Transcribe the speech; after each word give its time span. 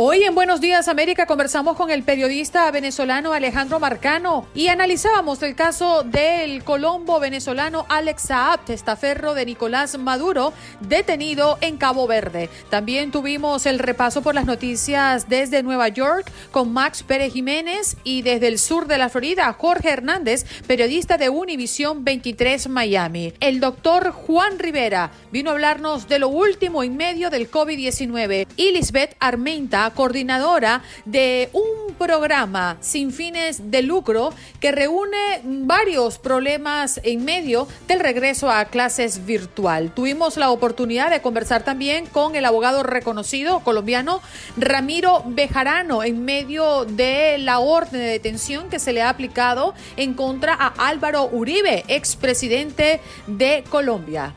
Hoy 0.00 0.22
en 0.22 0.36
Buenos 0.36 0.60
Días 0.60 0.86
América 0.86 1.26
conversamos 1.26 1.76
con 1.76 1.90
el 1.90 2.04
periodista 2.04 2.70
venezolano 2.70 3.32
Alejandro 3.32 3.80
Marcano 3.80 4.46
y 4.54 4.68
analizábamos 4.68 5.42
el 5.42 5.56
caso 5.56 6.04
del 6.04 6.62
colombo 6.62 7.18
venezolano 7.18 7.84
Alex 7.88 8.22
Saab, 8.22 8.64
testaferro 8.64 9.34
de 9.34 9.44
Nicolás 9.44 9.98
Maduro, 9.98 10.52
detenido 10.78 11.58
en 11.62 11.78
Cabo 11.78 12.06
Verde. 12.06 12.48
También 12.70 13.10
tuvimos 13.10 13.66
el 13.66 13.80
repaso 13.80 14.22
por 14.22 14.36
las 14.36 14.46
noticias 14.46 15.28
desde 15.28 15.64
Nueva 15.64 15.88
York 15.88 16.30
con 16.52 16.72
Max 16.72 17.02
Pérez 17.02 17.32
Jiménez 17.32 17.96
y 18.04 18.22
desde 18.22 18.46
el 18.46 18.60
sur 18.60 18.86
de 18.86 18.98
la 18.98 19.08
Florida, 19.08 19.52
Jorge 19.52 19.90
Hernández, 19.90 20.46
periodista 20.68 21.18
de 21.18 21.28
Univisión 21.28 22.04
23 22.04 22.68
Miami. 22.68 23.32
El 23.40 23.58
doctor 23.58 24.12
Juan 24.12 24.60
Rivera 24.60 25.10
vino 25.32 25.50
a 25.50 25.54
hablarnos 25.54 26.06
de 26.06 26.20
lo 26.20 26.28
último 26.28 26.84
en 26.84 26.96
medio 26.96 27.30
del 27.30 27.50
COVID-19 27.50 28.46
y 28.56 28.70
Lisbeth 28.70 29.16
Armenta 29.18 29.87
coordinadora 29.90 30.82
de 31.04 31.50
un 31.52 31.94
programa 31.94 32.76
sin 32.80 33.12
fines 33.12 33.70
de 33.70 33.82
lucro 33.82 34.32
que 34.60 34.72
reúne 34.72 35.40
varios 35.44 36.18
problemas 36.18 37.00
en 37.02 37.24
medio 37.24 37.66
del 37.86 38.00
regreso 38.00 38.50
a 38.50 38.64
clases 38.66 39.26
virtual. 39.26 39.92
Tuvimos 39.94 40.36
la 40.36 40.50
oportunidad 40.50 41.10
de 41.10 41.20
conversar 41.20 41.64
también 41.64 42.06
con 42.06 42.36
el 42.36 42.44
abogado 42.44 42.82
reconocido 42.82 43.60
colombiano 43.60 44.20
Ramiro 44.56 45.22
Bejarano 45.26 46.02
en 46.02 46.24
medio 46.24 46.84
de 46.84 47.38
la 47.38 47.58
orden 47.58 48.00
de 48.00 48.06
detención 48.06 48.68
que 48.68 48.78
se 48.78 48.92
le 48.92 49.02
ha 49.02 49.08
aplicado 49.08 49.74
en 49.96 50.14
contra 50.14 50.54
a 50.54 50.88
Álvaro 50.88 51.28
Uribe, 51.30 51.84
expresidente 51.88 53.00
de 53.26 53.64
Colombia. 53.68 54.34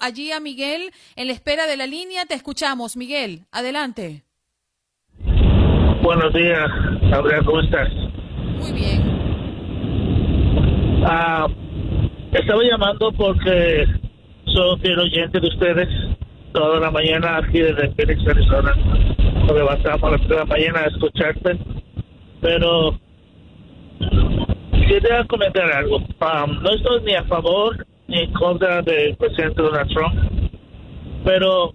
Allí 0.00 0.32
a 0.32 0.40
Miguel 0.40 0.90
en 1.16 1.26
la 1.26 1.32
espera 1.32 1.66
de 1.66 1.76
la 1.76 1.86
línea. 1.86 2.26
Te 2.26 2.34
escuchamos, 2.34 2.96
Miguel. 2.96 3.46
Adelante. 3.52 4.24
Buenos 6.02 6.32
días, 6.32 6.68
Gabriel, 7.10 7.44
¿cómo 7.44 7.60
estás? 7.60 7.88
Muy 8.58 8.72
bien. 8.72 9.02
Ah, 11.04 11.46
estaba 12.32 12.62
llamando 12.62 13.12
porque 13.12 13.86
soy 14.46 14.80
fiel 14.80 14.98
oyente 14.98 15.40
de 15.40 15.48
ustedes 15.48 15.88
toda 16.52 16.80
la 16.80 16.90
mañana 16.90 17.38
aquí 17.38 17.58
desde 17.58 17.92
Phoenix, 17.94 18.26
Arizona. 18.26 18.74
Nos 18.74 19.52
levantamos 19.52 20.02
a 20.02 20.16
las 20.16 20.28
de 20.28 20.36
la 20.36 20.44
mañana 20.44 20.80
a 20.80 20.86
escucharte. 20.86 21.58
Pero 22.40 22.98
quería 24.72 25.24
comentar 25.28 25.70
algo. 25.72 26.00
Ah, 26.20 26.46
no 26.46 26.70
estoy 26.70 27.02
ni 27.02 27.14
a 27.14 27.24
favor 27.24 27.86
en 28.08 28.32
contra 28.32 28.82
del 28.82 29.16
presidente 29.16 29.62
Donald 29.62 29.90
Trump, 29.92 30.14
pero 31.24 31.74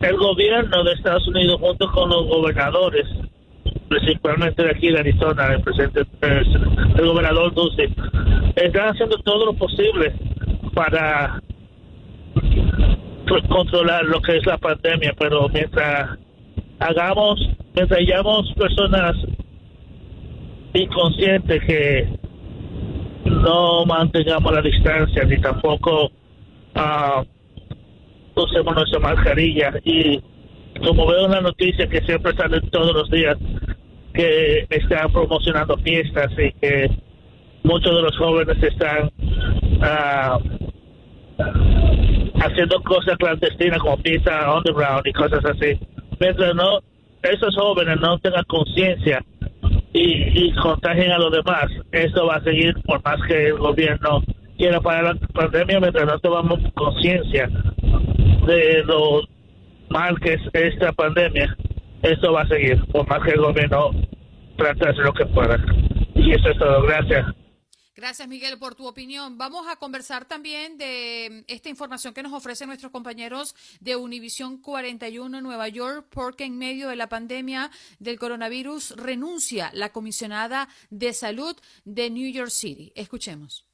el 0.00 0.16
gobierno 0.16 0.82
de 0.82 0.92
Estados 0.92 1.26
Unidos 1.28 1.60
junto 1.60 1.90
con 1.92 2.08
los 2.10 2.26
gobernadores, 2.26 3.06
principalmente 3.88 4.64
de 4.64 4.70
aquí 4.70 4.90
de 4.90 4.98
Arizona, 4.98 5.52
el 5.54 5.62
presidente, 5.62 6.02
el 6.22 7.06
gobernador 7.06 7.54
Ducey, 7.54 7.94
están 8.56 8.88
haciendo 8.88 9.16
todo 9.18 9.46
lo 9.46 9.54
posible 9.54 10.12
para 10.74 11.40
controlar 13.48 14.04
lo 14.06 14.20
que 14.20 14.38
es 14.38 14.46
la 14.46 14.58
pandemia, 14.58 15.14
pero 15.18 15.48
mientras 15.50 16.18
hagamos, 16.80 17.38
mientras 17.74 18.00
hayamos 18.00 18.52
personas 18.54 19.12
inconscientes 20.74 21.62
que 21.64 22.08
no 23.24 23.84
mantengamos 23.86 24.52
la 24.52 24.62
distancia 24.62 25.24
ni 25.24 25.40
tampoco 25.40 26.10
uh, 26.76 27.24
usemos 28.34 28.74
nuestra 28.74 29.00
mascarilla. 29.00 29.72
Y 29.84 30.20
como 30.84 31.06
veo 31.06 31.26
en 31.26 31.32
la 31.32 31.40
noticia 31.40 31.88
que 31.88 32.00
siempre 32.02 32.34
salen 32.36 32.68
todos 32.70 32.94
los 32.94 33.10
días 33.10 33.36
que 34.14 34.66
están 34.70 35.12
promocionando 35.12 35.76
fiestas 35.78 36.32
y 36.32 36.52
que 36.60 36.90
muchos 37.62 37.94
de 37.94 38.02
los 38.02 38.16
jóvenes 38.16 38.62
están 38.62 39.10
uh, 39.78 40.38
haciendo 42.40 42.82
cosas 42.82 43.16
clandestinas 43.18 43.78
como 43.78 43.96
pizza 43.98 44.54
underground 44.54 45.06
y 45.06 45.12
cosas 45.12 45.44
así. 45.44 45.78
Mientras 46.18 46.54
no, 46.54 46.80
esos 47.22 47.54
jóvenes 47.56 48.00
no 48.00 48.18
tengan 48.18 48.44
conciencia 48.44 49.24
y, 49.92 50.46
y 50.46 50.52
contagien 50.54 51.12
a 51.12 51.18
los 51.18 51.32
demás. 51.32 51.66
Esto 51.92 52.26
va 52.26 52.36
a 52.36 52.44
seguir 52.44 52.74
por 52.82 53.02
más 53.04 53.20
que 53.26 53.48
el 53.48 53.58
gobierno 53.58 54.22
quiera 54.56 54.80
parar 54.80 55.16
la 55.16 55.28
pandemia, 55.28 55.80
mientras 55.80 56.06
no 56.06 56.18
tomamos 56.18 56.60
conciencia 56.74 57.48
de 58.46 58.84
lo 58.84 59.22
mal 59.88 60.18
que 60.20 60.34
es 60.34 60.40
esta 60.52 60.92
pandemia. 60.92 61.56
Esto 62.02 62.32
va 62.32 62.42
a 62.42 62.48
seguir, 62.48 62.82
por 62.92 63.08
más 63.08 63.22
que 63.22 63.30
el 63.30 63.40
gobierno 63.40 63.90
trate 64.56 64.84
de 64.84 64.90
hacer 64.90 65.04
lo 65.04 65.12
que 65.12 65.26
pueda. 65.26 65.58
Y 66.14 66.32
eso 66.32 66.50
es 66.50 66.58
todo. 66.58 66.82
Gracias. 66.82 67.39
Gracias, 68.00 68.26
Miguel, 68.28 68.58
por 68.58 68.74
tu 68.74 68.86
opinión. 68.88 69.36
Vamos 69.36 69.68
a 69.68 69.76
conversar 69.76 70.24
también 70.24 70.78
de 70.78 71.44
esta 71.48 71.68
información 71.68 72.14
que 72.14 72.22
nos 72.22 72.32
ofrecen 72.32 72.68
nuestros 72.68 72.90
compañeros 72.90 73.54
de 73.78 73.94
Univisión 73.94 74.56
41 74.56 75.36
en 75.36 75.44
Nueva 75.44 75.68
York, 75.68 76.06
porque 76.08 76.44
en 76.44 76.56
medio 76.56 76.88
de 76.88 76.96
la 76.96 77.10
pandemia 77.10 77.70
del 77.98 78.18
coronavirus 78.18 78.92
renuncia 78.96 79.70
la 79.74 79.92
comisionada 79.92 80.70
de 80.88 81.12
salud 81.12 81.54
de 81.84 82.08
New 82.08 82.32
York 82.32 82.48
City. 82.48 82.90
Escuchemos 82.94 83.69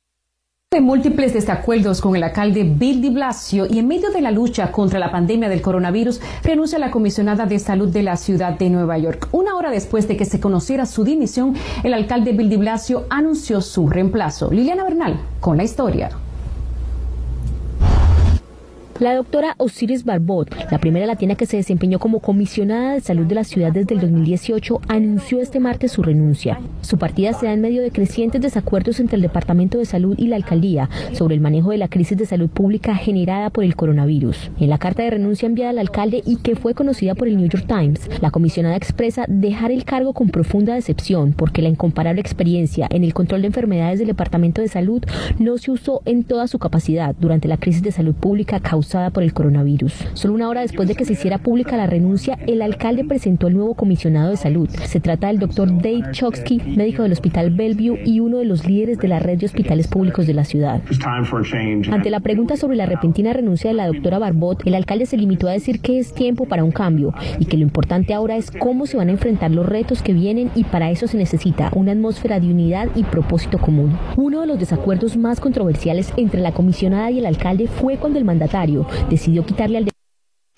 de 0.72 0.80
múltiples 0.80 1.32
desacuerdos 1.32 2.00
con 2.00 2.16
el 2.16 2.24
alcalde 2.24 2.64
Bill 2.64 3.00
de 3.00 3.10
Blasio 3.10 3.66
y 3.70 3.78
en 3.78 3.86
medio 3.86 4.10
de 4.10 4.20
la 4.20 4.32
lucha 4.32 4.72
contra 4.72 4.98
la 4.98 5.12
pandemia 5.12 5.48
del 5.48 5.62
coronavirus, 5.62 6.20
renuncia 6.42 6.80
la 6.80 6.90
comisionada 6.90 7.46
de 7.46 7.60
salud 7.60 7.88
de 7.88 8.02
la 8.02 8.16
ciudad 8.16 8.58
de 8.58 8.68
Nueva 8.68 8.98
York. 8.98 9.28
Una 9.30 9.54
hora 9.54 9.70
después 9.70 10.08
de 10.08 10.16
que 10.16 10.24
se 10.24 10.40
conociera 10.40 10.84
su 10.84 11.04
dimisión, 11.04 11.54
el 11.84 11.94
alcalde 11.94 12.32
Bill 12.32 12.50
de 12.50 12.56
Blasio 12.56 13.04
anunció 13.10 13.60
su 13.60 13.88
reemplazo. 13.88 14.50
Liliana 14.50 14.82
Bernal, 14.82 15.20
con 15.38 15.56
la 15.56 15.62
historia. 15.62 16.10
La 18.98 19.14
doctora 19.14 19.56
Osiris 19.58 20.06
Barbot, 20.06 20.48
la 20.70 20.78
primera 20.78 21.04
latina 21.04 21.34
que 21.34 21.44
se 21.44 21.58
desempeñó 21.58 21.98
como 21.98 22.20
comisionada 22.20 22.94
de 22.94 23.02
salud 23.02 23.26
de 23.26 23.34
la 23.34 23.44
ciudad 23.44 23.70
desde 23.70 23.94
el 23.94 24.00
2018, 24.00 24.80
anunció 24.88 25.42
este 25.42 25.60
martes 25.60 25.92
su 25.92 26.02
renuncia. 26.02 26.58
Su 26.80 26.96
partida 26.96 27.34
se 27.34 27.44
da 27.44 27.52
en 27.52 27.60
medio 27.60 27.82
de 27.82 27.90
crecientes 27.90 28.40
desacuerdos 28.40 28.98
entre 28.98 29.16
el 29.16 29.22
Departamento 29.22 29.76
de 29.76 29.84
Salud 29.84 30.14
y 30.16 30.28
la 30.28 30.36
alcaldía 30.36 30.88
sobre 31.12 31.34
el 31.34 31.42
manejo 31.42 31.72
de 31.72 31.76
la 31.76 31.88
crisis 31.88 32.16
de 32.16 32.24
salud 32.24 32.48
pública 32.48 32.94
generada 32.94 33.50
por 33.50 33.64
el 33.64 33.76
coronavirus. 33.76 34.50
En 34.58 34.70
la 34.70 34.78
carta 34.78 35.02
de 35.02 35.10
renuncia 35.10 35.44
enviada 35.44 35.70
al 35.70 35.78
alcalde 35.78 36.22
y 36.24 36.36
que 36.36 36.56
fue 36.56 36.72
conocida 36.72 37.14
por 37.14 37.28
el 37.28 37.36
New 37.36 37.50
York 37.50 37.66
Times, 37.68 38.08
la 38.22 38.30
comisionada 38.30 38.76
expresa 38.76 39.26
dejar 39.28 39.72
el 39.72 39.84
cargo 39.84 40.14
con 40.14 40.30
profunda 40.30 40.72
decepción 40.72 41.34
porque 41.34 41.60
la 41.60 41.68
incomparable 41.68 42.22
experiencia 42.22 42.88
en 42.90 43.04
el 43.04 43.12
control 43.12 43.42
de 43.42 43.48
enfermedades 43.48 43.98
del 43.98 44.08
Departamento 44.08 44.62
de 44.62 44.68
Salud 44.68 45.04
no 45.38 45.58
se 45.58 45.70
usó 45.70 46.00
en 46.06 46.24
toda 46.24 46.46
su 46.46 46.58
capacidad 46.58 47.14
durante 47.20 47.46
la 47.46 47.58
crisis 47.58 47.82
de 47.82 47.92
salud 47.92 48.14
pública 48.14 48.58
causada 48.58 48.85
por 49.12 49.22
el 49.22 49.32
coronavirus. 49.32 49.92
Solo 50.14 50.34
una 50.34 50.48
hora 50.48 50.60
después 50.60 50.86
de 50.86 50.94
que 50.94 51.04
se 51.04 51.14
hiciera 51.14 51.38
pública 51.38 51.76
la 51.76 51.86
renuncia, 51.86 52.38
el 52.46 52.62
alcalde 52.62 53.04
presentó 53.04 53.48
el 53.48 53.54
nuevo 53.54 53.74
comisionado 53.74 54.30
de 54.30 54.36
salud. 54.36 54.68
Se 54.68 55.00
trata 55.00 55.26
del 55.26 55.40
doctor 55.40 55.68
Dave 55.68 56.12
Choksky, 56.12 56.60
médico 56.76 57.02
del 57.02 57.12
Hospital 57.12 57.50
Bellevue 57.50 58.00
y 58.04 58.20
uno 58.20 58.38
de 58.38 58.44
los 58.44 58.64
líderes 58.64 58.98
de 58.98 59.08
la 59.08 59.18
red 59.18 59.38
de 59.38 59.46
hospitales 59.46 59.88
públicos 59.88 60.26
de 60.26 60.34
la 60.34 60.44
ciudad. 60.44 60.82
Ante 61.90 62.10
la 62.10 62.20
pregunta 62.20 62.56
sobre 62.56 62.76
la 62.76 62.86
repentina 62.86 63.32
renuncia 63.32 63.70
de 63.70 63.76
la 63.76 63.88
doctora 63.88 64.18
Barbot, 64.18 64.64
el 64.66 64.76
alcalde 64.76 65.06
se 65.06 65.16
limitó 65.16 65.48
a 65.48 65.52
decir 65.52 65.80
que 65.80 65.98
es 65.98 66.14
tiempo 66.14 66.46
para 66.46 66.62
un 66.62 66.70
cambio 66.70 67.12
y 67.40 67.46
que 67.46 67.56
lo 67.56 67.64
importante 67.64 68.14
ahora 68.14 68.36
es 68.36 68.52
cómo 68.52 68.86
se 68.86 68.96
van 68.96 69.08
a 69.08 69.12
enfrentar 69.12 69.50
los 69.50 69.66
retos 69.66 70.00
que 70.00 70.12
vienen 70.12 70.50
y 70.54 70.62
para 70.62 70.90
eso 70.90 71.08
se 71.08 71.18
necesita 71.18 71.70
una 71.74 71.92
atmósfera 71.92 72.38
de 72.38 72.46
unidad 72.46 72.88
y 72.94 73.02
propósito 73.02 73.58
común. 73.58 73.98
Uno 74.16 74.42
de 74.42 74.46
los 74.46 74.60
desacuerdos 74.60 75.16
más 75.16 75.40
controversiales 75.40 76.12
entre 76.16 76.40
la 76.40 76.52
comisionada 76.52 77.10
y 77.10 77.18
el 77.18 77.26
alcalde 77.26 77.66
fue 77.66 77.96
cuando 77.96 78.18
el 78.18 78.24
mandatario 78.24 78.75
decidió 79.08 79.46
quitarle 79.46 79.78
al 79.78 79.86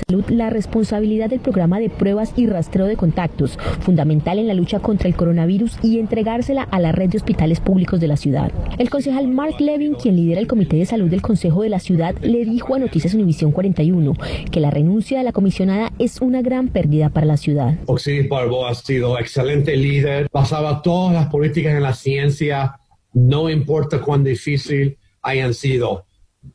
Salud 0.09 0.25
la 0.31 0.49
responsabilidad 0.49 1.29
del 1.29 1.41
programa 1.41 1.79
de 1.81 1.91
pruebas 1.91 2.32
y 2.35 2.47
rastreo 2.47 2.87
de 2.87 2.97
contactos, 2.97 3.59
fundamental 3.81 4.38
en 4.38 4.47
la 4.47 4.55
lucha 4.55 4.79
contra 4.79 5.06
el 5.06 5.15
coronavirus, 5.15 5.76
y 5.82 5.99
entregársela 5.99 6.62
a 6.62 6.81
la 6.81 6.93
red 6.93 7.11
de 7.11 7.19
hospitales 7.19 7.61
públicos 7.61 8.00
de 8.00 8.06
la 8.06 8.17
ciudad. 8.17 8.50
El 8.79 8.88
concejal 8.88 9.29
Mark 9.29 9.56
Levin, 9.59 9.97
quien 9.97 10.17
lidera 10.17 10.41
el 10.41 10.47
Comité 10.47 10.76
de 10.76 10.87
Salud 10.87 11.11
del 11.11 11.20
Consejo 11.20 11.61
de 11.61 11.69
la 11.69 11.79
Ciudad, 11.79 12.15
le 12.23 12.47
dijo 12.47 12.75
a 12.75 12.79
Noticias 12.79 13.12
Univisión 13.12 13.53
41 13.53 14.15
que 14.50 14.61
la 14.61 14.70
renuncia 14.70 15.19
de 15.19 15.25
la 15.25 15.32
comisionada 15.32 15.93
es 15.99 16.23
una 16.23 16.41
gran 16.41 16.69
pérdida 16.69 17.11
para 17.11 17.26
la 17.26 17.37
ciudad. 17.37 17.75
Osiris 17.85 18.31
Barbo 18.31 18.67
ha 18.67 18.75
sido 18.75 19.19
excelente 19.19 19.76
líder, 19.76 20.29
basaba 20.32 20.81
todas 20.81 21.12
las 21.12 21.26
políticas 21.26 21.75
en 21.75 21.82
la 21.82 21.93
ciencia, 21.93 22.81
no 23.12 23.50
importa 23.50 24.00
cuán 24.00 24.25
difícil 24.25 24.97
hayan 25.20 25.53
sido. 25.53 26.06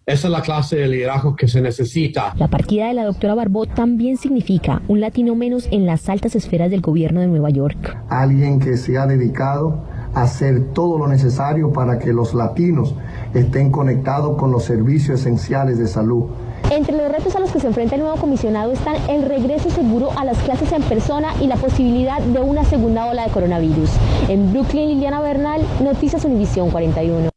Esa 0.05 0.27
es 0.27 0.31
la 0.31 0.41
clase 0.41 0.75
de 0.75 0.87
liderazgo 0.87 1.35
que 1.35 1.47
se 1.47 1.61
necesita. 1.61 2.33
La 2.37 2.49
partida 2.49 2.87
de 2.87 2.93
la 2.93 3.05
doctora 3.05 3.35
Barbot 3.35 3.73
también 3.73 4.17
significa 4.17 4.81
un 4.89 4.99
latino 4.99 5.33
menos 5.33 5.67
en 5.71 5.85
las 5.85 6.09
altas 6.09 6.35
esferas 6.35 6.69
del 6.69 6.81
gobierno 6.81 7.21
de 7.21 7.27
Nueva 7.27 7.49
York. 7.49 7.97
Alguien 8.09 8.59
que 8.59 8.75
se 8.75 8.97
ha 8.97 9.05
dedicado 9.07 9.85
a 10.13 10.23
hacer 10.23 10.73
todo 10.73 10.97
lo 10.97 11.07
necesario 11.07 11.71
para 11.71 11.99
que 11.99 12.11
los 12.11 12.33
latinos 12.33 12.95
estén 13.33 13.71
conectados 13.71 14.37
con 14.37 14.51
los 14.51 14.65
servicios 14.65 15.21
esenciales 15.21 15.77
de 15.77 15.87
salud. 15.87 16.25
Entre 16.69 16.95
los 16.97 17.11
retos 17.11 17.35
a 17.35 17.39
los 17.39 17.51
que 17.51 17.59
se 17.59 17.67
enfrenta 17.67 17.95
el 17.95 18.01
nuevo 18.01 18.17
comisionado 18.17 18.71
están 18.71 18.95
el 19.09 19.23
regreso 19.23 19.69
seguro 19.69 20.11
a 20.17 20.25
las 20.25 20.37
clases 20.39 20.71
en 20.71 20.81
persona 20.83 21.33
y 21.41 21.47
la 21.47 21.55
posibilidad 21.55 22.21
de 22.21 22.39
una 22.39 22.65
segunda 22.65 23.05
ola 23.05 23.25
de 23.25 23.31
coronavirus. 23.31 23.89
En 24.27 24.51
Brooklyn, 24.51 24.89
Liliana 24.89 25.21
Bernal, 25.21 25.61
Noticias 25.81 26.25
Univisión 26.25 26.71
41. 26.71 27.32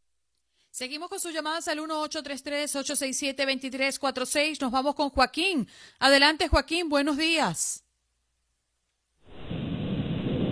Seguimos 0.77 1.09
con 1.09 1.19
sus 1.19 1.33
llamadas 1.33 1.67
al 1.69 1.79
1833-867-2346. 1.79 4.61
Nos 4.61 4.71
vamos 4.71 4.95
con 4.95 5.09
Joaquín. 5.09 5.67
Adelante, 5.99 6.49
Joaquín. 6.49 6.91
Buenos 6.91 7.17
días. 7.17 7.83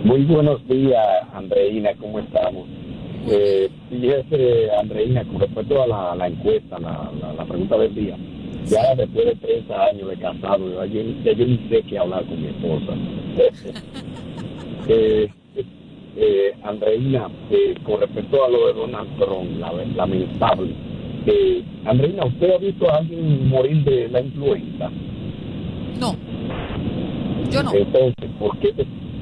Muy 0.03 0.25
buenos 0.25 0.67
días, 0.67 1.05
Andreina. 1.31 1.95
¿Cómo 1.97 2.17
estamos? 2.17 2.67
Eh, 3.27 3.69
fíjese, 3.91 4.71
Andreina, 4.71 5.23
con 5.25 5.41
respecto 5.41 5.83
a 5.83 6.15
la, 6.15 6.27
encuesta, 6.27 6.79
la, 6.79 7.45
pregunta 7.47 7.77
del 7.77 7.93
día. 7.93 8.17
Ya 8.65 8.95
después 8.95 9.27
de 9.27 9.35
30 9.35 9.85
años 9.85 10.09
de 10.09 10.17
casado, 10.17 10.83
ya 10.87 10.91
yo, 10.91 11.03
yo 11.33 11.45
ni 11.45 11.69
sé 11.69 11.83
qué 11.83 11.99
hablar 11.99 12.25
con 12.25 12.41
mi 12.41 12.47
esposa. 12.47 12.93
eh, 14.87 15.29
eh, 16.15 16.55
Andreina, 16.63 17.29
eh, 17.49 17.75
con 17.83 17.99
respecto 17.99 18.43
a 18.43 18.49
lo 18.49 18.67
de 18.67 18.73
Donald 18.73 19.09
Trump, 19.17 19.59
lamentable. 19.95 20.73
Eh, 21.25 21.63
Andreina, 21.85 22.25
¿usted 22.25 22.53
ha 22.53 22.57
visto 22.57 22.89
a 22.89 22.97
alguien 22.97 23.49
morir 23.49 23.83
de 23.83 24.07
la 24.09 24.21
influenza? 24.21 24.89
No, 25.99 26.15
yo 27.49 27.63
no. 27.63 27.73
Entonces, 27.73 28.29
¿por 28.39 28.57
qué, 28.59 28.73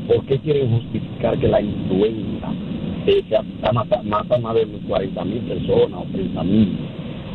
por 0.08 0.26
qué 0.26 0.40
quieren 0.40 0.72
justificar 0.72 1.40
que 1.40 1.48
la 1.48 1.62
influenza 1.62 2.52
eh, 3.06 3.24
mata, 3.74 4.02
mata, 4.04 4.38
más 4.38 4.56
de 4.56 4.66
40 4.88 5.26
mil 5.26 5.40
personas 5.42 6.02
o 6.02 6.06
30 6.12 6.44
mil? 6.44 6.78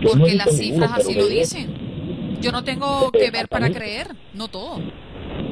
Porque 0.03 0.35
las 0.35 0.57
cifras 0.57 0.93
así 0.93 1.15
lo 1.15 1.27
dicen. 1.27 1.89
Yo 2.41 2.53
no 2.53 2.63
tengo 2.63 3.11
que 3.11 3.31
ver 3.33 3.49
para 3.49 3.69
creer, 3.71 4.09
no 4.35 4.47
todo. 4.47 4.81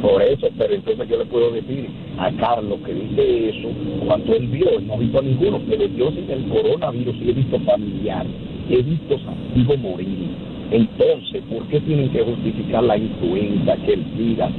Por 0.02 0.22
eso, 0.22 0.48
pero 0.58 0.74
entonces 0.74 1.08
yo 1.08 1.18
le 1.18 1.24
puedo 1.26 1.50
decir 1.50 1.88
a 2.18 2.30
Carlos 2.32 2.78
que 2.84 2.92
dice 2.92 3.48
eso, 3.50 3.68
cuando 4.06 4.34
él 4.34 4.46
vio, 4.48 4.68
él 4.78 4.86
no 4.86 4.94
ha 4.94 4.98
visto 4.98 5.18
a 5.18 5.22
ninguno, 5.22 5.60
pero 5.68 5.86
yo 5.86 6.10
sin 6.10 6.30
el 6.30 6.44
coronavirus 6.48 7.16
sí 7.16 7.30
he 7.30 7.32
visto 7.32 7.58
familiares, 7.60 8.32
he 8.68 8.82
visto 8.82 9.18
amigos 9.26 9.78
morir. 9.78 10.28
Entonces, 10.70 11.42
¿por 11.48 11.66
qué 11.68 11.80
tienen 11.80 12.10
que 12.10 12.22
justificar 12.22 12.82
la 12.84 12.98
influenza, 12.98 13.76
que 13.84 13.94
el 13.94 14.04
SIDA? 14.16 14.50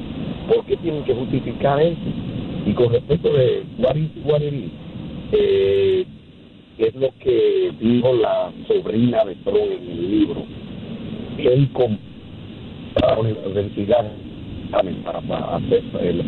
¿Por 0.47 0.65
qué 0.65 0.77
tienen 0.77 1.03
que 1.03 1.13
justificar 1.13 1.81
eso? 1.81 1.97
Y 2.65 2.73
con 2.73 2.91
respecto 2.91 3.29
de 3.31 3.63
Guarini, 3.77 4.71
eh, 5.33 6.05
es 6.77 6.95
lo 6.95 7.09
que 7.19 7.71
dijo 7.79 8.13
la 8.13 8.51
sobrina 8.67 9.25
de 9.25 9.35
Trump 9.35 9.57
en 9.57 9.91
el 9.91 10.11
libro, 10.11 10.43
él 11.37 11.69
con 11.73 11.97
la 13.01 13.19
universidad 13.19 14.05
examen 14.67 14.95
para, 15.03 15.21
para, 15.21 15.59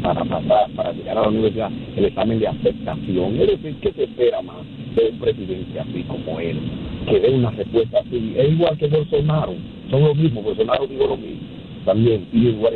para 0.02 0.26
pasar, 0.26 0.72
para 0.76 0.92
llegar 0.94 1.18
a 1.18 1.22
la 1.22 1.28
universidad, 1.28 1.72
el 1.96 2.06
examen 2.06 2.40
de 2.40 2.48
aceptación. 2.48 3.36
Es 3.42 3.48
decir, 3.48 3.78
¿qué 3.82 3.94
se 3.94 4.04
espera 4.04 4.42
más 4.42 4.66
de 4.96 5.10
un 5.12 5.20
presidente 5.20 5.80
así 5.80 6.04
como 6.04 6.40
él? 6.40 6.60
Que 7.08 7.20
dé 7.20 7.30
una 7.30 7.52
respuesta 7.52 8.00
así. 8.00 8.34
Es 8.38 8.50
igual 8.50 8.78
que 8.78 8.88
Bolsonaro, 8.88 9.56
son 9.90 10.04
lo 10.04 10.16
mismo, 10.16 10.42
Bolsonaro 10.42 10.88
dijo 10.88 11.08
lo 11.08 11.18
mismo 11.18 11.60
también, 11.86 12.28
y 12.32 12.48
igual 12.50 12.74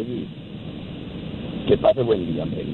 Que 1.68 1.78
pase 1.78 2.02
buen 2.02 2.34
día, 2.34 2.44
Andrés. 2.44 2.66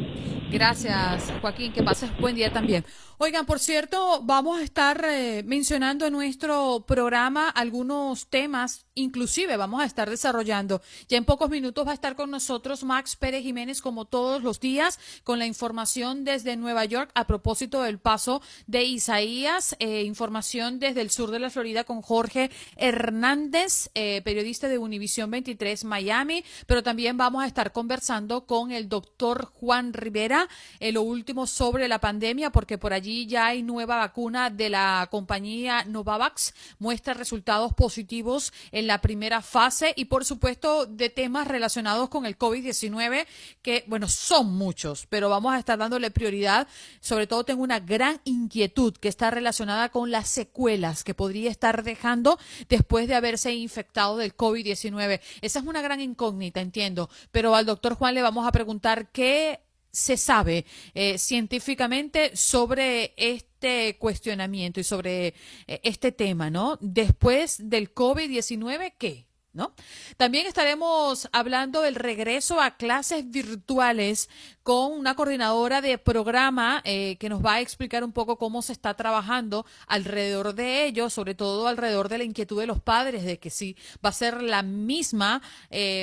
Gracias, 0.51 1.33
Joaquín. 1.41 1.71
Que 1.71 1.83
pases 1.83 2.09
buen 2.19 2.35
día 2.35 2.51
también. 2.51 2.83
Oigan, 3.21 3.45
por 3.45 3.59
cierto, 3.59 4.21
vamos 4.23 4.61
a 4.61 4.63
estar 4.63 5.03
eh, 5.03 5.43
mencionando 5.45 6.05
en 6.05 6.13
nuestro 6.13 6.85
programa 6.87 7.49
algunos 7.49 8.29
temas, 8.29 8.85
inclusive 8.95 9.57
vamos 9.57 9.81
a 9.81 9.85
estar 9.85 10.09
desarrollando. 10.09 10.81
Ya 11.09 11.17
en 11.17 11.25
pocos 11.25 11.49
minutos 11.49 11.85
va 11.85 11.91
a 11.91 11.95
estar 11.95 12.15
con 12.15 12.31
nosotros 12.31 12.85
Max 12.85 13.17
Pérez 13.17 13.43
Jiménez, 13.43 13.81
como 13.81 14.05
todos 14.05 14.41
los 14.41 14.61
días, 14.61 15.01
con 15.25 15.37
la 15.37 15.45
información 15.45 16.23
desde 16.23 16.55
Nueva 16.55 16.85
York 16.85 17.11
a 17.13 17.27
propósito 17.27 17.83
del 17.83 17.99
paso 17.99 18.41
de 18.67 18.85
Isaías. 18.85 19.75
Eh, 19.79 20.03
información 20.03 20.79
desde 20.79 21.01
el 21.01 21.09
sur 21.09 21.29
de 21.29 21.39
la 21.39 21.49
Florida 21.49 21.83
con 21.83 22.01
Jorge 22.01 22.49
Hernández, 22.77 23.89
eh, 23.95 24.21
periodista 24.23 24.69
de 24.69 24.77
Univisión 24.77 25.29
23 25.29 25.83
Miami. 25.83 26.45
Pero 26.67 26.83
también 26.83 27.17
vamos 27.17 27.43
a 27.43 27.47
estar 27.47 27.73
conversando 27.73 28.45
con 28.45 28.71
el 28.71 28.87
doctor 28.87 29.51
Juan 29.55 29.91
Rivera, 29.91 30.47
lo 30.79 31.01
último 31.01 31.47
sobre 31.47 31.89
la 31.89 31.99
pandemia, 31.99 32.51
porque 32.51 32.77
por 32.77 32.93
allí 32.93 33.08
ya 33.09 33.47
hay 33.47 33.63
nueva 33.63 33.97
vacuna 33.97 34.49
de 34.49 34.69
la 34.69 35.07
compañía 35.09 35.83
Novavax, 35.85 36.53
muestra 36.79 37.13
resultados 37.13 37.73
positivos 37.73 38.53
en 38.71 38.87
la 38.87 39.01
primera 39.01 39.41
fase 39.41 39.93
y 39.95 40.05
por 40.05 40.25
supuesto 40.25 40.85
de 40.85 41.09
temas 41.09 41.47
relacionados 41.47 42.09
con 42.09 42.25
el 42.25 42.37
COVID-19 42.37 43.25
que, 43.61 43.83
bueno, 43.87 44.07
son 44.07 44.53
muchos, 44.53 45.07
pero 45.07 45.29
vamos 45.29 45.53
a 45.53 45.59
estar 45.59 45.77
dándole 45.77 46.11
prioridad. 46.11 46.67
Sobre 46.99 47.27
todo 47.27 47.43
tengo 47.43 47.63
una 47.63 47.79
gran 47.79 48.21
inquietud 48.23 48.93
que 48.93 49.07
está 49.07 49.31
relacionada 49.31 49.89
con 49.89 50.11
las 50.11 50.29
secuelas 50.29 51.03
que 51.03 51.13
podría 51.13 51.51
estar 51.51 51.83
dejando 51.83 52.39
después 52.67 53.07
de 53.07 53.15
haberse 53.15 53.53
infectado 53.53 54.17
del 54.17 54.35
COVID-19. 54.35 55.21
Esa 55.41 55.59
es 55.59 55.65
una 55.65 55.81
gran 55.81 55.99
incógnita, 56.01 56.61
entiendo, 56.61 57.09
pero 57.31 57.55
al 57.55 57.65
doctor 57.65 57.95
Juan 57.95 58.15
le 58.15 58.21
vamos 58.21 58.47
a 58.47 58.51
preguntar 58.51 59.11
qué 59.11 59.61
se 59.91 60.17
sabe 60.17 60.65
eh, 60.93 61.17
científicamente 61.17 62.35
sobre 62.35 63.13
este 63.17 63.97
cuestionamiento 63.97 64.79
y 64.79 64.83
sobre 64.83 65.33
eh, 65.67 65.81
este 65.83 66.11
tema, 66.11 66.49
¿no? 66.49 66.77
Después 66.81 67.69
del 67.69 67.93
COVID-19, 67.93 68.93
¿qué? 68.97 69.25
¿No? 69.51 69.73
También 70.15 70.45
estaremos 70.45 71.27
hablando 71.31 71.81
del 71.81 71.95
regreso 71.95 72.61
a 72.61 72.77
clases 72.77 73.31
virtuales 73.31 74.29
con 74.61 74.91
una 74.91 75.15
coordinadora 75.15 75.81
de 75.81 75.97
programa 75.97 76.83
eh, 76.85 77.17
que 77.19 77.29
nos 77.29 77.43
va 77.43 77.55
a 77.55 77.59
explicar 77.59 78.03
un 78.03 78.11
poco 78.11 78.37
cómo 78.37 78.61
se 78.61 78.73
está 78.73 78.93
trabajando 78.93 79.65
alrededor 79.87 80.53
de 80.53 80.85
ello, 80.85 81.09
sobre 81.09 81.33
todo 81.33 81.67
alrededor 81.67 82.09
de 82.09 82.19
la 82.19 82.25
inquietud 82.25 82.59
de 82.59 82.67
los 82.67 82.79
padres 82.79 83.23
de 83.23 83.39
que 83.39 83.49
sí 83.49 83.75
va 84.05 84.09
a 84.09 84.13
ser 84.13 84.43
la 84.43 84.61
misma 84.61 85.41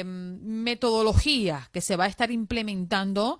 metodología 0.03 1.71
que 1.73 1.81
se 1.81 1.95
va 1.95 2.05
a 2.05 2.09
estar 2.09 2.33
implementando 2.33 3.39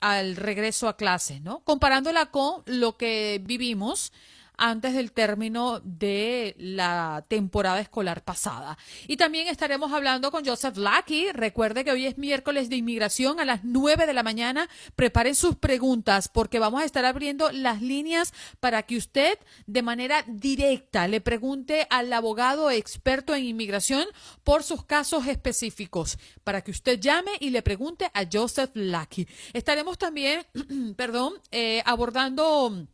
al 0.00 0.36
regreso 0.36 0.88
a 0.88 0.96
clases, 0.96 1.40
¿no? 1.40 1.60
Comparándola 1.60 2.26
con 2.26 2.62
lo 2.66 2.96
que 2.96 3.40
vivimos 3.44 4.12
antes 4.58 4.94
del 4.94 5.12
término 5.12 5.80
de 5.80 6.54
la 6.58 7.24
temporada 7.28 7.80
escolar 7.80 8.22
pasada. 8.22 8.76
Y 9.06 9.16
también 9.16 9.48
estaremos 9.48 9.92
hablando 9.92 10.30
con 10.30 10.44
Joseph 10.44 10.76
Lackey. 10.76 11.32
Recuerde 11.32 11.84
que 11.84 11.92
hoy 11.92 12.06
es 12.06 12.18
miércoles 12.18 12.68
de 12.68 12.76
inmigración 12.76 13.40
a 13.40 13.44
las 13.44 13.64
9 13.64 14.06
de 14.06 14.12
la 14.12 14.22
mañana. 14.22 14.68
Preparen 14.96 15.34
sus 15.34 15.56
preguntas 15.56 16.28
porque 16.28 16.58
vamos 16.58 16.82
a 16.82 16.84
estar 16.84 17.04
abriendo 17.04 17.50
las 17.52 17.80
líneas 17.80 18.34
para 18.60 18.82
que 18.82 18.96
usted 18.96 19.38
de 19.66 19.82
manera 19.82 20.24
directa 20.26 21.08
le 21.08 21.20
pregunte 21.20 21.86
al 21.90 22.12
abogado 22.12 22.70
experto 22.70 23.34
en 23.34 23.44
inmigración 23.44 24.04
por 24.44 24.62
sus 24.62 24.84
casos 24.84 25.26
específicos, 25.26 26.18
para 26.44 26.62
que 26.62 26.70
usted 26.70 26.98
llame 26.98 27.32
y 27.40 27.50
le 27.50 27.62
pregunte 27.62 28.10
a 28.12 28.24
Joseph 28.30 28.70
Lackey. 28.74 29.28
Estaremos 29.52 29.98
también, 29.98 30.44
perdón, 30.96 31.34
eh, 31.50 31.82
abordando 31.84 32.88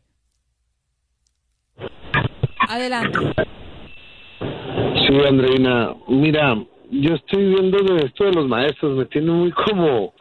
Adelante. 2.68 3.20
Sí, 4.40 5.14
Andreina. 5.24 5.96
Mira, 6.08 6.56
yo 6.90 7.16
estoy 7.16 7.48
viendo 7.50 7.80
de 7.80 8.06
esto 8.06 8.26
de 8.26 8.34
los 8.34 8.48
maestros, 8.48 8.98
me 8.98 9.06
tiene 9.06 9.32
muy 9.32 9.52
como, 9.52 10.14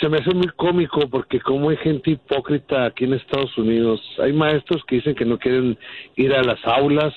se 0.00 0.08
me 0.08 0.18
hace 0.18 0.34
muy 0.34 0.48
cómico 0.48 1.08
porque 1.08 1.40
como 1.40 1.70
hay 1.70 1.76
gente 1.78 2.12
hipócrita 2.12 2.86
aquí 2.86 3.04
en 3.04 3.14
Estados 3.14 3.56
Unidos, 3.56 4.00
hay 4.18 4.32
maestros 4.32 4.82
que 4.86 4.96
dicen 4.96 5.14
que 5.14 5.24
no 5.24 5.38
quieren 5.38 5.78
ir 6.16 6.34
a 6.34 6.42
las 6.42 6.58
aulas, 6.64 7.14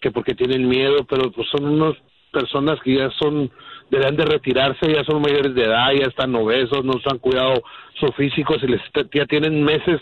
que 0.00 0.10
porque 0.10 0.34
tienen 0.34 0.68
miedo, 0.68 1.04
pero 1.08 1.30
pues 1.30 1.48
son 1.50 1.66
unas 1.66 1.94
personas 2.32 2.80
que 2.82 2.96
ya 2.96 3.10
son, 3.20 3.50
deberán 3.90 4.16
de 4.16 4.24
retirarse, 4.24 4.92
ya 4.92 5.04
son 5.04 5.20
mayores 5.20 5.54
de 5.54 5.64
edad, 5.64 5.92
ya 5.92 6.06
están 6.06 6.34
obesos, 6.34 6.84
no 6.84 6.94
se 6.94 7.10
han 7.10 7.18
cuidado 7.18 7.62
su 8.00 8.06
físico, 8.12 8.58
se 8.58 8.66
les, 8.66 8.80
ya 9.12 9.26
tienen 9.26 9.62
meses 9.62 10.00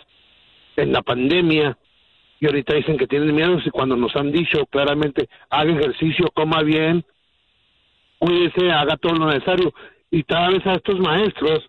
en 0.76 0.92
la 0.92 1.02
pandemia 1.02 1.76
y 2.38 2.46
ahorita 2.46 2.74
dicen 2.74 2.96
que 2.96 3.06
tienen 3.06 3.34
miedo 3.34 3.58
y 3.62 3.70
cuando 3.70 3.96
nos 3.96 4.14
han 4.16 4.32
dicho 4.32 4.64
claramente 4.66 5.28
haga 5.50 5.72
ejercicio, 5.72 6.30
coma 6.32 6.62
bien, 6.62 7.04
cuídese, 8.20 8.70
haga 8.70 8.96
todo 8.98 9.14
lo 9.14 9.26
necesario. 9.26 9.72
Y 10.10 10.22
cada 10.22 10.50
vez 10.50 10.64
a 10.66 10.74
estos 10.74 11.00
maestros, 11.00 11.68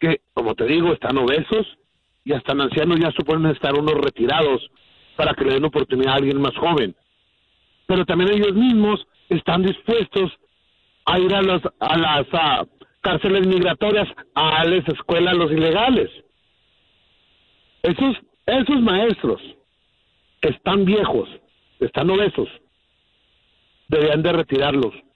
que 0.00 0.20
como 0.32 0.54
te 0.54 0.64
digo, 0.64 0.92
están 0.92 1.18
obesos 1.18 1.66
y 2.24 2.32
hasta 2.32 2.52
ancianos 2.52 3.00
ya 3.00 3.10
suponen 3.12 3.52
estar 3.52 3.74
unos 3.74 3.94
retirados 3.94 4.70
para 5.16 5.34
que 5.34 5.44
le 5.44 5.54
den 5.54 5.64
oportunidad 5.64 6.14
a 6.14 6.16
alguien 6.16 6.40
más 6.40 6.56
joven. 6.56 6.94
Pero 7.86 8.04
también 8.04 8.32
ellos 8.32 8.54
mismos 8.54 9.06
están 9.28 9.62
dispuestos 9.62 10.30
a 11.06 11.18
ir 11.18 11.34
a, 11.34 11.42
los, 11.42 11.62
a 11.80 11.98
las 11.98 12.26
cárceles 13.00 13.46
migratorias, 13.46 14.08
a 14.34 14.64
las 14.64 14.86
escuelas, 14.88 15.36
los 15.36 15.50
ilegales. 15.50 16.10
Esos, 17.82 18.16
esos 18.46 18.80
maestros 18.82 19.40
están 20.42 20.84
viejos, 20.84 21.28
están 21.80 22.10
obesos, 22.10 22.48
deberían 23.88 24.22
de 24.22 24.32
retirarlos 24.32 25.07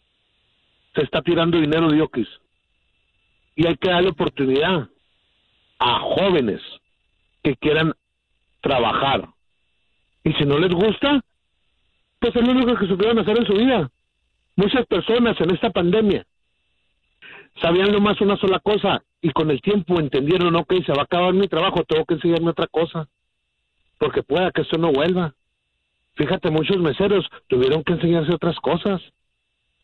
se 0.95 1.03
está 1.03 1.23
tirando 1.23 1.59
dinero 1.59 1.89
de 1.89 2.03
Oquis. 2.03 2.29
Y 3.57 3.67
hay 3.67 3.77
que 3.77 3.91
darle 3.91 4.11
oportunidad 4.11 4.89
a 5.79 5.99
jóvenes 6.01 6.61
que 7.43 7.57
quieran 7.57 7.93
trabajar. 8.61 9.29
Y 10.25 10.33
si 10.35 10.45
no 10.45 10.59
les 10.59 10.73
gusta, 10.73 11.21
pues 12.19 12.37
es 12.37 12.47
lo 12.47 12.53
único 12.53 12.77
que 12.77 12.87
supieron 12.87 13.19
hacer 13.19 13.37
en 13.39 13.47
su 13.47 13.55
vida. 13.55 13.91
Muchas 14.57 14.87
personas 14.87 15.41
en 15.41 15.51
esta 15.51 15.71
pandemia 15.71 16.25
sabían 17.61 17.93
nomás 17.93 18.21
una 18.21 18.37
sola 18.37 18.61
cosa 18.61 19.03
y 19.21 19.31
con 19.31 19.51
el 19.51 19.61
tiempo 19.61 19.99
entendieron, 19.99 20.55
ok, 20.57 20.75
se 20.87 20.93
va 20.93 21.01
a 21.01 21.05
acabar 21.05 21.35
mi 21.35 21.49
trabajo, 21.49 21.85
tengo 21.85 22.05
que 22.05 22.15
enseñarme 22.15 22.51
otra 22.51 22.67
cosa, 22.67 23.09
porque 23.99 24.23
pueda 24.23 24.51
que 24.53 24.63
esto 24.63 24.79
no 24.79 24.93
vuelva. 24.93 25.35
Fíjate, 26.15 26.51
muchos 26.51 26.79
meseros 26.79 27.27
tuvieron 27.49 27.83
que 27.83 27.95
enseñarse 27.95 28.35
otras 28.35 28.57
cosas 28.57 29.01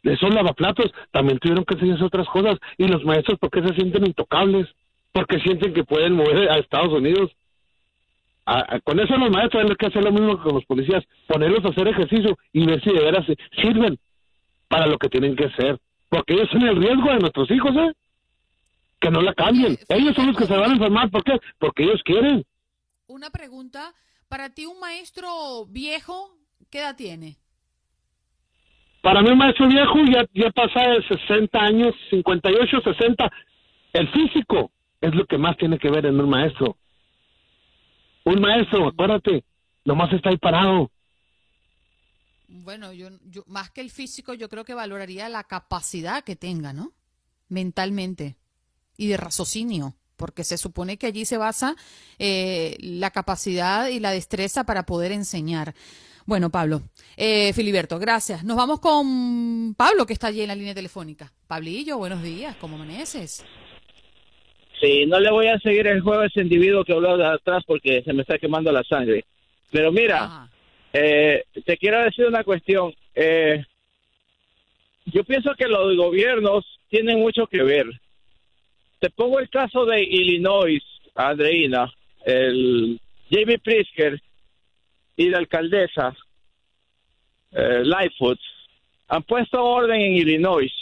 esos 0.02 0.32
lavaplatos 0.32 0.92
también 1.10 1.38
tuvieron 1.38 1.64
que 1.64 1.74
enseñarse 1.74 2.04
otras 2.04 2.28
cosas. 2.28 2.58
Y 2.76 2.86
los 2.86 3.04
maestros, 3.04 3.38
¿por 3.38 3.50
qué 3.50 3.62
se 3.62 3.74
sienten 3.74 4.06
intocables? 4.06 4.66
Porque 5.12 5.40
sienten 5.40 5.74
que 5.74 5.84
pueden 5.84 6.14
mover 6.14 6.50
a 6.50 6.58
Estados 6.58 6.92
Unidos. 6.92 7.30
con 8.84 9.00
eso 9.00 9.16
los 9.16 9.30
maestros 9.30 9.62
tienen 9.62 9.76
que 9.76 9.86
hacer 9.86 10.04
lo 10.04 10.12
mismo 10.12 10.36
que 10.36 10.42
con 10.42 10.54
los 10.54 10.64
policías, 10.64 11.04
ponerlos 11.26 11.64
a 11.64 11.68
hacer 11.68 11.88
ejercicio 11.88 12.36
y 12.52 12.66
ver 12.66 12.82
si 12.82 12.92
de 12.92 13.04
veras 13.04 13.26
sirven 13.60 13.98
para 14.68 14.86
lo 14.86 14.98
que 14.98 15.08
tienen 15.08 15.36
que 15.36 15.46
hacer. 15.46 15.78
Porque 16.08 16.34
ellos 16.34 16.48
son 16.50 16.62
el 16.62 16.76
riesgo 16.76 17.10
de 17.10 17.18
nuestros 17.18 17.50
hijos, 17.50 17.72
¿eh? 17.76 17.92
Que 19.00 19.10
no 19.10 19.20
la 19.20 19.34
cambien. 19.34 19.78
Ellos 19.88 20.14
son 20.14 20.28
los 20.28 20.36
que 20.36 20.46
se 20.46 20.56
van 20.56 20.70
a 20.70 20.74
enfermar. 20.74 21.10
¿Por 21.10 21.22
qué? 21.22 21.38
Porque 21.58 21.84
ellos 21.84 22.00
quieren. 22.04 22.44
Una 23.06 23.30
pregunta. 23.30 23.94
Para 24.28 24.50
ti, 24.50 24.66
un 24.66 24.78
maestro 24.80 25.66
viejo, 25.66 26.30
¿qué 26.70 26.80
edad 26.80 26.96
tiene? 26.96 27.36
Para 29.08 29.22
mí, 29.22 29.30
un 29.30 29.38
maestro 29.38 29.66
viejo 29.68 30.04
ya, 30.04 30.22
ya 30.34 30.50
pasa 30.50 30.80
de 30.80 31.02
60 31.02 31.58
años, 31.58 31.94
58, 32.10 32.76
60. 32.84 33.32
El 33.94 34.12
físico 34.12 34.70
es 35.00 35.14
lo 35.14 35.24
que 35.24 35.38
más 35.38 35.56
tiene 35.56 35.78
que 35.78 35.88
ver 35.88 36.04
en 36.04 36.20
un 36.20 36.28
maestro. 36.28 36.76
Un 38.24 38.38
maestro, 38.38 38.86
acuérdate, 38.86 39.46
nomás 39.86 40.12
está 40.12 40.28
ahí 40.28 40.36
parado. 40.36 40.90
Bueno, 42.48 42.92
yo, 42.92 43.08
yo 43.24 43.44
más 43.46 43.70
que 43.70 43.80
el 43.80 43.88
físico, 43.88 44.34
yo 44.34 44.50
creo 44.50 44.64
que 44.64 44.74
valoraría 44.74 45.30
la 45.30 45.44
capacidad 45.44 46.22
que 46.22 46.36
tenga, 46.36 46.74
¿no? 46.74 46.92
Mentalmente 47.48 48.36
y 48.98 49.06
de 49.06 49.16
raciocinio, 49.16 49.94
porque 50.18 50.44
se 50.44 50.58
supone 50.58 50.98
que 50.98 51.06
allí 51.06 51.24
se 51.24 51.38
basa 51.38 51.76
eh, 52.18 52.76
la 52.80 53.10
capacidad 53.10 53.88
y 53.88 54.00
la 54.00 54.10
destreza 54.10 54.64
para 54.64 54.84
poder 54.84 55.12
enseñar. 55.12 55.74
Bueno, 56.28 56.50
Pablo. 56.50 56.82
Eh, 57.16 57.54
Filiberto, 57.54 57.98
gracias. 57.98 58.44
Nos 58.44 58.58
vamos 58.58 58.80
con 58.80 59.74
Pablo, 59.74 60.04
que 60.04 60.12
está 60.12 60.26
allí 60.26 60.42
en 60.42 60.48
la 60.48 60.54
línea 60.54 60.74
telefónica. 60.74 61.32
Pablillo, 61.46 61.96
buenos 61.96 62.22
días. 62.22 62.54
¿Cómo 62.56 62.76
amaneces? 62.76 63.46
Sí, 64.78 65.06
no 65.06 65.20
le 65.20 65.30
voy 65.30 65.46
a 65.46 65.58
seguir 65.60 65.86
el 65.86 66.02
juego 66.02 66.20
a 66.20 66.26
ese 66.26 66.42
individuo 66.42 66.84
que 66.84 66.92
habló 66.92 67.16
de 67.16 67.24
atrás 67.24 67.64
porque 67.66 68.02
se 68.02 68.12
me 68.12 68.20
está 68.20 68.36
quemando 68.36 68.70
la 68.70 68.84
sangre. 68.84 69.24
Pero 69.70 69.90
mira, 69.90 70.46
eh, 70.92 71.44
te 71.64 71.78
quiero 71.78 72.04
decir 72.04 72.26
una 72.26 72.44
cuestión. 72.44 72.94
Eh, 73.14 73.64
yo 75.06 75.24
pienso 75.24 75.54
que 75.54 75.66
los 75.66 75.96
gobiernos 75.96 76.62
tienen 76.90 77.20
mucho 77.20 77.46
que 77.46 77.62
ver. 77.62 77.86
Te 78.98 79.08
pongo 79.08 79.40
el 79.40 79.48
caso 79.48 79.86
de 79.86 80.02
Illinois, 80.02 80.82
Andreina, 81.14 81.90
el 82.26 83.00
Jamie 83.30 83.58
Prisker 83.60 84.20
y 85.18 85.28
la 85.28 85.38
alcaldesa 85.38 86.16
eh, 87.50 87.82
Lightfoot 87.84 88.38
han 89.08 89.22
puesto 89.24 89.62
orden 89.62 90.00
en 90.00 90.12
Illinois. 90.12 90.72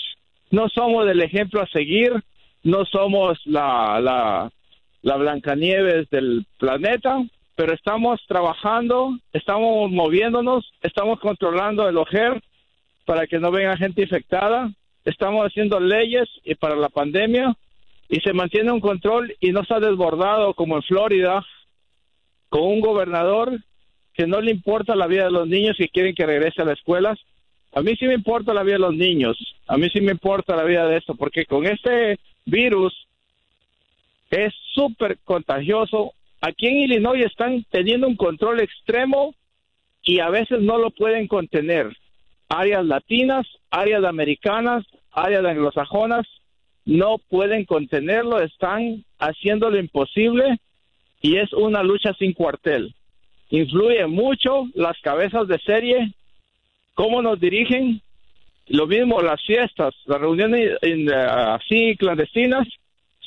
No 0.50 0.69
somos 0.69 1.07
del 1.07 1.23
ejemplo 1.23 1.62
a 1.62 1.66
seguir, 1.69 2.12
no 2.62 2.85
somos 2.85 3.40
la, 3.47 3.99
la, 4.00 4.52
la 5.02 5.16
Blancanieves 5.16 6.11
del 6.11 6.45
planeta, 6.59 7.25
pero 7.55 7.73
estamos 7.73 8.21
trabajando, 8.28 9.19
estamos 9.33 9.90
moviéndonos, 9.90 10.71
estamos 10.83 11.19
controlando 11.21 11.88
el 11.88 11.97
OGER 11.97 12.43
para 13.07 13.26
que 13.26 13.38
no 13.38 13.50
venga 13.50 13.76
gente 13.78 14.02
infectada, 14.02 14.71
estamos 15.05 15.47
haciendo 15.47 15.81
leyes 15.81 16.28
y 16.45 16.57
para 16.57 16.76
la 16.76 16.90
pandemia 16.90 17.57
y 18.09 18.21
se 18.21 18.35
mantiene 18.35 18.71
un 18.71 18.81
control 18.81 19.35
y 19.40 19.52
no 19.52 19.62
está 19.62 19.81
desbordado 19.81 20.52
como 20.52 20.76
en 20.76 20.83
Florida 20.83 21.43
con 22.50 22.64
un 22.64 22.81
gobernador 22.81 23.59
que 24.17 24.27
no 24.27 24.41
le 24.41 24.51
importa 24.51 24.97
la 24.97 25.07
vida 25.07 25.25
de 25.25 25.31
los 25.31 25.47
niños 25.47 25.77
y 25.79 25.89
quieren 25.89 26.15
que 26.15 26.25
regrese 26.25 26.63
a 26.63 26.65
las 26.65 26.79
escuelas. 26.79 27.19
A 27.75 27.83
mí 27.83 27.95
sí 27.97 28.07
me 28.07 28.15
importa 28.15 28.55
la 28.55 28.63
vida 28.63 28.75
de 28.77 28.81
los 28.81 28.95
niños, 28.95 29.37
a 29.67 29.77
mí 29.77 29.91
sí 29.91 30.01
me 30.01 30.13
importa 30.13 30.57
la 30.57 30.65
vida 30.65 30.87
de 30.87 30.97
esto, 30.97 31.15
porque 31.15 31.45
con 31.45 31.67
este 31.67 32.19
virus 32.47 32.95
es 34.31 34.55
súper 34.73 35.19
contagioso. 35.25 36.15
Aquí 36.41 36.67
en 36.67 36.77
Illinois 36.79 37.27
están 37.27 37.65
teniendo 37.71 38.09
un 38.09 38.17
control 38.17 38.61
extremo 38.61 39.35
y 40.03 40.21
a 40.21 40.31
veces 40.31 40.61
no 40.63 40.79
lo 40.79 40.91
pueden 40.91 41.29
contener. 41.29 41.95
Áreas 42.49 42.87
latinas, 42.87 43.47
áreas 43.71 44.05
americanas, 44.05 44.87
áreas 45.13 45.45
anglosajonas 45.45 46.27
no 46.87 47.19
pueden 47.29 47.65
contenerlo, 47.65 48.41
están 48.41 49.05
haciendo 49.19 49.69
lo 49.71 49.79
imposible 49.79 50.59
y 51.21 51.37
es 51.37 51.53
una 51.53 51.83
lucha 51.83 52.15
sin 52.15 52.33
cuartel 52.33 52.95
influye 53.50 54.07
mucho 54.07 54.67
las 54.75 54.99
cabezas 55.00 55.47
de 55.49 55.59
serie, 55.61 56.12
cómo 56.95 57.23
nos 57.23 57.41
dirigen, 57.41 58.00
lo 58.69 58.87
mismo 58.87 59.21
las 59.21 59.41
fiestas, 59.43 59.95
las 60.07 60.21
reuniones 60.21 60.76
en, 60.83 61.12
así 61.12 61.97
clandestinas, 61.97 62.67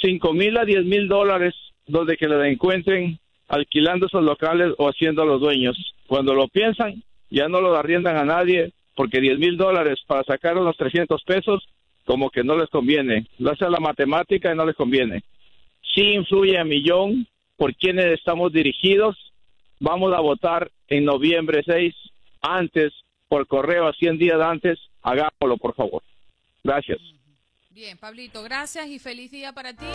cinco 0.01 0.33
mil 0.33 0.57
a 0.57 0.65
diez 0.65 0.83
mil 0.85 1.07
dólares 1.07 1.55
donde 1.87 2.17
que 2.17 2.27
la 2.27 2.47
encuentren 2.47 3.19
alquilando 3.47 4.05
esos 4.05 4.23
locales 4.23 4.73
o 4.77 4.87
haciendo 4.89 5.23
a 5.23 5.25
los 5.25 5.41
dueños. 5.41 5.77
Cuando 6.07 6.33
lo 6.33 6.47
piensan, 6.47 7.03
ya 7.29 7.47
no 7.47 7.61
lo 7.61 7.75
arriendan 7.75 8.17
a 8.17 8.25
nadie 8.25 8.71
porque 8.95 9.21
diez 9.21 9.39
mil 9.39 9.57
dólares 9.57 9.99
para 10.05 10.23
sacar 10.23 10.57
unos 10.57 10.75
300 10.77 11.23
pesos 11.23 11.67
como 12.05 12.29
que 12.29 12.43
no 12.43 12.57
les 12.57 12.69
conviene. 12.69 13.27
Lo 13.37 13.51
hace 13.51 13.69
la 13.69 13.79
matemática 13.79 14.51
y 14.51 14.55
no 14.55 14.65
les 14.65 14.75
conviene. 14.75 15.23
Sí 15.95 16.01
influye 16.01 16.57
a 16.57 16.63
millón 16.63 17.27
por 17.55 17.75
quienes 17.75 18.05
estamos 18.07 18.51
dirigidos 18.51 19.15
Vamos 19.79 20.13
a 20.13 20.19
votar 20.19 20.71
en 20.87 21.05
noviembre 21.05 21.63
6, 21.65 21.95
antes, 22.41 22.91
por 23.27 23.47
correo, 23.47 23.87
a 23.87 23.93
100 23.93 24.17
días 24.17 24.41
antes. 24.41 24.77
Hagámoslo, 25.01 25.57
por 25.57 25.73
favor. 25.73 26.03
Gracias. 26.63 26.99
Bien, 27.69 27.97
Pablito, 27.97 28.43
gracias 28.43 28.87
y 28.87 28.99
feliz 28.99 29.31
día 29.31 29.53
para 29.53 29.73
ti. 29.73 29.85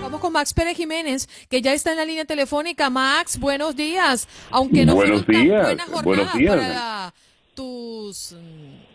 Vamos 0.00 0.20
con 0.20 0.32
Max 0.32 0.54
Pérez 0.54 0.76
Jiménez, 0.76 1.26
que 1.48 1.60
ya 1.62 1.72
está 1.72 1.90
en 1.92 1.96
la 1.96 2.04
línea 2.04 2.24
telefónica. 2.24 2.88
Max, 2.90 3.40
buenos 3.40 3.74
días. 3.74 4.28
Aunque 4.50 4.84
no 4.84 4.94
buenos 4.94 5.26
tan 5.26 5.48
buenas 5.48 5.88
jornadas 5.88 6.04
buenos 6.04 6.32
días. 6.34 6.56
para 6.56 7.14
tus 7.54 8.36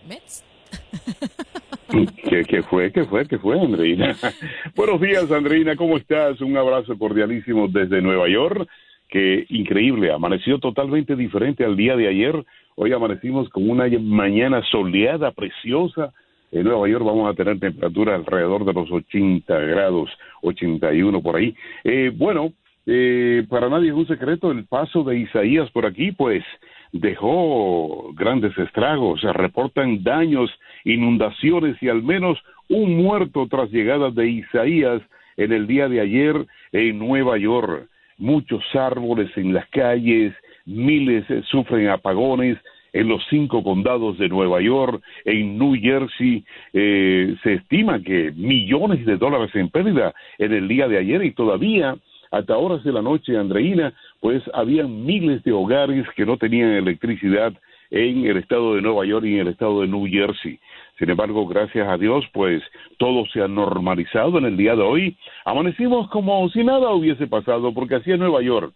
Mets. 0.07 0.43
¿Qué, 1.89 2.43
qué 2.43 2.63
fue? 2.63 2.91
¿Qué 2.91 3.05
fue? 3.05 3.25
¿Qué 3.25 3.37
fue, 3.37 3.59
Andreina? 3.59 4.15
Buenos 4.75 4.99
días, 4.99 5.31
Andreina, 5.31 5.75
¿cómo 5.75 5.97
estás? 5.97 6.41
Un 6.41 6.57
abrazo 6.57 6.97
cordialísimo 6.97 7.67
desde 7.67 8.01
Nueva 8.01 8.27
York. 8.27 8.67
Que 9.09 9.45
increíble, 9.49 10.11
amaneció 10.11 10.59
totalmente 10.59 11.15
diferente 11.15 11.63
al 11.63 11.77
día 11.77 11.95
de 11.95 12.09
ayer. 12.09 12.45
Hoy 12.75 12.91
amanecimos 12.91 13.47
con 13.49 13.69
una 13.69 13.87
mañana 13.99 14.61
soleada, 14.69 15.31
preciosa. 15.31 16.11
En 16.51 16.65
Nueva 16.65 16.89
York 16.89 17.05
vamos 17.05 17.29
a 17.29 17.33
tener 17.33 17.57
temperatura 17.57 18.15
alrededor 18.15 18.65
de 18.65 18.73
los 18.73 18.91
80 18.91 19.57
grados, 19.57 20.09
81 20.41 21.21
por 21.21 21.37
ahí. 21.37 21.55
Eh, 21.85 22.11
bueno, 22.13 22.51
eh, 22.85 23.45
para 23.49 23.69
nadie 23.69 23.89
es 23.89 23.95
un 23.95 24.07
secreto 24.07 24.51
el 24.51 24.65
paso 24.65 25.03
de 25.03 25.19
Isaías 25.19 25.71
por 25.71 25.85
aquí, 25.85 26.11
pues 26.11 26.43
dejó 26.91 28.13
grandes 28.13 28.57
estragos, 28.57 29.21
se 29.21 29.31
reportan 29.33 30.03
daños, 30.03 30.49
inundaciones 30.83 31.81
y 31.81 31.89
al 31.89 32.03
menos 32.03 32.37
un 32.69 32.97
muerto 32.97 33.47
tras 33.49 33.71
llegada 33.71 34.11
de 34.11 34.29
Isaías 34.29 35.01
en 35.37 35.51
el 35.51 35.67
día 35.67 35.87
de 35.87 36.01
ayer 36.01 36.45
en 36.71 36.99
Nueva 36.99 37.37
York. 37.37 37.87
Muchos 38.17 38.63
árboles 38.75 39.29
en 39.37 39.53
las 39.53 39.67
calles, 39.69 40.33
miles 40.65 41.25
sufren 41.49 41.87
apagones 41.89 42.57
en 42.93 43.07
los 43.07 43.23
cinco 43.29 43.63
condados 43.63 44.17
de 44.17 44.27
Nueva 44.27 44.61
York, 44.61 45.03
en 45.25 45.57
New 45.57 45.75
Jersey, 45.79 46.43
eh, 46.73 47.35
se 47.43 47.53
estima 47.53 48.01
que 48.01 48.31
millones 48.31 49.05
de 49.05 49.17
dólares 49.17 49.51
en 49.53 49.69
pérdida 49.69 50.13
en 50.39 50.53
el 50.53 50.67
día 50.67 50.87
de 50.87 50.97
ayer 50.97 51.23
y 51.23 51.31
todavía 51.31 51.95
hasta 52.31 52.57
horas 52.57 52.83
de 52.83 52.91
la 52.91 53.01
noche, 53.01 53.37
Andreina, 53.37 53.93
pues 54.19 54.43
había 54.53 54.83
miles 54.83 55.43
de 55.43 55.51
hogares 55.51 56.05
que 56.15 56.25
no 56.25 56.37
tenían 56.37 56.71
electricidad 56.71 57.53
en 57.89 58.25
el 58.25 58.37
estado 58.37 58.75
de 58.75 58.81
Nueva 58.81 59.05
York 59.05 59.25
y 59.25 59.35
en 59.35 59.41
el 59.41 59.47
estado 59.49 59.81
de 59.81 59.87
New 59.87 60.07
Jersey. 60.07 60.59
Sin 60.99 61.09
embargo, 61.09 61.45
gracias 61.47 61.87
a 61.87 61.97
Dios, 61.97 62.25
pues 62.33 62.61
todo 62.97 63.25
se 63.27 63.41
ha 63.41 63.47
normalizado 63.47 64.37
en 64.39 64.45
el 64.45 64.57
día 64.57 64.75
de 64.75 64.81
hoy. 64.81 65.17
Amanecimos 65.45 66.09
como 66.09 66.49
si 66.49 66.63
nada 66.63 66.91
hubiese 66.91 67.27
pasado, 67.27 67.73
porque 67.73 67.95
así 67.95 68.11
es 68.11 68.19
Nueva 68.19 68.41
York. 68.41 68.73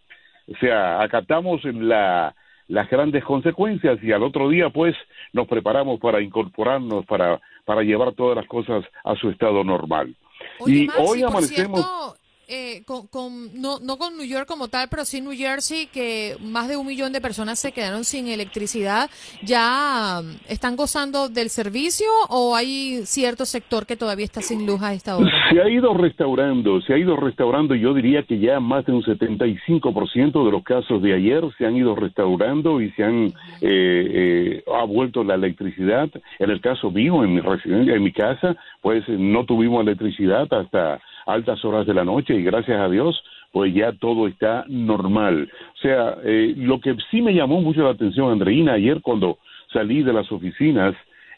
O 0.48 0.56
sea, 0.58 1.02
acatamos 1.02 1.62
la, 1.64 2.34
las 2.68 2.88
grandes 2.88 3.24
consecuencias 3.24 4.02
y 4.02 4.12
al 4.12 4.22
otro 4.22 4.48
día, 4.48 4.70
pues, 4.70 4.96
nos 5.32 5.46
preparamos 5.46 6.00
para 6.00 6.20
incorporarnos, 6.20 7.04
para, 7.06 7.40
para 7.64 7.82
llevar 7.82 8.12
todas 8.12 8.36
las 8.36 8.46
cosas 8.46 8.84
a 9.04 9.14
su 9.16 9.28
estado 9.30 9.62
normal. 9.64 10.14
Oye, 10.60 10.84
y 10.84 10.86
Max, 10.86 10.98
hoy 11.00 11.20
y 11.20 11.22
amanecemos... 11.22 11.80
cierto, 11.80 12.21
eh, 12.48 12.82
con, 12.84 13.06
con- 13.06 13.60
no, 13.60 13.78
no 13.80 13.96
con 13.96 14.16
New 14.16 14.26
York 14.26 14.46
como 14.46 14.68
tal, 14.68 14.88
pero 14.90 15.04
sí 15.04 15.20
New 15.20 15.32
Jersey, 15.32 15.86
que 15.86 16.36
más 16.40 16.68
de 16.68 16.76
un 16.76 16.86
millón 16.86 17.12
de 17.12 17.20
personas 17.20 17.58
se 17.58 17.72
quedaron 17.72 18.04
sin 18.04 18.28
electricidad. 18.28 19.10
¿Ya 19.42 20.20
um, 20.20 20.36
están 20.48 20.76
gozando 20.76 21.28
del 21.28 21.50
servicio 21.50 22.06
o 22.28 22.54
hay 22.56 23.02
cierto 23.04 23.44
sector 23.44 23.86
que 23.86 23.96
todavía 23.96 24.24
está 24.24 24.42
sin 24.42 24.66
luz 24.66 24.82
a 24.82 24.92
esta 24.92 25.16
hora? 25.16 25.30
Se 25.50 25.60
ha 25.60 25.68
ido 25.68 25.94
restaurando, 25.94 26.80
se 26.82 26.94
ha 26.94 26.98
ido 26.98 27.16
restaurando, 27.16 27.74
yo 27.74 27.94
diría 27.94 28.22
que 28.24 28.38
ya 28.38 28.60
más 28.60 28.84
de 28.86 28.92
un 28.92 29.02
75% 29.02 30.44
de 30.44 30.50
los 30.50 30.62
casos 30.62 31.02
de 31.02 31.14
ayer 31.14 31.42
se 31.58 31.66
han 31.66 31.76
ido 31.76 31.94
restaurando 31.94 32.80
y 32.80 32.90
se 32.92 33.04
han, 33.04 33.26
eh, 33.26 33.32
eh, 33.60 34.64
ha 34.72 34.84
vuelto 34.84 35.24
la 35.24 35.34
electricidad. 35.34 36.08
En 36.38 36.50
el 36.50 36.60
caso 36.60 36.90
mío, 36.90 37.24
en 37.24 37.34
mi 37.34 37.40
residencia, 37.40 37.94
en 37.94 38.02
mi 38.02 38.12
casa, 38.12 38.56
pues 38.80 39.04
no 39.08 39.44
tuvimos 39.44 39.82
electricidad 39.82 40.52
hasta 40.52 41.00
altas 41.26 41.64
horas 41.64 41.86
de 41.86 41.94
la 41.94 42.04
noche 42.04 42.34
y 42.34 42.42
gracias 42.42 42.78
a 42.80 42.88
Dios, 42.88 43.22
pues 43.52 43.74
ya 43.74 43.92
todo 43.92 44.26
está 44.26 44.64
normal. 44.68 45.50
O 45.74 45.78
sea, 45.80 46.16
eh, 46.24 46.54
lo 46.56 46.80
que 46.80 46.96
sí 47.10 47.22
me 47.22 47.34
llamó 47.34 47.60
mucho 47.60 47.82
la 47.82 47.90
atención, 47.90 48.32
Andreina, 48.32 48.74
ayer 48.74 49.00
cuando 49.02 49.38
salí 49.72 50.02
de 50.02 50.12
las 50.12 50.30
oficinas, 50.32 50.94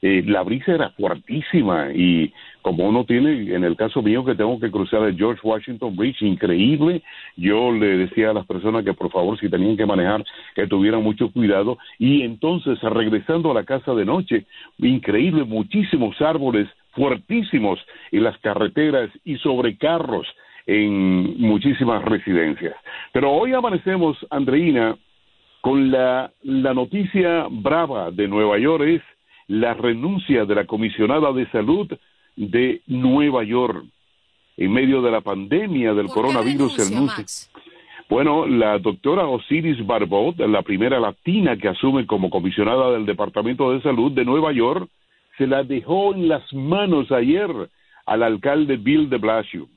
eh, 0.07 0.23
la 0.27 0.43
brisa 0.43 0.75
era 0.75 0.91
fuertísima 0.91 1.89
y 1.95 2.31
como 2.61 2.87
uno 2.87 3.05
tiene, 3.05 3.55
en 3.55 3.65
el 3.65 3.75
caso 3.75 4.03
mío 4.03 4.23
que 4.23 4.35
tengo 4.35 4.61
que 4.61 4.71
cruzar 4.71 5.03
el 5.05 5.17
George 5.17 5.41
Washington 5.43 5.97
Bridge, 5.97 6.21
increíble, 6.21 7.03
yo 7.37 7.73
le 7.73 7.97
decía 7.97 8.29
a 8.29 8.35
las 8.35 8.47
personas 8.47 8.85
que 8.85 8.93
por 8.93 9.11
favor 9.11 9.39
si 9.41 9.49
tenían 9.49 9.79
que 9.79 9.87
manejar, 9.87 10.23
que 10.55 10.67
tuvieran 10.67 11.03
mucho 11.03 11.31
cuidado 11.31 11.79
y 11.99 12.21
entonces 12.21 12.79
regresando 12.83 13.51
a 13.51 13.55
la 13.55 13.65
casa 13.65 13.95
de 13.95 14.05
noche, 14.05 14.45
increíble, 14.79 15.45
muchísimos 15.45 16.21
árboles 16.21 16.69
fuertísimos 16.95 17.79
en 18.13 18.25
las 18.25 18.39
carreteras 18.39 19.11
y 19.25 19.37
sobre 19.39 19.77
carros 19.77 20.27
en 20.67 21.41
muchísimas 21.41 22.05
residencias. 22.05 22.75
Pero 23.13 23.33
hoy 23.33 23.53
amanecemos, 23.53 24.17
Andreina, 24.31 24.97
con 25.61 25.91
la, 25.91 26.31
la 26.43 26.75
noticia 26.75 27.47
brava 27.51 28.11
de 28.11 28.29
Nueva 28.29 28.59
York 28.59 28.85
es 28.85 29.03
la 29.47 29.75
renuncia 29.75 30.45
de 30.45 30.55
la 30.55 30.65
comisionada 30.67 31.33
de 31.33 31.47
salud 31.51 31.91
de 32.37 32.81
Nueva 32.87 33.45
York 33.45 33.85
en 34.57 34.73
medio 34.73 35.03
de 35.03 35.11
la 35.11 35.21
pandemia 35.21 35.95
del 35.95 36.07
¿Por 36.07 36.15
qué 36.15 36.21
coronavirus. 36.21 36.91
renuncia, 36.91 37.19
Max? 37.19 37.51
bueno, 38.09 38.47
la 38.47 38.79
doctora 38.79 39.27
Osiris 39.27 39.85
Barbot, 39.85 40.39
la 40.39 40.63
primera 40.63 41.01
latina 41.01 41.57
que 41.57 41.69
asume 41.69 42.07
como 42.07 42.31
comisionada 42.31 42.93
del 42.93 43.07
Departamento 43.07 43.73
de 43.73 43.83
Salud 43.83 44.13
de 44.13 44.25
Nueva 44.25 44.53
York, 44.53 44.89
se 45.39 45.47
la 45.47 45.63
dejó 45.63 46.15
en 46.15 46.29
las 46.29 46.43
manos 46.53 47.11
ayer 47.11 47.51
al 48.07 48.23
alcalde 48.23 48.77
Bill 48.77 49.09
de 49.11 49.19
Blasio. 49.19 49.69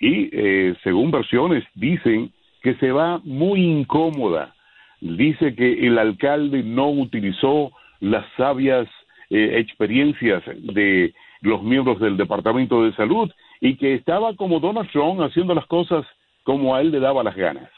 Y 0.00 0.28
eh, 0.32 0.74
según 0.82 1.10
versiones 1.10 1.64
dicen 1.74 2.32
que 2.62 2.74
se 2.76 2.92
va 2.92 3.20
muy 3.24 3.60
incómoda. 3.60 4.54
Dice 5.00 5.54
que 5.54 5.86
el 5.86 5.98
alcalde 5.98 6.62
no 6.62 6.90
utilizó 6.90 7.72
las 8.00 8.24
sabias 8.36 8.88
eh, 9.30 9.58
experiencias 9.58 10.42
de 10.46 11.14
los 11.40 11.62
miembros 11.62 12.00
del 12.00 12.16
Departamento 12.16 12.82
de 12.82 12.94
Salud 12.94 13.30
y 13.60 13.76
que 13.76 13.94
estaba 13.94 14.34
como 14.34 14.60
Donald 14.60 14.90
Trump 14.90 15.20
haciendo 15.20 15.54
las 15.54 15.66
cosas 15.66 16.04
como 16.42 16.74
a 16.74 16.80
él 16.80 16.90
le 16.90 17.00
daba 17.00 17.22
las 17.22 17.36
ganas. 17.36 17.70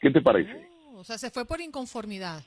¿Qué 0.00 0.10
te 0.10 0.20
parece? 0.20 0.68
O 0.94 1.04
sea, 1.04 1.16
se 1.16 1.30
fue 1.30 1.44
por 1.46 1.60
inconformidad. 1.60 2.42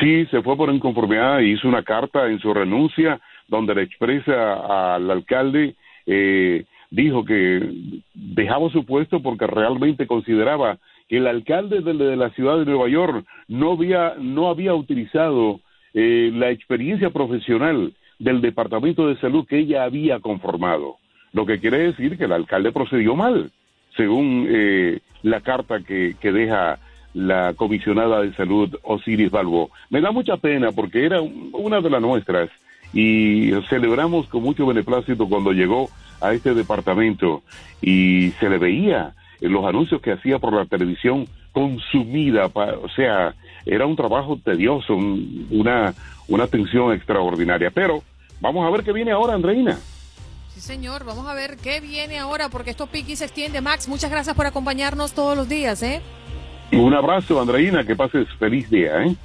Sí, 0.00 0.26
se 0.26 0.42
fue 0.42 0.56
por 0.56 0.72
inconformidad 0.72 1.40
e 1.40 1.48
hizo 1.48 1.68
una 1.68 1.82
carta 1.82 2.28
en 2.28 2.40
su 2.40 2.52
renuncia 2.52 3.20
donde 3.48 3.74
le 3.74 3.82
expresa 3.82 4.94
al 4.94 5.10
alcalde, 5.10 5.74
eh, 6.06 6.64
dijo 6.90 7.24
que 7.24 7.60
dejaba 8.14 8.70
su 8.70 8.84
puesto 8.84 9.20
porque 9.22 9.46
realmente 9.46 10.06
consideraba 10.06 10.78
que 11.08 11.18
el 11.18 11.26
alcalde 11.26 11.80
de, 11.80 11.94
de 11.94 12.16
la 12.16 12.30
ciudad 12.30 12.58
de 12.58 12.64
Nueva 12.64 12.88
York 12.88 13.24
no 13.48 13.72
había, 13.72 14.14
no 14.18 14.48
había 14.48 14.74
utilizado 14.74 15.60
eh, 15.92 16.30
la 16.32 16.50
experiencia 16.50 17.10
profesional 17.10 17.92
del 18.18 18.40
Departamento 18.40 19.08
de 19.08 19.16
Salud 19.18 19.46
que 19.46 19.58
ella 19.58 19.84
había 19.84 20.20
conformado. 20.20 20.96
Lo 21.32 21.46
que 21.46 21.58
quiere 21.58 21.78
decir 21.78 22.16
que 22.16 22.24
el 22.24 22.32
alcalde 22.32 22.72
procedió 22.72 23.14
mal, 23.14 23.50
según 23.96 24.46
eh, 24.48 25.00
la 25.22 25.40
carta 25.40 25.80
que, 25.80 26.16
que 26.20 26.32
deja 26.32 26.78
la 27.14 27.54
comisionada 27.54 28.20
de 28.20 28.34
salud 28.34 28.76
Osiris 28.82 29.30
Balbo. 29.30 29.70
Me 29.88 30.00
da 30.00 30.10
mucha 30.12 30.36
pena 30.36 30.72
porque 30.72 31.06
era 31.06 31.20
un- 31.22 31.50
una 31.52 31.80
de 31.80 31.88
las 31.90 32.02
nuestras 32.02 32.50
y 32.92 33.50
celebramos 33.70 34.26
con 34.28 34.42
mucho 34.42 34.66
beneplácito 34.66 35.28
cuando 35.28 35.52
llegó 35.52 35.88
a 36.20 36.32
este 36.32 36.54
departamento 36.54 37.42
y 37.80 38.30
se 38.40 38.48
le 38.50 38.58
veía 38.58 39.14
en 39.40 39.52
los 39.52 39.64
anuncios 39.64 40.00
que 40.00 40.12
hacía 40.12 40.38
por 40.38 40.52
la 40.54 40.64
televisión 40.66 41.26
consumida, 41.52 42.46
o 42.46 42.88
sea, 42.94 43.34
era 43.66 43.86
un 43.86 43.96
trabajo 43.96 44.38
tedioso, 44.44 44.94
un- 44.94 45.46
una, 45.50 45.94
una 46.28 46.44
atención 46.44 46.92
extraordinaria. 46.92 47.70
Pero 47.70 48.02
vamos 48.40 48.66
a 48.66 48.70
ver 48.70 48.82
qué 48.82 48.92
viene 48.92 49.12
ahora, 49.12 49.34
Andreina. 49.34 49.78
Sí, 50.52 50.60
señor. 50.60 51.04
Vamos 51.04 51.26
a 51.26 51.34
ver 51.34 51.56
qué 51.56 51.80
viene 51.80 52.18
ahora 52.18 52.48
porque 52.48 52.70
esto 52.70 52.86
piqui 52.86 53.16
se 53.16 53.24
extiende. 53.24 53.60
Max, 53.60 53.88
muchas 53.88 54.10
gracias 54.10 54.36
por 54.36 54.46
acompañarnos 54.46 55.12
todos 55.12 55.36
los 55.36 55.48
días, 55.48 55.82
¿eh? 55.82 56.00
Un 56.78 56.92
abrazo, 56.92 57.40
Andreina, 57.40 57.84
que 57.84 57.94
pases 57.94 58.26
feliz 58.38 58.68
día, 58.68 59.04
¿eh? 59.04 59.16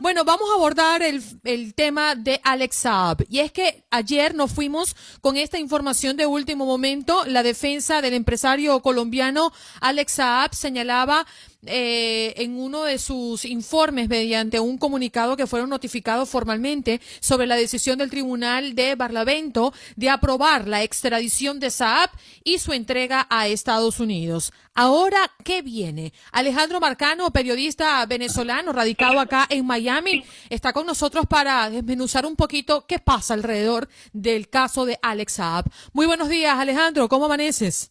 Bueno, 0.00 0.24
vamos 0.24 0.48
a 0.50 0.54
abordar 0.54 1.02
el, 1.02 1.22
el 1.44 1.74
tema 1.74 2.14
de 2.14 2.40
Alex 2.44 2.76
Saab. 2.76 3.24
Y 3.28 3.40
es 3.40 3.52
que 3.52 3.84
ayer 3.90 4.34
nos 4.34 4.52
fuimos 4.52 4.96
con 5.20 5.36
esta 5.36 5.58
información 5.58 6.16
de 6.16 6.24
último 6.24 6.66
momento. 6.66 7.24
La 7.26 7.42
defensa 7.42 8.00
del 8.00 8.14
empresario 8.14 8.80
colombiano 8.80 9.52
Alex 9.80 10.12
Saab 10.12 10.54
señalaba 10.54 11.26
eh, 11.66 12.34
en 12.36 12.56
uno 12.56 12.84
de 12.84 12.98
sus 12.98 13.44
informes 13.44 14.08
mediante 14.08 14.60
un 14.60 14.78
comunicado 14.78 15.36
que 15.36 15.48
fueron 15.48 15.70
notificados 15.70 16.28
formalmente 16.28 17.00
sobre 17.18 17.48
la 17.48 17.56
decisión 17.56 17.98
del 17.98 18.10
Tribunal 18.10 18.76
de 18.76 18.94
Barlavento 18.94 19.72
de 19.96 20.08
aprobar 20.08 20.68
la 20.68 20.84
extradición 20.84 21.58
de 21.58 21.70
Saab 21.70 22.10
y 22.44 22.58
su 22.58 22.72
entrega 22.72 23.26
a 23.28 23.48
Estados 23.48 23.98
Unidos. 23.98 24.52
Ahora, 24.72 25.32
¿qué 25.42 25.62
viene? 25.62 26.12
Alejandro 26.30 26.78
Marcano, 26.78 27.32
periodista 27.32 28.06
venezolano 28.06 28.72
radicado 28.72 29.18
acá 29.18 29.44
en 29.50 29.66
Miami, 29.66 30.24
está 30.50 30.72
con 30.72 30.86
nosotros 30.86 31.26
para 31.26 31.68
desmenuzar 31.70 32.24
un 32.24 32.36
poquito 32.36 32.86
qué 32.86 33.00
pasa 33.00 33.34
alrededor 33.34 33.88
del 34.12 34.48
caso 34.48 34.86
de 34.86 34.96
Alex 35.02 35.32
Saab. 35.32 35.64
Muy 35.92 36.06
buenos 36.06 36.28
días, 36.28 36.56
Alejandro, 36.56 37.08
¿cómo 37.08 37.24
amaneces? 37.24 37.90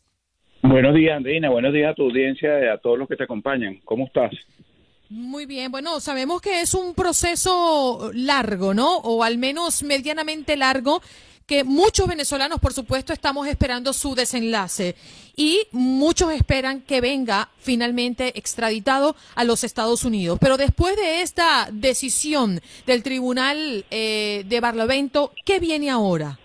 Buenos 0.61 0.95
días, 0.95 1.17
Andrina. 1.17 1.49
Buenos 1.49 1.73
días 1.73 1.91
a 1.91 1.93
tu 1.93 2.03
audiencia 2.03 2.63
y 2.63 2.67
a 2.67 2.77
todos 2.77 2.97
los 2.97 3.07
que 3.07 3.15
te 3.15 3.23
acompañan. 3.23 3.79
¿Cómo 3.85 4.05
estás? 4.05 4.31
Muy 5.09 5.45
bien, 5.45 5.71
bueno, 5.71 6.01
sabemos 6.01 6.41
que 6.41 6.59
es 6.59 6.73
un 6.73 6.93
proceso 6.93 8.11
largo, 8.13 8.73
¿no? 8.73 8.97
O 8.97 9.23
al 9.23 9.37
menos 9.37 9.81
medianamente 9.83 10.57
largo, 10.57 11.01
que 11.45 11.63
muchos 11.63 12.07
venezolanos, 12.07 12.59
por 12.59 12.73
supuesto, 12.73 13.13
estamos 13.13 13.47
esperando 13.47 13.93
su 13.93 14.15
desenlace 14.15 14.95
y 15.37 15.61
muchos 15.71 16.33
esperan 16.33 16.81
que 16.81 16.99
venga 16.99 17.47
finalmente 17.57 18.37
extraditado 18.37 19.15
a 19.33 19.45
los 19.45 19.63
Estados 19.63 20.03
Unidos. 20.03 20.39
Pero 20.41 20.57
después 20.57 20.97
de 20.97 21.21
esta 21.21 21.69
decisión 21.71 22.59
del 22.85 23.01
Tribunal 23.01 23.85
eh, 23.89 24.43
de 24.45 24.59
Barlovento, 24.59 25.31
¿qué 25.45 25.61
viene 25.61 25.89
ahora? 25.89 26.37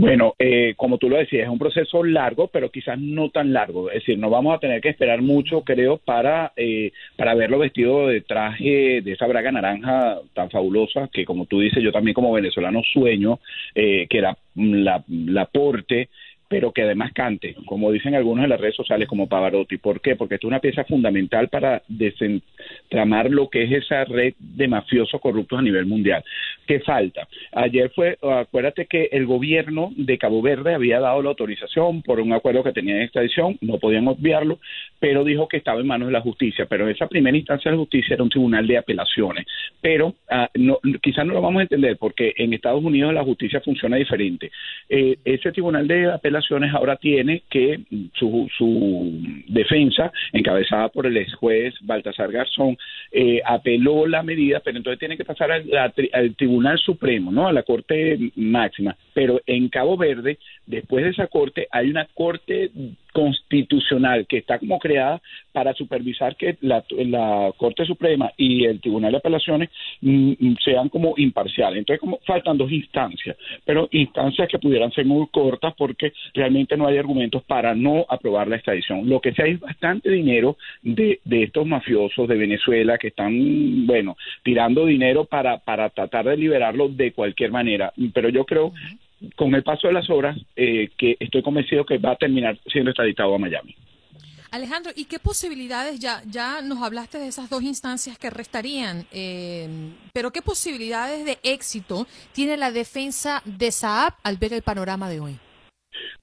Bueno, 0.00 0.36
eh, 0.38 0.74
como 0.76 0.96
tú 0.96 1.08
lo 1.08 1.16
decías, 1.16 1.42
es 1.42 1.48
un 1.48 1.58
proceso 1.58 2.04
largo, 2.04 2.46
pero 2.46 2.70
quizás 2.70 2.96
no 3.00 3.30
tan 3.30 3.52
largo. 3.52 3.90
Es 3.90 3.96
decir, 3.96 4.16
no 4.16 4.30
vamos 4.30 4.54
a 4.54 4.60
tener 4.60 4.80
que 4.80 4.90
esperar 4.90 5.22
mucho, 5.22 5.62
creo, 5.62 5.96
para, 5.98 6.52
eh, 6.54 6.92
para 7.16 7.34
verlo 7.34 7.58
vestido 7.58 8.06
de 8.06 8.20
traje, 8.20 9.00
de 9.02 9.12
esa 9.12 9.26
braga 9.26 9.50
naranja 9.50 10.20
tan 10.34 10.50
fabulosa, 10.50 11.08
que 11.12 11.24
como 11.24 11.46
tú 11.46 11.58
dices, 11.58 11.82
yo 11.82 11.90
también 11.90 12.14
como 12.14 12.32
venezolano 12.32 12.80
sueño, 12.84 13.40
eh, 13.74 14.06
que 14.08 14.18
era 14.18 14.38
la, 14.54 15.02
la 15.08 15.46
porte 15.46 16.10
pero 16.48 16.72
que 16.72 16.82
además 16.82 17.12
cante, 17.12 17.54
como 17.66 17.92
dicen 17.92 18.14
algunos 18.14 18.44
en 18.44 18.50
las 18.50 18.60
redes 18.60 18.74
sociales 18.74 19.06
como 19.06 19.28
Pavarotti. 19.28 19.76
¿Por 19.76 20.00
qué? 20.00 20.16
Porque 20.16 20.36
esto 20.36 20.46
es 20.46 20.50
una 20.50 20.60
pieza 20.60 20.84
fundamental 20.84 21.48
para 21.48 21.82
desentramar 21.88 23.30
lo 23.30 23.50
que 23.50 23.64
es 23.64 23.84
esa 23.84 24.04
red 24.04 24.32
de 24.38 24.66
mafiosos 24.66 25.20
corruptos 25.20 25.58
a 25.58 25.62
nivel 25.62 25.84
mundial. 25.84 26.24
¿Qué 26.66 26.80
falta? 26.80 27.28
Ayer 27.52 27.90
fue, 27.94 28.16
acuérdate 28.22 28.86
que 28.86 29.10
el 29.12 29.26
gobierno 29.26 29.92
de 29.94 30.16
Cabo 30.16 30.40
Verde 30.40 30.74
había 30.74 31.00
dado 31.00 31.22
la 31.22 31.30
autorización 31.30 32.02
por 32.02 32.18
un 32.18 32.32
acuerdo 32.32 32.64
que 32.64 32.72
tenía 32.72 32.96
en 32.96 33.02
extradición, 33.02 33.58
no 33.60 33.78
podían 33.78 34.08
obviarlo, 34.08 34.58
pero 34.98 35.24
dijo 35.24 35.48
que 35.48 35.58
estaba 35.58 35.80
en 35.80 35.86
manos 35.86 36.08
de 36.08 36.12
la 36.12 36.22
justicia. 36.22 36.66
Pero 36.66 36.88
esa 36.88 37.08
primera 37.08 37.36
instancia 37.36 37.70
de 37.70 37.76
la 37.76 37.80
justicia 37.80 38.14
era 38.14 38.22
un 38.22 38.30
tribunal 38.30 38.66
de 38.66 38.78
apelaciones. 38.78 39.46
Pero 39.80 40.14
ah, 40.30 40.48
quizás 41.02 41.26
no 41.26 41.34
lo 41.34 41.42
vamos 41.42 41.60
a 41.60 41.62
entender 41.62 41.98
porque 41.98 42.32
en 42.36 42.54
Estados 42.54 42.82
Unidos 42.82 43.12
la 43.12 43.24
justicia 43.24 43.60
funciona 43.60 43.96
diferente. 43.96 44.50
Eh, 44.88 45.18
ese 45.24 45.52
tribunal 45.52 45.86
de 45.86 46.10
apelaciones 46.10 46.37
ahora 46.72 46.96
tiene 46.96 47.42
que 47.48 47.80
su, 48.14 48.48
su 48.56 49.42
defensa, 49.48 50.12
encabezada 50.32 50.88
por 50.88 51.06
el 51.06 51.16
ex 51.16 51.34
juez 51.34 51.74
Baltasar 51.82 52.30
Garzón, 52.30 52.76
eh, 53.12 53.40
apeló 53.44 54.06
la 54.06 54.22
medida, 54.22 54.60
pero 54.60 54.76
entonces 54.76 54.98
tiene 54.98 55.16
que 55.16 55.24
pasar 55.24 55.50
al, 55.50 55.64
al, 56.12 56.34
Tribunal 56.36 56.78
Supremo, 56.78 57.30
¿no? 57.30 57.48
A 57.48 57.52
la 57.52 57.62
Corte 57.62 58.18
Máxima. 58.36 58.96
Pero 59.14 59.40
en 59.46 59.68
Cabo 59.68 59.96
Verde, 59.96 60.38
después 60.66 61.04
de 61.04 61.10
esa 61.10 61.26
corte, 61.26 61.66
hay 61.70 61.90
una 61.90 62.06
corte 62.14 62.70
constitucional 63.18 64.28
que 64.28 64.38
está 64.38 64.60
como 64.60 64.78
creada 64.78 65.20
para 65.50 65.74
supervisar 65.74 66.36
que 66.36 66.56
la, 66.60 66.84
Corte 67.56 67.84
Suprema 67.84 68.30
y 68.36 68.64
el 68.64 68.80
Tribunal 68.80 69.10
de 69.10 69.18
Apelaciones 69.18 69.70
mm, 70.00 70.54
sean 70.64 70.88
como 70.88 71.14
imparciales. 71.16 71.80
Entonces, 71.80 72.00
como 72.00 72.20
faltan 72.24 72.56
dos 72.56 72.70
instancias, 72.70 73.36
pero 73.64 73.88
instancias 73.90 74.48
que 74.48 74.60
pudieran 74.60 74.92
ser 74.92 75.04
muy 75.04 75.26
cortas 75.32 75.74
porque 75.76 76.12
realmente 76.32 76.76
no 76.76 76.86
hay 76.86 76.96
argumentos 76.96 77.42
para 77.42 77.74
no 77.74 78.06
aprobar 78.08 78.46
la 78.46 78.54
extradición. 78.54 79.08
Lo 79.08 79.20
que 79.20 79.32
sí 79.32 79.42
hay 79.42 79.52
es 79.52 79.60
bastante 79.60 80.10
dinero 80.10 80.56
de, 80.82 81.18
de 81.24 81.42
estos 81.42 81.66
mafiosos 81.66 82.28
de 82.28 82.36
Venezuela 82.36 82.98
que 82.98 83.08
están, 83.08 83.84
bueno, 83.84 84.16
tirando 84.44 84.86
dinero 84.86 85.24
para, 85.24 85.58
para 85.58 85.90
tratar 85.90 86.26
de 86.26 86.36
liberarlo 86.36 86.88
de 86.88 87.10
cualquier 87.10 87.50
manera. 87.50 87.92
Pero 88.14 88.28
yo 88.28 88.44
creo 88.44 88.72
con 89.36 89.54
el 89.54 89.62
paso 89.62 89.88
de 89.88 89.94
las 89.94 90.08
horas, 90.10 90.36
eh, 90.56 90.90
que 90.96 91.16
estoy 91.18 91.42
convencido 91.42 91.84
que 91.84 91.98
va 91.98 92.12
a 92.12 92.16
terminar 92.16 92.58
siendo 92.66 92.90
extraditado 92.90 93.34
a 93.34 93.38
Miami. 93.38 93.74
Alejandro, 94.50 94.92
¿y 94.96 95.04
qué 95.04 95.18
posibilidades, 95.18 96.00
ya, 96.00 96.22
ya 96.26 96.62
nos 96.62 96.82
hablaste 96.82 97.18
de 97.18 97.28
esas 97.28 97.50
dos 97.50 97.62
instancias 97.62 98.16
que 98.18 98.30
restarían, 98.30 99.04
eh, 99.12 99.68
pero 100.14 100.30
qué 100.30 100.40
posibilidades 100.40 101.26
de 101.26 101.38
éxito 101.42 102.06
tiene 102.32 102.56
la 102.56 102.72
defensa 102.72 103.42
de 103.44 103.70
Saab 103.70 104.14
al 104.22 104.38
ver 104.38 104.54
el 104.54 104.62
panorama 104.62 105.10
de 105.10 105.20
hoy? 105.20 105.38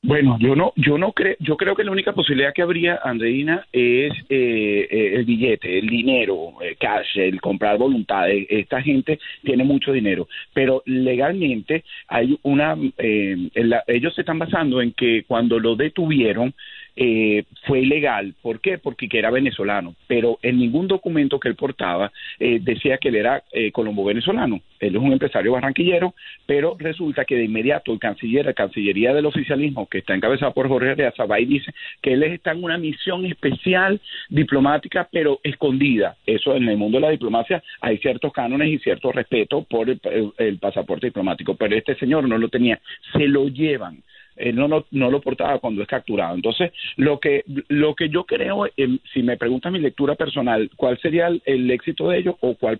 Bueno, 0.01 0.37
yo 0.39 0.55
no, 0.55 0.71
yo 0.75 0.97
no 0.97 1.13
creo, 1.13 1.35
yo 1.39 1.57
creo 1.57 1.75
que 1.75 1.83
la 1.83 1.91
única 1.91 2.13
posibilidad 2.13 2.53
que 2.53 2.61
habría, 2.61 2.99
Andreina, 3.03 3.65
es 3.71 4.13
eh, 4.29 4.87
eh, 4.89 5.11
el 5.15 5.25
billete, 5.25 5.79
el 5.79 5.87
dinero, 5.87 6.53
el 6.61 6.73
eh, 6.73 6.77
cash, 6.79 7.17
el 7.17 7.41
comprar 7.41 7.77
voluntad. 7.77 8.29
Esta 8.29 8.81
gente 8.81 9.19
tiene 9.43 9.63
mucho 9.63 9.91
dinero, 9.91 10.27
pero 10.53 10.83
legalmente 10.85 11.83
hay 12.07 12.37
una, 12.43 12.77
ellos 12.97 14.13
se 14.13 14.21
están 14.21 14.37
basando 14.37 14.81
en 14.81 14.91
que 14.91 15.23
cuando 15.27 15.59
lo 15.59 15.75
detuvieron 15.75 16.53
eh, 16.95 17.43
fue 17.65 17.81
ilegal. 17.81 18.35
¿Por 18.41 18.61
qué? 18.61 18.77
Porque 18.77 19.09
era 19.11 19.29
venezolano, 19.29 19.95
pero 20.07 20.39
en 20.41 20.57
ningún 20.57 20.87
documento 20.87 21.39
que 21.39 21.49
él 21.49 21.55
portaba 21.55 22.11
eh, 22.39 22.59
decía 22.61 22.97
que 22.97 23.09
él 23.09 23.15
era 23.15 23.43
eh, 23.51 23.71
colombo 23.71 24.05
venezolano. 24.05 24.61
Él 24.79 24.95
es 24.95 25.01
un 25.01 25.11
empresario 25.11 25.53
barranquillero, 25.53 26.13
pero 26.45 26.75
resulta 26.79 27.25
que 27.25 27.35
de 27.35 27.45
inmediato 27.45 27.91
el 27.91 27.99
canciller, 27.99 28.45
la 28.45 28.53
Cancillería 28.53 29.13
del 29.13 29.25
oficialismo, 29.25 29.87
que 29.87 29.99
está 29.99 30.15
encabezada 30.15 30.51
por 30.51 30.67
Jorge 30.67 30.91
Areazabay, 30.91 31.45
dice 31.45 31.73
que 32.01 32.13
él 32.13 32.23
está 32.23 32.51
en 32.51 32.63
una 32.63 32.77
misión 32.77 33.25
especial 33.25 33.99
diplomática, 34.29 35.07
pero 35.11 35.39
escondida. 35.43 36.15
Eso 36.25 36.55
en 36.55 36.67
el 36.69 36.77
mundo 36.77 36.97
de 36.97 37.01
la 37.01 37.09
diplomacia 37.09 37.63
hay 37.81 37.97
ciertos 37.97 38.31
cánones 38.31 38.69
y 38.69 38.79
cierto 38.79 39.11
respeto 39.11 39.63
por 39.63 39.89
el 39.89 40.57
pasaporte 40.59 41.07
diplomático, 41.07 41.55
pero 41.55 41.75
este 41.75 41.95
señor 41.95 42.27
no 42.27 42.37
lo 42.37 42.49
tenía. 42.49 42.79
Se 43.13 43.27
lo 43.27 43.47
llevan 43.47 44.03
él 44.35 44.55
no, 44.55 44.67
no, 44.67 44.85
no, 44.91 45.11
lo 45.11 45.21
portaba 45.21 45.59
cuando 45.59 45.81
es 45.81 45.87
capturado. 45.87 46.35
Entonces, 46.35 46.71
lo 46.97 47.19
que, 47.19 47.43
lo 47.67 47.95
que 47.95 48.09
yo 48.09 48.25
creo, 48.25 48.65
si 49.13 49.23
me 49.23 49.37
preguntas 49.37 49.71
mi 49.71 49.79
lectura 49.79 50.15
personal, 50.15 50.69
¿cuál 50.75 50.97
sería 50.99 51.27
el, 51.27 51.71
éxito 51.71 52.09
de 52.09 52.19
ellos 52.19 52.35
o 52.41 52.55
cuál 52.55 52.79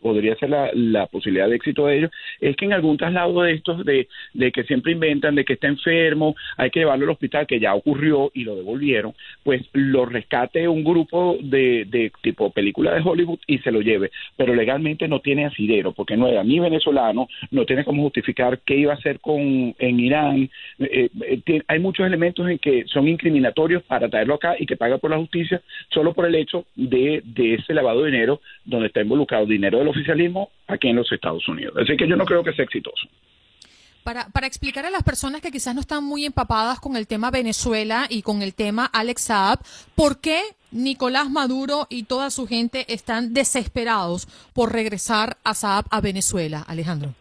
podría 0.00 0.36
ser 0.36 0.50
la, 0.50 0.70
la, 0.74 1.06
posibilidad 1.06 1.48
de 1.48 1.56
éxito 1.56 1.86
de 1.86 1.98
ellos? 1.98 2.10
Es 2.40 2.56
que 2.56 2.64
en 2.64 2.72
algún 2.72 2.96
traslado 2.96 3.42
de 3.42 3.52
estos, 3.52 3.84
de, 3.84 4.08
de 4.34 4.52
que 4.52 4.64
siempre 4.64 4.92
inventan 4.92 5.34
de 5.34 5.44
que 5.44 5.54
está 5.54 5.68
enfermo, 5.68 6.34
hay 6.56 6.70
que 6.70 6.80
llevarlo 6.80 7.04
al 7.04 7.10
hospital, 7.10 7.46
que 7.46 7.60
ya 7.60 7.74
ocurrió 7.74 8.30
y 8.34 8.44
lo 8.44 8.56
devolvieron, 8.56 9.14
pues 9.42 9.62
lo 9.72 10.06
rescate 10.06 10.68
un 10.68 10.84
grupo 10.84 11.36
de, 11.40 11.84
de 11.86 12.12
tipo 12.22 12.50
película 12.50 12.94
de 12.94 13.02
Hollywood 13.02 13.38
y 13.46 13.58
se 13.58 13.70
lo 13.70 13.80
lleve. 13.80 14.10
Pero 14.36 14.54
legalmente 14.54 15.08
no 15.08 15.20
tiene 15.20 15.46
asidero, 15.46 15.92
porque 15.92 16.16
no 16.16 16.28
era 16.28 16.42
ni 16.44 16.58
venezolano, 16.58 17.28
no 17.50 17.64
tiene 17.64 17.84
cómo 17.84 18.02
justificar 18.02 18.60
qué 18.64 18.76
iba 18.76 18.92
a 18.92 18.96
hacer 18.96 19.20
con, 19.20 19.74
en 19.78 20.00
Irán, 20.00 20.50
eh, 20.90 21.10
eh 21.46 21.62
hay 21.68 21.78
muchos 21.78 22.06
elementos 22.06 22.48
en 22.48 22.58
que 22.58 22.84
son 22.86 23.08
incriminatorios 23.08 23.82
para 23.82 24.08
traerlo 24.08 24.34
acá 24.34 24.54
y 24.58 24.66
que 24.66 24.76
paga 24.76 24.98
por 24.98 25.10
la 25.10 25.18
justicia 25.18 25.62
solo 25.92 26.14
por 26.14 26.26
el 26.26 26.34
hecho 26.34 26.66
de, 26.74 27.22
ese 27.36 27.74
lavado 27.74 28.02
de 28.02 28.10
dinero 28.10 28.40
donde 28.64 28.88
está 28.88 29.00
involucrado 29.00 29.46
dinero 29.46 29.78
del 29.78 29.88
oficialismo 29.88 30.50
aquí 30.66 30.88
en 30.88 30.96
los 30.96 31.10
Estados 31.10 31.46
Unidos. 31.48 31.74
Así 31.76 31.96
que 31.96 32.08
yo 32.08 32.16
no 32.16 32.24
creo 32.24 32.42
que 32.42 32.52
sea 32.52 32.64
exitoso. 32.64 33.08
Para, 34.02 34.28
para, 34.28 34.46
explicar 34.46 34.86
a 34.86 34.90
las 34.90 35.02
personas 35.02 35.40
que 35.40 35.50
quizás 35.50 35.74
no 35.74 35.80
están 35.80 36.04
muy 36.04 36.24
empapadas 36.24 36.78
con 36.78 36.94
el 36.96 37.08
tema 37.08 37.32
Venezuela 37.32 38.06
y 38.08 38.22
con 38.22 38.40
el 38.40 38.54
tema 38.54 38.86
Alex 38.86 39.22
Saab, 39.22 39.58
¿por 39.96 40.20
qué 40.20 40.40
Nicolás 40.70 41.28
Maduro 41.28 41.88
y 41.90 42.04
toda 42.04 42.30
su 42.30 42.46
gente 42.46 42.84
están 42.92 43.34
desesperados 43.34 44.28
por 44.52 44.72
regresar 44.72 45.38
a 45.42 45.54
Saab 45.54 45.86
a 45.90 46.00
Venezuela, 46.00 46.64
Alejandro? 46.68 47.14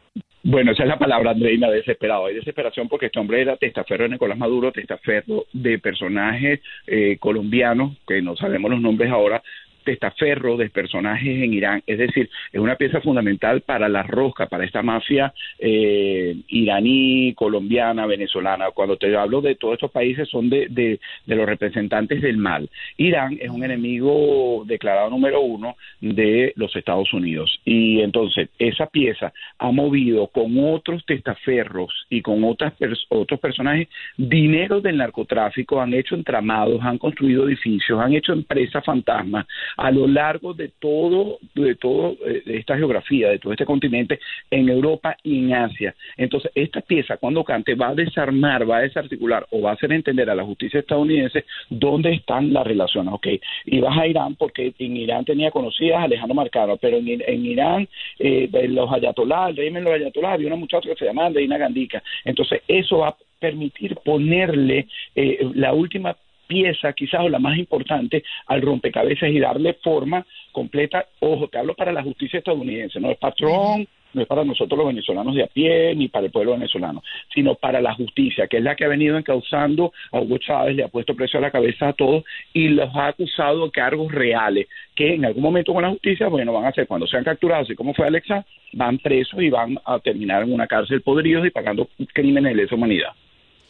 Bueno, 0.47 0.73
esa 0.73 0.83
es 0.83 0.89
la 0.89 0.99
palabra, 0.99 1.31
Andreina, 1.31 1.71
desesperado. 1.71 2.27
Hay 2.27 2.35
desesperación 2.35 2.87
porque 2.87 3.07
este 3.07 3.19
hombre 3.19 3.41
era 3.41 3.57
testaferro 3.57 4.03
de 4.03 4.11
Nicolás 4.11 4.37
Maduro, 4.37 4.71
testaferro 4.71 5.47
de 5.51 5.79
personajes 5.79 6.59
eh, 6.85 7.17
colombianos, 7.19 7.97
que 8.07 8.21
no 8.21 8.35
sabemos 8.35 8.69
los 8.69 8.79
nombres 8.79 9.09
ahora, 9.11 9.41
testaferro 9.85 10.57
de 10.57 10.69
personajes 10.69 11.41
en 11.43 11.53
Irán, 11.53 11.83
es 11.87 11.97
decir, 11.97 12.29
es 12.51 12.59
una 12.59 12.75
pieza 12.75 12.99
fundamental 12.99 13.61
para 13.61 13.87
la 13.87 14.03
rosca, 14.03 14.47
para 14.47 14.65
esta 14.65 14.81
mafia 14.81 15.33
eh, 15.59 16.35
iraní, 16.49 17.33
colombiana, 17.35 18.05
venezolana. 18.05 18.71
Cuando 18.71 18.97
te 18.97 19.15
hablo 19.15 19.39
de 19.41 19.55
todos 19.55 19.75
estos 19.75 19.91
países 19.91 20.27
son 20.27 20.49
de, 20.49 20.99
los 21.25 21.45
representantes 21.45 22.21
del 22.21 22.37
mal. 22.37 22.69
Irán 22.97 23.37
es 23.39 23.49
un 23.49 23.63
enemigo 23.63 24.63
declarado 24.65 25.09
número 25.09 25.41
uno 25.41 25.75
de 26.01 26.53
los 26.55 26.75
Estados 26.75 27.13
Unidos 27.13 27.59
y 27.63 28.01
entonces 28.01 28.49
esa 28.59 28.87
pieza 28.87 29.31
ha 29.59 29.71
movido 29.71 30.27
con 30.27 30.57
otros 30.59 31.05
testaferros 31.05 32.05
y 32.09 32.21
con 32.21 32.43
otras 32.43 32.73
otros 33.09 33.39
personajes 33.39 33.87
dinero 34.17 34.81
del 34.81 34.97
narcotráfico, 34.97 35.81
han 35.81 35.93
hecho 35.93 36.15
entramados, 36.15 36.81
han 36.81 36.97
construido 36.97 37.47
edificios, 37.47 37.99
han 37.99 38.13
hecho 38.13 38.33
empresas 38.33 38.83
fantasmas 38.83 39.45
a 39.77 39.91
lo 39.91 40.07
largo 40.07 40.53
de 40.53 40.69
todo, 40.79 41.39
de 41.53 41.75
todo 41.75 42.15
eh, 42.25 42.43
esta 42.45 42.77
geografía, 42.77 43.29
de 43.29 43.39
todo 43.39 43.53
este 43.53 43.65
continente, 43.65 44.19
en 44.51 44.69
Europa 44.69 45.17
y 45.23 45.39
en 45.39 45.53
Asia. 45.53 45.95
Entonces, 46.17 46.51
esta 46.55 46.81
pieza, 46.81 47.17
cuando 47.17 47.43
cante, 47.43 47.75
va 47.75 47.89
a 47.89 47.95
desarmar, 47.95 48.69
va 48.69 48.77
a 48.77 48.81
desarticular 48.81 49.45
o 49.51 49.61
va 49.61 49.71
a 49.71 49.73
hacer 49.73 49.91
entender 49.91 50.29
a 50.29 50.35
la 50.35 50.43
justicia 50.43 50.79
estadounidense 50.79 51.45
dónde 51.69 52.13
están 52.13 52.53
las 52.53 52.65
relaciones. 52.65 53.13
Ok, 53.13 53.27
y 53.65 53.79
vas 53.79 53.97
a 53.97 54.07
Irán 54.07 54.35
porque 54.35 54.73
en 54.79 54.97
Irán 54.97 55.25
tenía 55.25 55.51
conocidas 55.51 55.99
a 55.99 56.03
Alejandro 56.03 56.35
Marcano, 56.35 56.77
pero 56.77 56.97
en, 56.97 57.21
en 57.25 57.45
Irán, 57.45 57.87
eh, 58.19 58.49
los 58.69 58.91
ayatolás, 58.91 59.49
el 59.49 59.57
régimen 59.57 59.83
de 59.83 59.91
los 59.91 59.99
ayatolás, 59.99 60.33
había 60.33 60.47
una 60.47 60.55
muchacha 60.55 60.89
que 60.89 60.95
se 60.95 61.05
llamaba 61.05 61.27
Andreina 61.27 61.57
Gandica. 61.57 62.03
Entonces, 62.23 62.61
eso 62.67 62.99
va 62.99 63.09
a 63.09 63.17
permitir 63.39 63.95
ponerle 63.97 64.87
eh, 65.15 65.39
la 65.53 65.73
última 65.73 66.15
pieza, 66.47 66.93
quizás 66.93 67.21
o 67.21 67.29
la 67.29 67.39
más 67.39 67.57
importante, 67.57 68.23
al 68.47 68.61
rompecabezas 68.61 69.29
y 69.29 69.39
darle 69.39 69.73
forma 69.75 70.25
completa. 70.51 71.05
Ojo, 71.19 71.47
te 71.47 71.57
hablo 71.57 71.75
para 71.75 71.91
la 71.91 72.03
justicia 72.03 72.39
estadounidense, 72.39 72.99
no 72.99 73.11
es 73.11 73.17
patrón, 73.17 73.87
no 74.15 74.21
es 74.21 74.27
para 74.27 74.45
nosotros 74.45 74.77
los 74.77 74.87
venezolanos 74.87 75.35
de 75.35 75.43
a 75.43 75.47
pie, 75.47 75.93
ni 75.93 76.07
para 76.07 76.25
el 76.25 76.31
pueblo 76.31 76.53
venezolano, 76.53 77.03
sino 77.33 77.55
para 77.55 77.81
la 77.81 77.93
justicia, 77.93 78.47
que 78.47 78.57
es 78.57 78.63
la 78.63 78.75
que 78.75 78.85
ha 78.85 78.87
venido 78.87 79.17
encauzando 79.17 79.91
a 80.11 80.19
Hugo 80.21 80.37
Chávez, 80.37 80.75
le 80.75 80.83
ha 80.83 80.87
puesto 80.87 81.15
precio 81.15 81.37
a 81.37 81.41
la 81.41 81.51
cabeza 81.51 81.89
a 81.89 81.93
todos 81.93 82.23
y 82.53 82.69
los 82.69 82.95
ha 82.95 83.07
acusado 83.07 83.65
de 83.65 83.71
cargos 83.71 84.11
reales, 84.11 84.67
que 84.95 85.15
en 85.15 85.25
algún 85.25 85.43
momento 85.43 85.73
con 85.73 85.83
la 85.83 85.89
justicia, 85.89 86.29
bueno, 86.29 86.53
van 86.53 86.65
a 86.65 86.71
ser 86.71 86.87
cuando 86.87 87.05
sean 87.05 87.25
capturados, 87.25 87.67
así 87.67 87.75
como 87.75 87.93
fue 87.93 88.07
Alexa, 88.07 88.45
van 88.73 88.97
presos 88.99 89.41
y 89.41 89.49
van 89.49 89.77
a 89.85 89.99
terminar 89.99 90.43
en 90.43 90.53
una 90.53 90.67
cárcel 90.67 91.01
podridos 91.01 91.45
y 91.45 91.49
pagando 91.49 91.89
crímenes 92.13 92.53
de 92.53 92.61
lesa 92.63 92.75
humanidad. 92.75 93.11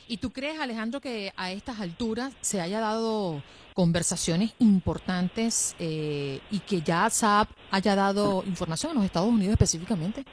¿Y 0.08 0.18
tú 0.18 0.32
crees, 0.32 0.60
Alejandro, 0.60 1.02
que 1.02 1.32
a 1.36 1.52
estas 1.52 1.80
alturas 1.80 2.36
se 2.41 2.62
haya 2.62 2.80
dado 2.80 3.41
conversaciones 3.74 4.54
importantes 4.60 5.76
eh, 5.80 6.39
y 6.52 6.60
que 6.60 6.82
ya 6.82 7.10
Saab 7.10 7.48
haya 7.72 7.96
dado 7.96 8.44
información 8.46 8.91
a 8.91 8.96
los 8.96 9.06
Estados 9.06 9.30
Unidos 9.30 9.54
específicamente? 9.54 10.24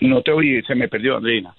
No 0.00 0.22
te 0.22 0.32
oí, 0.32 0.62
se 0.62 0.74
me 0.74 0.88
perdió, 0.88 1.16
Andreina 1.16 1.54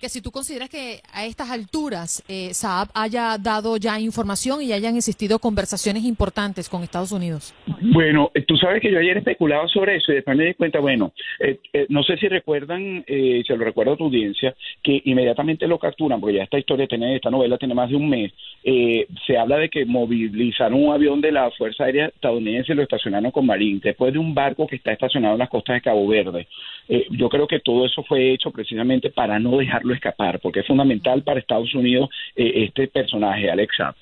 que 0.00 0.08
si 0.08 0.20
tú 0.20 0.30
consideras 0.30 0.68
que 0.68 1.00
a 1.12 1.24
estas 1.24 1.50
alturas 1.50 2.22
eh, 2.28 2.52
Saab 2.52 2.88
haya 2.94 3.38
dado 3.38 3.76
ya 3.76 3.98
información 4.00 4.62
y 4.62 4.72
hayan 4.72 4.96
existido 4.96 5.38
conversaciones 5.38 6.04
importantes 6.04 6.68
con 6.68 6.82
Estados 6.82 7.12
Unidos. 7.12 7.54
Bueno, 7.80 8.30
eh, 8.34 8.42
tú 8.42 8.56
sabes 8.56 8.80
que 8.80 8.90
yo 8.90 8.98
ayer 8.98 9.18
especulaba 9.18 9.66
sobre 9.68 9.96
eso 9.96 10.12
y 10.12 10.16
después 10.16 10.36
me 10.36 10.46
di 10.46 10.54
cuenta, 10.54 10.80
bueno, 10.80 11.12
eh, 11.40 11.58
eh, 11.72 11.86
no 11.88 12.02
sé 12.02 12.16
si 12.18 12.28
recuerdan, 12.28 13.04
se 13.06 13.56
lo 13.56 13.64
recuerdo 13.64 13.92
a 13.92 13.96
tu 13.96 14.04
audiencia, 14.04 14.54
que 14.82 15.00
inmediatamente 15.04 15.66
lo 15.66 15.78
capturan, 15.78 16.20
porque 16.20 16.36
ya 16.36 16.44
esta 16.44 16.58
historia 16.58 16.86
tiene, 16.86 17.16
esta 17.16 17.30
novela 17.30 17.58
tiene 17.58 17.74
más 17.74 17.90
de 17.90 17.96
un 17.96 18.08
mes, 18.08 18.32
se 19.26 19.38
habla 19.38 19.58
de 19.58 19.68
que 19.68 19.84
movilizaron 19.84 20.84
un 20.84 20.92
avión 20.92 21.20
de 21.20 21.32
la 21.32 21.50
Fuerza 21.52 21.84
Aérea 21.84 22.06
estadounidense 22.06 22.72
y 22.72 22.76
lo 22.76 22.82
estacionaron 22.82 23.30
con 23.30 23.46
Marín, 23.46 23.80
después 23.80 24.12
de 24.12 24.18
un 24.18 24.34
barco 24.34 24.66
que 24.66 24.76
está 24.76 24.92
estacionado 24.92 25.34
en 25.34 25.40
las 25.40 25.48
costas 25.48 25.76
de 25.76 25.82
Cabo 25.82 26.06
Verde. 26.06 26.46
Yo 27.10 27.28
creo 27.28 27.46
que 27.46 27.60
todo 27.60 27.86
eso 27.86 28.02
fue 28.04 28.32
hecho 28.32 28.50
precisamente 28.50 29.10
para 29.10 29.38
no 29.38 29.58
dejarlo 29.58 29.94
escapar, 29.94 30.40
porque 30.40 30.60
es 30.60 30.66
fundamental 30.66 31.22
para 31.22 31.40
Estados 31.40 31.74
Unidos 31.74 32.10
este 32.34 32.88
personaje, 32.88 33.50
Alexa. 33.50 33.94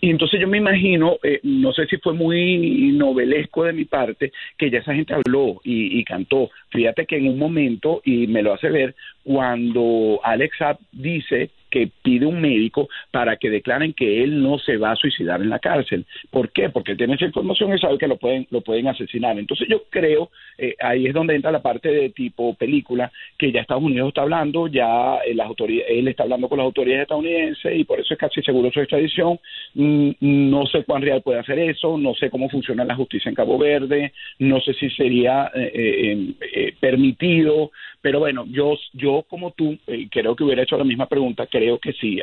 Y 0.00 0.10
entonces 0.10 0.40
yo 0.40 0.46
me 0.46 0.58
imagino, 0.58 1.16
eh, 1.22 1.40
no 1.42 1.72
sé 1.72 1.86
si 1.86 1.96
fue 1.96 2.12
muy 2.12 2.92
novelesco 2.92 3.64
de 3.64 3.72
mi 3.72 3.86
parte, 3.86 4.30
que 4.58 4.70
ya 4.70 4.78
esa 4.78 4.94
gente 4.94 5.14
habló 5.14 5.60
y, 5.64 5.98
y, 5.98 6.04
cantó. 6.04 6.50
Fíjate 6.68 7.06
que 7.06 7.16
en 7.16 7.28
un 7.28 7.38
momento, 7.38 8.02
y 8.04 8.26
me 8.26 8.42
lo 8.42 8.52
hace 8.52 8.68
ver, 8.68 8.94
cuando 9.24 10.20
Alex 10.22 10.58
dice 10.92 11.50
que 11.70 11.90
pide 12.02 12.26
un 12.26 12.40
médico 12.40 12.88
para 13.10 13.36
que 13.36 13.50
declaren 13.50 13.92
que 13.92 14.22
él 14.22 14.42
no 14.42 14.58
se 14.58 14.76
va 14.76 14.92
a 14.92 14.96
suicidar 14.96 15.40
en 15.40 15.50
la 15.50 15.58
cárcel. 15.58 16.06
¿Por 16.30 16.50
qué? 16.50 16.70
Porque 16.70 16.94
tiene 16.96 17.14
esa 17.14 17.26
información 17.26 17.74
y 17.74 17.78
sabe 17.78 17.98
que 17.98 18.08
lo 18.08 18.16
pueden, 18.16 18.46
lo 18.50 18.60
pueden 18.60 18.88
asesinar. 18.88 19.38
Entonces 19.38 19.68
yo 19.68 19.84
creo, 19.90 20.30
eh, 20.58 20.74
ahí 20.80 21.06
es 21.06 21.14
donde 21.14 21.34
entra 21.34 21.50
la 21.50 21.62
parte 21.62 21.90
de 21.90 22.10
tipo 22.10 22.54
película, 22.54 23.10
que 23.38 23.52
ya 23.52 23.60
Estados 23.60 23.82
Unidos 23.82 24.08
está 24.08 24.22
hablando, 24.22 24.68
ya 24.68 25.18
eh, 25.26 25.34
las 25.34 25.46
autoridades, 25.46 25.90
él 25.90 26.08
está 26.08 26.22
hablando 26.22 26.48
con 26.48 26.58
las 26.58 26.66
autoridades 26.66 27.02
estadounidenses 27.02 27.76
y 27.76 27.84
por 27.84 28.00
eso 28.00 28.14
es 28.14 28.20
casi 28.20 28.42
seguro 28.42 28.70
su 28.72 28.80
extradición. 28.80 29.38
Mm, 29.74 30.10
no 30.20 30.66
sé 30.66 30.84
cuán 30.84 31.02
real 31.02 31.22
puede 31.22 31.40
hacer 31.40 31.58
eso, 31.58 31.98
no 31.98 32.14
sé 32.14 32.30
cómo 32.30 32.48
funciona 32.48 32.84
la 32.84 32.94
justicia 32.94 33.28
en 33.28 33.34
Cabo 33.34 33.58
Verde, 33.58 34.12
no 34.38 34.60
sé 34.60 34.74
si 34.74 34.90
sería 34.90 35.50
eh, 35.54 36.74
permitido, 36.80 37.70
pero 38.06 38.20
bueno, 38.20 38.44
yo, 38.48 38.74
yo 38.92 39.24
como 39.28 39.50
tú, 39.50 39.76
eh, 39.88 40.06
creo 40.08 40.36
que 40.36 40.44
hubiera 40.44 40.62
hecho 40.62 40.78
la 40.78 40.84
misma 40.84 41.08
pregunta, 41.08 41.48
creo 41.48 41.65
que 41.80 41.92
sí, 41.92 42.20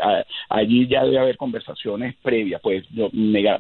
allí 0.50 0.88
ya 0.88 1.04
debe 1.04 1.20
haber 1.20 1.38
conversaciones 1.38 2.16
previas, 2.22 2.62
pues, 2.62 2.86
yo, 2.92 3.10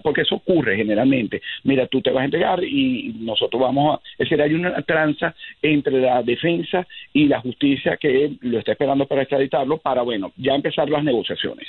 porque 0.01 0.21
eso 0.21 0.35
ocurre 0.35 0.75
generalmente. 0.75 1.41
Mira, 1.63 1.87
tú 1.87 2.01
te 2.01 2.11
vas 2.11 2.21
a 2.21 2.25
entregar 2.25 2.63
y 2.63 3.13
nosotros 3.19 3.61
vamos 3.61 3.95
a, 3.95 4.01
es 4.13 4.29
decir, 4.29 4.41
hay 4.41 4.53
una 4.53 4.81
tranza 4.81 5.35
entre 5.61 5.99
la 6.01 6.23
defensa 6.23 6.87
y 7.13 7.27
la 7.27 7.39
justicia 7.41 7.97
que 7.97 8.33
lo 8.41 8.59
está 8.59 8.71
esperando 8.73 9.05
para 9.05 9.21
extraditarlo, 9.21 9.77
para, 9.77 10.01
bueno, 10.01 10.31
ya 10.37 10.55
empezar 10.55 10.89
las 10.89 11.03
negociaciones. 11.03 11.67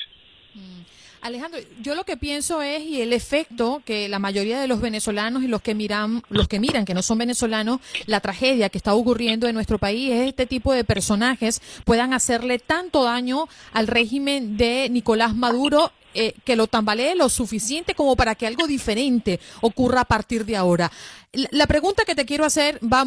Alejandro, 1.25 1.59
yo 1.81 1.95
lo 1.95 2.05
que 2.05 2.19
pienso 2.19 2.61
es 2.61 2.83
y 2.83 3.01
el 3.01 3.15
efecto 3.15 3.81
que 3.87 4.11
la 4.11 4.19
mayoría 4.19 4.61
de 4.61 4.69
los 4.69 4.83
venezolanos 4.83 5.43
y 5.43 5.49
los 5.49 5.63
que 5.63 5.75
miran, 5.75 6.23
los 6.29 6.49
que 6.49 6.61
miran 6.61 6.85
que 6.85 6.93
no 6.93 7.01
son 7.01 7.17
venezolanos, 7.17 7.81
la 8.05 8.21
tragedia 8.21 8.69
que 8.69 8.77
está 8.77 8.93
ocurriendo 8.93 9.49
en 9.49 9.55
nuestro 9.55 9.79
país 9.79 10.13
es 10.13 10.29
este 10.29 10.45
tipo 10.45 10.75
de 10.75 10.85
personajes 10.85 11.63
puedan 11.87 12.13
hacerle 12.13 12.59
tanto 12.59 13.05
daño 13.05 13.49
al 13.73 13.87
régimen 13.87 14.59
de 14.59 14.91
Nicolás 14.91 15.35
Maduro 15.35 15.93
eh, 16.15 16.35
que 16.45 16.57
lo 16.57 16.67
tambalee 16.67 17.15
lo 17.15 17.29
suficiente 17.29 17.95
como 17.95 18.17
para 18.17 18.35
que 18.35 18.47
algo 18.47 18.67
diferente 18.67 19.41
ocurra 19.61 20.03
a 20.03 20.05
partir 20.05 20.45
de 20.45 20.57
ahora. 20.57 20.91
La 21.51 21.67
pregunta 21.67 22.05
que 22.05 22.15
te 22.15 22.25
quiero 22.25 22.45
hacer 22.45 22.79
va, 22.81 23.05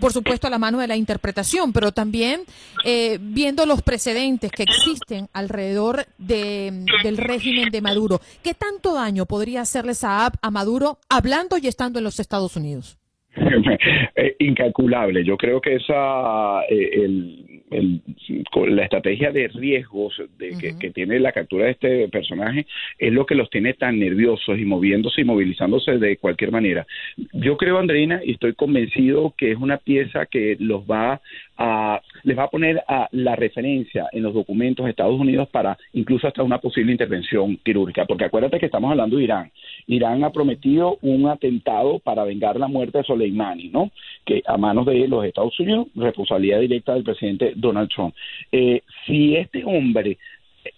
por 0.00 0.12
supuesto, 0.12 0.46
a 0.46 0.50
la 0.50 0.58
mano 0.58 0.78
de 0.78 0.86
la 0.86 0.96
interpretación, 0.96 1.72
pero 1.72 1.92
también 1.92 2.42
eh, 2.84 3.18
viendo 3.20 3.64
los 3.64 3.80
precedentes 3.80 4.52
que 4.52 4.64
existen 4.64 5.30
alrededor 5.32 6.06
de, 6.18 6.84
del 7.02 7.16
régimen 7.16 7.70
de 7.70 7.80
Maduro. 7.80 8.20
¿Qué 8.42 8.52
tanto 8.52 8.92
daño 8.92 9.24
podría 9.24 9.62
hacerle 9.62 9.94
Saab 9.94 10.34
a 10.42 10.50
Maduro 10.50 10.98
hablando 11.08 11.56
y 11.56 11.68
estando 11.68 11.98
en 11.98 12.04
los 12.04 12.20
Estados 12.20 12.56
Unidos? 12.56 12.99
Eh, 14.16 14.34
incalculable. 14.40 15.24
Yo 15.24 15.36
creo 15.36 15.60
que 15.60 15.76
esa 15.76 16.62
el, 16.68 17.44
la 17.70 18.82
estrategia 18.82 19.30
de 19.30 19.48
riesgos 19.48 20.20
de, 20.38 20.76
que, 20.78 20.90
tiene 20.90 21.20
la 21.20 21.32
captura 21.32 21.66
de 21.66 21.70
este 21.70 22.08
personaje 22.08 22.66
es 22.98 23.12
lo 23.12 23.26
que 23.26 23.34
los 23.34 23.48
tiene 23.50 23.74
tan 23.74 23.98
nerviosos 23.98 24.58
y 24.58 24.64
moviéndose 24.64 25.20
y 25.20 25.24
movilizándose 25.24 25.98
de 25.98 26.16
cualquier 26.16 26.50
manera. 26.50 26.86
Yo 27.32 27.56
creo, 27.56 27.78
Andreina, 27.78 28.20
y 28.24 28.32
estoy 28.32 28.54
convencido 28.54 29.34
que 29.36 29.52
es 29.52 29.58
una 29.58 29.78
pieza 29.78 30.26
que 30.26 30.56
los 30.58 30.82
va 30.82 31.20
a, 31.62 32.00
les 32.22 32.38
va 32.38 32.44
a 32.44 32.50
poner 32.50 32.82
a 32.88 33.06
la 33.12 33.36
referencia 33.36 34.08
en 34.12 34.22
los 34.22 34.32
documentos 34.32 34.84
de 34.84 34.90
Estados 34.90 35.20
Unidos 35.20 35.46
para 35.50 35.76
incluso 35.92 36.26
hasta 36.26 36.42
una 36.42 36.58
posible 36.58 36.90
intervención 36.90 37.58
quirúrgica, 37.58 38.06
porque 38.06 38.24
acuérdate 38.24 38.58
que 38.58 38.66
estamos 38.66 38.90
hablando 38.90 39.18
de 39.18 39.24
Irán. 39.24 39.52
Irán 39.86 40.24
ha 40.24 40.32
prometido 40.32 40.96
un 41.02 41.28
atentado 41.28 41.98
para 41.98 42.24
vengar 42.24 42.58
la 42.58 42.66
muerte 42.66 42.98
de 42.98 43.04
Soleimani, 43.04 43.68
¿no? 43.68 43.90
Que 44.24 44.42
a 44.46 44.56
manos 44.56 44.86
de 44.86 45.06
los 45.06 45.22
Estados 45.22 45.58
Unidos, 45.60 45.88
responsabilidad 45.94 46.60
directa 46.60 46.94
del 46.94 47.04
presidente 47.04 47.52
Donald 47.54 47.90
Trump. 47.90 48.14
Eh, 48.50 48.80
si 49.06 49.36
este 49.36 49.62
hombre 49.64 50.16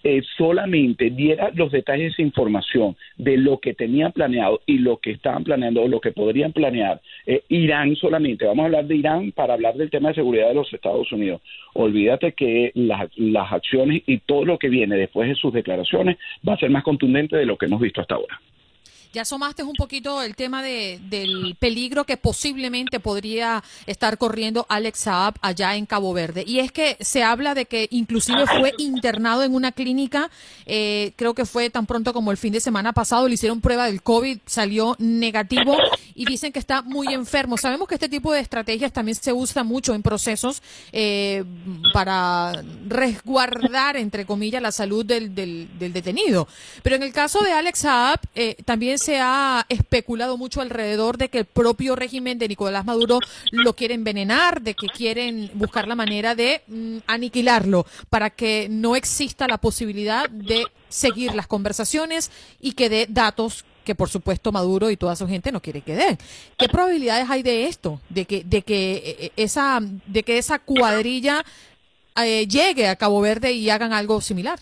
eh, 0.05 0.23
solamente 0.37 1.11
diera 1.11 1.51
los 1.55 1.73
detalles 1.73 2.17
de 2.17 2.23
información 2.23 2.97
de 3.17 3.37
lo 3.37 3.59
que 3.59 3.75
tenían 3.75 4.13
planeado 4.13 4.61
y 4.67 4.79
lo 4.79 4.99
que 4.99 5.11
estaban 5.11 5.45
planeando 5.45 5.83
o 5.83 5.89
lo 5.89 6.01
que 6.01 6.13
podrían 6.13 6.53
planear, 6.53 7.01
eh, 7.27 7.43
Irán 7.49 7.97
solamente, 7.97 8.47
vamos 8.47 8.63
a 8.63 8.67
hablar 8.67 8.87
de 8.87 8.97
Irán 8.97 9.33
para 9.33 9.55
hablar 9.55 9.75
del 9.75 9.91
tema 9.91 10.11
de 10.11 10.17
seguridad 10.17 10.49
de 10.49 10.55
los 10.55 10.73
Estados 10.73 11.11
Unidos. 11.13 11.41
Olvídate 11.75 12.33
que 12.33 12.71
las, 12.75 13.09
las 13.17 13.53
acciones 13.53 14.03
y 14.07 14.19
todo 14.19 14.45
lo 14.45 14.59
que 14.59 14.69
viene 14.69 14.97
después 14.97 15.29
de 15.29 15.35
sus 15.35 15.53
declaraciones 15.53 16.17
va 16.47 16.55
a 16.55 16.59
ser 16.59 16.71
más 16.71 16.85
contundente 16.85 17.37
de 17.37 17.47
lo 17.47 17.57
que 17.57 17.67
hemos 17.67 17.81
visto 17.81 18.01
hasta 18.01 18.15
ahora. 18.15 18.41
Ya 19.13 19.23
asomaste 19.23 19.63
un 19.63 19.75
poquito 19.75 20.23
el 20.23 20.35
tema 20.35 20.63
de, 20.63 20.99
del 21.11 21.55
peligro 21.59 22.05
que 22.05 22.17
posiblemente 22.17 22.99
podría 22.99 23.63
estar 23.87 24.17
corriendo 24.17 24.65
Alex 24.71 25.01
Saab 25.01 25.35
allá 25.43 25.77
en 25.77 25.85
Cabo 25.85 26.15
Verde. 26.15 26.45
Y 26.47 26.61
es 26.61 26.73
que 26.73 26.97
se 26.99 27.23
habla 27.23 27.55
de 27.55 27.67
que 27.67 27.89
inclusive 27.91 28.47
fue 28.47 28.73
internado 28.79 29.43
en 29.43 29.55
una 29.55 29.71
clínica, 29.71 30.31
eh, 30.65 31.13
creo 31.17 31.35
que 31.35 31.45
fue 31.45 31.69
tan 31.69 31.85
pronto 31.85 32.15
como 32.15 32.31
el 32.31 32.39
fin 32.39 32.55
de 32.55 32.61
semana 32.61 32.95
pasado, 32.95 33.29
le 33.29 33.35
hicieron 33.35 33.61
prueba 33.61 33.85
del 33.85 34.03
COVID, 34.03 34.39
salió 34.47 34.97
negativo 34.99 35.77
y 36.15 36.25
dicen 36.25 36.51
que 36.51 36.59
está 36.59 36.81
muy 36.81 37.13
enfermo. 37.13 37.59
Sabemos 37.59 37.89
que 37.89 37.97
este 37.97 38.09
tipo 38.09 38.33
de 38.33 38.41
estrategias 38.41 38.95
también 38.95 39.17
se 39.17 39.35
usa 39.35 39.63
mucho 39.63 39.93
en 39.93 40.03
procesos 40.03 40.63
eh, 40.91 41.45
para 41.93 42.63
resguardar, 42.89 43.99
entre 43.99 44.25
comillas, 44.25 44.63
la 44.63 44.73
salud 44.73 45.05
del, 45.05 45.35
del, 45.35 45.69
detenido. 45.93 46.49
Pero 46.83 46.97
en 46.97 47.03
el 47.03 47.13
caso 47.13 47.41
de 47.41 47.53
Alex 47.53 47.81
Saab, 47.81 48.21
eh, 48.35 48.57
también 48.65 49.02
se 49.03 49.19
ha 49.21 49.67
especulado 49.69 50.39
mucho 50.39 50.61
alrededor 50.61 51.19
de 51.19 51.29
que 51.29 51.39
el 51.39 51.45
propio 51.45 51.97
régimen 51.97 52.39
de 52.39 52.49
Nicolás 52.49 52.85
Maduro 52.85 53.19
lo 53.51 53.75
quiere 53.75 53.95
envenenar, 53.95 54.63
de 54.63 54.75
que 54.75 54.87
quieren 54.87 55.51
buscar 55.55 55.89
la 55.89 55.95
manera 55.95 56.35
de 56.35 56.63
mm, 56.69 56.99
aniquilarlo 57.07 57.85
para 58.09 58.31
que 58.31 58.69
no 58.71 58.97
exista 58.97 59.49
la 59.49 59.59
posibilidad 59.59 60.31
de 60.31 60.65
seguir 60.89 61.35
las 61.35 61.47
conversaciones 61.47 62.31
y 62.61 62.73
que 62.73 62.89
dé 62.89 63.07
datos 63.09 63.65
que 63.85 63.95
por 63.97 64.09
supuesto 64.09 64.53
Maduro 64.53 64.91
y 64.91 64.97
toda 64.97 65.17
su 65.17 65.27
gente 65.27 65.51
no 65.51 65.61
quiere 65.61 65.81
que 65.81 65.97
den. 65.97 66.19
¿Qué 66.57 66.69
probabilidades 66.69 67.29
hay 67.29 67.43
de 67.43 67.67
esto? 67.67 68.01
De 68.09 68.25
que, 68.27 68.45
de 68.45 68.63
que 68.63 69.17
eh, 69.19 69.33
esa, 69.37 69.81
de 69.81 70.23
que 70.23 70.39
esa 70.39 70.61
cuadrilla 70.61 71.45
eh, 72.17 72.47
llegue 72.47 72.89
a 72.89 72.97
Cabo 72.97 73.21
Verde 73.21 73.53
y 73.53 73.71
hagan 73.71 73.93
algo 73.93 74.21
similar. 74.21 74.59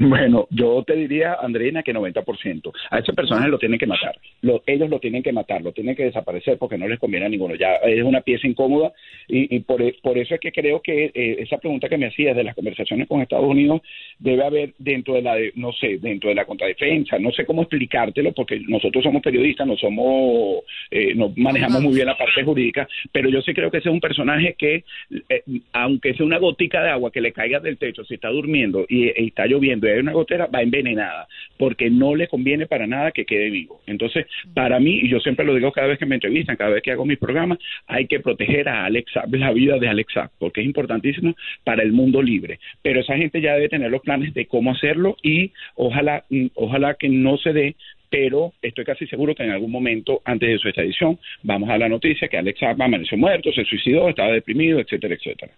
Bueno, 0.00 0.46
yo 0.50 0.84
te 0.86 0.94
diría, 0.94 1.36
Andreina, 1.42 1.82
que 1.82 1.92
90%. 1.92 2.72
A 2.90 3.00
ese 3.00 3.12
personaje 3.12 3.48
lo 3.48 3.58
tienen 3.58 3.80
que 3.80 3.86
matar. 3.86 4.16
Lo, 4.42 4.62
ellos 4.64 4.88
lo 4.88 5.00
tienen 5.00 5.24
que 5.24 5.32
matar, 5.32 5.60
lo 5.60 5.72
tienen 5.72 5.96
que 5.96 6.04
desaparecer 6.04 6.56
porque 6.56 6.78
no 6.78 6.86
les 6.86 7.00
conviene 7.00 7.26
a 7.26 7.28
ninguno. 7.28 7.56
Ya 7.56 7.74
es 7.84 8.04
una 8.04 8.20
pieza 8.20 8.46
incómoda 8.46 8.92
y, 9.26 9.56
y 9.56 9.60
por, 9.60 9.82
eso 9.82 10.34
es 10.34 10.40
que 10.40 10.52
creo 10.52 10.80
que 10.82 11.10
eh, 11.12 11.36
esa 11.40 11.58
pregunta 11.58 11.88
que 11.88 11.98
me 11.98 12.06
hacías 12.06 12.36
de 12.36 12.44
las 12.44 12.54
conversaciones 12.54 13.08
con 13.08 13.20
Estados 13.20 13.46
Unidos 13.46 13.82
debe 14.20 14.44
haber 14.44 14.74
dentro 14.78 15.14
de 15.14 15.22
la, 15.22 15.36
no 15.56 15.72
sé, 15.72 15.98
dentro 15.98 16.28
de 16.28 16.36
la 16.36 16.44
contradefensa, 16.44 17.18
no 17.18 17.32
sé 17.32 17.44
cómo 17.44 17.62
explicártelo 17.62 18.32
porque 18.32 18.60
nosotros 18.68 19.02
somos 19.02 19.20
periodistas, 19.20 19.66
no 19.66 19.76
somos, 19.76 20.62
eh, 20.92 21.12
no 21.16 21.32
manejamos 21.36 21.82
muy 21.82 21.94
bien 21.94 22.06
la 22.06 22.16
parte 22.16 22.44
jurídica, 22.44 22.88
pero 23.10 23.28
yo 23.28 23.42
sí 23.42 23.52
creo 23.52 23.68
que 23.68 23.78
ese 23.78 23.88
es 23.88 23.94
un 23.94 24.00
personaje 24.00 24.54
que, 24.56 24.84
eh, 25.28 25.42
aunque 25.72 26.14
sea 26.14 26.24
una 26.24 26.38
de 26.82 26.90
agua 26.90 27.10
que 27.10 27.20
le 27.20 27.32
caiga 27.32 27.60
del 27.60 27.78
techo, 27.78 28.04
si 28.04 28.14
está 28.14 28.28
durmiendo 28.28 28.86
y, 28.88 29.06
y 29.06 29.28
está 29.28 29.46
lloviendo 29.46 29.86
hay 29.86 29.98
una 29.98 30.12
gotera, 30.12 30.46
va 30.46 30.62
envenenada, 30.62 31.28
porque 31.56 31.90
no 31.90 32.14
le 32.14 32.28
conviene 32.28 32.66
para 32.66 32.86
nada 32.86 33.12
que 33.12 33.24
quede 33.24 33.50
vivo. 33.50 33.80
Entonces, 33.86 34.26
para 34.54 34.80
mí, 34.80 35.00
y 35.02 35.08
yo 35.08 35.20
siempre 35.20 35.44
lo 35.44 35.54
digo 35.54 35.72
cada 35.72 35.88
vez 35.88 35.98
que 35.98 36.06
me 36.06 36.16
entrevistan, 36.16 36.56
cada 36.56 36.70
vez 36.70 36.82
que 36.82 36.92
hago 36.92 37.04
mis 37.04 37.18
programas, 37.18 37.58
hay 37.86 38.06
que 38.06 38.20
proteger 38.20 38.68
a 38.68 38.84
Alexa, 38.84 39.24
la 39.30 39.52
vida 39.52 39.78
de 39.78 39.88
Alexa, 39.88 40.30
porque 40.38 40.60
es 40.60 40.66
importantísimo 40.66 41.34
para 41.64 41.82
el 41.82 41.92
mundo 41.92 42.22
libre. 42.22 42.58
Pero 42.82 43.00
esa 43.00 43.16
gente 43.16 43.40
ya 43.40 43.54
debe 43.54 43.68
tener 43.68 43.90
los 43.90 44.02
planes 44.02 44.34
de 44.34 44.46
cómo 44.46 44.72
hacerlo 44.72 45.16
y 45.22 45.52
ojalá, 45.76 46.24
ojalá 46.54 46.94
que 46.94 47.08
no 47.08 47.36
se 47.38 47.52
dé 47.52 47.76
pero 48.10 48.54
estoy 48.62 48.86
casi 48.86 49.06
seguro 49.06 49.34
que 49.34 49.42
en 49.42 49.50
algún 49.50 49.70
momento 49.70 50.22
antes 50.24 50.48
de 50.48 50.58
su 50.58 50.68
extradición 50.68 51.18
vamos 51.42 51.68
a 51.68 51.76
la 51.76 51.90
noticia 51.90 52.28
que 52.28 52.38
Alexa 52.38 52.70
amaneció 52.70 53.18
muerto, 53.18 53.52
se 53.52 53.64
suicidó, 53.64 54.08
estaba 54.08 54.32
deprimido, 54.32 54.80
etcétera, 54.80 55.14
etcétera. 55.14 55.52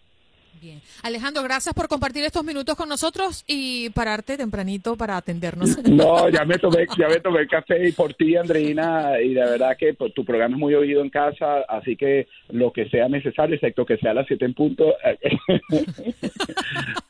Bien. 0.61 0.83
Alejandro, 1.03 1.43
gracias 1.43 1.75
por 1.75 1.89
compartir 1.89 2.23
estos 2.23 2.45
minutos 2.45 2.77
con 2.77 2.87
nosotros 2.87 3.45
y 3.47 3.89
pararte 3.91 4.37
tempranito 4.37 4.95
para 4.97 5.17
atendernos. 5.17 5.79
No, 5.91 6.29
ya 6.29 6.45
me 6.45 6.59
tomé, 6.59 6.87
ya 6.97 7.09
me 7.09 7.21
tomé 7.21 7.41
el 7.41 7.49
café 7.49 7.89
y 7.89 7.93
por 7.93 8.15
ti, 8.15 8.37
Andreina, 8.37 9.21
y 9.21 9.35
de 9.35 9.41
verdad 9.41 9.77
que 9.79 9.93
pues, 9.95 10.15
tu 10.15 10.25
programa 10.25 10.55
es 10.55 10.61
muy 10.61 10.75
oído 10.75 11.03
en 11.03 11.11
casa, 11.11 11.61
así 11.69 11.97
que 11.97 12.29
lo 12.49 12.73
que 12.73 12.89
sea 12.89 13.09
necesario, 13.09 13.57
excepto 13.57 13.85
que 13.85 13.97
sea 13.99 14.13
a 14.13 14.15
las 14.15 14.27
7 14.27 14.45
en 14.45 14.55
punto, 14.55 14.85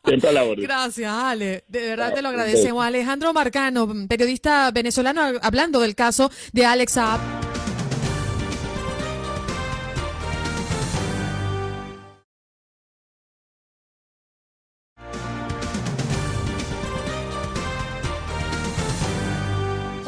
siempre 0.04 0.30
a 0.30 0.32
la 0.32 0.44
orden. 0.44 0.64
Gracias, 0.64 1.12
Ale. 1.12 1.64
De 1.68 1.80
verdad 1.88 2.14
te 2.14 2.22
lo 2.22 2.28
agradecemos. 2.28 2.84
Alejandro 2.84 3.32
Marcano, 3.32 3.88
periodista 4.08 4.70
venezolano, 4.70 5.22
hablando 5.42 5.80
del 5.80 5.94
caso 5.94 6.30
de 6.52 6.64
Alex 6.64 6.92
Saab. 6.92 7.20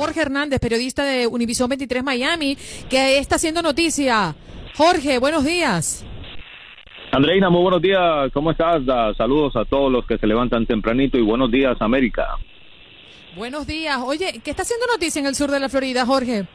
Jorge 0.02 0.20
Hernández, 0.20 0.58
periodista 0.58 1.04
de 1.04 1.28
Univisión 1.28 1.68
23 1.68 2.02
Miami, 2.02 2.58
que 2.90 3.18
está 3.18 3.36
haciendo 3.36 3.62
noticia. 3.62 4.34
Jorge, 4.74 5.20
buenos 5.20 5.44
días. 5.44 6.04
Andreina, 7.12 7.48
muy 7.50 7.62
buenos 7.62 7.80
días. 7.80 8.32
¿Cómo 8.34 8.50
estás? 8.50 8.84
Da, 8.84 9.14
saludos 9.14 9.54
a 9.54 9.64
todos 9.64 9.92
los 9.92 10.04
que 10.04 10.18
se 10.18 10.26
levantan 10.26 10.66
tempranito 10.66 11.18
y 11.18 11.22
buenos 11.22 11.52
días, 11.52 11.76
América. 11.78 12.26
Buenos 13.36 13.64
días. 13.64 13.96
Oye, 14.04 14.40
¿qué 14.42 14.50
está 14.50 14.62
haciendo 14.62 14.86
noticia 14.86 15.20
en 15.20 15.26
el 15.26 15.36
sur 15.36 15.52
de 15.52 15.60
la 15.60 15.68
Florida, 15.68 16.04
Jorge? 16.04 16.46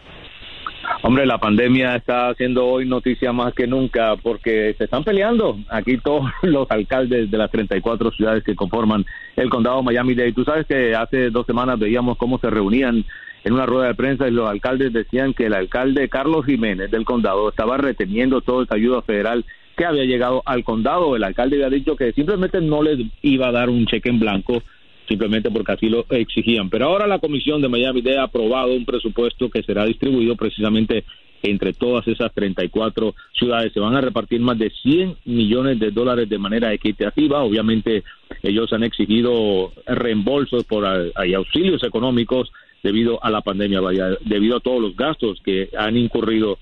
Hombre, 1.03 1.25
la 1.25 1.37
pandemia 1.37 1.95
está 1.95 2.27
haciendo 2.27 2.65
hoy 2.65 2.85
noticia 2.85 3.31
más 3.31 3.53
que 3.53 3.65
nunca 3.65 4.17
porque 4.21 4.75
se 4.77 4.83
están 4.83 5.05
peleando 5.05 5.57
aquí 5.69 5.97
todos 5.99 6.29
los 6.41 6.69
alcaldes 6.69 7.31
de 7.31 7.37
las 7.37 7.49
34 7.49 8.11
ciudades 8.11 8.43
que 8.43 8.57
conforman 8.57 9.05
el 9.37 9.49
condado 9.49 9.81
Miami-Dade. 9.83 10.33
Tú 10.33 10.43
sabes 10.43 10.67
que 10.67 10.93
hace 10.95 11.29
dos 11.29 11.45
semanas 11.45 11.79
veíamos 11.79 12.17
cómo 12.17 12.39
se 12.39 12.49
reunían 12.49 13.05
en 13.47 13.53
una 13.53 13.65
rueda 13.65 13.87
de 13.87 13.95
prensa 13.95 14.27
y 14.27 14.31
los 14.31 14.49
alcaldes 14.49 14.91
decían 14.91 15.33
que 15.33 15.45
el 15.45 15.53
alcalde 15.53 16.09
Carlos 16.09 16.45
Jiménez 16.45 16.91
del 16.91 17.05
condado 17.05 17.47
estaba 17.47 17.77
reteniendo 17.77 18.41
toda 18.41 18.65
esa 18.65 18.75
ayuda 18.75 19.01
federal 19.03 19.45
que 19.77 19.85
había 19.85 20.03
llegado 20.03 20.43
al 20.45 20.65
condado. 20.65 21.15
El 21.15 21.23
alcalde 21.23 21.55
había 21.55 21.77
dicho 21.77 21.95
que 21.95 22.11
simplemente 22.11 22.59
no 22.59 22.83
les 22.83 22.99
iba 23.21 23.47
a 23.47 23.53
dar 23.53 23.69
un 23.69 23.85
cheque 23.85 24.09
en 24.09 24.19
blanco 24.19 24.61
simplemente 25.07 25.49
porque 25.49 25.71
así 25.71 25.87
lo 25.87 26.05
exigían. 26.09 26.69
Pero 26.69 26.87
ahora 26.87 27.07
la 27.07 27.19
Comisión 27.19 27.61
de 27.61 27.69
Miami-Dade 27.69 28.17
ha 28.17 28.23
aprobado 28.23 28.73
un 28.73 28.83
presupuesto 28.83 29.49
que 29.49 29.63
será 29.63 29.85
distribuido 29.85 30.35
precisamente 30.35 31.05
entre 31.41 31.71
todas 31.71 32.05
esas 32.05 32.33
34 32.33 33.15
ciudades. 33.31 33.71
Se 33.71 33.79
van 33.79 33.95
a 33.95 34.01
repartir 34.01 34.41
más 34.41 34.59
de 34.59 34.71
100 34.71 35.19
millones 35.23 35.79
de 35.79 35.91
dólares 35.91 36.27
de 36.27 36.37
manera 36.37 36.73
equitativa. 36.73 37.43
Obviamente 37.43 38.03
ellos 38.43 38.73
han 38.73 38.83
exigido 38.83 39.71
reembolsos 39.85 40.65
por 40.65 40.83
y 41.25 41.33
auxilios 41.33 41.81
económicos 41.85 42.51
debido 42.83 43.23
a 43.23 43.29
la 43.29 43.41
pandemia, 43.41 43.81
vaya, 43.81 44.09
debido 44.21 44.57
a 44.57 44.59
todos 44.59 44.81
los 44.81 44.95
gastos 44.95 45.39
que 45.43 45.69
han 45.77 45.97
incurrido 45.97 46.59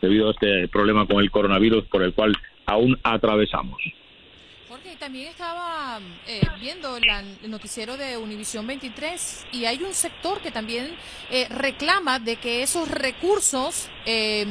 debido 0.00 0.28
a 0.28 0.32
este 0.32 0.68
problema 0.68 1.06
con 1.06 1.18
el 1.22 1.30
coronavirus 1.30 1.84
por 1.84 2.02
el 2.02 2.12
cual 2.12 2.36
aún 2.66 2.98
atravesamos. 3.02 3.80
Jorge, 4.68 4.96
también 4.98 5.28
estaba 5.28 6.00
eh, 6.26 6.40
viendo 6.60 6.96
el 6.96 7.50
noticiero 7.50 7.96
de 7.96 8.16
Univisión 8.16 8.66
23 8.66 9.46
y 9.52 9.64
hay 9.64 9.82
un 9.82 9.94
sector 9.94 10.40
que 10.40 10.50
también 10.50 10.92
eh, 11.30 11.46
reclama 11.48 12.18
de 12.18 12.36
que 12.36 12.62
esos 12.62 12.90
recursos 12.90 13.88
eh, 14.06 14.44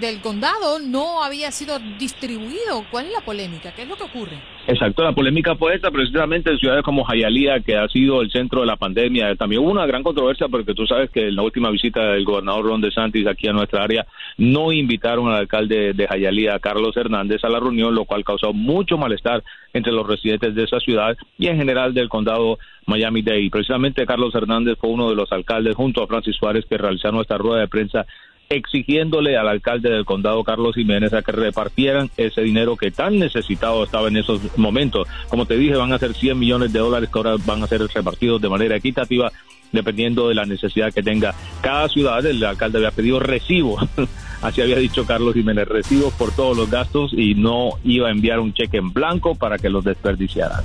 del 0.00 0.20
condado 0.20 0.78
no 0.78 1.22
había 1.24 1.50
sido 1.50 1.78
distribuido. 1.98 2.84
¿Cuál 2.90 3.06
es 3.06 3.12
la 3.12 3.20
polémica? 3.22 3.74
¿Qué 3.74 3.82
es 3.82 3.88
lo 3.88 3.96
que 3.96 4.04
ocurre? 4.04 4.38
Exacto, 4.66 5.02
la 5.02 5.12
polémica 5.12 5.56
fue 5.56 5.74
esta, 5.74 5.90
precisamente 5.90 6.50
en 6.50 6.58
ciudades 6.58 6.84
como 6.84 7.04
Hialeah, 7.04 7.60
que 7.60 7.76
ha 7.76 7.88
sido 7.88 8.20
el 8.20 8.30
centro 8.30 8.60
de 8.60 8.66
la 8.66 8.76
pandemia. 8.76 9.34
También 9.34 9.62
hubo 9.62 9.70
una 9.70 9.86
gran 9.86 10.02
controversia 10.02 10.48
porque 10.48 10.74
tú 10.74 10.86
sabes 10.86 11.10
que 11.10 11.28
en 11.28 11.36
la 11.36 11.42
última 11.42 11.70
visita 11.70 12.12
del 12.12 12.24
gobernador 12.24 12.66
Ron 12.66 12.80
DeSantis 12.80 13.26
aquí 13.26 13.48
a 13.48 13.52
nuestra 13.52 13.82
área 13.82 14.06
no 14.36 14.70
invitaron 14.72 15.28
al 15.28 15.36
alcalde 15.36 15.92
de 15.94 16.06
Hialeah, 16.06 16.60
Carlos 16.60 16.96
Hernández, 16.96 17.42
a 17.42 17.48
la 17.48 17.58
reunión, 17.58 17.94
lo 17.94 18.04
cual 18.04 18.22
causó 18.22 18.52
mucho 18.52 18.96
malestar 18.96 19.42
entre 19.72 19.92
los 19.92 20.06
residentes 20.06 20.54
de 20.54 20.64
esa 20.64 20.78
ciudad 20.78 21.16
y 21.38 21.48
en 21.48 21.56
general 21.56 21.94
del 21.94 22.08
condado 22.08 22.58
Miami-Dade. 22.86 23.50
Precisamente 23.50 24.06
Carlos 24.06 24.34
Hernández 24.34 24.76
fue 24.78 24.90
uno 24.90 25.08
de 25.08 25.16
los 25.16 25.32
alcaldes 25.32 25.74
junto 25.74 26.02
a 26.02 26.06
Francis 26.06 26.36
Suárez 26.36 26.64
que 26.66 26.78
realizaron 26.78 27.20
esta 27.20 27.38
rueda 27.38 27.60
de 27.60 27.68
prensa 27.68 28.06
exigiéndole 28.50 29.36
al 29.38 29.46
alcalde 29.46 29.90
del 29.90 30.04
condado 30.04 30.42
Carlos 30.42 30.74
Jiménez 30.74 31.12
a 31.12 31.22
que 31.22 31.30
repartieran 31.30 32.10
ese 32.16 32.40
dinero 32.40 32.76
que 32.76 32.90
tan 32.90 33.16
necesitado 33.20 33.84
estaba 33.84 34.08
en 34.08 34.16
esos 34.16 34.40
momentos. 34.58 35.06
Como 35.28 35.46
te 35.46 35.56
dije, 35.56 35.76
van 35.76 35.92
a 35.92 35.98
ser 36.00 36.14
100 36.14 36.36
millones 36.36 36.72
de 36.72 36.80
dólares 36.80 37.10
que 37.12 37.18
ahora 37.18 37.36
van 37.46 37.62
a 37.62 37.68
ser 37.68 37.80
repartidos 37.80 38.42
de 38.42 38.48
manera 38.48 38.74
equitativa 38.74 39.30
dependiendo 39.70 40.28
de 40.28 40.34
la 40.34 40.46
necesidad 40.46 40.92
que 40.92 41.00
tenga 41.00 41.32
cada 41.60 41.88
ciudad. 41.88 42.26
El 42.26 42.44
alcalde 42.44 42.78
había 42.78 42.90
pedido 42.90 43.20
recibo, 43.20 43.78
así 44.42 44.60
había 44.60 44.78
dicho 44.78 45.06
Carlos 45.06 45.34
Jiménez, 45.34 45.68
recibos 45.68 46.12
por 46.14 46.32
todos 46.32 46.56
los 46.56 46.68
gastos 46.68 47.12
y 47.12 47.36
no 47.36 47.70
iba 47.84 48.08
a 48.08 48.10
enviar 48.10 48.40
un 48.40 48.52
cheque 48.52 48.78
en 48.78 48.92
blanco 48.92 49.36
para 49.36 49.58
que 49.58 49.70
los 49.70 49.84
desperdiciaran. 49.84 50.64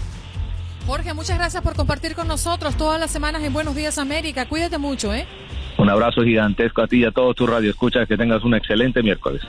Jorge, 0.87 1.13
muchas 1.13 1.37
gracias 1.37 1.61
por 1.61 1.75
compartir 1.75 2.15
con 2.15 2.27
nosotros 2.27 2.75
todas 2.77 2.99
las 2.99 3.11
semanas 3.11 3.43
en 3.43 3.53
Buenos 3.53 3.75
Días 3.75 3.99
América. 3.99 4.47
Cuídate 4.47 4.79
mucho, 4.79 5.13
¿eh? 5.13 5.27
Un 5.77 5.89
abrazo 5.89 6.23
gigantesco 6.23 6.81
a 6.81 6.87
ti 6.87 7.01
y 7.01 7.05
a 7.05 7.11
todos 7.11 7.35
tus 7.35 7.49
radioescuchas. 7.49 8.07
Que 8.07 8.17
tengas 8.17 8.43
un 8.43 8.55
excelente 8.55 9.03
miércoles. 9.03 9.41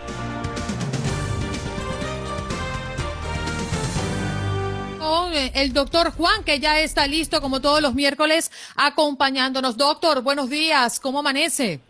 Con 4.99 5.33
el 5.35 5.73
doctor 5.73 6.11
Juan, 6.11 6.45
que 6.45 6.59
ya 6.59 6.81
está 6.81 7.07
listo 7.07 7.41
como 7.41 7.61
todos 7.61 7.81
los 7.81 7.95
miércoles 7.95 8.51
acompañándonos. 8.77 9.77
Doctor, 9.77 10.23
buenos 10.23 10.51
días, 10.51 10.99
¿cómo 10.99 11.21
amanece? 11.21 11.81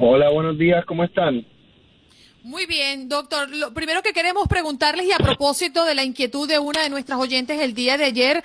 Hola, 0.00 0.30
buenos 0.30 0.58
días, 0.58 0.84
¿cómo 0.84 1.04
están? 1.04 1.46
Muy 2.42 2.66
bien, 2.66 3.08
doctor. 3.08 3.48
Lo 3.50 3.72
primero 3.72 4.02
que 4.02 4.12
queremos 4.12 4.48
preguntarles 4.48 5.06
y 5.06 5.12
a 5.12 5.18
propósito 5.18 5.84
de 5.84 5.94
la 5.94 6.02
inquietud 6.02 6.48
de 6.48 6.58
una 6.58 6.82
de 6.82 6.90
nuestras 6.90 7.20
oyentes 7.20 7.60
el 7.60 7.72
día 7.72 7.96
de 7.96 8.06
ayer, 8.06 8.42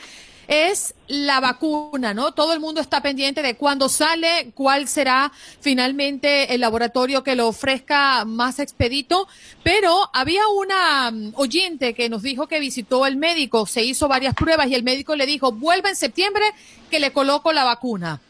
es 0.48 0.96
la 1.08 1.40
vacuna, 1.40 2.14
¿no? 2.14 2.34
Todo 2.34 2.54
el 2.54 2.60
mundo 2.60 2.80
está 2.80 3.02
pendiente 3.02 3.42
de 3.42 3.56
cuándo 3.56 3.90
sale, 3.90 4.52
cuál 4.56 4.88
será 4.88 5.32
finalmente 5.60 6.54
el 6.54 6.62
laboratorio 6.62 7.24
que 7.24 7.36
lo 7.36 7.48
ofrezca 7.48 8.24
más 8.26 8.60
expedito, 8.60 9.28
pero 9.64 10.10
había 10.14 10.48
una 10.48 11.12
mm, 11.12 11.34
oyente 11.36 11.94
que 11.94 12.10
nos 12.10 12.22
dijo 12.22 12.48
que 12.48 12.60
visitó 12.60 13.06
el 13.06 13.18
médico, 13.18 13.66
se 13.66 13.84
hizo 13.84 14.08
varias 14.08 14.36
pruebas 14.36 14.68
y 14.68 14.76
el 14.76 14.84
médico 14.84 15.16
le 15.16 15.26
dijo, 15.26 15.52
vuelva 15.52 15.90
en 15.90 15.96
septiembre 15.96 16.46
que 16.90 17.00
le 17.00 17.12
coloco 17.12 17.52
la 17.52 17.66
vacuna. 17.66 18.22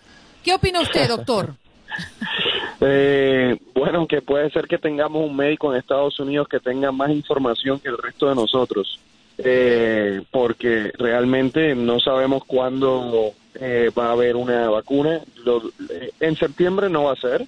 ¿Qué 0.44 0.54
opina 0.54 0.82
usted, 0.82 1.08
doctor? 1.08 1.56
Eh, 2.82 3.58
bueno, 3.74 4.08
que 4.08 4.22
puede 4.22 4.50
ser 4.52 4.68
que 4.68 4.78
tengamos 4.78 5.24
un 5.24 5.36
médico 5.36 5.72
en 5.72 5.80
Estados 5.80 6.20
Unidos 6.20 6.48
que 6.48 6.60
tenga 6.60 6.92
más 6.92 7.12
información 7.12 7.80
que 7.80 7.90
el 7.90 7.98
resto 7.98 8.28
de 8.28 8.36
nosotros 8.36 9.00
eh, 9.38 10.22
porque 10.32 10.92
realmente 10.98 11.76
no 11.76 12.00
sabemos 12.00 12.44
cuándo 12.46 13.34
eh, 13.56 13.92
va 13.98 14.08
a 14.08 14.12
haber 14.12 14.36
una 14.36 14.70
vacuna. 14.70 15.22
Eh, 15.90 16.12
en 16.20 16.36
septiembre 16.36 16.90
no 16.90 17.06
va 17.06 17.14
a 17.14 17.16
ser. 17.16 17.46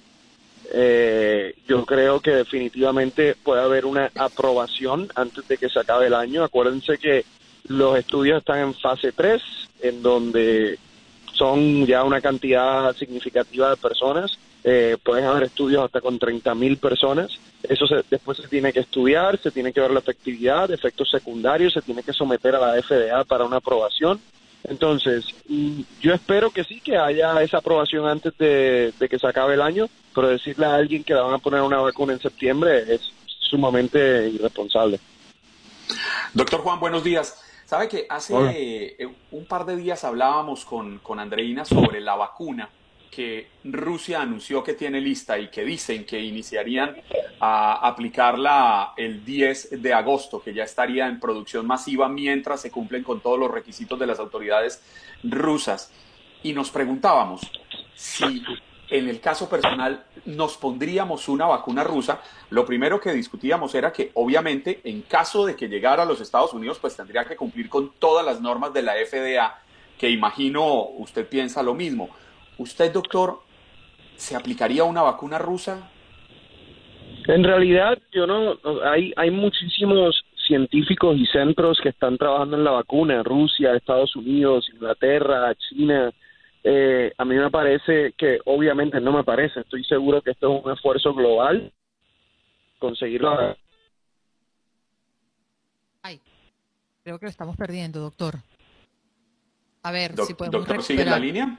Eh, 0.72 1.54
yo 1.66 1.84
creo 1.84 2.20
que 2.20 2.30
definitivamente 2.30 3.34
puede 3.34 3.62
haber 3.62 3.86
una 3.86 4.10
aprobación 4.14 5.08
antes 5.14 5.46
de 5.48 5.58
que 5.58 5.68
se 5.68 5.80
acabe 5.80 6.06
el 6.06 6.14
año. 6.14 6.44
Acuérdense 6.44 6.98
que 6.98 7.24
los 7.66 7.98
estudios 7.98 8.38
están 8.38 8.60
en 8.60 8.74
fase 8.74 9.12
3, 9.12 9.42
en 9.82 10.02
donde 10.02 10.78
son 11.32 11.86
ya 11.86 12.04
una 12.04 12.20
cantidad 12.20 12.94
significativa 12.96 13.70
de 13.70 13.76
personas. 13.76 14.38
Eh, 14.62 14.98
pueden 15.02 15.24
haber 15.24 15.44
estudios 15.44 15.84
hasta 15.84 16.00
con 16.00 16.18
30 16.18 16.54
mil 16.54 16.76
personas. 16.76 17.30
Eso 17.62 17.86
después 18.10 18.38
se 18.38 18.48
tiene 18.48 18.72
que 18.72 18.80
estudiar, 18.80 19.38
se 19.38 19.50
tiene 19.50 19.72
que 19.72 19.80
ver 19.80 19.90
la 19.90 20.00
efectividad, 20.00 20.70
efectos 20.70 21.10
secundarios, 21.10 21.72
se 21.72 21.82
tiene 21.82 22.02
que 22.02 22.12
someter 22.12 22.54
a 22.54 22.60
la 22.60 22.82
FDA 22.82 23.24
para 23.24 23.44
una 23.44 23.56
aprobación. 23.56 24.20
Entonces, 24.64 25.24
mm, 25.48 25.80
yo 26.00 26.12
espero 26.12 26.50
que 26.50 26.64
sí, 26.64 26.80
que 26.80 26.98
haya 26.98 27.40
esa 27.42 27.58
aprobación 27.58 28.06
antes 28.06 28.36
de, 28.36 28.92
de 28.98 29.08
que 29.08 29.18
se 29.18 29.26
acabe 29.26 29.54
el 29.54 29.62
año, 29.62 29.88
pero 30.14 30.28
decirle 30.28 30.66
a 30.66 30.74
alguien 30.74 31.04
que 31.04 31.14
le 31.14 31.20
van 31.20 31.34
a 31.34 31.38
poner 31.38 31.62
una 31.62 31.78
vacuna 31.78 32.12
en 32.12 32.20
septiembre 32.20 32.84
es 32.92 33.00
sumamente 33.26 34.28
irresponsable. 34.28 35.00
Doctor 36.34 36.60
Juan, 36.60 36.78
buenos 36.78 37.02
días. 37.02 37.42
Sabe 37.64 37.88
que 37.88 38.06
hace 38.10 38.34
eh, 38.98 39.08
un 39.30 39.46
par 39.46 39.64
de 39.64 39.76
días 39.76 40.04
hablábamos 40.04 40.64
con, 40.64 40.98
con 40.98 41.18
Andreina 41.18 41.64
sobre 41.64 42.00
la 42.00 42.16
vacuna 42.16 42.68
que 43.10 43.48
Rusia 43.64 44.22
anunció 44.22 44.62
que 44.62 44.74
tiene 44.74 45.00
lista 45.00 45.38
y 45.38 45.48
que 45.48 45.64
dicen 45.64 46.04
que 46.04 46.20
iniciarían 46.20 46.96
a 47.40 47.86
aplicarla 47.86 48.92
el 48.96 49.24
10 49.24 49.82
de 49.82 49.92
agosto, 49.92 50.40
que 50.40 50.54
ya 50.54 50.64
estaría 50.64 51.06
en 51.08 51.18
producción 51.18 51.66
masiva 51.66 52.08
mientras 52.08 52.60
se 52.60 52.70
cumplen 52.70 53.02
con 53.02 53.20
todos 53.20 53.38
los 53.38 53.50
requisitos 53.50 53.98
de 53.98 54.06
las 54.06 54.20
autoridades 54.20 54.82
rusas. 55.24 55.92
Y 56.42 56.52
nos 56.52 56.70
preguntábamos 56.70 57.40
si 57.94 58.42
en 58.90 59.08
el 59.08 59.20
caso 59.20 59.48
personal 59.48 60.04
nos 60.24 60.56
pondríamos 60.56 61.28
una 61.28 61.46
vacuna 61.46 61.84
rusa, 61.84 62.20
lo 62.50 62.66
primero 62.66 63.00
que 63.00 63.12
discutíamos 63.12 63.74
era 63.74 63.92
que 63.92 64.10
obviamente 64.14 64.80
en 64.84 65.02
caso 65.02 65.46
de 65.46 65.54
que 65.54 65.68
llegara 65.68 66.02
a 66.02 66.06
los 66.06 66.20
Estados 66.20 66.52
Unidos, 66.52 66.78
pues 66.80 66.96
tendría 66.96 67.24
que 67.24 67.36
cumplir 67.36 67.68
con 67.68 67.92
todas 67.98 68.26
las 68.26 68.40
normas 68.40 68.72
de 68.72 68.82
la 68.82 68.94
FDA, 68.94 69.62
que 69.96 70.10
imagino 70.10 70.84
usted 70.98 71.26
piensa 71.28 71.62
lo 71.62 71.74
mismo. 71.74 72.10
¿Usted, 72.60 72.92
doctor, 72.92 73.40
se 74.16 74.36
aplicaría 74.36 74.84
una 74.84 75.00
vacuna 75.00 75.38
rusa? 75.38 75.90
En 77.26 77.42
realidad, 77.42 77.98
yo 78.12 78.26
no, 78.26 78.58
hay, 78.84 79.14
hay 79.16 79.30
muchísimos 79.30 80.22
científicos 80.46 81.16
y 81.16 81.24
centros 81.24 81.80
que 81.82 81.88
están 81.88 82.18
trabajando 82.18 82.58
en 82.58 82.64
la 82.64 82.72
vacuna, 82.72 83.22
Rusia, 83.22 83.74
Estados 83.74 84.14
Unidos, 84.14 84.68
Inglaterra, 84.74 85.54
China, 85.54 86.12
eh, 86.62 87.10
a 87.16 87.24
mí 87.24 87.34
me 87.34 87.50
parece 87.50 88.12
que, 88.12 88.40
obviamente 88.44 89.00
no 89.00 89.12
me 89.12 89.24
parece, 89.24 89.60
estoy 89.60 89.82
seguro 89.84 90.20
que 90.20 90.32
esto 90.32 90.54
es 90.54 90.62
un 90.62 90.70
esfuerzo 90.70 91.14
global, 91.14 91.72
conseguirlo. 92.78 93.56
Ay, 96.02 96.20
creo 97.04 97.18
que 97.18 97.24
lo 97.24 97.30
estamos 97.30 97.56
perdiendo, 97.56 98.00
doctor. 98.00 98.34
A 99.82 99.92
ver 99.92 100.14
si 100.26 100.34
podemos. 100.34 100.60
¿Doctor 100.60 100.82
sigue 100.82 101.04
en 101.04 101.10
la 101.10 101.18
línea? 101.18 101.58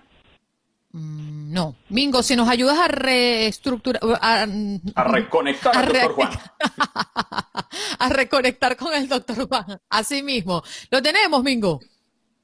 Mm, 0.93 1.53
no. 1.53 1.75
Mingo, 1.89 2.21
si 2.23 2.35
nos 2.35 2.49
ayudas 2.49 2.77
a 2.77 2.87
reestructurar. 2.87 4.01
A, 4.21 4.45
a 4.95 5.03
reconectar 5.05 5.75
al 5.75 5.87
doctor 5.87 6.13
Juan. 6.13 6.29
a 7.99 8.09
reconectar 8.09 8.75
con 8.75 8.93
el 8.93 9.07
doctor 9.07 9.47
Juan. 9.47 9.79
Así 9.89 10.23
mismo. 10.23 10.61
Lo 10.89 11.01
tenemos, 11.01 11.43
Mingo. 11.43 11.79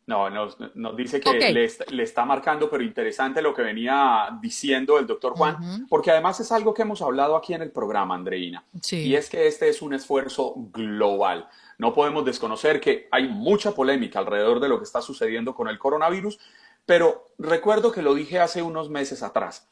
No, 0.07 0.29
nos, 0.29 0.55
dice 0.95 1.19
que 1.19 1.51
le, 1.51 2.01
está 2.01 2.23
marcando, 2.23 2.69
pero 2.69 2.81
interesante 2.81 3.41
lo 3.41 3.53
que 3.53 3.61
venía 3.61 4.29
diciendo 4.41 4.97
el 4.97 5.05
doctor 5.05 5.33
Juan, 5.33 5.85
porque 5.89 6.11
además 6.11 6.39
es 6.39 6.49
algo 6.53 6.73
que 6.73 6.83
hemos 6.83 7.01
hablado 7.01 7.35
aquí 7.35 7.53
en 7.53 7.61
el 7.61 7.71
programa, 7.71 8.15
Andreina, 8.15 8.63
y 8.89 9.15
es 9.15 9.29
que 9.29 9.47
este 9.47 9.67
es 9.67 9.81
un 9.81 9.93
esfuerzo 9.93 10.53
global. 10.71 11.49
No 11.77 11.93
podemos 11.93 12.23
desconocer 12.23 12.79
que 12.79 13.09
hay 13.11 13.27
mucha 13.27 13.73
polémica 13.73 14.19
alrededor 14.19 14.61
de 14.61 14.69
lo 14.69 14.77
que 14.77 14.85
está 14.85 15.01
sucediendo 15.01 15.53
con 15.53 15.67
el 15.67 15.77
coronavirus, 15.77 16.39
pero 16.87 17.25
recuerdo 17.37 17.91
que 17.91 18.01
lo 18.01 18.15
dije 18.15 18.39
hace 18.39 18.63
unos 18.63 18.89
meses 18.89 19.21
atrás. 19.21 19.69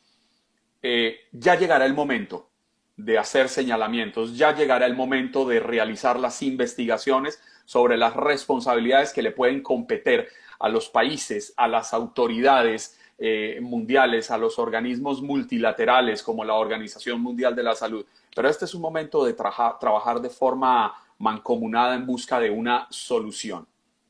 Eh, 0.84 1.16
ya 1.32 1.55
llegará 1.55 1.86
el 1.86 1.93
momento 1.93 2.49
de 2.97 3.18
hacer 3.18 3.47
señalamientos, 3.49 4.38
ya 4.38 4.53
llegará 4.53 4.86
el 4.86 4.95
momento 4.95 5.45
de 5.45 5.61
realizar 5.61 6.20
las 6.20 6.43
investigaciones 6.43 7.41
sobre 7.63 7.97
las 7.97 8.16
responsabilidades 8.16 9.13
que 9.13 9.22
le 9.22 9.32
pueden 9.32 9.63
competir 9.63 10.28
a 10.59 10.68
los 10.68 10.89
países, 10.89 11.53
a 11.55 11.70
las 11.70 11.93
autoridades 11.93 12.99
eh, 13.18 13.59
mundiales, 13.61 14.30
a 14.30 14.38
los 14.38 14.59
organismos 14.59 15.22
multilaterales 15.22 16.22
como 16.22 16.43
la 16.43 16.55
Organización 16.55 17.22
Mundial 17.22 17.55
de 17.55 17.63
la 17.63 17.76
Salud. 17.76 18.05
Pero 18.36 18.49
este 18.49 18.66
es 18.66 18.76
un 18.76 18.82
momento 18.82 19.24
de 19.24 19.34
trabajar 19.34 20.20
de 20.20 20.30
forma 20.30 20.93
mancomunada 21.20 21.95
en 21.95 22.05
busca 22.05 22.41
de 22.41 22.49
una 22.49 22.88
solución. 22.89 23.66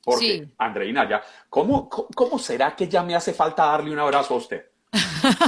Porque, 0.05 0.47
Andreina, 0.59 1.09
ya, 1.09 1.21
¿cómo, 1.49 1.89
¿cómo 1.89 2.39
será 2.39 2.75
que 2.75 2.87
ya 2.87 3.03
me 3.03 3.15
hace 3.15 3.33
falta 3.33 3.65
darle 3.65 3.91
un 3.91 3.99
abrazo 3.99 4.35
a 4.35 4.37
usted? 4.37 4.65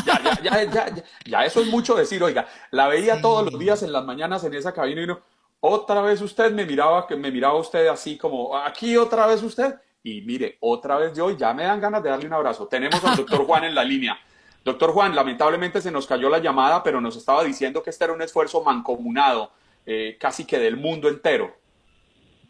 Ya, 0.05 0.21
ya, 0.21 0.41
ya, 0.41 0.63
ya, 0.63 1.03
ya, 1.23 1.45
eso 1.45 1.61
es 1.61 1.67
mucho 1.67 1.95
decir, 1.95 2.21
oiga, 2.21 2.47
la 2.71 2.87
veía 2.87 3.21
todos 3.21 3.45
los 3.45 3.59
días 3.59 3.83
en 3.83 3.93
las 3.93 4.03
mañanas 4.03 4.43
en 4.43 4.55
esa 4.55 4.73
cabina 4.73 5.03
y 5.03 5.07
no, 5.07 5.21
otra 5.59 6.01
vez 6.01 6.21
usted 6.21 6.51
me 6.51 6.65
miraba, 6.65 7.07
que 7.07 7.15
me 7.15 7.31
miraba 7.31 7.55
usted 7.55 7.87
así 7.87 8.17
como, 8.17 8.57
aquí 8.57 8.97
otra 8.97 9.27
vez 9.27 9.43
usted, 9.43 9.75
y 10.03 10.21
mire, 10.21 10.57
otra 10.61 10.97
vez 10.97 11.13
yo, 11.15 11.29
ya 11.31 11.53
me 11.53 11.63
dan 11.63 11.81
ganas 11.81 12.01
de 12.01 12.09
darle 12.09 12.27
un 12.27 12.33
abrazo. 12.33 12.67
Tenemos 12.67 13.03
al 13.03 13.17
doctor 13.17 13.45
Juan 13.45 13.65
en 13.65 13.75
la 13.75 13.83
línea. 13.83 14.17
Doctor 14.63 14.91
Juan, 14.91 15.15
lamentablemente 15.15 15.81
se 15.81 15.91
nos 15.91 16.07
cayó 16.07 16.29
la 16.29 16.39
llamada, 16.39 16.81
pero 16.81 17.01
nos 17.01 17.15
estaba 17.15 17.43
diciendo 17.43 17.83
que 17.83 17.89
este 17.89 18.05
era 18.05 18.13
un 18.13 18.21
esfuerzo 18.21 18.63
mancomunado, 18.63 19.51
eh, 19.85 20.17
casi 20.19 20.45
que 20.45 20.59
del 20.59 20.77
mundo 20.77 21.09
entero. 21.09 21.55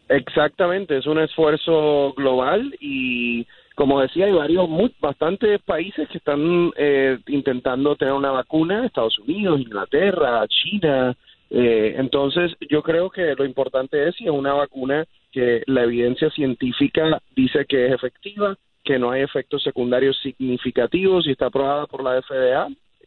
Exactamente, 0.08 0.96
es 0.96 1.06
un 1.06 1.18
esfuerzo 1.18 2.14
global 2.16 2.74
y 2.80 3.46
como 3.78 4.00
decía, 4.00 4.26
hay 4.26 4.32
varios, 4.32 4.68
muy, 4.68 4.92
bastantes 5.00 5.60
países 5.62 6.08
que 6.08 6.18
están 6.18 6.72
eh, 6.76 7.16
intentando 7.28 7.94
tener 7.94 8.12
una 8.12 8.32
vacuna, 8.32 8.84
Estados 8.84 9.16
Unidos, 9.20 9.60
Inglaterra, 9.60 10.44
China. 10.48 11.16
Eh, 11.48 11.94
entonces, 11.96 12.56
yo 12.68 12.82
creo 12.82 13.08
que 13.08 13.36
lo 13.36 13.44
importante 13.44 14.08
es 14.08 14.16
si 14.16 14.24
es 14.24 14.30
una 14.30 14.52
vacuna 14.52 15.06
que 15.30 15.62
la 15.66 15.84
evidencia 15.84 16.28
científica 16.30 17.22
dice 17.36 17.66
que 17.66 17.86
es 17.86 17.92
efectiva, 17.92 18.56
que 18.82 18.98
no 18.98 19.12
hay 19.12 19.22
efectos 19.22 19.62
secundarios 19.62 20.18
significativos 20.22 21.28
y 21.28 21.30
está 21.30 21.46
aprobada 21.46 21.86
por 21.86 22.02
la 22.02 22.20
FDA, 22.20 22.66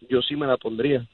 yo 0.10 0.22
sí 0.22 0.38
me 0.38 0.48
la 0.48 0.56
pondría. 0.56 1.06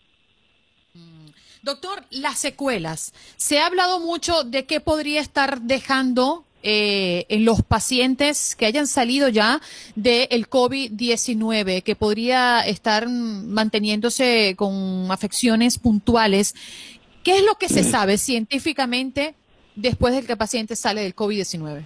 Doctor, 1.68 2.02
las 2.12 2.40
secuelas. 2.40 3.14
Se 3.36 3.60
ha 3.60 3.66
hablado 3.66 4.00
mucho 4.00 4.46
de 4.46 4.66
qué 4.66 4.80
podría 4.80 5.20
estar 5.20 5.60
dejando 5.60 6.46
eh, 6.64 7.26
en 7.28 7.44
los 7.44 7.62
pacientes 7.62 8.56
que 8.56 8.66
hayan 8.66 8.88
salido 8.88 9.28
ya 9.28 9.60
del 9.94 10.50
COVID-19, 10.50 11.84
que 11.84 11.98
podría 11.98 12.62
estar 12.62 13.10
manteniéndose 13.10 14.56
con 14.56 15.12
afecciones 15.12 15.78
puntuales. 15.78 16.56
¿Qué 17.22 17.40
es 17.40 17.44
lo 17.44 17.56
que 17.56 17.68
se 17.68 17.84
sabe 17.84 18.18
científicamente 18.18 19.36
después 19.76 20.16
de 20.16 20.26
que 20.26 20.32
el 20.32 20.38
paciente 20.38 20.74
sale 20.78 21.02
del 21.02 21.18
COVID-19? 21.18 21.86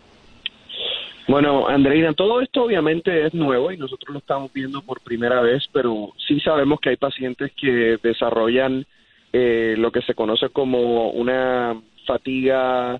Bueno, 1.28 1.68
Andreina, 1.68 2.14
todo 2.14 2.40
esto 2.42 2.66
obviamente 2.66 3.26
es 3.26 3.34
nuevo 3.34 3.72
y 3.72 3.78
nosotros 3.78 4.14
lo 4.14 4.20
estamos 4.20 4.54
viendo 4.54 4.84
por 4.84 5.02
primera 5.02 5.42
vez, 5.42 5.64
pero 5.74 6.14
sí 6.28 6.40
sabemos 6.40 6.80
que 6.80 6.90
hay 6.90 6.98
pacientes 6.98 7.52
que 7.60 7.98
desarrollan 8.04 8.86
eh, 9.34 9.76
lo 9.78 9.92
que 9.92 10.02
se 10.02 10.14
conoce 10.14 10.50
como 10.50 11.10
una 11.12 11.80
fatiga 12.06 13.00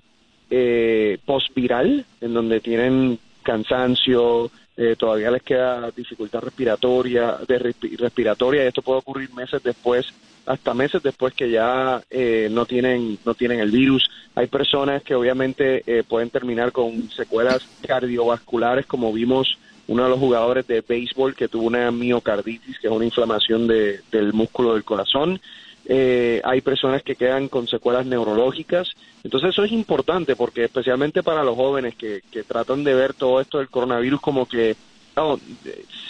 eh, 0.50 1.18
postviral, 1.24 2.04
en 2.20 2.34
donde 2.34 2.60
tienen 2.60 3.18
cansancio, 3.42 4.50
eh, 4.74 4.96
todavía 4.98 5.30
les 5.30 5.42
queda 5.42 5.90
dificultad 5.90 6.40
respiratoria, 6.40 7.36
de 7.46 7.58
respiratoria 7.58 8.64
y 8.64 8.68
esto 8.68 8.80
puede 8.80 9.00
ocurrir 9.00 9.32
meses 9.34 9.62
después, 9.62 10.06
hasta 10.46 10.72
meses 10.72 11.02
después 11.02 11.34
que 11.34 11.50
ya 11.50 12.02
eh, 12.10 12.48
no 12.50 12.64
tienen 12.64 13.18
no 13.24 13.34
tienen 13.34 13.60
el 13.60 13.70
virus. 13.70 14.08
Hay 14.34 14.46
personas 14.46 15.02
que 15.02 15.14
obviamente 15.14 15.82
eh, 15.86 16.04
pueden 16.04 16.30
terminar 16.30 16.72
con 16.72 17.10
secuelas 17.10 17.68
cardiovasculares, 17.86 18.86
como 18.86 19.12
vimos 19.12 19.58
uno 19.88 20.04
de 20.04 20.10
los 20.10 20.18
jugadores 20.18 20.66
de 20.66 20.80
béisbol 20.80 21.34
que 21.34 21.48
tuvo 21.48 21.66
una 21.66 21.90
miocarditis, 21.90 22.78
que 22.78 22.86
es 22.86 22.92
una 22.92 23.04
inflamación 23.04 23.66
de, 23.66 24.00
del 24.10 24.32
músculo 24.32 24.72
del 24.72 24.84
corazón. 24.84 25.38
Eh, 25.86 26.40
hay 26.44 26.60
personas 26.60 27.02
que 27.02 27.16
quedan 27.16 27.48
con 27.48 27.66
secuelas 27.66 28.06
neurológicas. 28.06 28.90
Entonces 29.24 29.50
eso 29.50 29.64
es 29.64 29.72
importante 29.72 30.36
porque 30.36 30.64
especialmente 30.64 31.22
para 31.22 31.42
los 31.42 31.56
jóvenes 31.56 31.94
que, 31.96 32.22
que 32.30 32.44
tratan 32.44 32.84
de 32.84 32.94
ver 32.94 33.14
todo 33.14 33.40
esto 33.40 33.58
del 33.58 33.68
coronavirus 33.68 34.20
como 34.20 34.46
que 34.46 34.76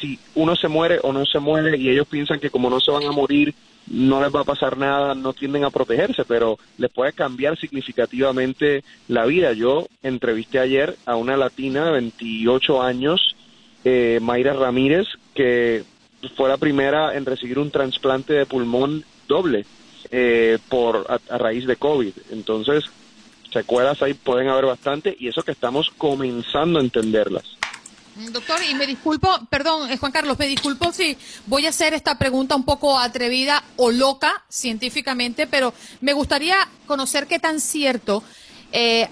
si 0.01 0.19
uno 0.35 0.55
se 0.55 0.69
muere 0.69 1.01
o 1.03 1.13
no 1.13 1.27
se 1.27 1.41
muere 1.41 1.77
y 1.77 1.89
ellos 1.89 2.07
piensan 2.07 2.39
que 2.39 2.51
como 2.51 2.71
no 2.71 2.81
se 2.81 2.93
van 2.93 3.05
a 3.05 3.11
morir 3.11 3.53
no 3.89 4.23
les 4.23 4.35
va 4.35 4.41
a 4.41 4.45
pasar 4.45 4.77
nada, 4.77 5.15
no 5.15 5.33
tienden 5.33 5.65
a 5.65 5.71
protegerse, 5.71 6.25
pero 6.25 6.59
les 6.79 6.91
puede 6.91 7.13
cambiar 7.13 7.59
significativamente 7.59 8.85
la 9.09 9.27
vida. 9.27 9.53
Yo 9.53 9.89
entrevisté 10.03 10.61
ayer 10.61 10.97
a 11.05 11.17
una 11.17 11.37
latina 11.37 11.87
de 11.87 11.93
28 11.93 12.81
años, 12.81 13.35
eh, 13.85 14.21
Mayra 14.23 14.53
Ramírez, 14.53 15.09
que 15.35 15.83
fue 16.37 16.49
la 16.49 16.59
primera 16.59 17.17
en 17.17 17.27
recibir 17.27 17.59
un 17.59 17.73
trasplante 17.73 18.35
de 18.35 18.47
pulmón 18.47 19.05
doble 19.33 19.65
eh, 20.11 20.59
por 20.69 21.07
a, 21.09 21.39
raíz 21.39 21.67
de 21.67 21.77
COVID. 21.77 22.13
Entonces, 22.33 22.85
secuelas 23.51 24.03
ahí 24.03 24.13
pueden 24.13 24.49
haber 24.49 24.67
bastante 24.67 25.17
y 25.19 25.29
eso 25.29 25.43
que 25.43 25.53
estamos 25.53 25.91
comenzando 25.97 26.79
a 26.79 26.83
entenderlas. 26.83 27.45
Mm, 28.17 28.27
doctor, 28.27 28.59
y 28.69 28.75
me 28.75 28.87
disculpo, 28.87 29.31
perdón, 29.49 29.91
eh, 29.91 29.97
Juan 29.97 30.13
Carlos, 30.13 30.39
me 30.39 30.47
disculpo 30.47 30.93
si 30.93 31.17
voy 31.47 31.65
a 31.65 31.71
hacer 31.71 31.95
esta 31.95 32.19
pregunta 32.19 32.55
un 32.55 32.65
poco 32.65 32.99
atrevida 32.99 33.65
o 33.77 33.91
loca 33.91 34.45
científicamente, 34.51 35.47
pero 35.47 35.73
me 36.03 36.13
gustaría 36.13 36.57
conocer 36.87 37.27
qué 37.27 37.39
tan 37.39 37.59
cierto 37.59 38.23
eh, 38.71 39.09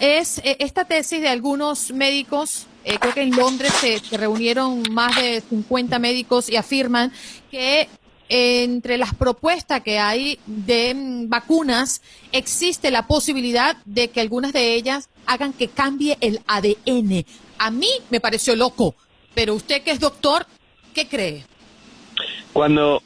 es 0.00 0.40
esta 0.44 0.84
tesis 0.86 1.20
de 1.20 1.28
algunos 1.28 1.92
médicos. 1.92 2.66
creo 2.82 3.14
que 3.14 3.22
en 3.22 3.36
Londres 3.36 3.72
se, 3.80 4.00
se, 4.00 4.16
reunieron 4.16 4.82
más 4.90 5.14
de 5.14 5.40
50 5.48 6.00
médicos 6.00 6.48
y 6.48 6.56
afirman 6.56 7.12
que 7.48 7.88
entre 8.34 8.96
las 8.96 9.14
propuestas 9.14 9.82
que 9.82 9.98
hay 9.98 10.38
de 10.46 10.94
mm, 10.94 11.28
vacunas, 11.28 12.00
existe 12.32 12.90
la 12.90 13.06
posibilidad 13.06 13.76
de 13.84 14.08
que 14.08 14.22
algunas 14.22 14.54
de 14.54 14.74
ellas 14.74 15.10
hagan 15.26 15.52
que 15.52 15.68
cambie 15.68 16.16
el 16.22 16.40
ADN. 16.46 17.26
A 17.58 17.70
mí 17.70 17.90
me 18.08 18.20
pareció 18.20 18.56
loco, 18.56 18.94
pero 19.34 19.54
usted 19.54 19.82
que 19.82 19.90
es 19.90 20.00
doctor, 20.00 20.46
¿qué 20.94 21.06
cree? 21.08 21.44
Cuando, 22.54 23.02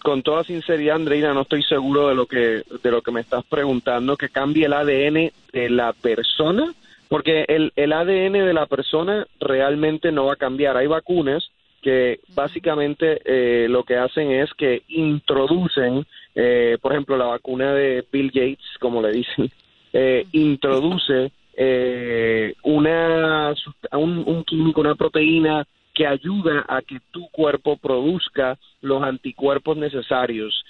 con 0.00 0.22
toda 0.22 0.44
sinceridad, 0.44 0.96
Andreina, 0.96 1.34
no 1.34 1.42
estoy 1.42 1.64
seguro 1.64 2.08
de 2.08 2.14
lo 2.14 2.26
que 2.26 2.62
de 2.82 2.90
lo 2.92 3.02
que 3.02 3.10
me 3.10 3.22
estás 3.22 3.44
preguntando, 3.44 4.16
que 4.16 4.28
cambie 4.28 4.66
el 4.66 4.72
ADN 4.72 5.32
de 5.52 5.70
la 5.70 5.92
persona, 5.94 6.72
porque 7.08 7.44
el, 7.48 7.72
el 7.74 7.92
ADN 7.92 8.34
de 8.34 8.54
la 8.54 8.66
persona 8.66 9.26
realmente 9.40 10.12
no 10.12 10.26
va 10.26 10.34
a 10.34 10.36
cambiar. 10.36 10.76
Hay 10.76 10.86
vacunas 10.86 11.50
que 11.82 12.20
básicamente 12.34 13.20
eh, 13.24 13.66
lo 13.68 13.82
que 13.82 13.96
hacen 13.96 14.30
es 14.30 14.54
que 14.54 14.82
introducen, 14.88 16.06
eh, 16.34 16.78
por 16.80 16.92
ejemplo, 16.92 17.16
la 17.16 17.26
vacuna 17.26 17.74
de 17.74 18.04
Bill 18.10 18.28
Gates, 18.28 18.78
como 18.80 19.02
le 19.02 19.10
dicen, 19.10 19.50
eh, 19.92 20.24
introduce 20.32 21.32
una, 22.62 23.54
un, 23.92 24.24
un 24.26 24.44
químico, 24.44 24.80
una 24.80 24.94
proteína 24.94 25.66
que 25.92 26.06
ayuda 26.06 26.64
a 26.66 26.80
que 26.80 26.98
tu 27.10 27.28
cuerpo 27.28 27.76
produzca 27.76 28.56
los 28.80 29.02
anticuerpos 29.02 29.76
necesarios, 29.76 30.64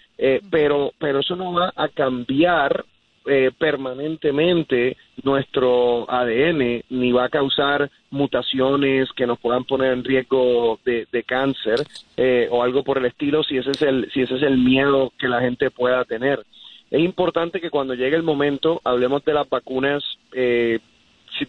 pero, 0.50 0.92
pero 0.98 1.20
eso 1.20 1.36
no 1.36 1.52
va 1.52 1.72
a 1.76 1.86
cambiar 1.88 2.84
eh, 3.26 3.50
permanentemente 3.56 4.96
nuestro 5.22 6.10
ADN 6.10 6.82
ni 6.90 7.12
va 7.12 7.26
a 7.26 7.28
causar 7.28 7.90
mutaciones 8.10 9.10
que 9.12 9.26
nos 9.26 9.38
puedan 9.38 9.64
poner 9.64 9.92
en 9.92 10.04
riesgo 10.04 10.80
de, 10.84 11.06
cáncer 11.24 11.86
eh, 12.16 12.48
o 12.50 12.62
algo 12.62 12.82
por 12.82 12.98
el 12.98 13.06
estilo 13.06 13.42
si 13.44 13.56
ese 13.58 13.70
es 13.70 13.82
el 13.82 14.10
si 14.12 14.22
ese 14.22 14.34
es 14.34 14.42
el 14.42 14.58
miedo 14.58 15.12
que 15.18 15.28
la 15.28 15.40
gente 15.40 15.70
pueda 15.70 16.04
tener. 16.04 16.44
Es 16.90 17.00
importante 17.00 17.60
que 17.60 17.70
cuando 17.70 17.94
llegue 17.94 18.16
el 18.16 18.22
momento 18.22 18.80
hablemos 18.84 19.24
de 19.24 19.34
las 19.34 19.48
vacunas 19.48 20.02
eh, 20.32 20.80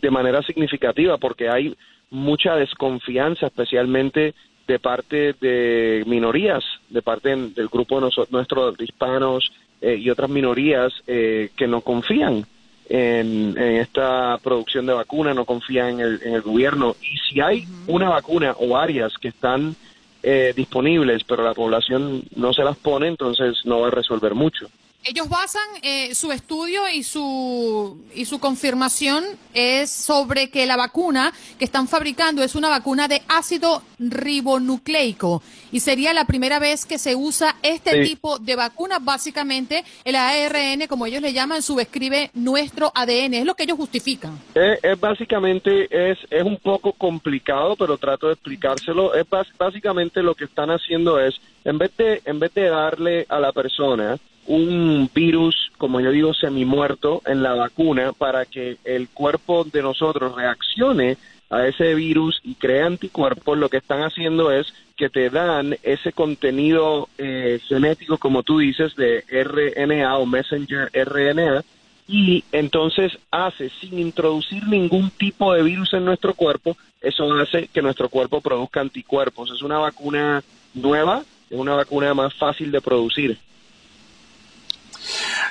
de 0.01 0.11
manera 0.11 0.41
significativa 0.43 1.17
porque 1.17 1.49
hay 1.49 1.75
mucha 2.09 2.55
desconfianza 2.55 3.47
especialmente 3.47 4.35
de 4.67 4.79
parte 4.79 5.33
de 5.33 6.03
minorías, 6.07 6.63
de 6.89 7.01
parte 7.01 7.35
del 7.35 7.67
grupo 7.67 7.95
de 7.95 8.01
nosotros, 8.01 8.31
nuestros 8.31 8.79
hispanos, 8.79 9.51
eh, 9.81 9.95
y 9.95 10.09
otras 10.09 10.29
minorías 10.29 10.93
eh, 11.07 11.49
que 11.57 11.67
no 11.67 11.81
confían 11.81 12.45
en, 12.87 13.57
esta 13.57 14.37
producción 14.41 14.85
de 14.85 14.93
vacunas, 14.93 15.35
no 15.35 15.45
confían 15.45 15.89
en 15.89 15.99
el, 15.99 16.21
en 16.23 16.33
el 16.35 16.41
gobierno. 16.41 16.95
Y 17.01 17.17
si 17.17 17.41
hay 17.41 17.65
una 17.87 18.09
vacuna 18.09 18.55
o 18.57 18.69
varias 18.69 19.17
que 19.17 19.29
están 19.29 19.75
eh, 20.21 20.53
disponibles, 20.55 21.25
pero 21.25 21.43
la 21.43 21.53
población 21.53 22.23
no 22.35 22.53
se 22.53 22.63
las 22.63 22.77
pone, 22.77 23.07
entonces 23.07 23.57
no 23.65 23.81
va 23.81 23.87
a 23.87 23.91
resolver 23.91 24.33
mucho. 24.33 24.69
Ellos 25.05 25.27
basan 25.27 25.61
eh, 25.81 26.15
su 26.15 26.31
estudio 26.31 26.81
y 26.89 27.03
su, 27.03 28.01
y 28.15 28.23
su 28.23 28.39
confirmación 28.39 29.23
es 29.53 29.91
sobre 29.91 30.49
que 30.49 30.65
la 30.65 30.77
vacuna 30.77 31.33
que 31.59 31.65
están 31.65 31.89
fabricando 31.89 32.41
es 32.41 32.55
una 32.55 32.69
vacuna 32.69 33.09
de 33.09 33.21
ácido 33.27 33.81
ribonucleico 33.99 35.43
y 35.73 35.81
sería 35.81 36.13
la 36.13 36.23
primera 36.25 36.57
vez 36.59 36.85
que 36.85 36.97
se 36.97 37.15
usa 37.15 37.57
este 37.63 38.03
tipo 38.03 38.39
de 38.39 38.55
vacuna. 38.55 38.99
Básicamente, 38.99 39.83
el 40.05 40.15
ARN, 40.15 40.87
como 40.87 41.05
ellos 41.05 41.21
le 41.21 41.33
llaman, 41.33 41.61
subescribe 41.61 42.31
nuestro 42.35 42.91
ADN. 42.95 43.33
Es 43.33 43.45
lo 43.45 43.55
que 43.55 43.63
ellos 43.63 43.77
justifican. 43.77 44.39
Es, 44.55 44.99
básicamente, 44.99 45.87
es, 46.11 46.19
es 46.29 46.43
un 46.43 46.57
poco 46.57 46.93
complicado, 46.93 47.75
pero 47.75 47.97
trato 47.97 48.27
de 48.27 48.33
explicárselo. 48.33 49.15
Es 49.15 49.25
básicamente 49.57 50.21
lo 50.21 50.35
que 50.35 50.45
están 50.45 50.69
haciendo 50.69 51.19
es, 51.19 51.35
en 51.65 51.77
vez 51.77 51.91
de, 51.97 52.21
en 52.23 52.39
vez 52.39 52.53
de 52.53 52.69
darle 52.69 53.25
a 53.27 53.39
la 53.39 53.51
persona 53.51 54.17
un 54.47 55.09
virus, 55.13 55.71
como 55.77 55.99
yo 56.01 56.11
digo, 56.11 56.33
semi-muerto 56.33 57.21
en 57.25 57.43
la 57.43 57.53
vacuna 57.53 58.13
para 58.13 58.45
que 58.45 58.77
el 58.83 59.09
cuerpo 59.09 59.63
de 59.63 59.81
nosotros 59.81 60.35
reaccione 60.35 61.17
a 61.49 61.67
ese 61.67 61.93
virus 61.93 62.39
y 62.43 62.55
cree 62.55 62.81
anticuerpos, 62.81 63.57
lo 63.57 63.69
que 63.69 63.77
están 63.77 64.01
haciendo 64.01 64.51
es 64.51 64.73
que 64.97 65.09
te 65.09 65.29
dan 65.29 65.75
ese 65.83 66.11
contenido 66.11 67.09
eh, 67.17 67.59
genético, 67.67 68.17
como 68.17 68.43
tú 68.43 68.59
dices, 68.59 68.95
de 68.95 69.23
RNA 69.29 70.17
o 70.17 70.25
messenger 70.25 70.89
RNA, 70.93 71.63
y 72.07 72.43
entonces 72.51 73.17
hace, 73.31 73.69
sin 73.69 73.99
introducir 73.99 74.67
ningún 74.67 75.09
tipo 75.11 75.53
de 75.53 75.63
virus 75.63 75.93
en 75.93 76.05
nuestro 76.05 76.33
cuerpo, 76.33 76.75
eso 77.01 77.31
hace 77.33 77.67
que 77.67 77.81
nuestro 77.81 78.09
cuerpo 78.09 78.41
produzca 78.41 78.81
anticuerpos. 78.81 79.51
Es 79.51 79.61
una 79.61 79.77
vacuna 79.77 80.43
nueva, 80.73 81.23
es 81.49 81.57
una 81.57 81.75
vacuna 81.75 82.13
más 82.13 82.33
fácil 82.33 82.71
de 82.71 82.81
producir. 82.81 83.37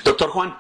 Doctor 0.05 0.31
Juan, 0.31 0.57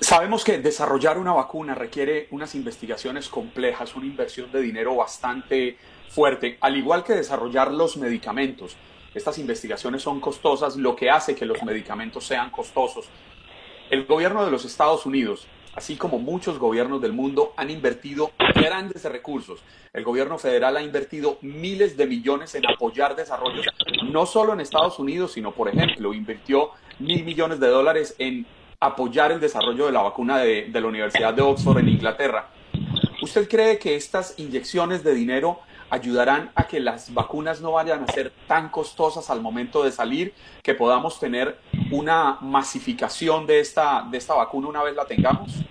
sabemos 0.00 0.44
que 0.44 0.58
desarrollar 0.58 1.18
una 1.18 1.32
vacuna 1.32 1.74
requiere 1.74 2.28
unas 2.30 2.54
investigaciones 2.54 3.28
complejas, 3.28 3.96
una 3.96 4.06
inversión 4.06 4.52
de 4.52 4.60
dinero 4.60 4.94
bastante 4.96 5.78
fuerte, 6.08 6.58
al 6.60 6.76
igual 6.76 7.04
que 7.04 7.14
desarrollar 7.14 7.72
los 7.72 7.96
medicamentos. 7.96 8.76
Estas 9.14 9.38
investigaciones 9.38 10.02
son 10.02 10.20
costosas, 10.20 10.76
lo 10.76 10.94
que 10.94 11.10
hace 11.10 11.34
que 11.34 11.46
los 11.46 11.62
medicamentos 11.62 12.26
sean 12.26 12.50
costosos. 12.50 13.06
El 13.90 14.04
gobierno 14.04 14.44
de 14.44 14.50
los 14.50 14.64
Estados 14.64 15.06
Unidos, 15.06 15.46
así 15.74 15.96
como 15.96 16.18
muchos 16.18 16.58
gobiernos 16.58 17.00
del 17.00 17.12
mundo, 17.12 17.54
han 17.56 17.70
invertido 17.70 18.32
grandes 18.54 19.04
recursos. 19.04 19.60
El 19.92 20.04
gobierno 20.04 20.38
federal 20.38 20.76
ha 20.76 20.82
invertido 20.82 21.38
miles 21.40 21.96
de 21.96 22.06
millones 22.06 22.54
en 22.54 22.66
apoyar 22.66 23.16
desarrollos, 23.16 23.64
no 24.04 24.26
solo 24.26 24.52
en 24.52 24.60
Estados 24.60 24.98
Unidos, 24.98 25.32
sino, 25.32 25.52
por 25.52 25.68
ejemplo, 25.68 26.12
invirtió 26.12 26.72
mil 26.98 27.24
millones 27.24 27.60
de 27.60 27.68
dólares 27.68 28.14
en 28.18 28.46
apoyar 28.80 29.32
el 29.32 29.40
desarrollo 29.40 29.86
de 29.86 29.92
la 29.92 30.02
vacuna 30.02 30.38
de, 30.38 30.68
la 30.72 30.86
Universidad 30.86 31.34
de 31.34 31.42
Oxford 31.42 31.78
en 31.78 31.88
Inglaterra. 31.88 32.48
¿Usted 33.22 33.48
cree 33.48 33.78
que 33.78 33.96
estas 33.96 34.38
inyecciones 34.38 35.02
de 35.02 35.14
dinero 35.14 35.60
ayudarán 35.88 36.50
a 36.54 36.66
que 36.66 36.80
las 36.80 37.12
vacunas 37.14 37.60
no 37.60 37.72
vayan 37.72 38.04
a 38.04 38.12
ser 38.12 38.32
tan 38.46 38.68
costosas 38.68 39.30
al 39.30 39.40
momento 39.40 39.82
de 39.82 39.92
salir, 39.92 40.34
que 40.62 40.74
podamos 40.74 41.18
tener 41.18 41.56
una 41.90 42.38
masificación 42.40 43.46
de 43.46 43.60
esta, 43.60 44.06
de 44.10 44.18
esta 44.18 44.34
vacuna 44.34 44.68
una 44.68 44.82
vez 44.82 44.94
la 44.94 45.06
tengamos? 45.06 45.64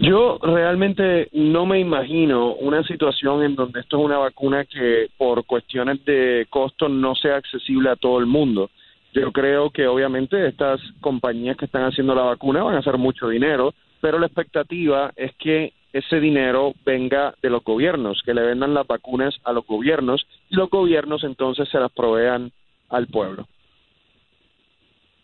Yo 0.00 0.38
realmente 0.42 1.28
no 1.32 1.64
me 1.64 1.78
imagino 1.78 2.54
una 2.54 2.82
situación 2.82 3.44
en 3.44 3.54
donde 3.54 3.80
esto 3.80 3.98
es 3.98 4.04
una 4.04 4.18
vacuna 4.18 4.64
que 4.64 5.08
por 5.16 5.44
cuestiones 5.46 6.04
de 6.04 6.46
costo 6.50 6.88
no 6.88 7.14
sea 7.14 7.36
accesible 7.36 7.88
a 7.88 7.96
todo 7.96 8.18
el 8.18 8.26
mundo. 8.26 8.70
Yo 9.12 9.30
creo 9.32 9.70
que 9.70 9.86
obviamente 9.86 10.46
estas 10.46 10.80
compañías 11.00 11.56
que 11.56 11.66
están 11.66 11.84
haciendo 11.84 12.14
la 12.14 12.22
vacuna 12.22 12.62
van 12.62 12.76
a 12.76 12.78
hacer 12.78 12.96
mucho 12.98 13.28
dinero 13.28 13.74
pero 14.02 14.18
la 14.18 14.26
expectativa 14.26 15.12
es 15.14 15.32
que 15.36 15.72
ese 15.92 16.18
dinero 16.18 16.74
venga 16.84 17.36
de 17.40 17.48
los 17.48 17.62
gobiernos, 17.62 18.20
que 18.24 18.34
le 18.34 18.42
vendan 18.42 18.74
las 18.74 18.84
vacunas 18.86 19.32
a 19.44 19.52
los 19.52 19.64
gobiernos 19.64 20.26
y 20.50 20.56
los 20.56 20.68
gobiernos 20.68 21.22
entonces 21.22 21.68
se 21.68 21.78
las 21.78 21.92
provean 21.92 22.50
al 22.88 23.06
pueblo. 23.06 23.46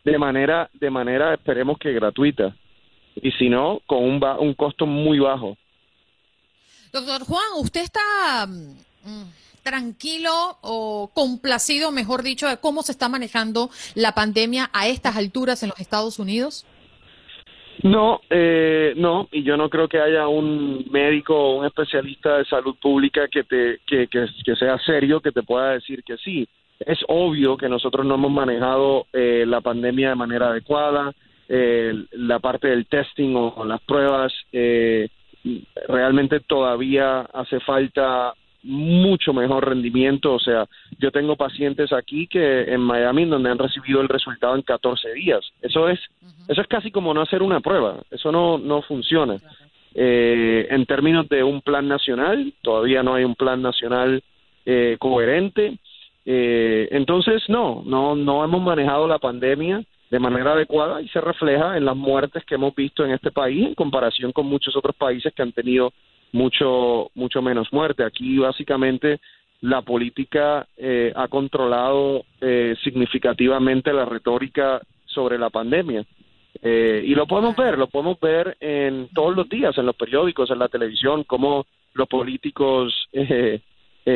De 0.05 0.17
manera, 0.17 0.71
de 0.75 0.91
manera 0.91 1.35
esperemos 1.35 1.77
que 1.79 1.93
gratuita 1.93 2.55
y 3.17 3.33
si 3.33 3.49
no, 3.49 3.81
con 3.85 4.05
un, 4.05 4.23
un 4.39 4.55
costo 4.55 4.87
muy 4.87 5.19
bajo. 5.19 5.57
Doctor 6.93 7.23
Juan, 7.25 7.49
¿usted 7.57 7.81
está 7.83 8.47
mm, 8.47 9.25
tranquilo 9.69 10.59
o 10.63 11.11
complacido, 11.13 11.93
mejor 11.93 12.23
dicho, 12.23 12.49
de 12.49 12.57
cómo 12.57 12.83
se 12.83 12.93
está 12.93 13.09
manejando 13.09 13.69
la 13.95 14.13
pandemia 14.13 14.71
a 14.73 14.89
estas 14.89 15.17
alturas 15.17 15.63
en 15.63 15.69
los 15.69 15.81
Estados 15.81 16.19
Unidos? 16.19 16.65
No, 17.83 18.21
eh, 18.31 18.95
no, 18.97 19.29
y 19.31 19.45
yo 19.45 19.57
no 19.57 19.69
creo 19.69 19.87
que 19.89 20.01
haya 20.01 20.27
un 20.27 20.87
médico 20.91 21.37
o 21.37 21.59
un 21.59 21.67
especialista 21.67 22.39
de 22.39 22.45
salud 22.47 22.75
pública 22.81 23.29
que, 23.29 23.45
te, 23.45 23.79
que, 23.87 24.09
que, 24.09 24.57
sea 24.57 24.79
serio 24.79 25.21
que 25.21 25.31
te 25.31 25.43
pueda 25.43 25.73
decir 25.73 26.03
que 26.03 26.17
sí. 26.17 26.49
Es 26.81 26.99
obvio 27.09 27.57
que 27.57 27.69
nosotros 27.69 28.07
no 28.07 28.15
hemos 28.15 28.33
manejado 28.33 29.07
eh, 29.13 29.45
la 29.47 29.61
pandemia 29.61 30.11
de 30.11 30.15
manera 30.15 30.49
adecuada, 30.49 31.13
eh, 31.49 31.93
la 32.13 32.41
parte 32.41 32.69
del 32.69 32.87
testing 32.87 33.35
o, 33.37 33.65
las 33.65 33.81
pruebas, 33.83 34.33
eh, 34.53 35.09
realmente 35.87 36.41
todavía 36.41 37.21
hace 37.21 37.61
falta 37.61 38.35
mucho 38.69 39.33
mejor 39.33 39.69
rendimiento. 39.69 40.35
O 40.35 40.39
sea, 40.39 40.67
yo 40.99 41.11
tengo 41.11 41.37
pacientes 41.37 41.93
aquí 41.93 42.27
que 42.27 42.63
en 42.73 42.81
Miami 42.81 43.25
donde 43.25 43.51
han 43.51 43.59
recibido 43.59 44.01
el 44.01 44.09
resultado 44.09 44.55
en 44.55 44.63
14 44.63 45.13
días. 45.15 45.41
Eso 45.63 45.89
es, 45.89 45.99
eso 46.47 46.61
es 46.61 46.67
casi 46.69 46.91
como 46.91 47.15
no 47.15 47.23
hacer 47.23 47.43
una 47.43 47.61
prueba. 47.61 47.97
Eso 48.11 48.31
no, 48.31 48.59
no 48.59 48.83
funciona. 48.83 49.37
Eh, 49.95 50.69
en 50.71 50.87
términos 50.87 51.29
de 51.29 51.43
un 51.43 51.63
plan 51.63 51.89
nacional, 51.89 52.53
todavía 52.63 53.03
no 53.03 53.15
hay 53.15 53.25
un 53.25 53.35
plan 53.35 53.63
nacional 53.63 54.23
eh, 54.67 54.97
coherente. 54.99 55.79
Eh, 56.27 56.89
entonces, 56.93 57.43
no, 57.49 57.83
no, 57.87 58.15
no 58.15 58.45
hemos 58.45 58.63
manejado 58.63 59.09
la 59.09 59.19
pandemia 59.19 59.83
de 60.11 60.19
manera 60.19 60.53
adecuada 60.53 61.03
y 61.03 61.09
se 61.09 61.21
refleja 61.21 61.77
en 61.77 61.85
las 61.85 61.97
muertes 61.97 62.45
que 62.45 62.55
hemos 62.55 62.75
visto 62.75 63.05
en 63.05 63.13
este 63.13 63.31
país 63.31 63.67
en 63.67 63.75
comparación 63.75 64.33
con 64.33 64.47
muchos 64.47 64.75
otros 64.77 64.95
países 64.97 65.33
que 65.35 65.43
han 65.43 65.53
tenido 65.53 65.93
mucho, 66.33 67.11
mucho 67.15 67.43
menos 67.43 67.73
muerte. 67.73 68.05
Aquí 68.05 68.39
básicamente 68.39 69.21
la 69.61 69.83
política 69.83 70.67
eh, 70.77 71.13
ha 71.15 71.29
controlado 71.29 72.25
eh, 72.41 72.77
significativamente 72.83 73.93
la 73.93 74.05
retórica 74.05 74.81
sobre 75.07 75.39
la 75.39 75.51
pandemia. 75.51 76.05
Eh, 76.63 77.03
y 77.05 77.15
lo 77.15 77.27
podemos 77.27 77.57
ver, 77.57 77.79
lo 77.79 77.89
podemos 77.89 78.19
ver 78.21 78.57
en 78.61 79.09
todos 79.15 79.35
los 79.37 79.49
días, 79.49 79.77
en 79.79 79.87
los 79.87 79.97
periódicos, 79.97 80.51
en 80.51 80.59
la 80.59 80.69
televisión, 80.69 81.25
cómo 81.25 81.67
los 81.95 82.09
políticos 82.09 83.09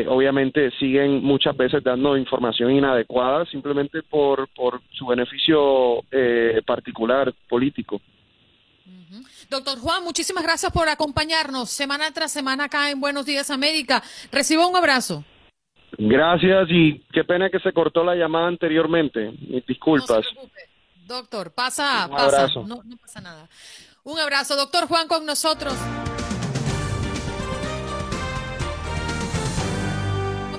obviamente 0.09 0.71
siguen 0.79 1.23
muchas 1.23 1.55
veces 1.55 1.85
dando 1.85 2.17
información 2.17 2.71
inadecuada 2.71 3.45
simplemente 3.47 4.03
por, 4.03 4.49
por 4.55 4.81
su 4.91 5.07
beneficio 5.07 6.03
particular 6.65 7.33
político. 7.49 8.01
Doctor 9.51 9.79
Juan, 9.79 10.03
muchísimas 10.05 10.43
gracias 10.43 10.73
por 10.73 10.89
acompañarnos 10.89 11.71
semana 11.71 12.11
tras 12.13 12.33
semana 12.33 12.65
acá 12.65 12.91
en 12.91 13.01
Buenos 13.01 13.27
Días 13.27 13.51
América. 13.51 14.03
Reciba 14.31 14.67
un 14.67 14.77
abrazo. 14.77 15.25
Gracias 15.99 16.69
y 16.71 17.01
qué 17.13 17.23
pena 17.25 17.51
que 17.51 17.61
se 17.61 17.73
cortó 17.73 18.03
la 18.03 18.15
llamada 18.15 18.49
anteriormente. 18.49 19.33
Disculpas. 19.69 20.25
Doctor, 21.07 21.53
pasa, 21.53 22.09
pasa. 22.11 22.47
No, 22.67 22.83
no 22.85 22.97
pasa 22.97 23.21
nada. 23.21 23.49
Un 24.05 24.19
abrazo, 24.19 24.57
doctor 24.57 24.89
Juan, 24.89 25.07
con 25.07 25.27
nosotros. 25.27 25.75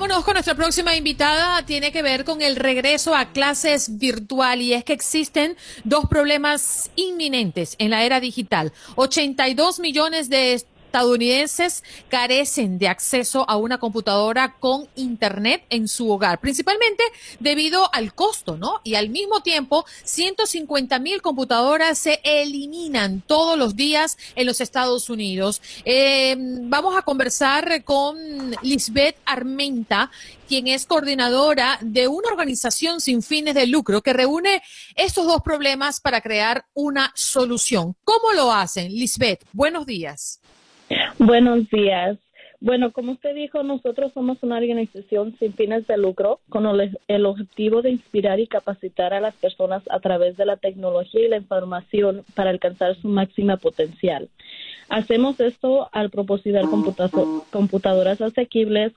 Vámonos 0.03 0.25
con 0.25 0.33
nuestra 0.33 0.55
próxima 0.55 0.97
invitada. 0.97 1.65
Tiene 1.65 1.93
que 1.93 2.01
ver 2.01 2.25
con 2.25 2.41
el 2.41 2.57
regreso 2.57 3.15
a 3.15 3.31
clases 3.31 3.99
virtual 3.99 4.61
y 4.61 4.73
es 4.73 4.83
que 4.83 4.91
existen 4.91 5.55
dos 5.85 6.07
problemas 6.09 6.91
inminentes 6.97 7.75
en 7.77 7.91
la 7.91 8.03
era 8.03 8.19
digital. 8.19 8.73
82 8.95 9.79
millones 9.79 10.29
de 10.29 10.61
estadounidenses 10.93 11.83
carecen 12.07 12.77
de 12.77 12.87
acceso 12.87 13.49
a 13.49 13.57
una 13.57 13.79
computadora 13.79 14.57
con 14.59 14.87
Internet 14.95 15.65
en 15.71 15.87
su 15.87 16.11
hogar, 16.11 16.39
principalmente 16.39 17.03
debido 17.39 17.89
al 17.95 18.13
costo, 18.13 18.57
¿no? 18.57 18.79
Y 18.83 18.93
al 18.93 19.09
mismo 19.09 19.41
tiempo, 19.41 19.85
150 20.03 20.99
mil 20.99 21.23
computadoras 21.23 21.97
se 21.97 22.19
eliminan 22.23 23.23
todos 23.25 23.57
los 23.57 23.75
días 23.75 24.19
en 24.35 24.45
los 24.45 24.61
Estados 24.61 25.09
Unidos. 25.09 25.63
Eh, 25.83 26.35
vamos 26.37 26.95
a 26.95 27.01
conversar 27.01 27.83
con 27.83 28.15
Lisbeth 28.61 29.15
Armenta, 29.25 30.11
quien 30.47 30.67
es 30.67 30.85
coordinadora 30.85 31.79
de 31.81 32.07
una 32.07 32.29
organización 32.29 33.01
sin 33.01 33.23
fines 33.23 33.55
de 33.55 33.65
lucro 33.65 34.03
que 34.03 34.13
reúne 34.13 34.61
estos 34.93 35.25
dos 35.25 35.41
problemas 35.41 35.99
para 35.99 36.21
crear 36.21 36.67
una 36.75 37.11
solución. 37.15 37.95
¿Cómo 38.03 38.33
lo 38.33 38.53
hacen? 38.53 38.91
Lisbeth, 38.93 39.43
buenos 39.53 39.87
días. 39.87 40.42
Buenos 41.19 41.69
días. 41.69 42.17
Bueno, 42.63 42.93
como 42.93 43.11
usted 43.11 43.35
dijo, 43.35 43.61
nosotros 43.61 44.13
somos 44.13 44.41
una 44.41 44.55
organización 44.57 45.35
sin 45.37 45.51
fines 45.51 45.85
de 45.85 45.97
lucro 45.97 46.39
con 46.47 46.65
el, 47.09 47.25
objetivo 47.25 47.81
de 47.81 47.91
inspirar 47.91 48.39
y 48.39 48.47
capacitar 48.47 49.13
a 49.13 49.19
las 49.19 49.35
personas 49.35 49.83
a 49.89 49.99
través 49.99 50.37
de 50.37 50.45
la 50.45 50.55
tecnología 50.55 51.25
y 51.25 51.27
la 51.27 51.35
información 51.35 52.23
para 52.35 52.51
alcanzar 52.51 52.95
su 52.95 53.09
máxima 53.09 53.57
potencial. 53.57 54.29
Hacemos 54.87 55.41
esto 55.41 55.89
al 55.91 56.09
proporcionar 56.09 56.63
computadoras 57.51 58.21
asequibles, 58.21 58.93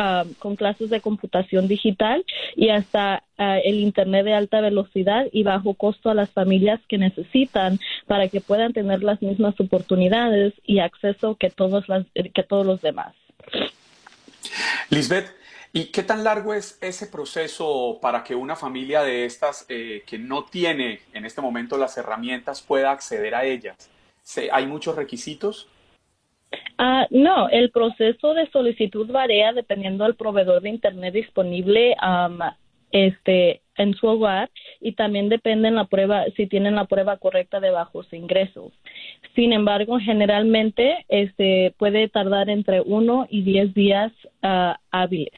Ah, 0.00 0.24
con 0.38 0.54
clases 0.54 0.90
de 0.90 1.00
computación 1.00 1.66
digital 1.66 2.24
y 2.54 2.68
hasta 2.68 3.24
ah, 3.36 3.58
el 3.58 3.80
Internet 3.80 4.24
de 4.26 4.32
alta 4.32 4.60
velocidad 4.60 5.26
y 5.32 5.42
bajo 5.42 5.74
costo 5.74 6.08
a 6.08 6.14
las 6.14 6.30
familias 6.30 6.80
que 6.88 6.98
necesitan 6.98 7.80
para 8.06 8.28
que 8.28 8.40
puedan 8.40 8.72
tener 8.72 9.02
las 9.02 9.20
mismas 9.22 9.58
oportunidades 9.58 10.54
y 10.62 10.78
acceso 10.78 11.34
que 11.34 11.50
todos, 11.50 11.88
las, 11.88 12.06
que 12.14 12.44
todos 12.44 12.64
los 12.64 12.80
demás. 12.80 13.12
Lisbeth, 14.90 15.34
¿Y 15.72 15.86
qué 15.86 16.04
tan 16.04 16.22
largo 16.22 16.54
es 16.54 16.78
ese 16.80 17.08
proceso 17.08 17.98
para 18.00 18.22
que 18.22 18.36
una 18.36 18.54
familia 18.54 19.02
de 19.02 19.24
estas 19.24 19.66
eh, 19.68 20.04
que 20.06 20.16
no 20.16 20.44
tiene 20.44 21.00
en 21.12 21.24
este 21.26 21.40
momento 21.40 21.76
las 21.76 21.98
herramientas 21.98 22.62
pueda 22.62 22.92
acceder 22.92 23.34
a 23.34 23.44
ellas? 23.44 23.90
¿Hay 24.52 24.66
muchos 24.66 24.94
requisitos? 24.94 25.66
Ah, 26.78 27.06
no, 27.10 27.48
el 27.48 27.70
proceso 27.70 28.34
de 28.34 28.50
solicitud 28.50 29.10
varía 29.10 29.52
dependiendo 29.52 30.04
del 30.04 30.14
proveedor 30.14 30.62
de 30.62 30.70
Internet 30.70 31.14
disponible 31.14 31.96
este, 32.92 33.62
en 33.76 33.94
su 33.94 34.06
hogar 34.06 34.50
y 34.80 34.92
también 34.92 35.28
depende 35.28 35.68
en 35.68 35.74
la 35.74 35.86
prueba, 35.86 36.24
si 36.36 36.46
tienen 36.46 36.76
la 36.76 36.86
prueba 36.86 37.16
correcta 37.16 37.60
de 37.60 37.70
bajos 37.70 38.12
ingresos. 38.12 38.72
Sin 39.34 39.52
embargo, 39.52 39.98
generalmente 39.98 41.04
este, 41.08 41.74
puede 41.78 42.08
tardar 42.08 42.48
entre 42.48 42.80
uno 42.80 43.26
y 43.28 43.42
diez 43.42 43.74
días 43.74 44.12
ah, 44.42 44.78
hábiles. 44.90 45.34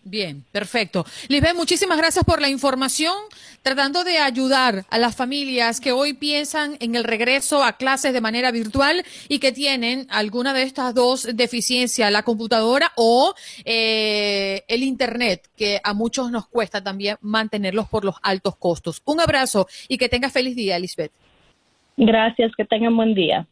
Bien, 0.10 0.46
perfecto. 0.54 1.06
Lisbeth, 1.28 1.56
muchísimas 1.56 1.98
gracias 1.98 2.24
por 2.24 2.40
la 2.40 2.48
información, 2.48 3.14
tratando 3.62 4.06
de 4.06 4.20
ayudar 4.20 4.86
a 4.90 4.98
las 4.98 5.18
familias 5.18 5.82
que 5.82 5.92
hoy 5.92 6.14
piensan 6.14 6.78
en 6.80 6.96
el 6.96 7.04
regreso 7.04 7.62
a 7.62 7.74
clases 7.74 8.14
de 8.14 8.22
manera 8.22 8.52
virtual 8.52 9.04
y 9.28 9.40
que 9.40 9.52
tienen 9.52 10.08
alguna 10.10 10.54
de 10.54 10.64
estas 10.64 10.96
dos 10.96 11.28
deficiencias, 11.36 12.10
la 12.10 12.24
computadora 12.24 12.94
o 12.96 13.34
eh, 13.66 14.64
el 14.70 14.84
Internet, 14.84 15.50
que 15.58 15.82
a 15.84 15.94
muchos 15.94 16.32
nos 16.32 16.48
cuesta 16.48 16.82
también 16.82 17.18
mantenerlos 17.20 17.90
por 17.90 18.06
los 18.06 18.16
altos 18.24 18.56
costos. 18.56 19.02
Un 19.04 19.20
abrazo 19.20 19.68
y 19.90 19.98
que 19.98 20.08
tengas 20.08 20.32
feliz 20.32 20.56
día, 20.56 20.80
Lisbeth. 20.80 21.12
Gracias, 21.98 22.54
que 22.56 22.64
tengan 22.64 22.96
buen 22.96 23.14
día. 23.14 23.46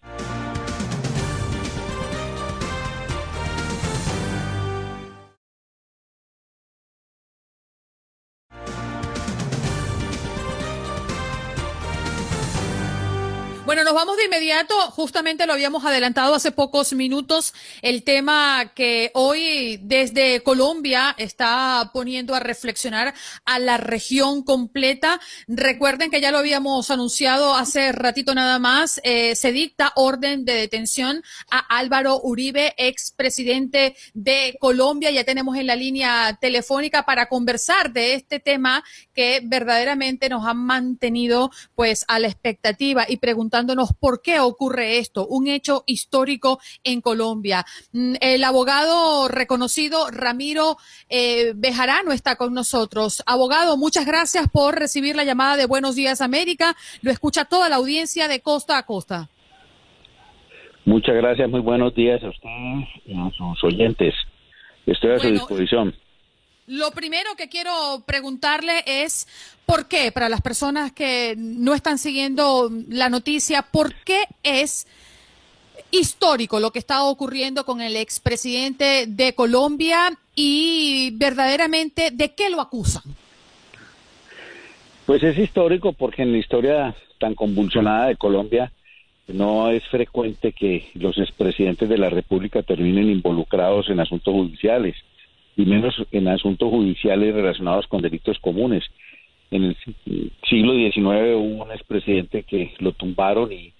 Bueno, 13.76 13.92
nos 13.92 13.96
vamos 13.96 14.16
de 14.16 14.24
inmediato. 14.24 14.74
Justamente 14.92 15.46
lo 15.46 15.52
habíamos 15.52 15.84
adelantado 15.84 16.34
hace 16.34 16.54
pocos 16.54 16.94
minutos. 16.94 17.54
El 17.82 18.04
tema 18.04 18.72
que 18.74 19.12
hoy 19.14 19.82
desde 19.84 20.42
Colombia 20.44 21.14
está 21.18 21.90
poniendo 21.92 22.36
a 22.36 22.40
reflexionar 22.40 23.14
a 23.44 23.60
la 23.60 23.76
región 23.76 24.44
completa. 24.44 25.20
Recuerden 25.50 26.10
que 26.10 26.22
ya 26.22 26.32
lo 26.32 26.38
habíamos 26.38 26.90
anunciado 26.90 27.54
hace 27.54 27.92
ratito 27.92 28.34
nada 28.34 28.60
más. 28.60 29.02
Eh, 29.04 29.36
se 29.36 29.52
dicta 29.52 29.92
orden 29.98 30.46
de 30.46 30.54
detención 30.54 31.22
a 31.52 31.60
Álvaro 31.78 32.22
Uribe, 32.24 32.74
expresidente 32.78 33.98
de 34.14 34.56
Colombia. 34.62 35.12
Ya 35.12 35.26
tenemos 35.26 35.58
en 35.58 35.68
la 35.68 35.76
línea 35.76 36.38
telefónica 36.40 37.04
para 37.04 37.28
conversar 37.28 37.92
de 37.92 38.14
este 38.14 38.40
tema 38.40 38.86
que 39.14 39.42
verdaderamente 39.44 40.30
nos 40.30 40.46
han 40.46 40.60
mantenido 40.60 41.52
pues 41.76 42.06
a 42.08 42.20
la 42.20 42.28
expectativa 42.28 43.06
y 43.10 43.18
por 44.00 44.22
qué 44.22 44.40
ocurre 44.40 44.98
esto, 44.98 45.28
un 45.28 45.48
hecho 45.48 45.84
histórico 45.86 46.60
en 46.84 47.02
Colombia. 47.02 47.66
Mm, 47.92 48.16
el 48.22 48.44
abogado 48.44 49.28
reconocido 49.28 50.10
Ramiro 50.12 50.78
eh, 51.10 51.54
Bejarano 51.56 52.12
está 52.12 52.36
con 52.36 52.54
nosotros. 52.54 53.24
Abogado, 53.26 53.78
muchas 53.78 54.06
gracias 54.06 54.48
por 54.50 54.76
recibir 54.78 55.16
la 55.16 55.24
llamada 55.24 55.58
de 55.58 55.66
Buenos 55.66 55.96
Días 55.96 56.22
América. 56.22 56.76
Lo 57.02 57.12
escucha 57.12 57.46
toda 57.46 57.70
la 57.70 57.78
audiencia 57.78 58.28
de 58.28 58.42
costa 58.42 58.78
a 58.78 58.86
costa. 58.86 59.30
Muchas 60.86 61.16
gracias, 61.16 61.50
muy 61.50 61.62
buenos 61.62 61.96
días 61.96 62.24
a 62.24 62.30
usted 62.30 62.50
y 63.06 63.14
a 63.18 63.32
sus 63.32 63.64
oyentes. 63.64 64.14
Estoy 64.86 65.12
a 65.12 65.20
su 65.20 65.30
disposición. 65.30 65.96
Lo 66.68 66.90
primero 66.92 67.30
que 67.38 67.48
quiero 67.48 68.04
preguntarle 68.08 68.84
es 68.88 69.28
por 69.68 69.88
qué, 69.88 70.12
para 70.12 70.30
las 70.30 70.42
personas 70.42 70.92
que 70.92 71.36
no 71.38 71.76
están 71.76 72.00
siguiendo 72.00 72.72
la 72.90 73.10
noticia, 73.10 73.62
por 73.62 73.94
qué 74.04 74.24
es 74.42 74.88
histórico 75.92 76.60
lo 76.60 76.72
que 76.72 76.80
está 76.80 77.04
ocurriendo 77.04 77.66
con 77.66 77.82
el 77.82 77.96
expresidente 77.96 79.06
de 79.08 79.36
Colombia 79.36 80.18
y 80.34 81.12
verdaderamente 81.14 82.10
de 82.12 82.34
qué 82.34 82.50
lo 82.50 82.60
acusan. 82.60 83.04
Pues 85.06 85.22
es 85.22 85.38
histórico 85.38 85.94
porque 85.94 86.24
en 86.24 86.32
la 86.32 86.40
historia 86.40 86.96
tan 87.20 87.36
convulsionada 87.36 88.08
de 88.08 88.16
Colombia 88.16 88.72
no 89.28 89.70
es 89.70 89.84
frecuente 89.90 90.52
que 90.52 90.90
los 90.96 91.16
expresidentes 91.20 91.88
de 91.88 92.00
la 92.00 92.10
República 92.10 92.64
terminen 92.64 93.12
involucrados 93.12 93.88
en 93.90 94.00
asuntos 94.00 94.34
judiciales 94.34 94.96
y 95.58 95.66
menos 95.66 95.96
en 96.12 96.28
asuntos 96.28 96.70
judiciales 96.70 97.34
relacionados 97.34 97.88
con 97.88 98.02
delitos 98.02 98.38
comunes. 98.40 98.84
En 99.52 99.64
el 99.64 99.78
siglo 100.50 100.74
XIX 100.74 101.36
hubo 101.36 101.64
un 101.64 101.72
expresidente 101.72 102.44
que 102.44 102.74
lo 102.80 102.92
tumbaron 102.94 103.52
y 103.52 103.74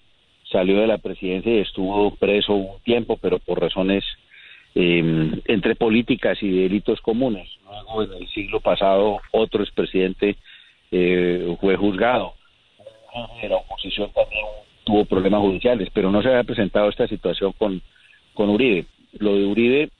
salió 0.50 0.80
de 0.80 0.86
la 0.86 0.98
presidencia 0.98 1.52
y 1.52 1.58
estuvo 1.58 2.14
preso 2.16 2.54
un 2.54 2.80
tiempo, 2.82 3.18
pero 3.20 3.38
por 3.38 3.60
razones 3.60 4.04
em, 4.74 5.40
entre 5.46 5.74
políticas 5.74 6.42
y 6.42 6.50
delitos 6.50 7.00
comunes. 7.00 7.48
Luego, 7.64 8.04
en 8.04 8.22
el 8.22 8.28
siglo 8.28 8.60
pasado, 8.60 9.18
otro 9.32 9.62
expresidente 9.62 10.36
eh, 10.90 11.56
fue 11.60 11.76
juzgado. 11.76 12.34
La 13.48 13.56
oposición 13.56 14.10
también 14.12 14.44
tuvo 14.84 15.04
problemas 15.04 15.40
judiciales, 15.40 15.88
pero 15.92 16.10
no 16.10 16.22
se 16.22 16.28
había 16.28 16.44
presentado 16.44 16.88
esta 16.88 17.08
situación 17.08 17.52
con, 17.52 17.82
con 18.34 18.50
Uribe. 18.50 18.86
Lo 19.18 19.34
de 19.34 19.46
Uribe 19.46 19.90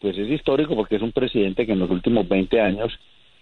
pues 0.00 0.16
es 0.18 0.30
histórico 0.30 0.74
porque 0.74 0.96
es 0.96 1.02
un 1.02 1.12
presidente 1.12 1.66
que 1.66 1.72
en 1.72 1.78
los 1.78 1.90
últimos 1.90 2.28
20 2.28 2.60
años 2.60 2.98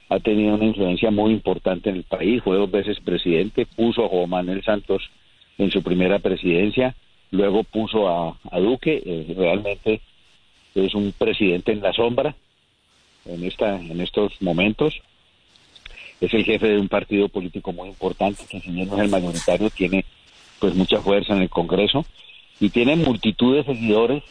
ha 0.09 0.21
tenido 0.21 0.55
una 0.55 0.67
influencia 0.67 1.11
muy 1.11 1.33
importante 1.33 1.91
en 1.91 1.97
el 1.97 2.05
país, 2.05 2.43
fue 2.43 2.57
dos 2.57 2.71
veces 2.71 3.01
presidente, 3.01 3.67
puso 3.67 4.05
a 4.05 4.09
Juan 4.09 4.31
Manuel 4.31 4.63
Santos 4.63 5.11
en 5.59 5.71
su 5.71 5.83
primera 5.83 6.19
presidencia, 6.19 6.95
luego 7.31 7.65
puso 7.65 8.09
a, 8.09 8.39
Duque, 8.61 9.03
eh, 9.05 9.35
realmente 9.37 10.01
es 10.75 10.95
un 10.95 11.13
presidente 11.17 11.73
en 11.73 11.81
la 11.81 11.93
sombra 11.93 12.35
en, 13.25 13.45
esta, 13.45 13.81
en 13.81 14.01
estos 14.01 14.41
momentos, 14.41 15.01
es 16.21 16.33
el 16.35 16.45
jefe 16.45 16.69
de 16.69 16.79
un 16.79 16.89
partido 16.89 17.29
político 17.29 17.73
muy 17.73 17.89
importante, 17.89 18.45
que 18.49 18.61
si 18.61 18.71
no 18.71 18.83
es 18.83 19.01
el 19.01 19.09
mayoritario, 19.09 19.71
tiene 19.71 20.05
pues 20.59 20.75
mucha 20.75 21.01
fuerza 21.01 21.35
en 21.35 21.43
el 21.43 21.51
Congreso 21.51 22.05
y 22.61 22.71
tiene 22.71 22.97
multitud 22.97 23.57
de 23.57 23.65
seguidores 23.65 24.23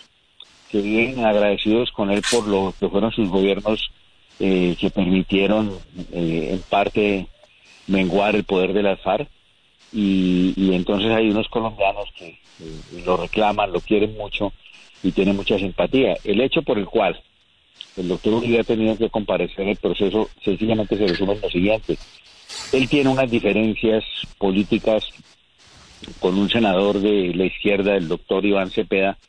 que 0.73 0.81
viven 0.81 1.23
agradecidos 1.23 1.91
con 1.91 2.09
él 2.09 2.23
por 2.31 2.47
lo 2.47 2.73
que 2.79 2.89
fueron 2.89 3.11
sus 3.11 3.29
gobiernos 3.29 3.91
eh, 4.39 4.75
que 4.79 4.89
permitieron 4.89 5.71
eh, 6.11 6.49
en 6.51 6.61
parte 6.63 7.27
menguar 7.85 8.35
el 8.35 8.43
poder 8.43 8.73
de 8.73 8.81
las 8.81 8.99
FARC 9.01 9.29
y, 9.91 10.73
entonces 10.73 11.11
hay 11.11 11.29
unos 11.29 11.47
colombianos 11.49 12.09
que 12.17 12.29
eh, 12.29 13.03
lo 13.05 13.17
reclaman, 13.17 13.71
lo 13.71 13.81
quieren 13.81 14.17
mucho 14.17 14.51
y 15.03 15.11
tienen 15.11 15.35
mucha 15.35 15.59
simpatía. 15.59 16.17
El 16.23 16.41
hecho 16.41 16.63
por 16.63 16.79
el 16.79 16.87
cual 16.87 17.21
el 17.95 18.07
doctor 18.07 18.33
Uribe 18.33 18.61
ha 18.61 18.63
tenido 18.63 18.97
que 18.97 19.11
comparecer 19.11 19.67
el 19.67 19.77
proceso 19.77 20.27
sencillamente 20.43 20.97
se 20.97 21.05
resume 21.05 21.33
en 21.33 21.41
lo 21.41 21.49
siguiente. 21.51 21.99
Él 22.71 22.89
tiene 22.89 23.11
unas 23.11 23.29
diferencias 23.29 24.03
políticas 24.39 25.07
con 26.19 26.35
un 26.35 26.49
senador 26.49 26.99
de 26.99 27.31
la 27.35 27.45
izquierda, 27.45 27.95
el 27.95 28.07
doctor 28.07 28.43
Iván 28.43 28.71
Cepeda, 28.71 29.19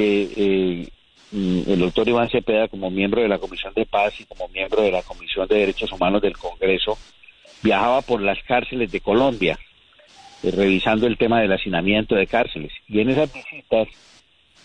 que 0.00 0.32
eh, 0.36 0.88
el 1.32 1.78
doctor 1.78 2.08
Iván 2.08 2.30
Cepeda, 2.30 2.68
como 2.68 2.90
miembro 2.90 3.22
de 3.22 3.28
la 3.28 3.38
Comisión 3.38 3.72
de 3.74 3.86
Paz 3.86 4.18
y 4.18 4.24
como 4.24 4.48
miembro 4.48 4.82
de 4.82 4.90
la 4.90 5.02
Comisión 5.02 5.46
de 5.46 5.58
Derechos 5.58 5.92
Humanos 5.92 6.22
del 6.22 6.36
Congreso, 6.36 6.98
viajaba 7.62 8.00
por 8.00 8.22
las 8.22 8.42
cárceles 8.44 8.90
de 8.90 9.00
Colombia, 9.00 9.58
eh, 10.42 10.50
revisando 10.50 11.06
el 11.06 11.18
tema 11.18 11.40
del 11.40 11.52
hacinamiento 11.52 12.14
de 12.14 12.26
cárceles. 12.26 12.72
Y 12.88 13.00
en 13.00 13.10
esas 13.10 13.32
visitas, 13.32 13.88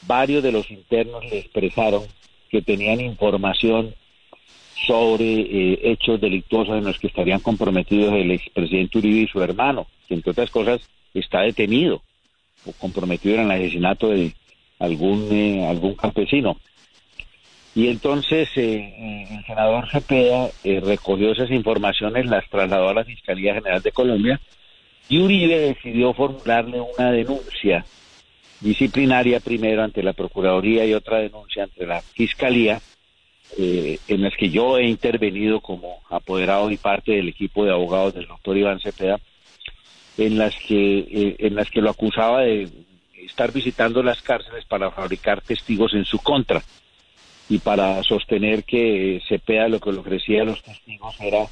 varios 0.07 0.41
de 0.41 0.53
los 0.53 0.71
internos 0.71 1.23
le 1.25 1.39
expresaron 1.39 2.03
que 2.49 2.61
tenían 2.61 3.01
información 3.01 3.93
sobre 4.87 5.25
eh, 5.25 5.79
hechos 5.83 6.21
delictuosos 6.21 6.77
en 6.77 6.85
los 6.85 6.97
que 6.97 7.07
estarían 7.07 7.41
comprometidos 7.41 8.13
el 8.13 8.31
expresidente 8.31 8.97
Uribe 8.97 9.21
y 9.21 9.27
su 9.27 9.41
hermano, 9.41 9.87
que 10.07 10.13
entre 10.13 10.31
otras 10.31 10.49
cosas 10.49 10.81
está 11.13 11.41
detenido 11.41 12.01
o 12.65 12.71
comprometido 12.73 13.35
en 13.35 13.41
el 13.41 13.51
asesinato 13.51 14.09
de, 14.09 14.33
algún, 14.79 15.27
eh, 15.31 15.65
algún 15.67 15.95
campesino. 15.95 16.57
Y 17.73 17.89
entonces 17.89 18.49
eh, 18.55 19.27
el 19.29 19.45
senador 19.45 19.89
Cepeda 19.89 20.49
eh, 20.63 20.79
recogió 20.79 21.31
esas 21.31 21.51
informaciones, 21.51 22.25
las 22.25 22.49
trasladó 22.49 22.89
a 22.89 22.93
la 22.93 23.03
Fiscalía 23.03 23.53
General 23.53 23.81
de 23.81 23.91
Colombia 23.91 24.39
y 25.09 25.19
Uribe 25.19 25.59
decidió 25.59 26.13
formularle 26.13 26.79
una 26.79 27.11
denuncia 27.11 27.85
disciplinaria 28.61 29.41
primero 29.41 29.83
ante 29.83 30.01
la 30.01 30.13
Procuraduría 30.13 30.85
y 30.85 30.93
otra 30.93 31.19
denuncia 31.19 31.63
ante 31.63 31.85
la 31.85 32.01
Fiscalía, 32.01 32.81
en 33.57 34.23
las 34.23 34.35
que 34.35 34.49
yo 34.49 34.79
he 34.79 34.87
intervenido 34.87 35.61
como 35.61 36.01
apoderado 36.09 36.71
y 36.71 36.77
parte 36.77 37.11
del 37.11 37.27
equipo 37.27 37.63
de 37.63 37.71
abogados 37.71 38.15
del 38.15 38.25
doctor 38.25 38.57
Iván 38.57 38.79
Cepeda, 38.79 39.19
en 40.17 40.37
las 40.39 40.55
que, 40.55 41.35
en 41.37 41.55
las 41.55 41.69
que 41.69 41.81
lo 41.81 41.91
acusaba 41.91 42.41
de 42.41 42.67
estar 43.25 43.51
visitando 43.51 44.03
las 44.03 44.21
cárceles 44.21 44.65
para 44.65 44.91
fabricar 44.91 45.41
testigos 45.41 45.93
en 45.93 46.05
su 46.05 46.19
contra 46.19 46.61
y 47.49 47.59
para 47.59 48.01
sostener 48.03 48.63
que 48.63 49.21
Cepeda 49.27 49.67
lo 49.67 49.79
que 49.79 49.91
le 49.91 49.99
ofrecía 49.99 50.41
a 50.41 50.45
los 50.45 50.63
testigos 50.63 51.15
era 51.19 51.45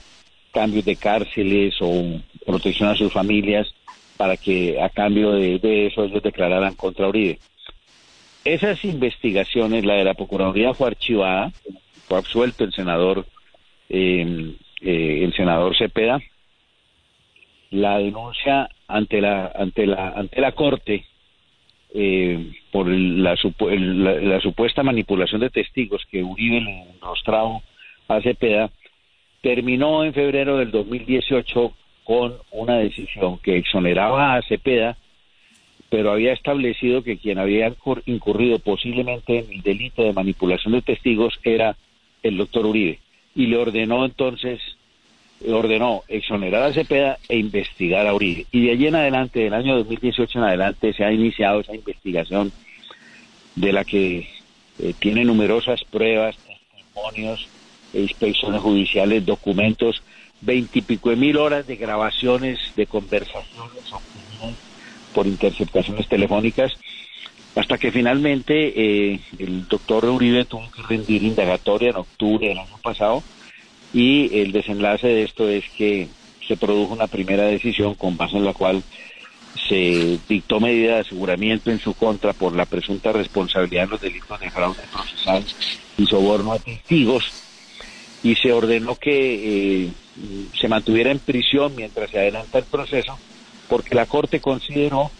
cambios 0.51 0.85
de 0.85 0.95
cárceles 0.95 1.75
o 1.81 2.19
protección 2.45 2.89
a 2.89 2.95
sus 2.95 3.11
familias 3.11 3.73
para 4.17 4.37
que 4.37 4.81
a 4.81 4.89
cambio 4.89 5.31
de, 5.31 5.87
eso 5.87 6.03
ellos 6.03 6.21
declararan 6.23 6.75
contra 6.75 7.07
Uribe. 7.07 7.39
Esas 8.45 8.83
investigaciones, 8.85 9.85
la 9.85 9.95
de 9.95 10.03
la 10.03 10.13
Procuraduría 10.13 10.73
fue 10.73 10.87
archivada, 10.87 11.51
fue 12.07 12.17
absuelto 12.17 12.63
el 12.63 12.73
senador, 12.73 13.25
eh, 13.89 14.55
eh, 14.81 15.19
el 15.23 15.33
senador 15.33 15.75
Cepeda. 15.77 16.19
La 17.71 17.97
denuncia 17.97 18.69
ante 18.87 19.19
la 19.19 19.47
ante 19.47 19.87
la 19.87 20.09
ante 20.09 20.41
la 20.41 20.51
corte 20.51 21.05
eh, 21.93 22.51
por 22.71 22.87
la, 22.87 23.35
la, 23.35 24.39
supuesta 24.41 24.83
manipulación 24.83 25.41
de 25.41 25.49
testigos 25.49 26.03
que 26.09 26.23
Uribe 26.23 26.61
le 26.61 26.85
mostrado 27.01 27.61
a 28.07 28.19
Cepeda 28.21 28.71
terminó 29.41 30.03
en 30.03 30.13
febrero 30.13 30.57
del 30.57 30.71
2018 30.71 31.73
con 32.03 32.33
una 32.51 32.77
decisión 32.77 33.37
que 33.37 33.57
exoneraba 33.57 34.35
a 34.35 34.41
Cepeda 34.41 34.97
pero 35.93 36.11
había 36.11 36.33
establecido 36.33 37.03
que 37.03 37.19
quien 37.19 37.37
había 37.37 37.71
incurrido 38.07 38.57
posiblemente 38.57 39.37
en 39.37 39.51
el 39.51 39.61
delito 39.61 40.01
de 40.01 40.11
manipulación 40.11 40.73
de 40.73 40.81
testigos 40.81 41.39
era 41.43 41.77
el 42.23 42.37
doctor 42.37 42.65
Uribe. 42.65 42.97
Y 43.35 43.45
le 43.45 43.57
ordenó 43.57 44.03
entonces 44.03 44.59
ordenó 45.51 46.03
exonerar 46.07 46.63
a 46.63 46.73
Cepeda 46.73 47.17
e 47.27 47.37
investigar 47.37 48.07
a 48.07 48.13
Uribe. 48.13 48.45
Y 48.51 48.65
de 48.65 48.71
allí 48.71 48.87
en 48.87 48.95
adelante, 48.95 49.39
del 49.39 49.53
año 49.53 49.75
2018 49.77 50.39
en 50.39 50.45
adelante, 50.45 50.93
se 50.93 51.03
ha 51.03 51.11
iniciado 51.11 51.61
esa 51.61 51.75
investigación 51.75 52.51
de 53.55 53.73
la 53.73 53.83
que 53.83 54.29
eh, 54.79 54.93
tiene 54.99 55.25
numerosas 55.25 55.83
pruebas, 55.83 56.37
testimonios, 56.37 57.47
inspecciones 57.93 58.61
judiciales, 58.61 59.25
documentos, 59.25 60.01
veintipico 60.41 61.09
mil 61.11 61.37
horas 61.37 61.67
de 61.67 61.75
grabaciones, 61.75 62.59
de 62.75 62.85
conversaciones 62.85 63.71
por 65.13 65.27
interceptaciones 65.27 66.07
telefónicas, 66.07 66.73
hasta 67.55 67.77
que 67.77 67.91
finalmente 67.91 69.13
eh, 69.13 69.19
el 69.37 69.67
doctor 69.67 70.05
Uribe 70.05 70.45
tuvo 70.45 70.69
que 70.71 70.81
rendir 70.81 71.23
indagatoria 71.23 71.91
en 71.91 71.97
octubre 71.97 72.47
del 72.47 72.57
año 72.57 72.77
pasado 72.81 73.23
y 73.93 74.39
el 74.39 74.51
desenlace 74.51 75.07
de 75.07 75.23
esto 75.23 75.47
es 75.47 75.63
que 75.77 76.07
se 76.47 76.57
produjo 76.57 76.93
una 76.93 77.07
primera 77.07 77.43
decisión 77.43 77.93
con 77.93 78.17
base 78.17 78.37
en 78.37 78.45
la 78.45 78.53
cual 78.53 78.83
se 79.69 80.19
dictó 80.27 80.59
medida 80.59 80.95
de 80.95 81.01
aseguramiento 81.01 81.71
en 81.71 81.79
su 81.79 81.93
contra 81.93 82.33
por 82.33 82.55
la 82.55 82.65
presunta 82.65 83.11
responsabilidad 83.11 83.85
en 83.85 83.89
los 83.91 84.01
delitos 84.01 84.39
de 84.39 84.49
fraude 84.49 84.81
procesal 84.91 85.43
y 85.97 86.05
soborno 86.07 86.53
a 86.53 86.59
testigos. 86.59 87.23
Y 88.23 88.35
se 88.35 88.51
ordenó 88.51 88.95
que 88.95 89.85
eh, 89.85 89.89
se 90.59 90.67
mantuviera 90.67 91.11
en 91.11 91.19
prisión 91.19 91.75
mientras 91.75 92.09
se 92.09 92.19
adelanta 92.19 92.57
el 92.57 92.63
proceso 92.65 93.17
porque 93.69 93.95
la 93.95 94.05
Corte 94.05 94.39
consideró 94.39 95.11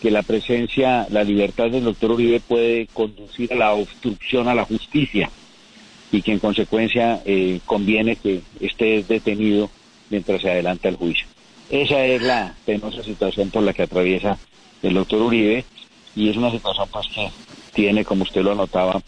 que 0.00 0.10
la 0.10 0.22
presencia, 0.22 1.06
la 1.10 1.24
libertad 1.24 1.70
del 1.70 1.84
doctor 1.84 2.12
Uribe 2.12 2.40
puede 2.40 2.86
conducir 2.92 3.52
a 3.52 3.56
la 3.56 3.72
obstrucción 3.72 4.48
a 4.48 4.54
la 4.54 4.64
justicia 4.64 5.30
y 6.12 6.22
que 6.22 6.32
en 6.32 6.38
consecuencia 6.38 7.22
eh, 7.24 7.60
conviene 7.66 8.16
que 8.16 8.42
esté 8.60 9.04
detenido 9.06 9.70
mientras 10.10 10.40
se 10.42 10.50
adelanta 10.50 10.88
el 10.88 10.96
juicio. 10.96 11.26
Esa 11.70 12.04
es 12.04 12.22
la 12.22 12.54
penosa 12.64 13.02
situación 13.02 13.50
por 13.50 13.62
la 13.62 13.72
que 13.72 13.82
atraviesa 13.82 14.38
el 14.82 14.94
doctor 14.94 15.22
Uribe 15.22 15.64
y 16.14 16.30
es 16.30 16.36
una 16.36 16.50
situación 16.50 16.88
pues 16.92 17.06
que 17.08 17.30
tiene, 17.72 18.04
como 18.04 18.22
usted 18.22 18.42
lo 18.42 18.54
notaba, 18.54 19.02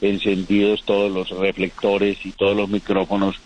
encendidos 0.00 0.84
todos 0.84 1.10
los 1.10 1.30
reflectores 1.30 2.24
y 2.24 2.32
todos 2.32 2.56
los 2.56 2.68
micrófonos 2.68 3.36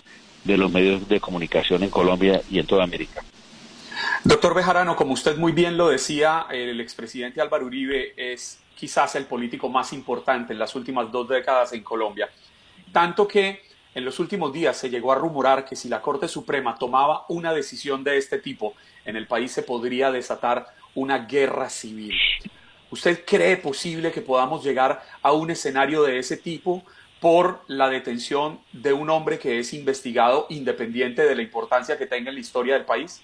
de 0.44 0.56
los 0.56 0.70
medios 0.70 1.08
de 1.08 1.20
comunicación 1.20 1.82
en 1.82 1.90
Colombia 1.90 2.42
y 2.50 2.58
en 2.58 2.66
toda 2.66 2.84
América. 2.84 3.22
Doctor 4.24 4.54
Bejarano, 4.54 4.96
como 4.96 5.14
usted 5.14 5.36
muy 5.36 5.52
bien 5.52 5.76
lo 5.76 5.88
decía, 5.88 6.46
el 6.50 6.80
expresidente 6.80 7.40
Álvaro 7.40 7.66
Uribe 7.66 8.12
es 8.16 8.60
quizás 8.76 9.16
el 9.16 9.24
político 9.24 9.68
más 9.68 9.92
importante 9.92 10.52
en 10.52 10.58
las 10.58 10.74
últimas 10.76 11.10
dos 11.10 11.28
décadas 11.28 11.72
en 11.72 11.82
Colombia. 11.82 12.28
Tanto 12.92 13.28
que 13.28 13.62
en 13.94 14.04
los 14.04 14.18
últimos 14.20 14.52
días 14.52 14.76
se 14.76 14.90
llegó 14.90 15.12
a 15.12 15.16
rumorar 15.16 15.64
que 15.64 15.76
si 15.76 15.88
la 15.88 16.00
Corte 16.00 16.28
Suprema 16.28 16.76
tomaba 16.78 17.24
una 17.28 17.52
decisión 17.52 18.04
de 18.04 18.16
este 18.16 18.38
tipo, 18.38 18.74
en 19.04 19.16
el 19.16 19.26
país 19.26 19.52
se 19.52 19.62
podría 19.62 20.10
desatar 20.10 20.66
una 20.94 21.26
guerra 21.26 21.68
civil. 21.68 22.14
¿Usted 22.90 23.24
cree 23.26 23.56
posible 23.56 24.12
que 24.12 24.22
podamos 24.22 24.64
llegar 24.64 25.02
a 25.22 25.32
un 25.32 25.50
escenario 25.50 26.02
de 26.02 26.18
ese 26.18 26.36
tipo 26.36 26.84
por 27.20 27.60
la 27.66 27.88
detención 27.88 28.60
de 28.72 28.92
un 28.92 29.10
hombre 29.10 29.38
que 29.38 29.58
es 29.58 29.74
investigado 29.74 30.46
independiente 30.50 31.22
de 31.22 31.34
la 31.34 31.42
importancia 31.42 31.98
que 31.98 32.06
tenga 32.06 32.30
en 32.30 32.36
la 32.36 32.40
historia 32.40 32.74
del 32.74 32.84
país? 32.84 33.22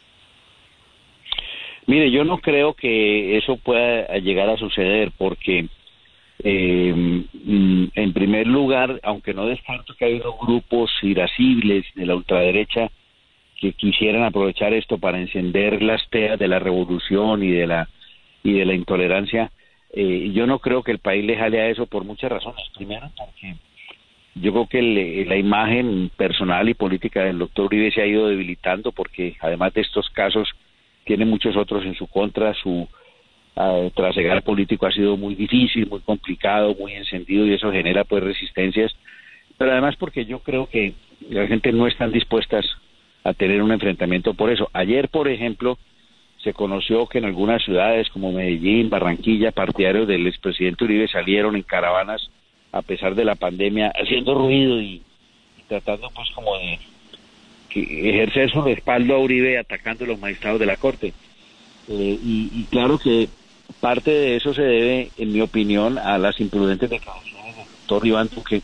Mire, 1.87 2.11
yo 2.11 2.25
no 2.25 2.39
creo 2.39 2.75
que 2.75 3.37
eso 3.37 3.57
pueda 3.57 4.07
llegar 4.19 4.49
a 4.49 4.57
suceder 4.57 5.13
porque, 5.17 5.69
eh, 6.47 7.25
en 7.95 8.13
primer 8.13 8.47
lugar, 8.47 9.01
aunque 9.03 9.33
no 9.33 9.47
descarto 9.47 9.95
que 9.95 10.05
hay 10.05 10.15
unos 10.21 10.39
grupos 10.41 10.91
irascibles 11.03 11.87
de 11.95 12.05
la 12.05 12.15
ultraderecha 12.15 12.91
que 13.59 13.73
quisieran 13.73 14.25
aprovechar 14.25 14.75
esto 14.75 14.99
para 14.99 15.19
encender 15.19 15.83
las 15.83 16.07
teas 16.11 16.39
de 16.39 16.49
la 16.49 16.59
revolución 16.59 17.43
y 17.43 17.51
de 17.51 17.67
la 17.67 17.89
y 18.43 18.53
de 18.53 18.67
la 18.67 18.75
intolerancia, 18.75 19.51
eh, 19.91 20.31
yo 20.35 20.47
no 20.47 20.59
creo 20.59 20.83
que 20.83 20.93
el 20.93 20.99
país 20.99 21.25
le 21.25 21.37
jale 21.37 21.63
a 21.63 21.69
eso 21.69 21.87
por 21.87 22.05
muchas 22.05 22.31
razones. 22.31 22.63
Primero, 22.77 23.11
porque 23.17 23.55
yo 24.35 24.53
creo 24.53 24.67
que 24.67 25.25
la 25.27 25.37
imagen 25.37 26.11
personal 26.15 26.69
y 26.69 26.75
política 26.75 27.25
del 27.25 27.39
doctor 27.39 27.67
Uribe 27.67 27.91
se 27.91 28.03
ha 28.03 28.07
ido 28.07 28.29
debilitando 28.29 28.93
porque 28.93 29.37
además 29.41 29.73
de 29.73 29.81
estos 29.81 30.11
casos 30.11 30.51
tiene 31.05 31.25
muchos 31.25 31.57
otros 31.57 31.85
en 31.87 31.95
su 31.95 32.07
contra, 32.07 32.53
su 32.55 32.87
uh, 33.57 33.91
trasegar 33.91 34.43
político 34.43 34.87
ha 34.87 34.93
sido 34.93 35.17
muy 35.17 35.35
difícil, 35.35 35.87
muy 35.87 36.01
complicado, 36.01 36.75
muy 36.75 36.93
encendido 36.93 37.47
y 37.47 37.55
eso 37.55 37.71
genera 37.73 38.05
pues 38.05 38.23
resistencias, 38.23 38.95
pero 39.59 39.73
además 39.73 39.97
porque 39.97 40.25
yo 40.25 40.41
creo 40.41 40.67
que 40.69 40.95
la 41.31 41.47
gente 41.47 41.73
no 41.73 41.87
están 41.87 42.13
dispuestas 42.13 42.67
a 43.23 43.33
tener 43.33 43.63
un 43.63 43.73
enfrentamiento 43.73 44.35
por 44.35 44.51
eso. 44.51 44.69
Ayer, 44.73 45.09
por 45.09 45.29
ejemplo, 45.29 45.79
se 46.43 46.53
conoció 46.53 47.07
que 47.07 47.19
en 47.19 47.25
algunas 47.25 47.65
ciudades 47.65 48.11
como 48.11 48.33
Medellín, 48.33 48.91
Barranquilla, 48.91 49.51
partidarios 49.51 50.07
del 50.07 50.27
expresidente 50.27 50.85
Uribe 50.85 51.09
salieron 51.09 51.57
en 51.57 51.63
caravanas 51.63 52.31
a 52.71 52.83
pesar 52.83 53.15
de 53.15 53.25
la 53.25 53.37
pandemia, 53.37 53.93
haciendo 53.95 54.35
ruido 54.35 54.81
y 54.81 55.01
tratando 55.69 56.11
pues 56.11 56.29
como 56.33 56.59
de 56.59 56.79
ejercer 57.75 58.51
su 58.51 58.63
respaldo 58.63 59.15
a 59.15 59.19
Uribe 59.19 59.59
atacando 59.59 60.05
a 60.05 60.09
los 60.09 60.21
magistrados 60.21 60.61
de 60.61 60.67
la 60.67 60.77
Corte. 60.77 61.13
Eh, 61.89 62.19
y, 62.23 62.65
claro 62.71 62.99
que 62.99 63.29
parte 63.81 64.11
de 64.11 64.37
eso 64.37 64.55
se 64.55 64.63
debe, 64.63 65.11
en 65.17 65.33
mi 65.33 65.41
opinión, 65.41 65.99
a 65.99 66.19
las 66.19 66.41
imprudentes 66.41 66.91
declaraciones 66.91 67.57
del 67.57 67.67
doctor 67.67 68.07
Iván 68.07 68.31
Duque, 68.35 68.63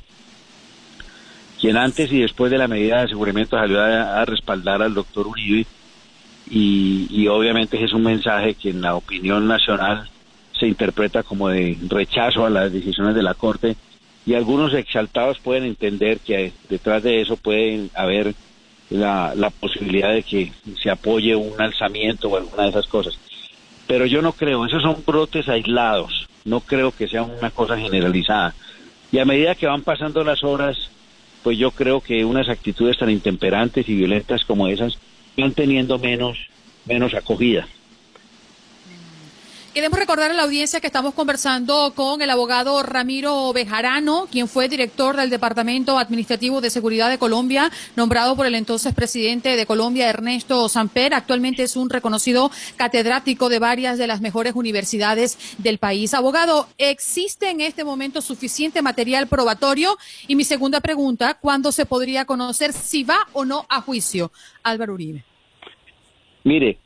quien 1.60 1.76
antes 1.76 2.10
y 2.10 2.20
después 2.20 2.50
de 2.50 2.58
la 2.58 2.68
medida 2.68 2.96
de 2.96 3.04
aseguramiento 3.04 3.58
salió 3.58 3.82
a, 3.82 4.24
respaldar 4.24 4.82
al 4.82 4.94
doctor 4.94 5.26
Uribe 5.26 5.66
y, 6.50 7.26
obviamente 7.28 7.82
es 7.84 7.92
un 7.92 8.02
mensaje 8.02 8.54
que 8.54 8.70
en 8.70 8.80
la 8.80 8.94
opinión 8.94 9.46
nacional 9.46 10.08
se 10.58 10.66
interpreta 10.66 11.22
como 11.22 11.48
de 11.48 11.76
rechazo 11.88 12.44
a 12.44 12.50
las 12.50 12.72
decisiones 12.72 13.14
de 13.14 13.22
la 13.22 13.34
Corte 13.34 13.76
y 14.26 14.34
algunos 14.34 14.74
exaltados 14.74 15.38
pueden 15.38 15.64
entender 15.64 16.18
que 16.20 16.52
detrás 16.68 17.02
de 17.02 17.20
eso 17.20 17.36
pueden 17.36 17.90
haber 17.94 18.34
la 18.88 19.52
posibilidad 19.60 20.12
de 20.12 20.22
que 20.22 20.52
se 20.82 20.90
apoye 20.90 21.36
un 21.36 21.60
alzamiento 21.60 22.28
o 22.28 22.36
alguna 22.36 22.64
de 22.64 22.70
esas 22.70 22.86
cosas. 22.86 23.18
Pero 23.90 24.06
yo 24.06 24.22
no 24.22 24.30
creo, 24.34 24.66
esos 24.66 24.84
son 24.84 25.02
brotes 25.04 25.48
aislados, 25.48 26.28
no 26.44 26.60
creo 26.60 26.92
que 26.92 27.08
sea 27.08 27.24
una 27.24 27.50
cosa 27.50 27.76
generalizada. 27.76 28.54
Y 29.10 29.18
a 29.18 29.24
medida 29.24 29.56
que 29.56 29.66
van 29.66 29.82
pasando 29.82 30.22
las 30.22 30.44
horas, 30.44 30.90
pues 31.42 31.58
yo 31.58 31.72
creo 31.72 32.00
que 32.00 32.24
unas 32.24 32.48
actitudes 32.48 32.98
tan 32.98 33.10
intemperantes 33.10 33.88
y 33.88 33.96
violentas 33.96 34.44
como 34.44 34.68
esas 34.68 34.96
van 35.36 35.54
teniendo 35.54 35.98
menos, 35.98 36.38
menos 36.86 37.14
acogida. 37.14 37.66
Queremos 39.72 40.00
recordar 40.00 40.32
a 40.32 40.34
la 40.34 40.42
audiencia 40.42 40.80
que 40.80 40.88
estamos 40.88 41.14
conversando 41.14 41.92
con 41.94 42.22
el 42.22 42.30
abogado 42.30 42.82
Ramiro 42.82 43.52
Bejarano, 43.52 44.26
quien 44.28 44.48
fue 44.48 44.68
director 44.68 45.16
del 45.16 45.30
Departamento 45.30 45.96
Administrativo 45.96 46.60
de 46.60 46.70
Seguridad 46.70 47.08
de 47.08 47.18
Colombia, 47.18 47.70
nombrado 47.94 48.34
por 48.34 48.46
el 48.46 48.56
entonces 48.56 48.92
presidente 48.92 49.54
de 49.54 49.66
Colombia, 49.66 50.08
Ernesto 50.08 50.68
Samper. 50.68 51.14
Actualmente 51.14 51.62
es 51.62 51.76
un 51.76 51.88
reconocido 51.88 52.50
catedrático 52.74 53.48
de 53.48 53.60
varias 53.60 53.96
de 53.96 54.08
las 54.08 54.20
mejores 54.20 54.56
universidades 54.56 55.38
del 55.58 55.78
país. 55.78 56.14
Abogado, 56.14 56.66
¿existe 56.76 57.48
en 57.48 57.60
este 57.60 57.84
momento 57.84 58.22
suficiente 58.22 58.82
material 58.82 59.28
probatorio? 59.28 59.96
Y 60.26 60.34
mi 60.34 60.42
segunda 60.42 60.80
pregunta, 60.80 61.34
¿cuándo 61.34 61.70
se 61.70 61.86
podría 61.86 62.24
conocer 62.24 62.72
si 62.72 63.04
va 63.04 63.28
o 63.32 63.44
no 63.44 63.66
a 63.68 63.80
juicio 63.82 64.32
Álvaro 64.64 64.94
Uribe? 64.94 65.24
Mire, 66.42 66.80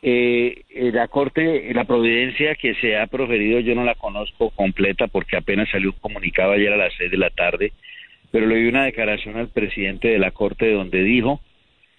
eh, 0.00 0.62
eh, 0.68 0.92
la 0.92 1.08
Corte, 1.08 1.72
la 1.74 1.84
providencia 1.84 2.54
que 2.54 2.74
se 2.74 2.96
ha 2.96 3.08
proferido 3.08 3.58
yo 3.60 3.74
no 3.74 3.84
la 3.84 3.96
conozco 3.96 4.50
completa 4.50 5.08
porque 5.08 5.36
apenas 5.36 5.68
salió 5.70 5.90
un 5.90 5.98
comunicado 5.98 6.52
ayer 6.52 6.72
a 6.72 6.76
las 6.76 6.92
seis 6.96 7.10
de 7.10 7.16
la 7.16 7.30
tarde, 7.30 7.72
pero 8.30 8.46
le 8.46 8.56
di 8.56 8.68
una 8.68 8.84
declaración 8.84 9.36
al 9.36 9.48
presidente 9.48 10.08
de 10.08 10.18
la 10.18 10.30
Corte 10.30 10.70
donde 10.70 11.02
dijo 11.02 11.40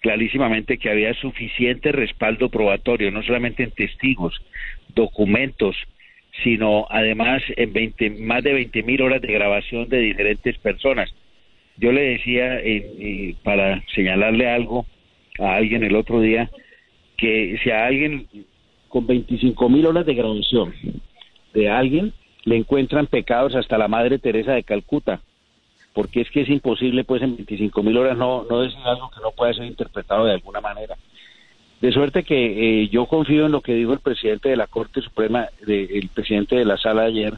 clarísimamente 0.00 0.78
que 0.78 0.88
había 0.88 1.12
suficiente 1.14 1.92
respaldo 1.92 2.48
probatorio, 2.48 3.10
no 3.10 3.22
solamente 3.22 3.64
en 3.64 3.70
testigos, 3.70 4.40
documentos, 4.94 5.76
sino 6.42 6.86
además 6.88 7.42
en 7.56 7.72
20, 7.72 8.10
más 8.10 8.42
de 8.42 8.54
20 8.54 8.82
mil 8.82 9.02
horas 9.02 9.20
de 9.20 9.32
grabación 9.32 9.90
de 9.90 9.98
diferentes 9.98 10.56
personas. 10.58 11.14
Yo 11.76 11.92
le 11.92 12.00
decía, 12.00 12.60
eh, 12.60 13.34
para 13.42 13.82
señalarle 13.94 14.48
algo 14.48 14.86
a 15.38 15.56
alguien 15.56 15.82
el 15.82 15.96
otro 15.96 16.20
día, 16.20 16.50
que 17.20 17.58
si 17.62 17.70
a 17.70 17.86
alguien 17.86 18.26
con 18.88 19.06
25 19.06 19.68
mil 19.68 19.86
horas 19.86 20.06
de 20.06 20.14
graduación 20.14 20.74
de 21.52 21.68
alguien, 21.68 22.12
le 22.44 22.56
encuentran 22.56 23.06
pecados 23.06 23.54
hasta 23.54 23.78
la 23.78 23.88
Madre 23.88 24.18
Teresa 24.18 24.52
de 24.52 24.62
Calcuta, 24.62 25.20
porque 25.92 26.22
es 26.22 26.30
que 26.30 26.40
es 26.40 26.48
imposible, 26.48 27.04
pues 27.04 27.22
en 27.22 27.36
25 27.36 27.82
mil 27.82 27.96
horas 27.98 28.16
no, 28.16 28.46
no 28.48 28.60
decir 28.60 28.78
algo 28.84 29.10
que 29.10 29.20
no 29.20 29.32
pueda 29.32 29.52
ser 29.52 29.66
interpretado 29.66 30.24
de 30.24 30.32
alguna 30.32 30.60
manera. 30.60 30.96
De 31.80 31.92
suerte 31.92 32.24
que 32.24 32.82
eh, 32.82 32.88
yo 32.88 33.06
confío 33.06 33.46
en 33.46 33.52
lo 33.52 33.60
que 33.60 33.74
dijo 33.74 33.92
el 33.92 34.00
presidente 34.00 34.48
de 34.48 34.56
la 34.56 34.66
Corte 34.66 35.00
Suprema, 35.00 35.48
el 35.66 36.08
presidente 36.12 36.56
de 36.56 36.64
la 36.64 36.76
sala 36.76 37.02
ayer, 37.02 37.34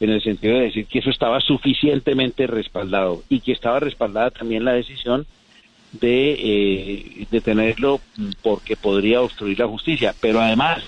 en 0.00 0.10
el 0.10 0.22
sentido 0.22 0.54
de 0.54 0.64
decir 0.64 0.86
que 0.86 0.98
eso 0.98 1.10
estaba 1.10 1.40
suficientemente 1.40 2.46
respaldado 2.46 3.22
y 3.28 3.40
que 3.40 3.52
estaba 3.52 3.78
respaldada 3.80 4.30
también 4.30 4.64
la 4.64 4.72
decisión 4.72 5.26
de 5.92 6.32
eh, 6.32 7.26
detenerlo 7.30 8.00
porque 8.42 8.76
podría 8.76 9.20
obstruir 9.20 9.58
la 9.58 9.68
justicia. 9.68 10.14
Pero 10.20 10.40
además, 10.40 10.82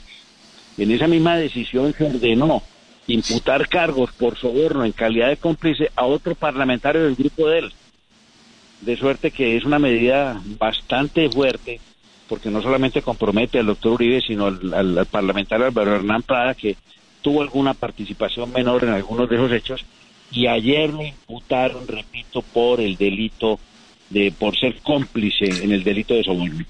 en 0.79 0.91
esa 0.91 1.07
misma 1.07 1.37
decisión 1.37 1.95
se 1.97 2.05
ordenó 2.05 2.63
imputar 3.07 3.69
cargos 3.69 4.13
por 4.13 4.37
soborno 4.37 4.85
en 4.85 4.93
calidad 4.93 5.29
de 5.29 5.37
cómplice 5.37 5.91
a 5.95 6.07
otro 6.07 6.35
parlamentario 6.35 7.05
del 7.05 7.17
grupo 7.17 7.49
de 7.49 7.59
él. 7.59 7.73
De 8.81 8.97
suerte 8.97 9.31
que 9.31 9.57
es 9.57 9.65
una 9.65 9.79
medida 9.79 10.41
bastante 10.59 11.29
fuerte, 11.31 11.81
porque 12.29 12.51
no 12.51 12.63
solamente 12.63 13.03
compromete 13.03 13.59
al 13.59 13.67
doctor 13.67 13.93
Uribe, 13.93 14.21
sino 14.21 14.47
al, 14.47 15.07
parlamentario 15.11 15.67
Álvaro 15.67 15.97
Hernán 15.97 16.23
Prada, 16.23 16.55
que 16.55 16.77
tuvo 17.23 17.43
alguna 17.43 17.75
participación 17.75 18.53
menor 18.53 18.85
en 18.85 18.91
algunos 18.91 19.29
de 19.29 19.37
esos 19.37 19.53
hechos, 19.53 19.85
y 20.31 20.47
ayer 20.47 20.93
lo 20.93 21.03
imputaron, 21.03 21.87
repito, 21.87 22.43
por 22.43 22.81
el 22.81 22.97
delito 22.97 23.59
de, 24.11 24.33
por 24.33 24.57
ser 24.57 24.81
cómplice 24.81 25.45
en 25.45 25.73
el 25.73 25.83
delito 25.83 26.15
de 26.15 26.25
soborno. 26.25 26.65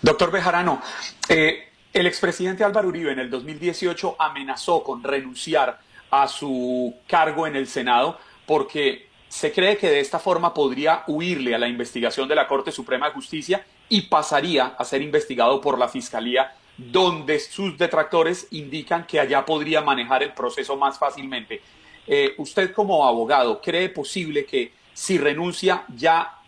Doctor 0.00 0.30
Bejarano, 0.30 0.82
eh, 1.28 1.68
el 1.92 2.06
expresidente 2.06 2.64
Álvaro 2.64 2.88
Uribe 2.88 3.12
en 3.12 3.18
el 3.18 3.30
2018 3.30 4.16
amenazó 4.18 4.82
con 4.82 5.02
renunciar 5.02 5.78
a 6.10 6.28
su 6.28 6.94
cargo 7.06 7.46
en 7.46 7.56
el 7.56 7.66
Senado 7.66 8.18
porque 8.46 9.08
se 9.28 9.52
cree 9.52 9.78
que 9.78 9.88
de 9.88 10.00
esta 10.00 10.18
forma 10.18 10.52
podría 10.52 11.04
huirle 11.06 11.54
a 11.54 11.58
la 11.58 11.68
investigación 11.68 12.28
de 12.28 12.34
la 12.34 12.46
Corte 12.46 12.70
Suprema 12.70 13.06
de 13.06 13.14
Justicia 13.14 13.64
y 13.88 14.02
pasaría 14.02 14.74
a 14.78 14.84
ser 14.84 15.00
investigado 15.00 15.60
por 15.60 15.78
la 15.78 15.88
Fiscalía, 15.88 16.52
donde 16.76 17.38
sus 17.40 17.78
detractores 17.78 18.48
indican 18.50 19.06
que 19.06 19.20
allá 19.20 19.44
podría 19.44 19.80
manejar 19.80 20.22
el 20.22 20.32
proceso 20.32 20.76
más 20.76 20.98
fácilmente. 20.98 21.62
Eh, 22.06 22.34
usted 22.38 22.72
como 22.72 23.06
abogado, 23.06 23.60
¿cree 23.60 23.88
posible 23.88 24.44
que 24.44 24.72
si 24.92 25.18
renuncia 25.18 25.84
ya 25.94 26.38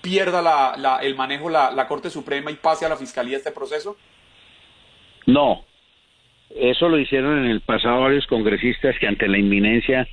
pierda 0.00 1.00
el 1.02 1.14
manejo 1.16 1.50
la, 1.50 1.70
la 1.70 1.86
Corte 1.86 2.10
Suprema 2.10 2.50
y 2.50 2.54
pase 2.54 2.86
a 2.86 2.88
la 2.88 2.96
Fiscalía 2.96 3.36
este 3.36 3.52
proceso? 3.52 3.96
No, 5.26 5.64
eso 6.54 6.88
lo 6.88 6.98
hicieron 6.98 7.44
en 7.44 7.50
el 7.50 7.60
pasado 7.60 8.00
varios 8.00 8.26
congresistas 8.26 8.98
que 8.98 9.06
ante 9.06 9.28
la 9.28 9.38
inminencia 9.38 10.08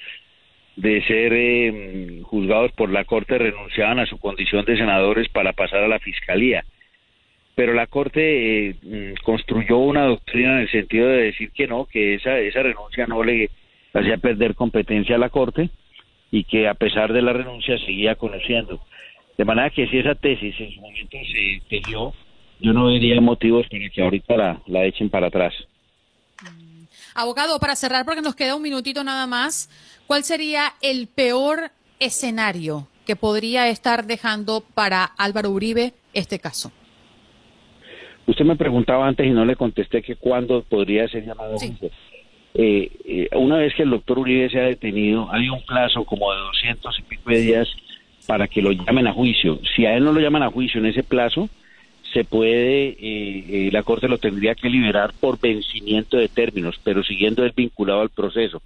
de 0.76 1.02
ser 1.04 1.32
eh, 1.34 2.22
juzgados 2.24 2.72
por 2.74 2.90
la 2.90 3.06
Corte 3.06 3.38
renunciaban 3.38 4.00
a 4.00 4.06
su 4.06 4.18
condición 4.18 4.66
de 4.66 4.78
senadores 4.78 5.30
para 5.30 5.54
pasar 5.54 5.84
a 5.84 5.88
la 5.88 6.00
Fiscalía. 6.00 6.66
Pero 7.56 7.74
la 7.74 7.88
Corte 7.88 8.70
eh, 8.70 8.76
mm, 8.82 9.24
construyó 9.24 9.78
una 9.78 10.06
doctrina 10.06 10.56
en 10.56 10.60
el 10.60 10.72
sentido 10.72 11.08
de 11.08 11.24
decir 11.24 11.52
que 11.52 11.68
no, 11.68 11.86
que 11.86 12.16
esa, 12.16 12.38
esa 12.40 12.64
renuncia 12.64 13.08
no 13.08 13.24
le 13.24 13.50
hacía 13.94 14.18
perder 14.18 14.56
competencia 14.56 15.16
a 15.16 15.20
la 15.20 15.30
Corte 15.30 15.70
y 16.36 16.44
que 16.44 16.68
a 16.68 16.74
pesar 16.74 17.14
de 17.14 17.22
la 17.22 17.32
renuncia 17.32 17.78
seguía 17.80 18.16
conociendo. 18.16 18.82
De 19.38 19.46
manera 19.46 19.70
que 19.70 19.88
si 19.88 20.00
esa 20.00 20.16
tesis 20.16 20.54
en 20.60 20.70
su 20.70 20.82
momento 20.82 21.18
se 21.32 21.62
tejió, 21.70 22.14
yo 22.60 22.74
no 22.74 22.88
vería 22.88 23.22
motivos 23.22 23.66
para 23.70 23.90
que 23.90 24.02
ahorita 24.02 24.36
la, 24.36 24.62
la 24.68 24.84
echen 24.84 25.10
para 25.10 25.28
atrás. 25.28 25.54
Mm. 26.44 26.84
Abogado, 27.16 27.58
para 27.60 27.78
cerrar, 27.78 28.04
porque 28.04 28.22
nos 28.22 28.36
queda 28.36 28.58
un 28.58 28.62
minutito 28.62 29.02
nada 29.06 29.28
más, 29.28 29.70
¿cuál 30.08 30.26
sería 30.26 30.74
el 30.82 31.08
peor 31.08 31.72
escenario 32.02 32.90
que 33.06 33.16
podría 33.16 33.70
estar 33.70 34.06
dejando 34.06 34.62
para 34.74 35.06
Álvaro 35.06 35.52
Uribe 35.52 35.94
este 36.14 36.40
caso? 36.40 36.70
Usted 38.28 38.44
me 38.44 38.58
preguntaba 38.58 39.08
antes 39.08 39.26
y 39.26 39.30
no 39.30 39.46
le 39.46 39.56
contesté 39.56 40.02
que 40.02 40.18
cuándo 40.18 40.64
podría 40.64 41.08
ser 41.08 41.26
llamado 41.26 41.58
sí. 41.60 41.78
Eh, 42.58 42.90
eh, 43.06 43.30
una 43.36 43.58
vez 43.58 43.76
que 43.76 43.84
el 43.84 43.90
doctor 43.90 44.20
Uribe 44.20 44.50
se 44.50 44.60
ha 44.60 44.64
detenido, 44.64 45.28
hay 45.32 45.50
un 45.50 45.62
plazo 45.66 46.06
como 46.06 46.32
de 46.32 46.40
200 46.40 47.00
y 47.00 47.02
pico 47.02 47.30
de 47.30 47.42
días 47.42 47.68
para 48.26 48.48
que 48.48 48.62
lo 48.62 48.72
llamen 48.72 49.08
a 49.08 49.14
juicio. 49.14 49.60
Si 49.76 49.86
a 49.86 49.96
él 49.96 50.04
no 50.04 50.14
lo 50.14 50.22
llaman 50.22 50.44
a 50.44 50.52
juicio 50.52 50.80
en 50.80 50.88
ese 50.88 51.04
plazo, 51.04 51.50
se 52.14 52.24
puede, 52.24 52.88
eh, 52.88 52.96
eh, 53.00 53.70
la 53.72 53.84
Corte 53.84 54.08
lo 54.08 54.18
tendría 54.18 54.56
que 54.56 54.70
liberar 54.70 55.14
por 55.20 55.40
vencimiento 55.40 56.16
de 56.16 56.30
términos, 56.30 56.80
pero 56.82 57.04
siguiendo 57.04 57.44
el 57.44 57.52
vinculado 57.52 58.02
al 58.02 58.10
proceso. 58.10 58.62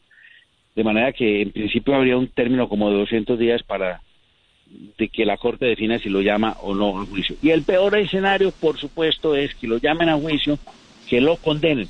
De 0.76 0.84
manera 0.84 1.12
que 1.12 1.42
en 1.42 1.52
principio 1.52 1.96
habría 1.96 2.16
un 2.16 2.28
término 2.28 2.70
como 2.70 2.92
de 2.92 2.98
200 3.00 3.40
días 3.40 3.64
para 3.64 4.02
de 5.00 5.08
que 5.08 5.26
la 5.26 5.38
Corte 5.38 5.66
defina 5.66 5.98
si 5.98 6.10
lo 6.10 6.22
llama 6.22 6.56
o 6.62 6.76
no 6.76 7.02
a 7.02 7.06
juicio. 7.08 7.36
Y 7.42 7.50
el 7.50 7.64
peor 7.64 7.98
escenario, 7.98 8.52
por 8.52 8.78
supuesto, 8.78 9.36
es 9.36 9.56
que 9.56 9.68
lo 9.68 9.80
llamen 9.80 10.10
a 10.10 10.16
juicio, 10.16 10.60
que 11.08 11.20
lo 11.20 11.38
condenen, 11.38 11.88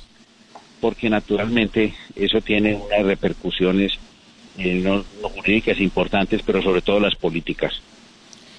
porque 0.80 1.10
naturalmente 1.10 1.94
eso 2.16 2.40
tiene 2.40 2.74
unas 2.74 3.02
repercusiones 3.04 3.92
eh, 4.58 4.74
no 4.82 5.04
jurídicas 5.28 5.80
importantes, 5.80 6.42
pero 6.44 6.62
sobre 6.62 6.82
todo 6.82 7.00
las 7.00 7.14
políticas. 7.14 7.80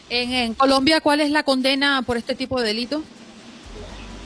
En, 0.10 0.54
Colombia, 0.56 1.00
¿cuál 1.02 1.22
es 1.22 1.32
la 1.32 1.44
condena 1.44 2.02
por 2.02 2.18
este 2.18 2.36
tipo 2.36 2.60
de 2.60 2.68
delito? 2.68 3.04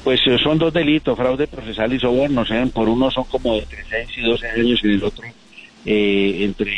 Pues 0.04 0.20
eh, 0.26 0.38
son 0.42 0.58
dos 0.58 0.74
delitos, 0.74 1.18
fraude 1.18 1.48
procesal 1.48 1.94
y 1.94 2.00
soborno. 2.00 2.44
¿eh? 2.44 2.68
Por 2.74 2.90
uno 2.90 3.12
son 3.12 3.26
como 3.26 3.56
entre 3.56 3.84
6 3.90 4.10
y 4.18 4.22
12 4.22 4.48
años 4.50 4.80
y 4.84 4.88
el 4.88 5.04
otro 5.04 5.26
eh, 5.86 6.44
entre, 6.44 6.72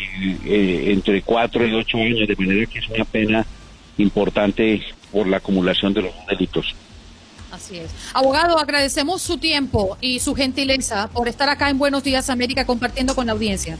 eh, 0.46 0.92
entre 0.92 1.22
4 1.22 1.66
y 1.66 1.74
8 1.74 1.98
años, 1.98 2.28
de 2.28 2.36
manera 2.36 2.66
que 2.66 2.80
es 2.80 2.90
una 2.90 3.06
pena 3.06 3.46
importante 3.98 4.82
por 5.14 5.28
la 5.28 5.38
acumulación 5.38 5.94
de 5.94 6.02
los 6.02 6.12
delitos. 6.30 6.76
Así 7.58 7.78
es. 7.78 7.92
Abogado, 8.14 8.60
agradecemos 8.60 9.22
su 9.22 9.38
tiempo 9.38 9.98
y 10.00 10.20
su 10.20 10.36
gentileza 10.36 11.10
por 11.10 11.28
estar 11.28 11.50
acá 11.50 11.70
en 11.70 11.78
Buenos 11.78 12.04
Días 12.04 12.30
América 12.30 12.66
compartiendo 12.66 13.16
con 13.16 13.26
la 13.26 13.34
audiencia. 13.34 13.78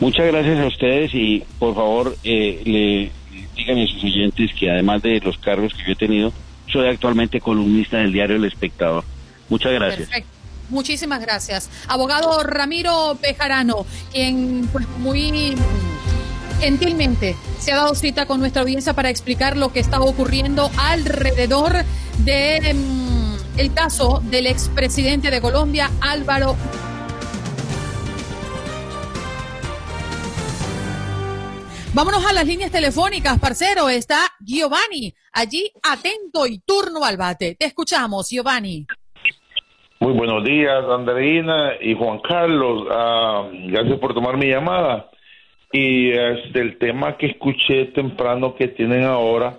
Muchas 0.00 0.26
gracias 0.26 0.58
a 0.58 0.66
ustedes 0.66 1.14
y 1.14 1.44
por 1.58 1.74
favor 1.74 2.16
eh, 2.24 2.60
le 2.64 3.12
díganme 3.56 3.84
a 3.84 3.86
sus 3.86 4.02
oyentes 4.04 4.50
que 4.58 4.70
además 4.70 5.02
de 5.02 5.20
los 5.20 5.38
cargos 5.38 5.72
que 5.74 5.84
yo 5.86 5.92
he 5.92 5.96
tenido, 5.96 6.32
soy 6.72 6.88
actualmente 6.88 7.40
columnista 7.40 7.98
del 7.98 8.12
diario 8.12 8.36
El 8.36 8.44
Espectador. 8.44 9.04
Muchas 9.48 9.72
gracias. 9.72 10.08
Perfecto. 10.08 10.30
Muchísimas 10.70 11.20
gracias. 11.20 11.70
Abogado 11.86 12.42
Ramiro 12.42 13.16
Pejarano, 13.20 13.86
quien 14.12 14.66
pues 14.72 14.88
muy 14.98 15.30
gentilmente 16.64 17.36
se 17.58 17.72
ha 17.72 17.76
dado 17.76 17.94
cita 17.94 18.24
con 18.24 18.40
nuestra 18.40 18.62
audiencia 18.62 18.94
para 18.94 19.10
explicar 19.10 19.54
lo 19.54 19.70
que 19.70 19.80
está 19.80 20.00
ocurriendo 20.00 20.70
alrededor 20.78 21.72
de 22.24 22.72
mm, 22.72 23.60
el 23.60 23.74
caso 23.74 24.22
del 24.24 24.46
expresidente 24.46 25.30
de 25.30 25.42
Colombia, 25.42 25.90
Álvaro 26.00 26.56
Vámonos 31.92 32.26
a 32.26 32.32
las 32.32 32.44
líneas 32.44 32.72
telefónicas, 32.72 33.38
parcero. 33.38 33.88
Está 33.88 34.18
Giovanni, 34.40 35.14
allí 35.32 35.70
atento 35.80 36.44
y 36.44 36.58
turno 36.58 37.04
al 37.04 37.16
bate. 37.16 37.54
Te 37.54 37.66
escuchamos, 37.66 38.28
Giovanni. 38.30 38.84
Muy 40.00 40.12
buenos 40.12 40.42
días, 40.42 40.82
Andreina 40.90 41.74
y 41.80 41.94
Juan 41.94 42.18
Carlos. 42.18 42.88
Ah, 42.90 43.48
gracias 43.68 44.00
por 44.00 44.12
tomar 44.12 44.36
mi 44.36 44.46
llamada. 44.46 45.08
Y 45.74 46.12
este, 46.12 46.60
el 46.60 46.78
tema 46.78 47.16
que 47.16 47.26
escuché 47.26 47.86
temprano 47.86 48.54
que 48.54 48.68
tienen 48.68 49.02
ahora 49.02 49.58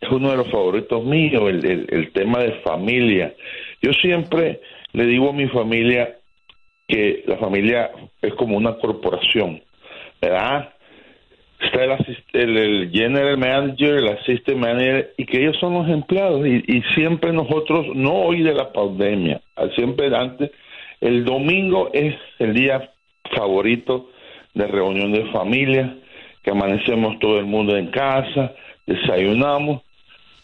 es 0.00 0.08
uno 0.08 0.30
de 0.30 0.36
los 0.36 0.48
favoritos 0.48 1.04
míos, 1.04 1.42
el, 1.48 1.86
el 1.90 2.12
tema 2.12 2.38
de 2.38 2.52
familia. 2.60 3.34
Yo 3.82 3.92
siempre 3.94 4.60
le 4.92 5.06
digo 5.06 5.30
a 5.30 5.32
mi 5.32 5.48
familia 5.48 6.18
que 6.86 7.24
la 7.26 7.36
familia 7.38 7.90
es 8.22 8.32
como 8.34 8.56
una 8.56 8.76
corporación, 8.76 9.60
¿verdad? 10.22 10.72
está 11.58 11.82
el, 12.34 12.56
el, 12.56 12.90
general 12.92 13.36
manager, 13.36 13.94
el 13.94 14.08
assistant 14.10 14.58
manager, 14.58 15.14
y 15.16 15.26
que 15.26 15.38
ellos 15.38 15.56
son 15.58 15.74
los 15.74 15.88
empleados. 15.88 16.46
Y, 16.46 16.62
y, 16.64 16.82
siempre 16.94 17.32
nosotros, 17.32 17.86
no 17.92 18.12
hoy 18.12 18.44
de 18.44 18.54
la 18.54 18.72
pandemia, 18.72 19.40
siempre 19.74 20.14
antes, 20.14 20.52
el 21.00 21.24
domingo 21.24 21.90
es 21.92 22.14
el 22.38 22.54
día 22.54 22.88
favorito 23.34 24.10
de 24.56 24.66
reunión 24.66 25.12
de 25.12 25.26
familia, 25.26 25.94
que 26.42 26.50
amanecemos 26.50 27.18
todo 27.18 27.38
el 27.38 27.44
mundo 27.44 27.76
en 27.76 27.88
casa, 27.88 28.52
desayunamos, 28.86 29.82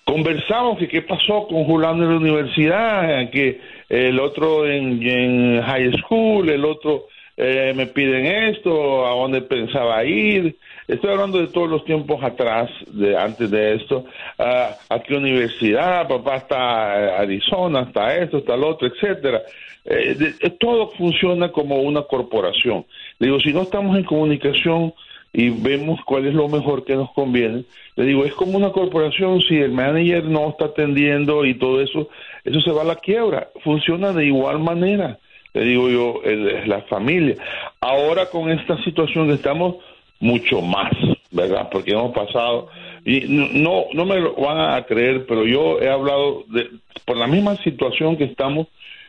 conversamos 0.05 0.79
que 0.79 0.87
qué 0.87 1.01
pasó 1.01 1.47
con 1.49 1.65
Julano 1.65 2.05
en 2.05 2.11
la 2.11 2.17
universidad, 2.17 3.31
que 3.31 3.61
el 3.89 4.21
otro 4.21 4.67
en, 4.67 5.03
en 5.03 5.63
high 5.63 5.93
school, 5.99 6.51
el 6.51 6.65
otro 6.67 7.07
eh, 7.39 7.73
me 7.75 7.87
piden 7.87 8.27
esto, 8.27 9.07
a 9.07 9.15
dónde 9.15 9.41
pensaba 9.41 10.05
ir, 10.05 10.57
estoy 10.89 11.11
hablando 11.11 11.39
de 11.39 11.49
todos 11.49 11.68
los 11.68 11.85
tiempos 11.85 12.22
atrás, 12.22 12.70
de 12.89 13.16
antes 13.16 13.51
de 13.51 13.74
esto, 13.74 14.05
a 14.39 15.01
qué 15.07 15.16
universidad, 15.16 16.09
papá 16.09 16.37
está 16.37 17.18
Arizona, 17.18 17.83
está 17.83 18.16
esto, 18.16 18.39
está 18.39 18.57
lo 18.57 18.68
otro, 18.68 18.89
etcétera. 18.89 19.43
Eh, 19.85 20.16
todo 20.61 20.91
funciona 20.91 21.51
como 21.51 21.80
una 21.80 22.03
corporación. 22.03 22.87
Digo, 23.18 23.41
si 23.41 23.53
no 23.53 23.62
estamos 23.62 23.97
en 23.97 24.05
comunicación 24.05 24.95
y 25.33 25.51
vemos 25.51 26.01
cuál 26.05 26.26
es 26.26 26.35
lo 26.35 26.49
mejor 26.49 26.85
que 26.85 26.95
nos 26.95 27.11
conviene, 27.12 27.64
le 27.97 28.05
digo, 28.05 28.24
es 28.24 28.33
como 28.35 28.57
una 28.57 28.70
corporación, 28.70 29.41
si 29.43 29.57
el 29.57 29.72
manager 29.72 30.24
no 30.24 30.51
está 30.51 30.66
atendiendo 30.66 31.45
y 31.45 31.55
todo 31.55 31.80
eso, 31.80 32.09
eso 32.45 32.61
se 32.61 32.70
va 32.70 32.83
a 32.83 32.87
la 32.87 32.97
quiebra. 32.97 33.49
Funciona 33.64 34.12
de 34.12 34.26
igual 34.26 34.61
manera, 34.61 35.18
le 35.53 35.64
digo 35.64 35.89
yo, 35.89 36.20
la 36.66 36.83
familia. 36.83 37.37
Ahora 37.80 38.26
con 38.26 38.51
esta 38.51 38.83
situación 38.85 39.28
que 39.28 39.35
estamos, 39.35 39.76
mucho 40.23 40.62
más, 40.62 40.93
¿verdad? 41.33 41.68
Porque 41.70 41.91
hemos 41.91 42.14
pasado, 42.14 42.68
y 43.05 43.23
no, 43.29 43.87
no 43.93 44.07
me 44.07 44.20
lo 44.20 44.35
van 44.37 44.75
a 44.75 44.83
creer, 44.85 45.27
pero 45.27 45.45
yo 45.45 45.81
he 45.81 45.91
hablado 45.91 46.45
de, 46.49 46.70
por 47.05 47.16
la 47.16 47.27
misma 47.27 47.57
situación 47.57 48.16
que 48.16 48.25
estamos, 48.25 48.68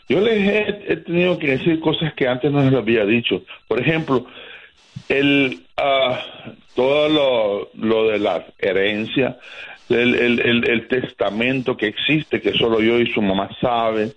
yo 0.09 0.19
les 0.19 0.67
he, 0.89 0.97
tenido 0.97 1.37
que 1.37 1.51
decir 1.51 1.79
cosas 1.79 2.13
que 2.15 2.27
antes 2.27 2.51
no 2.51 2.61
les 2.63 2.73
había 2.73 3.05
dicho. 3.05 3.43
Por 3.67 3.79
ejemplo, 3.79 4.25
el 5.07 5.61
uh, 5.77 6.51
todo 6.75 7.07
lo, 7.07 7.69
lo, 7.75 8.09
de 8.09 8.19
la 8.19 8.45
herencia, 8.57 9.37
el, 9.89 10.15
el, 10.15 10.67
el, 10.67 10.87
testamento 10.87 11.77
que 11.77 11.87
existe, 11.87 12.41
que 12.41 12.53
solo 12.53 12.81
yo 12.81 12.99
y 12.99 13.05
su 13.11 13.21
mamá 13.21 13.49
saben, 13.61 14.11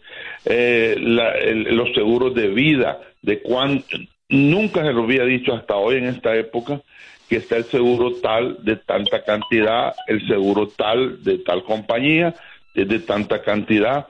eh, 0.47 0.97
los 0.99 1.93
seguros 1.95 2.35
de 2.35 2.49
vida, 2.49 3.01
de 3.21 3.43
cuán, 3.43 3.85
nunca 4.29 4.83
se 4.83 4.93
lo 4.93 5.05
había 5.05 5.25
dicho 5.25 5.55
hasta 5.55 5.77
hoy 5.77 5.97
en 5.97 6.07
esta 6.07 6.35
época, 6.37 6.81
que 7.29 7.37
está 7.37 7.57
el 7.57 7.65
seguro 7.65 8.15
tal 8.17 8.65
de 8.65 8.77
tanta 8.77 9.25
cantidad, 9.25 9.95
el 10.07 10.27
seguro 10.27 10.69
tal 10.69 11.23
de 11.25 11.39
tal 11.39 11.65
compañía, 11.65 12.35
de 12.75 12.99
tanta 13.01 13.43
cantidad. 13.43 14.07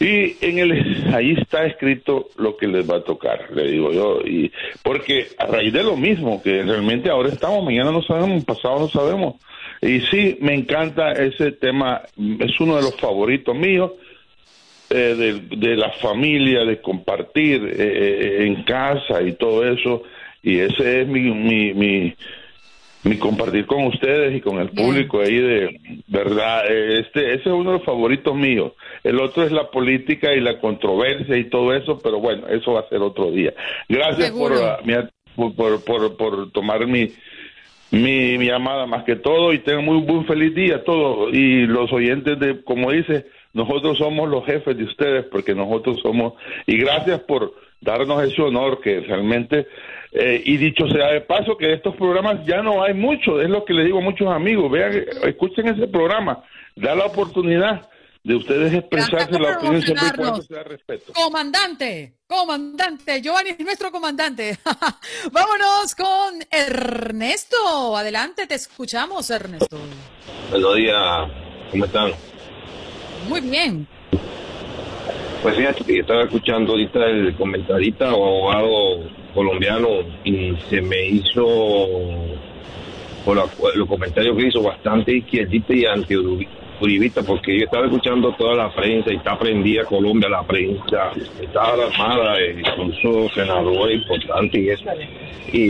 Y 0.00 0.36
en 0.44 0.58
el, 0.58 1.12
ahí 1.12 1.32
está 1.32 1.66
escrito 1.66 2.28
lo 2.36 2.56
que 2.56 2.68
les 2.68 2.88
va 2.88 2.98
a 2.98 3.04
tocar, 3.04 3.50
le 3.52 3.68
digo 3.68 3.92
yo, 3.92 4.20
y 4.24 4.52
porque 4.82 5.26
a 5.38 5.46
raíz 5.46 5.72
de 5.72 5.82
lo 5.82 5.96
mismo, 5.96 6.40
que 6.40 6.62
realmente 6.62 7.10
ahora 7.10 7.30
estamos, 7.30 7.64
mañana 7.64 7.90
no 7.90 8.02
sabemos, 8.02 8.44
pasado 8.44 8.78
no 8.78 8.88
sabemos. 8.88 9.34
Y 9.82 10.00
sí, 10.02 10.38
me 10.40 10.54
encanta 10.54 11.12
ese 11.12 11.50
tema, 11.52 12.02
es 12.38 12.60
uno 12.60 12.76
de 12.76 12.82
los 12.82 12.96
favoritos 12.96 13.56
míos, 13.56 13.92
eh, 14.90 15.40
de, 15.50 15.76
la 15.76 15.90
familia, 16.00 16.64
de 16.64 16.80
compartir 16.80 17.62
eh, 17.62 17.74
eh, 17.78 18.46
en 18.46 18.62
casa 18.64 19.22
y 19.22 19.32
todo 19.32 19.66
eso, 19.66 20.02
y 20.42 20.58
ese 20.58 21.02
es 21.02 21.08
mi, 21.08 21.30
mi, 21.30 21.74
mi 21.74 22.14
mi 23.04 23.16
compartir 23.16 23.66
con 23.66 23.84
ustedes 23.84 24.36
y 24.36 24.40
con 24.40 24.58
el 24.58 24.70
público 24.70 25.20
ahí 25.20 25.38
de 25.38 26.02
verdad 26.08 26.66
este 26.68 27.34
ese 27.34 27.42
es 27.42 27.46
uno 27.46 27.72
de 27.72 27.78
los 27.78 27.84
favoritos 27.84 28.34
míos. 28.34 28.72
El 29.04 29.20
otro 29.20 29.44
es 29.44 29.52
la 29.52 29.70
política 29.70 30.32
y 30.34 30.40
la 30.40 30.58
controversia 30.58 31.36
y 31.36 31.44
todo 31.44 31.74
eso 31.74 31.98
pero 32.02 32.18
bueno 32.18 32.48
eso 32.48 32.72
va 32.72 32.80
a 32.80 32.88
ser 32.88 33.00
otro 33.00 33.30
día. 33.30 33.54
Gracias 33.88 34.30
por, 34.32 34.52
por, 35.54 35.84
por, 35.84 36.16
por, 36.16 36.50
tomar 36.50 36.86
mi, 36.86 37.12
mi, 37.92 38.36
mi 38.36 38.46
llamada 38.46 38.86
más 38.86 39.04
que 39.04 39.16
todo 39.16 39.52
y 39.52 39.60
tengan 39.60 39.84
muy 39.84 40.00
buen 40.00 40.26
feliz 40.26 40.54
día 40.54 40.82
todos 40.82 41.32
y 41.32 41.66
los 41.66 41.92
oyentes 41.92 42.38
de 42.40 42.62
como 42.64 42.90
dice 42.90 43.26
nosotros 43.58 43.98
somos 43.98 44.28
los 44.28 44.44
jefes 44.46 44.76
de 44.76 44.84
ustedes 44.84 45.24
porque 45.24 45.52
nosotros 45.52 45.98
somos 46.00 46.34
y 46.64 46.78
gracias 46.78 47.20
por 47.22 47.52
darnos 47.80 48.22
ese 48.22 48.40
honor 48.40 48.80
que 48.80 49.00
realmente 49.00 49.66
eh, 50.12 50.40
y 50.44 50.56
dicho 50.56 50.86
sea 50.88 51.08
de 51.08 51.22
paso 51.22 51.56
que 51.56 51.72
estos 51.72 51.96
programas 51.96 52.46
ya 52.46 52.62
no 52.62 52.84
hay 52.84 52.94
mucho, 52.94 53.40
es 53.40 53.50
lo 53.50 53.64
que 53.64 53.74
le 53.74 53.84
digo 53.84 53.98
a 53.98 54.02
muchos 54.02 54.28
amigos, 54.28 54.70
vean, 54.70 54.92
escuchen 55.24 55.66
ese 55.66 55.88
programa, 55.88 56.44
da 56.76 56.94
la 56.94 57.06
oportunidad 57.06 57.88
de 58.22 58.34
ustedes 58.36 58.74
expresarse 58.74 59.38
la 59.38 59.56
opinión 59.56 59.82
siempre 59.82 60.06
y 60.06 60.16
cuando 60.16 60.42
sea 60.42 60.62
respeto. 60.62 61.12
Comandante, 61.12 62.14
comandante, 62.28 63.20
Giovanni 63.20 63.50
es 63.50 63.60
nuestro 63.60 63.90
comandante. 63.90 64.56
Vámonos 65.32 65.94
con 65.96 66.46
Ernesto. 66.50 67.96
Adelante, 67.96 68.46
te 68.46 68.54
escuchamos, 68.54 69.28
Ernesto. 69.30 69.78
Buenos 70.50 70.76
días, 70.76 71.28
¿cómo 71.72 71.84
están? 71.84 72.12
Muy 73.28 73.40
bien. 73.42 73.86
Pues 75.42 75.56
fíjate 75.56 75.84
que 75.84 76.00
estaba 76.00 76.22
escuchando 76.24 76.72
ahorita 76.72 77.04
el 77.06 77.34
comentarista 77.36 78.12
o 78.12 78.50
abogado 78.50 79.08
colombiano 79.34 79.88
y 80.24 80.56
se 80.68 80.80
me 80.80 81.06
hizo, 81.06 81.46
por 83.24 83.36
los 83.36 83.88
comentarios 83.88 84.36
que 84.36 84.48
hizo, 84.48 84.62
bastante 84.62 85.16
izquierdista 85.16 85.74
y 85.74 85.84
porque 87.26 87.58
yo 87.58 87.64
estaba 87.64 87.86
escuchando 87.86 88.32
toda 88.32 88.54
la 88.54 88.74
prensa 88.74 89.12
y 89.12 89.16
está 89.16 89.38
prendida 89.38 89.84
Colombia, 89.84 90.28
la 90.28 90.42
prensa, 90.42 91.10
está 91.40 91.72
armada, 91.72 92.36
incluso 92.40 93.28
senadores 93.34 94.00
importantes 94.00 94.60
y 94.60 94.68
eso. 94.70 94.84
Y 95.52 95.68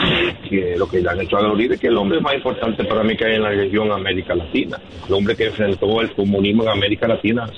que 0.48 0.76
lo 0.76 0.88
que 0.88 1.00
le 1.00 1.08
han 1.08 1.20
hecho 1.20 1.38
a 1.38 1.52
Uribe, 1.52 1.78
que 1.78 1.86
el 1.86 1.96
hombre 1.96 2.20
más 2.20 2.34
importante 2.34 2.84
para 2.84 3.02
mí 3.02 3.16
que 3.16 3.24
hay 3.24 3.36
en 3.36 3.42
la 3.42 3.50
región 3.50 3.90
América 3.92 4.34
Latina, 4.34 4.78
el 5.06 5.14
hombre 5.14 5.36
que 5.36 5.46
enfrentó 5.46 6.00
el 6.00 6.10
comunismo 6.12 6.64
en 6.64 6.68
América 6.70 7.08
Latina 7.08 7.48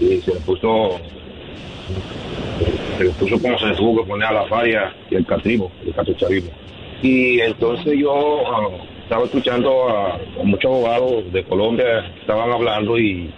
y 0.00 0.18
se 0.20 0.32
puso 0.40 1.00
se 2.96 3.04
le 3.04 3.10
puso 3.10 3.40
como 3.40 3.58
se 3.58 3.74
tuvo 3.74 4.02
que 4.02 4.08
poner 4.08 4.28
a 4.28 4.32
la 4.32 4.46
falla 4.46 4.94
y 5.10 5.16
el 5.16 5.26
catrismo, 5.26 5.70
el 5.84 5.92
catecharismo. 5.92 6.50
Y 7.02 7.40
entonces 7.40 7.98
yo 7.98 8.42
ah, 8.46 8.68
estaba 9.06 9.24
escuchando 9.24 9.88
a, 9.88 10.18
muchos 10.42 10.64
abogados 10.64 11.32
de 11.32 11.44
Colombia 11.44 12.12
estaban 12.20 12.50
hablando 12.50 12.98
y, 12.98 13.30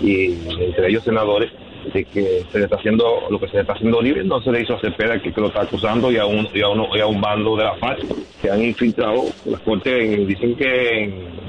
entre 0.00 0.88
ellos 0.88 1.04
senadores 1.04 1.52
de 1.94 2.04
que 2.04 2.42
se 2.50 2.58
le 2.58 2.64
está 2.64 2.74
haciendo 2.74 3.28
lo 3.30 3.38
que 3.38 3.46
se 3.46 3.54
le 3.54 3.60
está 3.60 3.74
haciendo 3.74 4.02
libre 4.02 4.24
no 4.24 4.40
se 4.40 4.50
le 4.50 4.62
hizo 4.62 4.74
a 4.74 4.80
Cepeda 4.80 5.22
que, 5.22 5.32
lo 5.36 5.46
está 5.46 5.62
acusando 5.62 6.10
y 6.10 6.16
a 6.16 6.26
un 6.26 6.48
y 6.52 6.60
a, 6.60 6.68
uno, 6.68 6.88
y 6.92 6.98
a 6.98 7.06
un 7.06 7.20
bando 7.20 7.56
de 7.56 7.64
la 7.64 7.74
FARC 7.76 8.04
que 8.40 8.50
han 8.50 8.64
infiltrado 8.64 9.22
las 9.44 9.60
cortes 9.60 10.26
dicen 10.26 10.56
que 10.56 11.04
en, 11.04 11.42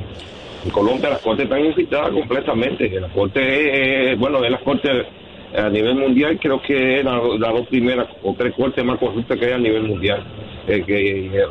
Colombia 0.72 1.10
las 1.10 1.22
cortes 1.22 1.46
están 1.46 1.66
infiltradas 1.66 2.12
completamente 2.12 2.90
las 3.00 3.12
cortes 3.12 4.20
bueno 4.20 4.46
en 4.46 4.52
las 4.52 4.62
cortes 4.62 5.08
a 5.56 5.70
nivel 5.70 5.96
mundial 5.96 6.40
creo 6.42 6.62
que 6.62 7.00
es 7.00 7.06
las 7.06 7.54
dos 7.54 7.68
primeras 7.68 8.08
o 8.24 8.34
tres 8.34 8.54
cortes 8.56 8.84
más 8.84 8.98
corruptas 8.98 9.38
que 9.38 9.46
hay 9.46 9.54
a 9.54 9.58
nivel 9.58 9.84
mundial. 9.84 10.24
Eh, 10.66 10.82
que 10.88 11.26
eh, 11.26 11.46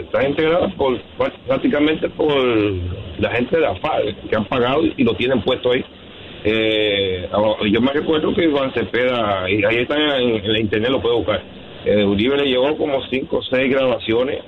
está 0.00 0.26
integrada 0.26 0.68
por, 0.68 0.98
prácticamente 1.46 2.08
por 2.08 2.32
la 3.18 3.30
gente 3.32 3.56
de 3.56 3.62
la 3.62 3.74
que 4.28 4.36
han 4.36 4.46
pagado 4.46 4.84
y, 4.96 5.04
lo 5.04 5.14
tienen 5.14 5.42
puesto 5.42 5.70
ahí. 5.70 5.84
Eh, 6.42 7.28
yo 7.70 7.80
me 7.82 7.92
recuerdo 7.92 8.34
que 8.34 8.44
Iván 8.44 8.72
Cepeda, 8.72 9.50
y 9.50 9.62
ahí 9.64 9.78
está 9.78 9.96
en, 10.18 10.34
el 10.34 10.56
internet, 10.58 10.90
lo 10.90 11.02
puedo 11.02 11.18
buscar. 11.18 11.42
Uribe 11.86 12.38
le 12.38 12.48
llevó 12.48 12.76
como 12.76 13.00
cinco 13.10 13.38
o 13.38 13.42
seis 13.42 13.70
grabaciones 13.70 14.40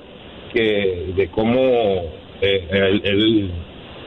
que, 0.51 1.13
de 1.15 1.27
cómo 1.29 1.61
él 2.41 3.51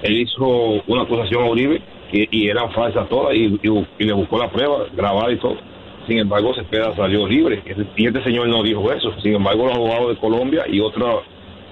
hizo 0.02 0.82
una 0.88 1.02
acusación 1.02 1.44
a 1.44 1.50
Uribe 1.50 1.80
y, 2.12 2.48
eran 2.48 2.70
falsas 2.72 3.08
todas 3.08 3.34
y, 3.34 3.58
le 3.98 4.12
buscó 4.12 4.38
la 4.38 4.50
prueba 4.50 4.86
grabada 4.94 5.32
y 5.32 5.36
todo. 5.36 5.56
Sin 6.06 6.18
embargo, 6.18 6.52
Cepeda 6.54 6.94
salió 6.96 7.26
libre 7.26 7.62
y 7.96 8.06
este 8.06 8.22
señor 8.24 8.48
no 8.48 8.62
dijo 8.62 8.92
eso. 8.92 9.12
Sin 9.22 9.34
embargo, 9.34 9.66
los 9.66 9.76
abogados 9.76 10.08
de 10.10 10.16
Colombia 10.16 10.64
y 10.68 10.80
otro 10.80 11.22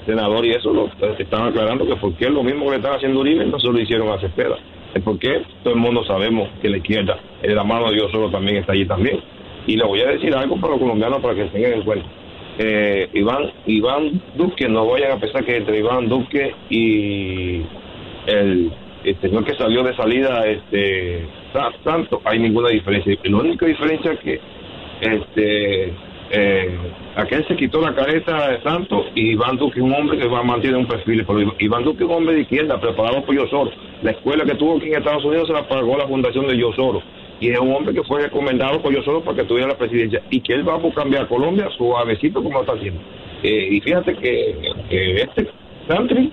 senador 0.07 0.47
y 0.47 0.53
eso 0.53 0.73
lo 0.73 0.89
están 1.19 1.49
aclarando 1.49 1.87
que 1.87 1.97
porque 1.97 2.27
es 2.27 2.31
lo 2.31 2.43
mismo 2.43 2.65
que 2.65 2.71
le 2.71 2.77
están 2.77 2.95
haciendo 2.95 3.23
libre 3.23 3.47
no 3.47 3.59
se 3.59 3.69
lo 3.69 3.79
hicieron 3.79 4.09
a 4.09 4.19
Cepeda. 4.19 4.57
Es 4.95 5.03
porque 5.03 5.43
todo 5.63 5.75
el 5.75 5.81
mundo 5.81 6.05
sabemos 6.05 6.49
que 6.63 6.69
la 6.69 6.79
izquierda, 6.79 7.19
en 7.43 7.55
la 7.55 7.65
mano 7.65 7.91
de 7.91 7.97
Dios 7.97 8.11
solo 8.11 8.31
también 8.31 8.57
está 8.59 8.73
allí 8.73 8.87
también. 8.87 9.21
Y 9.67 9.77
le 9.77 9.85
voy 9.85 10.01
a 10.01 10.07
decir 10.07 10.35
algo 10.35 10.57
para 10.57 10.73
los 10.73 10.81
colombianos 10.81 11.21
para 11.21 11.35
que 11.35 11.45
tengan 11.45 11.75
en 11.75 11.83
cuenta. 11.83 12.07
Eh, 12.59 13.09
Iván, 13.15 13.53
Iván 13.67 14.21
Duque, 14.37 14.69
no 14.69 14.87
vayan 14.87 15.13
a 15.13 15.17
pensar 15.21 15.45
que 15.45 15.57
entre 15.57 15.79
Iván 15.79 16.09
Duque 16.09 16.55
y 16.69 17.63
el 18.27 18.73
el 19.05 19.21
señor 19.21 19.45
que 19.45 19.55
salió 19.55 19.83
de 19.83 19.95
salida, 19.97 20.47
este, 20.47 21.27
tanto, 21.85 22.21
hay 22.25 22.39
ninguna 22.39 22.69
diferencia. 22.71 23.17
La 23.25 23.37
única 23.39 23.67
diferencia 23.67 24.13
es 24.13 24.21
que 24.21 24.41
este, 25.01 25.95
eh, 26.33 26.79
aquel 27.17 27.47
se 27.49 27.57
quitó 27.57 27.81
la 27.81 27.95
careta 27.95 28.51
de 28.51 28.63
Santo 28.63 29.07
y 29.15 29.33
Iván 29.33 29.57
Duque 29.57 29.81
un 29.81 29.93
hombre 29.93 30.19
que 30.19 30.29
va 30.29 30.41
a 30.41 30.45
mantener 30.45 30.77
un 30.77 30.87
perfil. 30.87 31.25
Pero 31.27 31.55
Iván 31.59 31.85
Duque 31.85 32.05
un 32.05 32.13
hombre 32.13 32.35
de 32.35 32.43
izquierda, 32.43 32.81
preparado 32.81 33.25
por 33.25 33.35
Yosoro. 33.35 33.73
La 34.03 34.13
escuela 34.13 34.45
que 34.45 34.55
tuvo 34.55 34.77
aquí 34.77 34.89
en 34.89 34.99
Estados 34.99 35.25
Unidos 35.25 35.49
se 35.49 35.55
la 35.55 35.67
pagó 35.67 35.97
la 35.97 36.07
fundación 36.07 36.47
de 36.47 36.57
Yosoro. 36.57 37.03
Y 37.41 37.49
es 37.49 37.59
un 37.59 37.73
hombre 37.73 37.95
que 37.95 38.05
fue 38.05 38.23
recomendado 38.23 38.81
por 38.83 38.95
Yosoro 38.95 39.23
para 39.23 39.39
que 39.39 39.45
tuviera 39.45 39.69
la 39.69 39.79
presidencia. 39.79 40.23
Y 40.31 40.41
que 40.41 40.53
él 40.53 40.69
va 40.69 40.77
a 40.77 40.95
cambiar 40.95 41.25
a 41.25 41.29
Colombia 41.29 41.69
suavecito 41.77 42.43
como 42.43 42.55
lo 42.55 42.61
está 42.61 42.75
haciendo. 42.75 43.01
Eh, 43.43 43.69
y 43.73 43.81
fíjate 43.81 44.15
que, 44.17 44.57
este 44.91 45.49
Santri, 45.89 46.31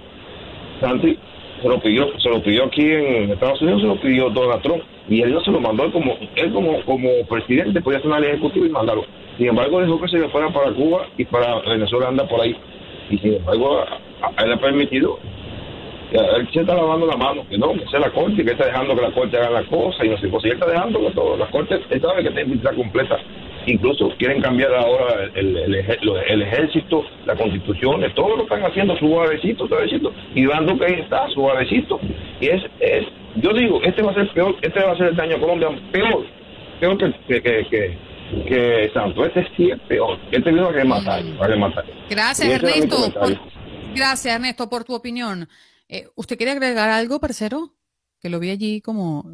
Santri 0.81 1.17
se 1.61 1.67
lo 1.67 1.79
pidió, 1.79 2.19
se 2.19 2.29
lo 2.29 2.41
pidió 2.41 2.65
aquí 2.65 2.83
en 2.83 3.31
Estados 3.31 3.61
Unidos, 3.61 3.81
se 3.81 3.87
lo 3.87 3.99
pidió 3.99 4.29
Donald 4.29 4.61
Trump 4.61 4.83
y 5.09 5.21
él 5.21 5.33
no 5.33 5.41
se 5.41 5.51
lo 5.51 5.59
mandó 5.59 5.85
él 5.85 5.91
como 5.91 6.17
él 6.35 6.53
como 6.53 6.81
como 6.83 7.09
presidente 7.29 7.81
podía 7.81 7.99
hacer 7.99 8.09
una 8.09 8.19
ley 8.19 8.31
ejecutiva 8.31 8.67
y 8.67 8.69
mandarlo. 8.69 9.05
Sin 9.37 9.47
embargo, 9.47 9.81
dejó 9.81 10.01
que 10.01 10.07
se 10.07 10.19
le 10.19 10.29
fuera 10.29 10.49
para 10.49 10.71
Cuba 10.71 11.07
y 11.17 11.25
para 11.25 11.59
Venezuela 11.61 12.07
anda 12.07 12.27
por 12.27 12.41
ahí. 12.41 12.55
Y 13.09 13.17
sin 13.19 13.35
embargo, 13.35 13.83
él 14.43 14.53
ha 14.53 14.57
permitido 14.57 15.19
él 16.11 16.47
se 16.53 16.61
está 16.61 16.73
lavando 16.73 17.05
la 17.05 17.17
mano, 17.17 17.45
que 17.49 17.57
no, 17.57 17.73
que 17.73 17.85
sea 17.87 17.99
la 17.99 18.09
corte, 18.11 18.43
que 18.43 18.51
está 18.51 18.65
dejando 18.65 18.95
que 18.95 19.01
la 19.01 19.11
corte 19.11 19.37
haga 19.37 19.49
la 19.49 19.63
cosa 19.63 20.05
y 20.05 20.09
no 20.09 20.17
sé, 20.17 20.27
pues 20.29 20.43
si 20.43 20.49
él 20.49 20.55
está 20.55 20.67
dejando 20.67 20.99
que 20.99 21.11
todo, 21.11 21.35
la 21.35 21.47
corte, 21.47 21.79
él 21.89 22.01
sabe 22.01 22.23
que 22.23 22.41
está 22.41 22.73
completa, 22.73 23.17
incluso 23.67 24.09
quieren 24.17 24.41
cambiar 24.41 24.73
ahora 24.73 25.25
el, 25.35 25.57
el, 25.57 25.75
el, 25.75 26.41
ejército, 26.41 27.03
la 27.25 27.35
constitución, 27.35 28.01
todo 28.15 28.37
lo 28.37 28.43
están 28.43 28.63
haciendo 28.63 28.97
suavecito, 28.97 29.67
suavecito, 29.67 30.13
y 30.33 30.45
dando 30.45 30.77
que 30.77 30.85
ahí 30.85 30.99
está, 31.01 31.29
suavecito, 31.29 31.99
y 32.39 32.47
es, 32.47 32.63
es, 32.79 33.05
yo 33.35 33.53
digo, 33.53 33.81
este 33.83 34.01
va 34.01 34.11
a 34.11 34.15
ser 34.15 34.33
peor, 34.33 34.55
este 34.61 34.79
va 34.79 34.93
a 34.93 34.97
ser 34.97 35.07
el 35.07 35.15
daño 35.15 35.35
a 35.35 35.39
Colombia 35.39 35.69
peor, 35.91 36.25
peor 36.79 36.97
que, 36.97 37.41
que, 37.41 37.67
que, 37.69 37.97
que 38.47 38.91
Santo, 38.93 39.25
este 39.25 39.45
sí 39.55 39.69
es 39.69 39.79
peor, 39.81 40.17
este 40.31 40.51
vino 40.51 40.69
a 40.69 40.71
rematar, 40.71 41.21
a 41.39 41.47
rematar. 41.47 41.85
Gracias 42.09 42.49
Ernesto, 42.49 42.95
gracias 43.93 44.35
Ernesto 44.35 44.69
por 44.69 44.85
tu 44.85 44.95
opinión. 44.95 45.47
Eh, 45.89 46.07
¿Usted 46.15 46.37
quiere 46.37 46.51
agregar 46.51 46.89
algo, 46.89 47.19
parcero? 47.19 47.73
Que 48.19 48.29
lo 48.29 48.39
vi 48.39 48.49
allí 48.49 48.81
como... 48.81 49.31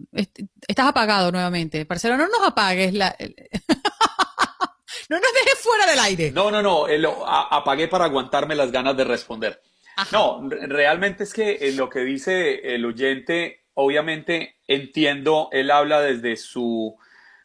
Estás 0.68 0.88
apagado 0.88 1.32
nuevamente. 1.32 1.86
Parcero, 1.86 2.18
no 2.18 2.28
nos 2.28 2.48
apagues 2.48 2.94
la... 2.94 3.16
no 5.10 5.18
nos 5.20 5.34
dejes 5.34 5.60
fuera 5.60 5.86
del 5.86 6.00
aire. 6.00 6.32
No, 6.32 6.52
no, 6.52 6.62
no. 6.62 6.88
Eh, 6.88 6.98
lo, 6.98 7.28
apagué 7.28 7.88
para 7.88 8.06
aguantarme 8.06 8.56
las 8.56 8.72
ganas 8.72 8.96
de 8.98 9.04
responder. 9.04 9.62
No, 10.12 10.48
realmente 10.50 11.24
es 11.24 11.34
que 11.34 11.58
eh, 11.62 11.72
lo 11.74 11.90
que 11.90 12.00
dice 12.00 12.74
el 12.76 12.84
oyente, 12.86 13.66
obviamente 13.76 14.56
entiendo, 14.68 15.50
él 15.52 15.70
habla 15.70 16.02
desde 16.02 16.36
su 16.36 16.98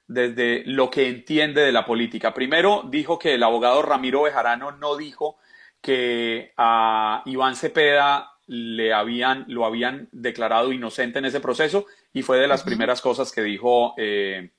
desde 0.06 0.62
lo 0.64 0.90
que 0.90 1.06
entiende 1.06 1.60
de 1.60 1.70
la 1.70 1.84
política. 1.84 2.32
Primero 2.32 2.82
dijo 2.88 3.18
que 3.18 3.34
el 3.34 3.42
abogado 3.42 3.82
Ramiro 3.82 4.22
Bejarano 4.22 4.72
no 4.72 4.96
dijo 4.96 5.36
que 5.82 6.54
a 6.56 7.22
Iván 7.26 7.54
Cepeda 7.54 8.32
le 8.46 8.94
habían, 8.94 9.44
lo 9.48 9.66
habían 9.66 10.08
declarado 10.10 10.72
inocente 10.72 11.18
en 11.18 11.26
ese 11.26 11.40
proceso 11.40 11.84
y 12.14 12.22
fue 12.22 12.38
de 12.38 12.48
las 12.48 12.62
primeras 12.62 13.02
cosas 13.02 13.30
que 13.30 13.42
dijo 13.42 13.94
eh, 13.98 14.50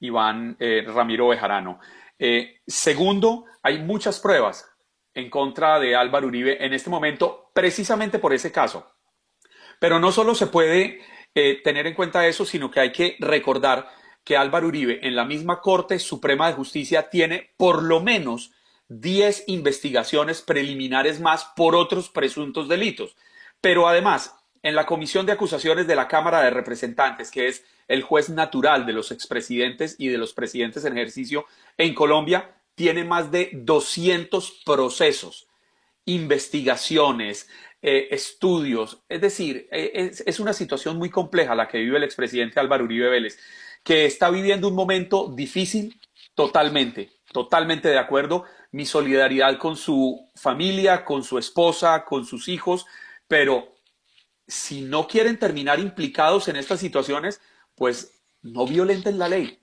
Iván 0.00 0.56
eh, 0.58 0.82
Ramiro 0.86 1.28
Bejarano. 1.28 1.78
Eh, 2.20 2.60
segundo, 2.66 3.46
hay 3.62 3.78
muchas 3.80 4.20
pruebas 4.20 4.70
en 5.12 5.28
contra 5.28 5.80
de 5.80 5.96
Álvaro 5.96 6.28
Uribe 6.28 6.64
en 6.64 6.72
este 6.72 6.90
momento, 6.90 7.50
precisamente 7.52 8.20
por 8.20 8.32
ese 8.32 8.52
caso. 8.52 8.86
Pero 9.80 9.98
no 9.98 10.12
solo 10.12 10.36
se 10.36 10.46
puede 10.46 11.00
tener 11.32 11.86
en 11.86 11.94
cuenta 11.94 12.26
eso, 12.26 12.44
sino 12.44 12.70
que 12.70 12.80
hay 12.80 12.92
que 12.92 13.16
recordar 13.18 13.88
que 14.24 14.36
Álvaro 14.36 14.68
Uribe 14.68 15.00
en 15.06 15.16
la 15.16 15.24
misma 15.24 15.60
Corte 15.60 15.98
Suprema 15.98 16.48
de 16.48 16.54
Justicia 16.54 17.08
tiene 17.08 17.54
por 17.56 17.82
lo 17.82 18.00
menos 18.00 18.52
10 18.88 19.44
investigaciones 19.46 20.42
preliminares 20.42 21.20
más 21.20 21.44
por 21.56 21.74
otros 21.74 22.10
presuntos 22.10 22.68
delitos. 22.68 23.16
Pero 23.60 23.88
además, 23.88 24.34
en 24.62 24.74
la 24.74 24.86
Comisión 24.86 25.26
de 25.26 25.32
Acusaciones 25.32 25.86
de 25.86 25.96
la 25.96 26.08
Cámara 26.08 26.42
de 26.42 26.50
Representantes, 26.50 27.30
que 27.30 27.48
es 27.48 27.64
el 27.90 28.04
juez 28.04 28.30
natural 28.30 28.86
de 28.86 28.92
los 28.92 29.10
expresidentes 29.10 29.96
y 29.98 30.06
de 30.06 30.16
los 30.16 30.32
presidentes 30.32 30.84
en 30.84 30.96
ejercicio 30.96 31.46
en 31.76 31.92
Colombia, 31.92 32.54
tiene 32.76 33.02
más 33.02 33.32
de 33.32 33.50
200 33.52 34.62
procesos, 34.64 35.48
investigaciones, 36.04 37.48
eh, 37.82 38.06
estudios. 38.12 39.02
Es 39.08 39.20
decir, 39.20 39.68
eh, 39.72 39.90
es, 39.92 40.22
es, 40.24 40.38
una 40.38 40.52
situación 40.52 40.98
muy 40.98 41.10
compleja 41.10 41.56
la 41.56 41.66
que 41.66 41.78
vive 41.78 41.96
el 41.96 42.04
expresidente 42.04 42.60
Álvaro 42.60 42.84
Uribe 42.84 43.08
Vélez, 43.08 43.40
que 43.82 44.04
está 44.04 44.30
viviendo 44.30 44.68
un 44.68 44.76
momento 44.76 45.28
difícil 45.34 46.00
totalmente, 46.36 47.10
totalmente 47.32 47.88
de 47.88 47.98
acuerdo, 47.98 48.44
mi 48.70 48.86
solidaridad 48.86 49.58
con 49.58 49.76
su 49.76 50.30
familia, 50.36 51.04
con 51.04 51.24
su 51.24 51.38
esposa, 51.38 52.04
con 52.04 52.24
sus 52.24 52.46
hijos, 52.46 52.86
pero 53.26 53.74
si 54.46 54.82
no 54.82 55.08
quieren 55.08 55.40
terminar 55.40 55.80
implicados 55.80 56.46
en 56.46 56.54
estas 56.54 56.78
situaciones, 56.78 57.40
pues 57.80 58.20
no 58.42 58.66
violenten 58.66 59.18
la 59.18 59.26
ley. 59.26 59.58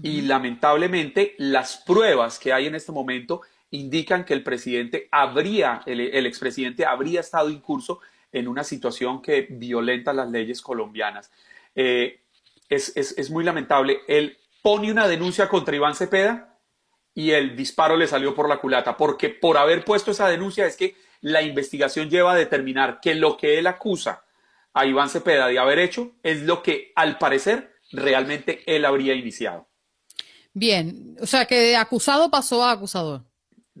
Y 0.00 0.20
lamentablemente 0.20 1.34
las 1.38 1.78
pruebas 1.78 2.38
que 2.38 2.52
hay 2.52 2.68
en 2.68 2.76
este 2.76 2.92
momento 2.92 3.40
indican 3.72 4.24
que 4.24 4.32
el 4.32 4.44
presidente 4.44 5.08
habría, 5.10 5.82
el, 5.86 6.24
expresidente 6.24 6.86
habría 6.86 7.18
estado 7.18 7.50
incurso 7.50 7.98
en 8.30 8.46
una 8.46 8.62
situación 8.62 9.20
que 9.20 9.48
violenta 9.50 10.12
las 10.12 10.30
leyes 10.30 10.62
colombianas. 10.62 11.32
Eh, 11.74 12.20
es, 12.68 12.94
es 12.94 13.28
muy 13.28 13.42
lamentable. 13.42 14.02
Él 14.06 14.38
pone 14.62 14.92
una 14.92 15.08
denuncia 15.08 15.48
contra 15.48 15.74
Iván 15.74 15.96
Cepeda 15.96 16.60
y 17.12 17.32
el 17.32 17.56
disparo 17.56 17.96
le 17.96 18.06
salió 18.06 18.36
por 18.36 18.48
la 18.48 18.58
culata, 18.58 18.96
porque 18.96 19.30
por 19.30 19.58
haber 19.58 19.84
puesto 19.84 20.12
esa 20.12 20.28
denuncia 20.28 20.64
es 20.64 20.76
que 20.76 20.94
la 21.22 21.42
investigación 21.42 22.08
lleva 22.08 22.34
a 22.34 22.36
determinar 22.36 23.00
que 23.00 23.16
lo 23.16 23.36
que 23.36 23.58
él 23.58 23.66
acusa 23.66 24.22
a 24.72 24.86
Iván 24.86 25.08
Cepeda 25.08 25.48
de 25.48 25.58
haber 25.58 25.78
hecho 25.78 26.12
es 26.22 26.42
lo 26.42 26.62
que 26.62 26.92
al 26.96 27.18
parecer 27.18 27.72
realmente 27.92 28.62
él 28.66 28.84
habría 28.84 29.14
iniciado. 29.14 29.68
Bien, 30.52 31.16
o 31.20 31.26
sea 31.26 31.46
que 31.46 31.56
de 31.56 31.76
acusado 31.76 32.30
pasó 32.30 32.64
a 32.64 32.72
acusador 32.72 33.29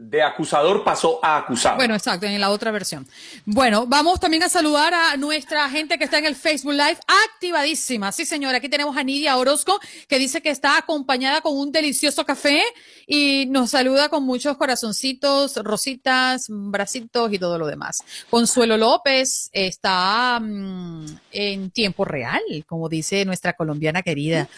de 0.00 0.22
acusador 0.22 0.82
pasó 0.82 1.20
a 1.22 1.36
acusado. 1.36 1.76
Bueno, 1.76 1.94
exacto, 1.94 2.24
en 2.24 2.40
la 2.40 2.48
otra 2.48 2.70
versión. 2.70 3.06
Bueno, 3.44 3.86
vamos 3.86 4.18
también 4.18 4.42
a 4.42 4.48
saludar 4.48 4.94
a 4.94 5.16
nuestra 5.18 5.68
gente 5.68 5.98
que 5.98 6.04
está 6.04 6.18
en 6.18 6.24
el 6.24 6.34
Facebook 6.34 6.72
Live, 6.72 6.98
activadísima. 7.34 8.10
Sí, 8.10 8.24
señora, 8.24 8.58
aquí 8.58 8.70
tenemos 8.70 8.96
a 8.96 9.04
Nidia 9.04 9.36
Orozco, 9.36 9.78
que 10.08 10.18
dice 10.18 10.40
que 10.40 10.48
está 10.48 10.78
acompañada 10.78 11.42
con 11.42 11.54
un 11.54 11.70
delicioso 11.70 12.24
café 12.24 12.62
y 13.06 13.44
nos 13.50 13.70
saluda 13.70 14.08
con 14.08 14.24
muchos 14.24 14.56
corazoncitos, 14.56 15.56
rositas, 15.56 16.46
bracitos 16.48 17.30
y 17.34 17.38
todo 17.38 17.58
lo 17.58 17.66
demás. 17.66 18.02
Consuelo 18.30 18.78
López 18.78 19.50
está 19.52 20.40
mm, 20.40 21.04
en 21.30 21.70
tiempo 21.72 22.06
real, 22.06 22.40
como 22.66 22.88
dice 22.88 23.26
nuestra 23.26 23.52
colombiana 23.52 24.02
querida. 24.02 24.48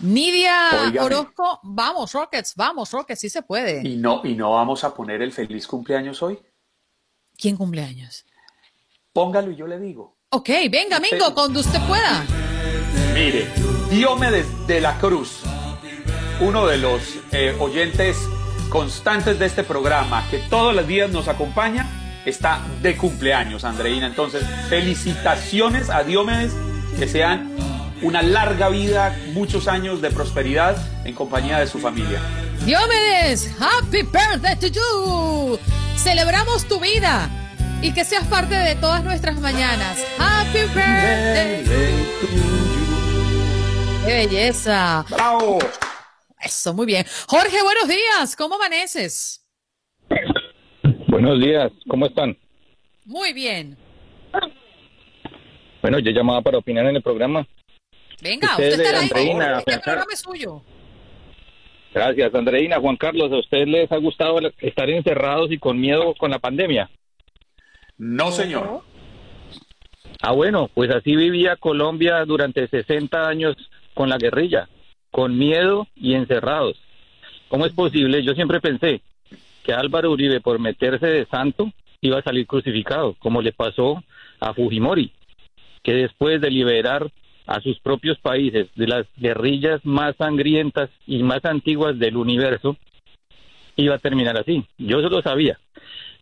Nidia 0.00 0.92
Orozco, 1.00 1.60
vamos 1.62 2.12
Rockets, 2.12 2.54
vamos 2.56 2.90
Rockets, 2.90 3.20
sí 3.20 3.28
se 3.28 3.42
puede. 3.42 3.86
¿Y 3.86 3.96
no, 3.96 4.22
¿Y 4.24 4.34
no 4.34 4.52
vamos 4.52 4.82
a 4.84 4.94
poner 4.94 5.20
el 5.20 5.32
feliz 5.32 5.66
cumpleaños 5.66 6.22
hoy? 6.22 6.38
¿Quién 7.36 7.56
cumpleaños? 7.56 8.24
Póngalo 9.12 9.50
y 9.50 9.56
yo 9.56 9.66
le 9.66 9.78
digo. 9.78 10.16
Ok, 10.30 10.48
venga, 10.70 11.00
Mingo, 11.00 11.34
cuando 11.34 11.60
usted 11.60 11.80
pueda. 11.86 12.24
Mire, 13.14 13.48
Diomedes 13.90 14.46
de 14.66 14.80
la 14.80 14.96
Cruz, 14.98 15.40
uno 16.40 16.66
de 16.66 16.78
los 16.78 17.02
eh, 17.32 17.56
oyentes 17.58 18.16
constantes 18.70 19.38
de 19.38 19.46
este 19.46 19.64
programa, 19.64 20.24
que 20.30 20.38
todos 20.38 20.74
los 20.74 20.86
días 20.86 21.10
nos 21.10 21.28
acompaña, 21.28 22.22
está 22.24 22.64
de 22.80 22.96
cumpleaños, 22.96 23.64
Andreina. 23.64 24.06
Entonces, 24.06 24.44
felicitaciones 24.68 25.90
a 25.90 26.04
Diomedes, 26.04 26.52
que 26.98 27.08
sean 27.08 27.50
una 28.02 28.22
larga 28.22 28.68
vida, 28.68 29.16
muchos 29.32 29.68
años 29.68 30.00
de 30.00 30.10
prosperidad 30.10 30.76
en 31.04 31.14
compañía 31.14 31.58
de 31.58 31.66
su 31.66 31.78
familia. 31.78 32.20
Diomedes, 32.64 33.54
happy 33.60 34.02
birthday 34.02 34.56
to 34.58 34.66
you. 34.68 35.58
Celebramos 35.96 36.66
tu 36.66 36.80
vida 36.80 37.28
y 37.82 37.92
que 37.92 38.04
seas 38.04 38.26
parte 38.26 38.54
de 38.54 38.74
todas 38.76 39.04
nuestras 39.04 39.38
mañanas. 39.40 40.04
Happy 40.18 40.60
birthday 40.74 41.64
to 41.64 42.26
you. 42.26 42.40
¡Qué 44.06 44.14
belleza! 44.14 45.04
¡Bravo! 45.10 45.58
Eso, 46.42 46.72
muy 46.72 46.86
bien. 46.86 47.04
Jorge, 47.28 47.62
buenos 47.62 47.86
días. 47.86 48.34
¿Cómo 48.34 48.54
amaneces? 48.54 49.46
Buenos 51.08 51.38
días. 51.38 51.70
¿Cómo 51.86 52.06
están? 52.06 52.36
Muy 53.04 53.34
bien. 53.34 53.76
Bueno, 55.82 55.98
yo 55.98 56.10
llamaba 56.12 56.40
para 56.40 56.58
opinar 56.58 56.86
en 56.86 56.96
el 56.96 57.02
programa. 57.02 57.46
Venga, 58.22 58.50
usted, 58.50 58.72
usted 58.72 58.94
Andreina, 58.94 59.56
ahí. 59.56 59.62
Este 59.66 59.78
programa 59.78 60.12
es 60.12 60.20
suyo. 60.20 60.62
Gracias, 61.92 62.34
Andreina. 62.34 62.78
Juan 62.78 62.96
Carlos, 62.96 63.32
¿a 63.32 63.38
ustedes 63.38 63.66
les 63.66 63.90
ha 63.90 63.96
gustado 63.96 64.38
estar 64.58 64.88
encerrados 64.88 65.50
y 65.50 65.58
con 65.58 65.80
miedo 65.80 66.14
con 66.14 66.30
la 66.30 66.38
pandemia? 66.38 66.88
No, 67.98 68.30
señor. 68.30 68.82
Ah, 70.22 70.32
bueno, 70.32 70.70
pues 70.72 70.90
así 70.90 71.16
vivía 71.16 71.56
Colombia 71.56 72.24
durante 72.24 72.68
60 72.68 73.26
años 73.26 73.56
con 73.94 74.08
la 74.08 74.18
guerrilla, 74.18 74.68
con 75.10 75.36
miedo 75.38 75.86
y 75.96 76.14
encerrados. 76.14 76.76
¿Cómo 77.48 77.66
es 77.66 77.72
posible? 77.72 78.22
Yo 78.22 78.34
siempre 78.34 78.60
pensé 78.60 79.00
que 79.64 79.72
Álvaro 79.72 80.10
Uribe, 80.10 80.40
por 80.40 80.58
meterse 80.58 81.06
de 81.06 81.26
santo, 81.26 81.72
iba 82.00 82.18
a 82.18 82.22
salir 82.22 82.46
crucificado, 82.46 83.14
como 83.18 83.42
le 83.42 83.52
pasó 83.52 84.02
a 84.38 84.54
Fujimori, 84.54 85.12
que 85.82 85.94
después 85.94 86.40
de 86.40 86.50
liberar 86.50 87.10
a 87.50 87.60
sus 87.60 87.80
propios 87.80 88.16
países 88.20 88.68
de 88.76 88.86
las 88.86 89.06
guerrillas 89.16 89.84
más 89.84 90.14
sangrientas 90.16 90.88
y 91.04 91.24
más 91.24 91.44
antiguas 91.44 91.98
del 91.98 92.16
universo, 92.16 92.76
iba 93.74 93.96
a 93.96 93.98
terminar 93.98 94.38
así. 94.38 94.64
Yo 94.78 95.00
eso 95.00 95.08
lo 95.08 95.20
sabía, 95.20 95.58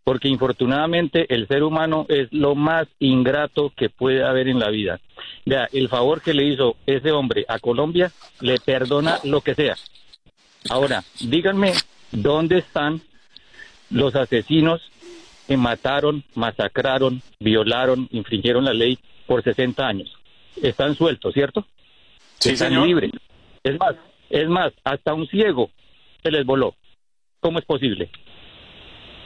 porque 0.05 0.29
infortunadamente 0.29 1.27
el 1.35 1.47
ser 1.47 1.65
humano 1.65 2.07
es 2.09 2.33
lo 2.33 2.55
más 2.55 2.89
ingrato 2.99 3.71
que 3.77 3.91
puede 3.91 4.25
haber 4.25 4.49
en 4.49 4.59
la 4.59 4.71
vida. 4.71 5.01
Vea, 5.45 5.69
el 5.71 5.91
favor 5.91 6.23
que 6.23 6.33
le 6.33 6.45
hizo 6.45 6.77
ese 6.87 7.13
hombre 7.13 7.45
a 7.47 7.59
Colombia 7.59 8.11
le 8.41 8.59
perdona 8.59 9.19
lo 9.25 9.43
que 9.43 9.55
sea. 9.55 9.77
Ahora, 10.71 11.05
díganme, 11.21 11.75
¿dónde 12.11 12.57
están 12.57 13.03
los 13.91 14.17
asesinos 14.17 14.81
que 15.47 15.59
mataron, 15.59 16.25
masacraron, 16.35 17.21
violaron, 17.39 18.09
infringieron 18.13 18.65
la 18.65 18.73
ley 18.73 18.99
por 19.27 19.43
60 19.43 19.87
años. 19.87 20.18
Están 20.63 20.95
sueltos, 20.95 21.35
¿cierto? 21.35 21.67
Sí, 22.39 22.51
Están 22.51 22.69
señor. 22.71 22.87
libres. 22.87 23.11
Es 23.63 23.79
más, 23.79 23.95
es 24.31 24.49
más, 24.49 24.73
hasta 24.85 25.15
un 25.15 25.27
ciego 25.29 25.71
se 26.23 26.31
les 26.31 26.45
voló. 26.45 26.75
¿Cómo 27.41 27.59
es 27.59 27.65
posible? 27.65 28.11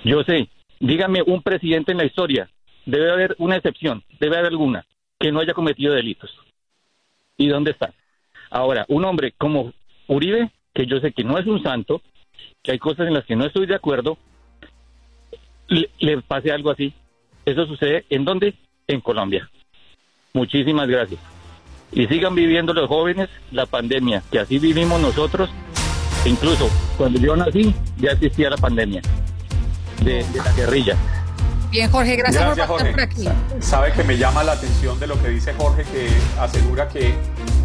Yo 0.04 0.22
sé, 0.24 0.48
dígame 0.80 1.22
un 1.26 1.42
presidente 1.42 1.92
en 1.92 1.98
la 1.98 2.04
historia, 2.04 2.50
debe 2.86 3.10
haber 3.10 3.34
una 3.38 3.56
excepción, 3.56 4.02
debe 4.18 4.36
haber 4.36 4.50
alguna, 4.52 4.84
que 5.18 5.30
no 5.32 5.40
haya 5.40 5.54
cometido 5.54 5.94
delitos. 5.94 6.30
¿Y 7.36 7.48
dónde 7.48 7.70
está? 7.70 7.94
Ahora, 8.50 8.84
un 8.88 9.04
hombre 9.04 9.32
como 9.38 9.72
Uribe, 10.08 10.50
que 10.74 10.86
yo 10.86 10.98
sé 11.00 11.12
que 11.12 11.24
no 11.24 11.38
es 11.38 11.46
un 11.46 11.62
santo, 11.62 12.02
que 12.62 12.72
hay 12.72 12.78
cosas 12.78 13.06
en 13.06 13.14
las 13.14 13.24
que 13.24 13.36
no 13.36 13.46
estoy 13.46 13.66
de 13.66 13.74
acuerdo, 13.74 14.18
le, 15.68 15.88
le 16.00 16.20
pase 16.22 16.52
algo 16.52 16.70
así. 16.70 16.92
Eso 17.44 17.66
sucede 17.66 18.04
en 18.10 18.24
dónde? 18.24 18.54
En 18.86 19.00
Colombia. 19.00 19.48
Muchísimas 20.34 20.88
gracias. 20.88 21.20
Y 21.92 22.06
sigan 22.06 22.34
viviendo 22.34 22.72
los 22.72 22.88
jóvenes 22.88 23.28
la 23.50 23.66
pandemia, 23.66 24.22
que 24.30 24.38
así 24.38 24.58
vivimos 24.58 24.98
nosotros. 24.98 25.50
Incluso 26.24 26.70
cuando 26.96 27.18
yo 27.20 27.36
nací 27.36 27.74
ya 27.98 28.12
existía 28.12 28.48
la 28.48 28.56
pandemia 28.56 29.02
de, 30.02 30.24
de 30.24 30.38
la 30.38 30.52
guerrilla. 30.52 30.96
Bien, 31.70 31.90
Jorge, 31.90 32.16
gracias, 32.16 32.44
Gracias, 32.44 32.66
por 32.66 32.78
Jorge. 32.78 32.92
por 32.92 33.00
aquí. 33.00 33.28
Sabe 33.60 33.92
que 33.92 34.04
me 34.04 34.16
llama 34.16 34.42
la 34.42 34.52
atención 34.52 34.98
de 35.00 35.06
lo 35.06 35.20
que 35.22 35.28
dice 35.28 35.52
Jorge, 35.54 35.84
que 35.84 36.08
asegura 36.38 36.88
que 36.88 37.14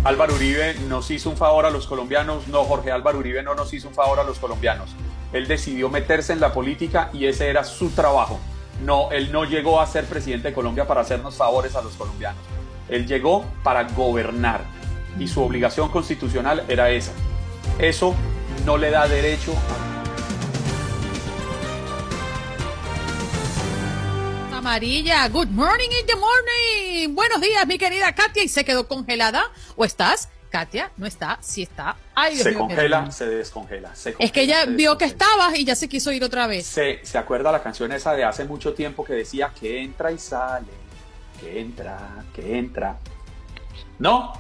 Álvaro 0.04 0.34
Uribe 0.36 0.76
nos 0.90 1.10
hizo 1.12 1.30
un 1.30 1.38
favor 1.38 1.66
a 1.66 1.70
los 1.70 1.88
colombianos. 1.88 2.48
No, 2.48 2.64
Jorge, 2.66 2.92
Álvaro 2.92 3.20
Uribe 3.20 3.44
no 3.44 3.56
nos 3.56 3.74
hizo 3.74 3.88
un 3.88 3.94
favor 3.94 4.20
a 4.20 4.24
los 4.24 4.40
colombianos. 4.40 4.90
Él 5.34 5.48
decidió 5.48 5.90
meterse 5.90 6.34
en 6.34 6.40
la 6.42 6.52
política 6.54 7.10
y 7.14 7.26
ese 7.28 7.48
era 7.48 7.64
su 7.64 7.90
trabajo. 7.92 8.40
No, 8.84 9.12
él 9.12 9.32
no 9.32 9.44
llegó 9.46 9.82
a 9.82 9.88
ser 9.88 10.06
presidente 10.06 10.50
de 10.50 10.54
Colombia 10.54 10.86
para 10.88 11.02
hacernos 11.02 11.36
favores 11.36 11.76
a 11.76 11.82
los 11.82 11.94
colombianos. 11.94 12.42
Él 12.90 13.08
llegó 13.08 13.46
para 13.64 13.84
gobernar 13.84 14.62
y 15.20 15.28
su 15.28 15.42
obligación 15.42 15.90
constitucional 15.90 16.64
era 16.68 16.90
esa. 16.90 17.12
Eso 17.80 18.16
no 18.66 18.78
le 18.78 18.92
da 18.92 19.08
derecho 19.08 19.54
a 19.54 19.88
Amarilla, 24.58 25.30
good 25.30 25.50
morning 25.50 25.90
in 25.90 26.06
the 26.06 26.16
morning. 26.16 27.16
Buenos 27.16 27.40
días, 27.40 27.66
mi 27.68 27.78
querida 27.78 28.14
Katia. 28.14 28.44
¿Y 28.44 28.50
se 28.50 28.66
quedó 28.66 28.88
congelada? 28.88 29.44
¿O 29.76 29.86
estás? 29.86 30.30
Katia, 30.58 30.90
no 30.98 31.06
está, 31.06 31.38
sí 31.40 31.62
está. 31.62 31.96
Ay, 32.16 32.34
Dios 32.34 32.44
se 32.46 32.54
congela, 32.56 33.12
se 33.12 33.28
descongela. 33.28 33.94
se 33.96 34.16
Es 34.18 34.32
que 34.32 34.42
ella 34.42 34.66
vio 34.66 34.98
que 34.98 35.06
estabas 35.06 35.56
y 35.56 35.64
ya 35.64 35.76
se 35.76 35.88
quiso 35.88 36.12
ir 36.12 36.24
otra 36.24 36.48
vez. 36.48 36.66
Se, 36.66 37.00
se 37.04 37.18
acuerda 37.20 37.52
la 37.52 37.62
canción 37.62 37.92
esa 37.92 38.14
de 38.14 38.24
hace 38.24 38.44
mucho 38.44 38.74
tiempo 38.74 39.04
que 39.04 39.14
decía 39.14 39.52
que 39.60 39.80
entra 39.84 40.12
y 40.12 40.18
sale, 40.18 40.66
que 41.40 41.60
entra, 41.60 42.00
que 42.34 42.58
entra. 42.58 42.98
¿No? 44.00 44.34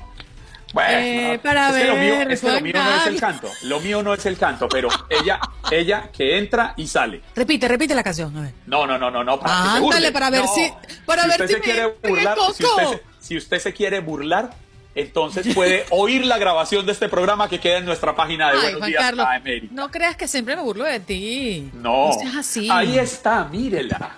Bueno, 0.73 0.89
Eh, 0.99 1.39
para 1.41 1.69
es 1.69 1.75
que 1.75 1.87
lo 1.87 1.95
mío, 1.95 2.17
ver, 2.17 2.31
es 2.31 2.41
que 2.41 2.51
lo 2.51 2.61
mío 2.61 2.73
no 2.73 2.95
es 2.97 3.05
el 3.07 3.19
canto, 3.19 3.49
lo 3.63 3.79
mío 3.79 4.01
no 4.03 4.13
es 4.15 4.25
el 4.25 4.37
canto, 4.37 4.67
pero 4.67 4.89
ella, 5.09 5.39
ella 5.71 6.09
que 6.11 6.37
entra 6.39 6.73
y 6.77 6.87
sale. 6.87 7.21
Repite, 7.35 7.67
repite 7.67 7.93
la 7.93 8.03
canción. 8.03 8.35
A 8.35 8.41
ver. 8.41 8.53
No, 8.65 8.85
no, 8.87 8.97
no, 8.97 9.11
no, 9.11 9.23
no, 9.23 9.39
para 9.39 9.53
que 9.53 9.69
se 9.75 9.79
burle. 9.79 9.97
Ándale, 9.97 10.11
para 10.11 10.29
ver 10.31 10.41
No, 10.41 10.47
si- 10.53 10.73
para 11.05 11.21
si 11.23 11.29
ver 11.29 11.41
usted 11.41 11.47
si 11.47 11.53
se 11.53 11.59
me 11.59 11.63
quiere 11.63 11.87
burlar, 12.03 12.37
si 12.55 12.63
usted, 12.65 12.87
se, 12.89 13.03
si 13.19 13.37
usted 13.37 13.59
se 13.59 13.73
quiere 13.73 13.99
burlar, 14.01 14.49
entonces 14.97 15.53
puede 15.53 15.85
oír 15.91 16.25
la 16.25 16.39
grabación 16.39 16.85
de 16.85 16.91
este 16.91 17.07
programa 17.07 17.47
que 17.47 17.59
queda 17.59 17.77
en 17.77 17.85
nuestra 17.85 18.15
página 18.15 18.47
de 18.51 18.53
Ay, 18.53 18.61
Buenos 18.61 18.79
Juan 18.79 18.89
Días 18.89 19.03
Carlos, 19.03 19.27
América. 19.29 19.73
no 19.73 19.91
creas 19.91 20.15
que 20.15 20.27
siempre 20.27 20.55
me 20.55 20.63
burlo 20.63 20.85
de 20.85 20.99
ti. 20.99 21.69
No, 21.73 22.11
seas 22.19 22.35
así. 22.35 22.67
ahí 22.71 22.97
está, 22.97 23.43
mírela. 23.45 24.15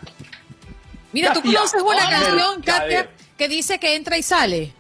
Mira, 1.12 1.34
tú 1.34 1.42
conoces 1.42 1.82
una 1.82 1.92
hola. 1.92 2.10
canción. 2.10 2.62
Katia, 2.62 3.10
que 3.38 3.48
dice 3.50 3.78
que 3.80 3.96
entra 3.96 4.18
y 4.18 4.24
sale. 4.24 4.74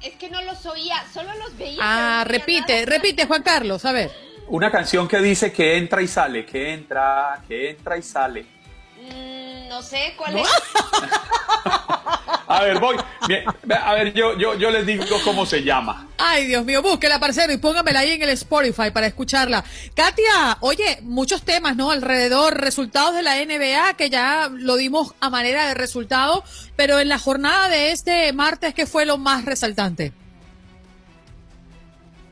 Es 0.00 0.14
que 0.14 0.30
no 0.30 0.40
los 0.42 0.64
oía, 0.64 1.04
solo 1.12 1.34
los 1.34 1.56
veía. 1.56 1.78
Ah, 1.82 2.22
no 2.24 2.30
repite, 2.30 2.86
repite, 2.86 3.26
Juan 3.26 3.42
Carlos, 3.42 3.84
a 3.84 3.92
ver. 3.92 4.10
Una 4.48 4.70
canción 4.70 5.08
que 5.08 5.18
dice 5.18 5.52
que 5.52 5.76
entra 5.76 6.02
y 6.02 6.06
sale, 6.08 6.46
que 6.46 6.72
entra, 6.72 7.42
que 7.48 7.70
entra 7.70 7.98
y 7.98 8.02
sale. 8.02 8.46
Mm, 9.02 9.68
no 9.68 9.82
sé 9.82 10.14
cuál 10.16 10.38
es. 10.38 10.48
A 12.50 12.64
ver, 12.64 12.80
voy. 12.80 12.96
Bien, 13.28 13.44
A 13.84 13.94
ver, 13.94 14.12
yo, 14.12 14.36
yo, 14.36 14.56
yo 14.56 14.72
les 14.72 14.84
digo 14.84 15.04
cómo 15.22 15.46
se 15.46 15.62
llama. 15.62 16.08
Ay, 16.18 16.46
Dios 16.46 16.64
mío, 16.64 16.82
búsquela, 16.82 17.20
parcero, 17.20 17.52
y 17.52 17.58
póngamela 17.58 18.00
ahí 18.00 18.10
en 18.10 18.22
el 18.22 18.30
Spotify 18.30 18.90
para 18.92 19.06
escucharla. 19.06 19.62
Katia, 19.94 20.58
oye, 20.58 20.98
muchos 21.02 21.44
temas, 21.44 21.76
¿no? 21.76 21.92
Alrededor, 21.92 22.60
resultados 22.60 23.14
de 23.14 23.22
la 23.22 23.36
NBA, 23.36 23.94
que 23.94 24.10
ya 24.10 24.50
lo 24.52 24.74
dimos 24.74 25.14
a 25.20 25.30
manera 25.30 25.68
de 25.68 25.74
resultado, 25.74 26.42
pero 26.74 26.98
en 26.98 27.08
la 27.08 27.20
jornada 27.20 27.68
de 27.68 27.92
este 27.92 28.32
martes, 28.32 28.74
¿qué 28.74 28.84
fue 28.84 29.06
lo 29.06 29.16
más 29.16 29.44
resaltante? 29.44 30.12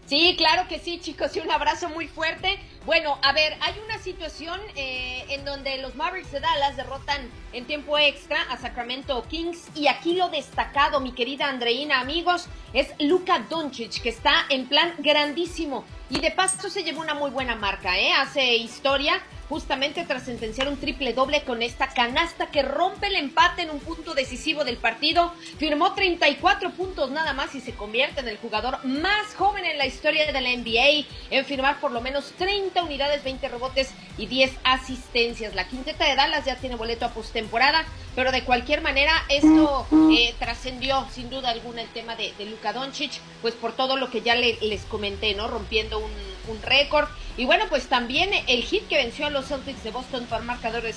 Sí, 0.07 0.35
claro 0.37 0.67
que 0.69 0.81
sí, 0.81 0.99
chicos, 1.01 1.37
y 1.37 1.39
un 1.39 1.51
abrazo 1.53 1.91
muy 1.91 2.09
fuerte. 2.09 2.59
Bueno, 2.89 3.19
a 3.21 3.35
ver, 3.35 3.55
hay 3.61 3.75
una 3.85 3.99
situación 3.99 4.59
eh, 4.75 5.23
en 5.29 5.45
donde 5.45 5.77
los 5.77 5.95
Mavericks 5.95 6.33
de 6.33 6.41
Dallas 6.41 6.75
derrotan 6.75 7.31
en 7.53 7.67
tiempo 7.67 7.99
extra 7.99 8.41
a 8.51 8.57
Sacramento 8.57 9.23
Kings 9.29 9.69
y 9.75 9.89
aquí 9.89 10.15
lo 10.15 10.31
destacado, 10.31 10.99
mi 10.99 11.13
querida 11.13 11.51
Andreina, 11.51 12.01
amigos, 12.01 12.49
es 12.73 12.95
Luka 12.99 13.41
Doncic, 13.41 14.01
que 14.01 14.09
está 14.09 14.47
en 14.49 14.69
plan 14.69 14.95
grandísimo 15.01 15.85
y 16.09 16.21
de 16.21 16.31
paso 16.31 16.71
se 16.71 16.83
llevó 16.83 17.03
una 17.03 17.13
muy 17.13 17.29
buena 17.29 17.57
marca, 17.57 17.99
¿eh? 17.99 18.11
Hace 18.15 18.57
historia 18.57 19.21
justamente 19.49 20.05
tras 20.05 20.25
sentenciar 20.25 20.69
un 20.69 20.77
triple 20.79 21.13
doble 21.13 21.43
con 21.43 21.63
esta 21.63 21.89
canasta 21.89 22.47
que 22.51 22.63
rompe 22.63 23.07
el 23.07 23.17
empate 23.17 23.63
en 23.63 23.71
un 23.71 23.81
punto 23.81 24.15
decisivo 24.15 24.65
del 24.65 24.77
partido. 24.77 25.33
Firmó 25.59 25.95
34 25.95 26.71
puntos 26.73 27.11
nada 27.11 27.33
más 27.33 27.55
y 27.55 27.61
se 27.61 27.75
convierte 27.75 28.21
en 28.21 28.29
el 28.29 28.37
jugador 28.39 28.85
más 28.85 29.35
joven 29.37 29.65
en 29.65 29.79
la 29.79 29.87
historia 29.87 30.27
de 30.31 30.41
la 30.41 30.51
NBA 30.51 31.07
en 31.31 31.45
firmar 31.45 31.81
por 31.81 31.93
lo 31.93 32.01
menos 32.01 32.33
30 32.39 32.83
unidades, 32.83 33.25
20 33.25 33.49
rebotes 33.49 33.91
y 34.19 34.27
10 34.27 34.53
asistencias. 34.65 35.55
La 35.55 35.67
quinteta 35.69 36.05
de 36.07 36.15
Dallas 36.17 36.45
ya 36.45 36.57
tiene 36.57 36.77
boleto 36.77 37.05
a 37.07 37.11
postemporada, 37.11 37.85
pero 38.15 38.33
de 38.33 38.43
cualquier 38.45 38.81
manera 38.83 39.13
esto 39.29 39.87
eh, 40.13 40.35
trascendió 40.39 41.07
sin 41.13 41.31
duda 41.31 41.51
alguna 41.51 41.83
el 41.83 41.89
tema 41.89 42.17
de, 42.17 42.33
de 42.37 42.47
Luka 42.47 42.73
Doncic, 42.73 43.13
pues 43.43 43.55
por 43.55 43.73
todo 43.75 43.97
lo 43.97 44.11
que 44.11 44.21
ya 44.23 44.35
le- 44.35 44.59
les 44.61 44.83
comenté, 44.83 45.35
¿no? 45.35 45.49
Rompiendo 45.49 45.99
un, 45.99 46.11
un 46.49 46.61
récord. 46.63 47.09
Y 47.37 47.45
bueno, 47.45 47.67
pues 47.69 47.87
también 47.87 48.31
el 48.49 48.65
hit 48.65 48.89
que 48.89 48.97
venció 48.97 49.27
a 49.27 49.31
los 49.31 49.47
Celtics 49.47 49.85
de 49.85 49.93
Boston 49.93 50.25
por 50.29 50.43
marcador 50.43 50.83
de 50.83 50.93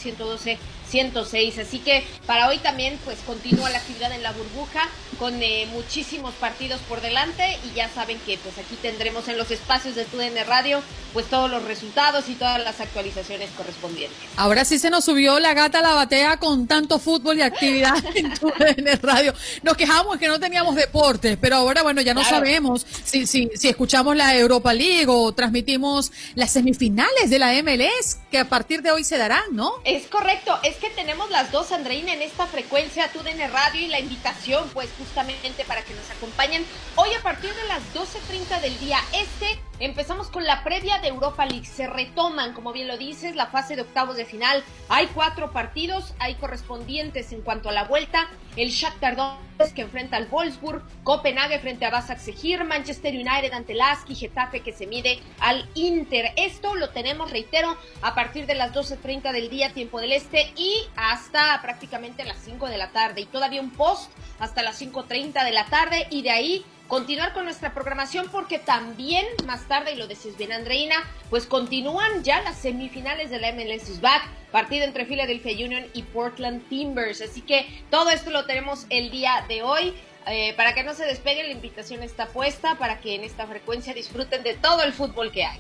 112-106. 0.92 1.60
Así 1.62 1.80
que 1.80 2.04
para 2.26 2.48
hoy 2.48 2.58
también 2.58 2.98
pues 3.06 3.20
continúa 3.26 3.70
la 3.70 3.78
actividad 3.78 4.12
en 4.12 4.24
la 4.24 4.32
burbuja 4.32 4.88
con 5.20 5.42
eh, 5.44 5.68
muchísimos 5.72 6.34
partidos 6.36 6.80
por 6.90 7.00
delante 7.02 7.60
y 7.70 7.76
ya 7.76 7.90
saben 7.90 8.18
que 8.26 8.38
pues 8.40 8.58
aquí 8.58 8.76
tendremos 8.82 9.28
en 9.28 9.38
los 9.38 9.52
espacios 9.52 9.94
de 9.96 10.06
TUDN 10.06 10.46
Radio 10.48 10.82
pues 11.14 11.28
todos 11.28 11.52
los 11.52 11.64
resultados 11.66 12.28
y 12.30 12.34
todas 12.36 12.62
las 12.64 12.80
actualizaciones 12.80 13.50
correspondientes. 13.56 14.18
Ahora 14.38 14.66
sí 14.66 14.80
se 14.80 14.90
nos 14.90 15.06
subió 15.06 15.40
la 15.40 15.54
gata 15.54 15.80
a 15.80 15.82
la 15.84 15.94
batea 15.94 16.38
con 16.38 16.66
tanto 16.68 16.98
fútbol 17.00 17.38
y 17.38 17.42
actividad 17.42 17.94
en 18.16 18.34
tu 18.34 18.52
en 18.60 19.00
radio. 19.02 19.34
Nos 19.62 19.78
quejamos 19.78 20.18
que 20.18 20.28
no 20.28 20.40
teníamos 20.40 20.76
deportes, 20.76 21.38
pero 21.40 21.58
ahora, 21.58 21.84
bueno, 21.84 22.02
ya 22.02 22.14
no 22.16 22.22
Claro. 22.22 22.38
sabemos 22.38 22.86
si, 23.04 23.28
si, 23.28 23.50
si 23.56 23.68
escuchamos 23.70 24.16
la 24.16 24.36
Europa 24.36 24.74
League 24.74 25.06
o 25.08 25.34
transmitimos 25.42 26.12
las 26.36 26.52
semifinales 26.52 27.32
de 27.32 27.40
la 27.40 27.52
MLS, 27.64 28.20
que 28.30 28.38
a 28.38 28.48
partir 28.48 28.84
de 28.84 28.92
hoy 28.92 29.04
se 29.04 29.18
darán, 29.18 29.42
¿no? 29.54 29.74
Es 29.86 30.06
correcto, 30.06 30.56
es 30.62 30.76
que 30.76 30.92
tenemos 30.92 31.32
las 31.32 31.52
dos, 31.52 31.72
Andreina, 31.72 32.14
en 32.14 32.22
esta 32.22 32.46
frecuencia 32.46 33.12
TUDN 33.12 33.52
Radio 33.52 33.82
y 33.82 33.88
la 33.88 34.00
invitación, 34.00 34.70
pues 34.72 34.88
justamente 35.00 35.66
para 35.66 35.84
que 35.84 35.96
nos 35.96 36.08
acompañen 36.12 36.64
hoy 36.96 37.10
a 37.18 37.24
partir 37.24 37.50
de 37.56 37.68
las 37.68 37.82
12.30 37.96 38.62
del 38.62 38.80
día 38.80 39.00
este. 39.14 39.71
Empezamos 39.82 40.30
con 40.30 40.46
la 40.46 40.64
previa 40.64 41.00
de 41.00 41.08
Europa 41.08 41.44
League. 41.44 41.66
Se 41.66 41.88
retoman, 41.88 42.54
como 42.54 42.72
bien 42.72 42.88
lo 42.88 43.00
dices, 43.00 43.36
la 43.36 43.48
fase 43.48 43.76
de 43.76 43.82
octavos 43.82 44.16
de 44.16 44.26
final. 44.26 44.64
Hay 44.90 45.08
cuatro 45.08 45.52
partidos, 45.52 46.14
hay 46.20 46.36
correspondientes 46.36 47.32
en 47.32 47.42
cuanto 47.42 47.68
a 47.68 47.72
la 47.72 47.86
vuelta. 47.86 48.30
El 48.56 48.70
Shakhtar 48.70 49.16
Donetsk 49.16 49.74
que 49.74 49.82
enfrenta 49.82 50.18
al 50.18 50.28
Wolfsburg, 50.28 50.84
Copenhague 51.04 51.58
frente 51.58 51.86
a 51.86 51.90
Basak 51.90 52.20
Sehir, 52.20 52.64
Manchester 52.64 53.12
United 53.12 53.54
ante 53.54 53.74
el 53.74 53.82
ASK 53.82 54.12
y 54.12 54.16
Getafe 54.16 54.60
que 54.60 54.72
se 54.72 54.86
mide 54.86 55.20
al 55.40 55.68
Inter. 55.74 56.32
Esto 56.36 56.76
lo 56.76 56.90
tenemos, 56.90 57.32
reitero, 57.32 57.76
a 58.04 58.14
partir 58.14 58.46
de 58.46 58.54
las 58.54 58.74
12.30 58.74 59.32
del 59.32 59.50
día, 59.50 59.74
tiempo 59.74 60.00
del 60.00 60.12
este, 60.12 60.54
y 60.58 60.76
hasta 60.96 61.60
prácticamente 61.64 62.24
las 62.24 62.38
5 62.38 62.68
de 62.68 62.78
la 62.78 62.92
tarde. 62.92 63.22
Y 63.22 63.26
todavía 63.26 63.62
un 63.62 63.72
post 63.72 64.12
hasta 64.38 64.62
las 64.62 64.80
5.30 64.80 65.44
de 65.44 65.52
la 65.52 65.66
tarde, 65.66 66.06
y 66.12 66.22
de 66.22 66.30
ahí 66.30 66.66
continuar 66.92 67.32
con 67.32 67.46
nuestra 67.46 67.74
programación 67.74 68.28
porque 68.30 68.60
también 68.60 69.26
más 69.46 69.66
tarde, 69.66 69.94
y 69.94 69.96
lo 69.96 70.08
decís 70.08 70.36
bien 70.38 70.52
Andreina, 70.52 70.98
pues 71.30 71.46
continúan 71.46 72.22
ya 72.22 72.42
las 72.42 72.58
semifinales 72.58 73.30
de 73.30 73.40
la 73.40 73.54
MLS 73.54 73.88
is 73.88 74.02
Back, 74.02 74.28
partido 74.52 74.84
entre 74.84 75.06
Philadelphia 75.06 75.54
Union 75.66 75.86
y 75.94 76.04
Portland 76.04 76.68
Timbers. 76.68 77.22
Así 77.22 77.44
que 77.44 77.66
todo 77.90 78.10
esto 78.10 78.30
lo 78.30 78.46
tenemos 78.46 78.88
el 78.90 79.10
día 79.10 79.46
de 79.48 79.64
hoy. 79.64 79.94
Eh, 80.28 80.54
para 80.58 80.74
que 80.74 80.84
no 80.84 80.94
se 80.94 81.06
despegue, 81.06 81.44
la 81.44 81.52
invitación 81.52 82.04
está 82.04 82.28
puesta 82.28 82.76
para 82.76 83.00
que 83.00 83.16
en 83.16 83.24
esta 83.24 83.48
frecuencia 83.48 83.94
disfruten 83.94 84.44
de 84.44 84.56
todo 84.56 84.84
el 84.84 84.92
fútbol 84.92 85.32
que 85.32 85.46
hay. 85.46 85.60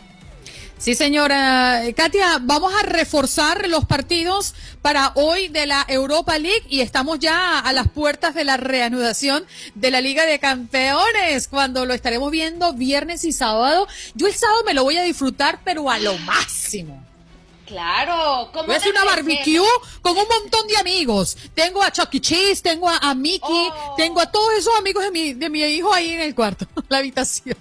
Sí, 0.82 0.96
señora. 0.96 1.84
Katia, 1.96 2.40
vamos 2.42 2.74
a 2.74 2.82
reforzar 2.82 3.70
los 3.70 3.86
partidos 3.86 4.56
para 4.82 5.12
hoy 5.14 5.48
de 5.48 5.68
la 5.68 5.86
Europa 5.88 6.40
League 6.40 6.64
y 6.70 6.82
estamos 6.82 7.20
ya 7.20 7.60
a 7.60 7.72
las 7.72 7.88
puertas 7.90 8.34
de 8.34 8.46
la 8.46 8.58
reanudación 8.58 9.46
de 9.76 9.92
la 9.92 10.02
Liga 10.02 10.26
de 10.26 10.40
Campeones, 10.40 11.48
cuando 11.48 11.86
lo 11.86 11.94
estaremos 11.94 12.32
viendo 12.32 12.74
viernes 12.74 13.26
y 13.26 13.32
sábado. 13.32 13.88
Yo 14.16 14.26
el 14.26 14.34
sábado 14.34 14.64
me 14.66 14.74
lo 14.74 14.84
voy 14.84 14.98
a 14.98 15.04
disfrutar, 15.04 15.60
pero 15.64 15.88
a 15.88 16.00
lo 16.00 16.18
máximo. 16.18 17.06
Claro, 17.68 18.50
como 18.52 18.66
Voy 18.66 18.74
a 18.74 18.78
hacer 18.80 18.92
una 18.92 19.06
barbecue 19.06 19.62
con 20.02 20.18
un 20.18 20.26
montón 20.28 20.68
de 20.68 20.78
amigos. 20.78 21.38
Tengo 21.54 21.84
a 21.84 21.92
Chucky 21.92 22.18
e. 22.18 22.22
Cheese, 22.22 22.64
tengo 22.64 22.90
a, 22.90 23.14
Mickey, 23.14 23.70
oh. 23.72 23.94
tengo 23.96 24.20
a 24.20 24.32
todos 24.32 24.52
esos 24.58 24.76
amigos 24.80 25.04
de 25.04 25.12
mi, 25.12 25.34
de 25.34 25.48
mi 25.48 25.62
hijo 25.62 25.94
ahí 25.94 26.10
en 26.10 26.22
el 26.22 26.34
cuarto, 26.34 26.66
la 26.90 26.98
habitación. 26.98 27.56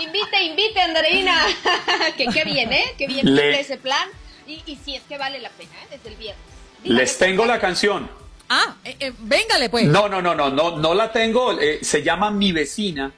Invite, 0.00 0.42
invite, 0.42 0.80
Andreina. 0.80 1.46
que 2.16 2.26
qué 2.26 2.44
bien, 2.44 2.72
¿eh? 2.72 2.94
Qué 2.96 3.06
bien 3.06 3.28
ese 3.38 3.76
plan. 3.76 4.08
Y, 4.46 4.62
y 4.66 4.76
si 4.76 4.96
es 4.96 5.02
que 5.02 5.18
vale 5.18 5.38
la 5.40 5.50
pena, 5.50 5.72
¿eh? 5.82 5.86
Desde 5.90 6.08
el 6.08 6.16
viernes. 6.16 6.44
Les 6.84 7.18
tengo 7.18 7.46
la 7.46 7.60
canción. 7.60 8.10
Ah, 8.48 8.76
eh, 8.84 8.96
eh, 8.98 9.12
véngale 9.18 9.68
pues. 9.70 9.86
No, 9.86 10.08
no, 10.08 10.20
no, 10.20 10.34
no, 10.34 10.50
no, 10.50 10.78
no 10.78 10.94
la 10.94 11.12
tengo. 11.12 11.58
Eh, 11.60 11.78
se 11.82 12.02
llama 12.02 12.30
Mi 12.30 12.52
Vecina 12.52 13.12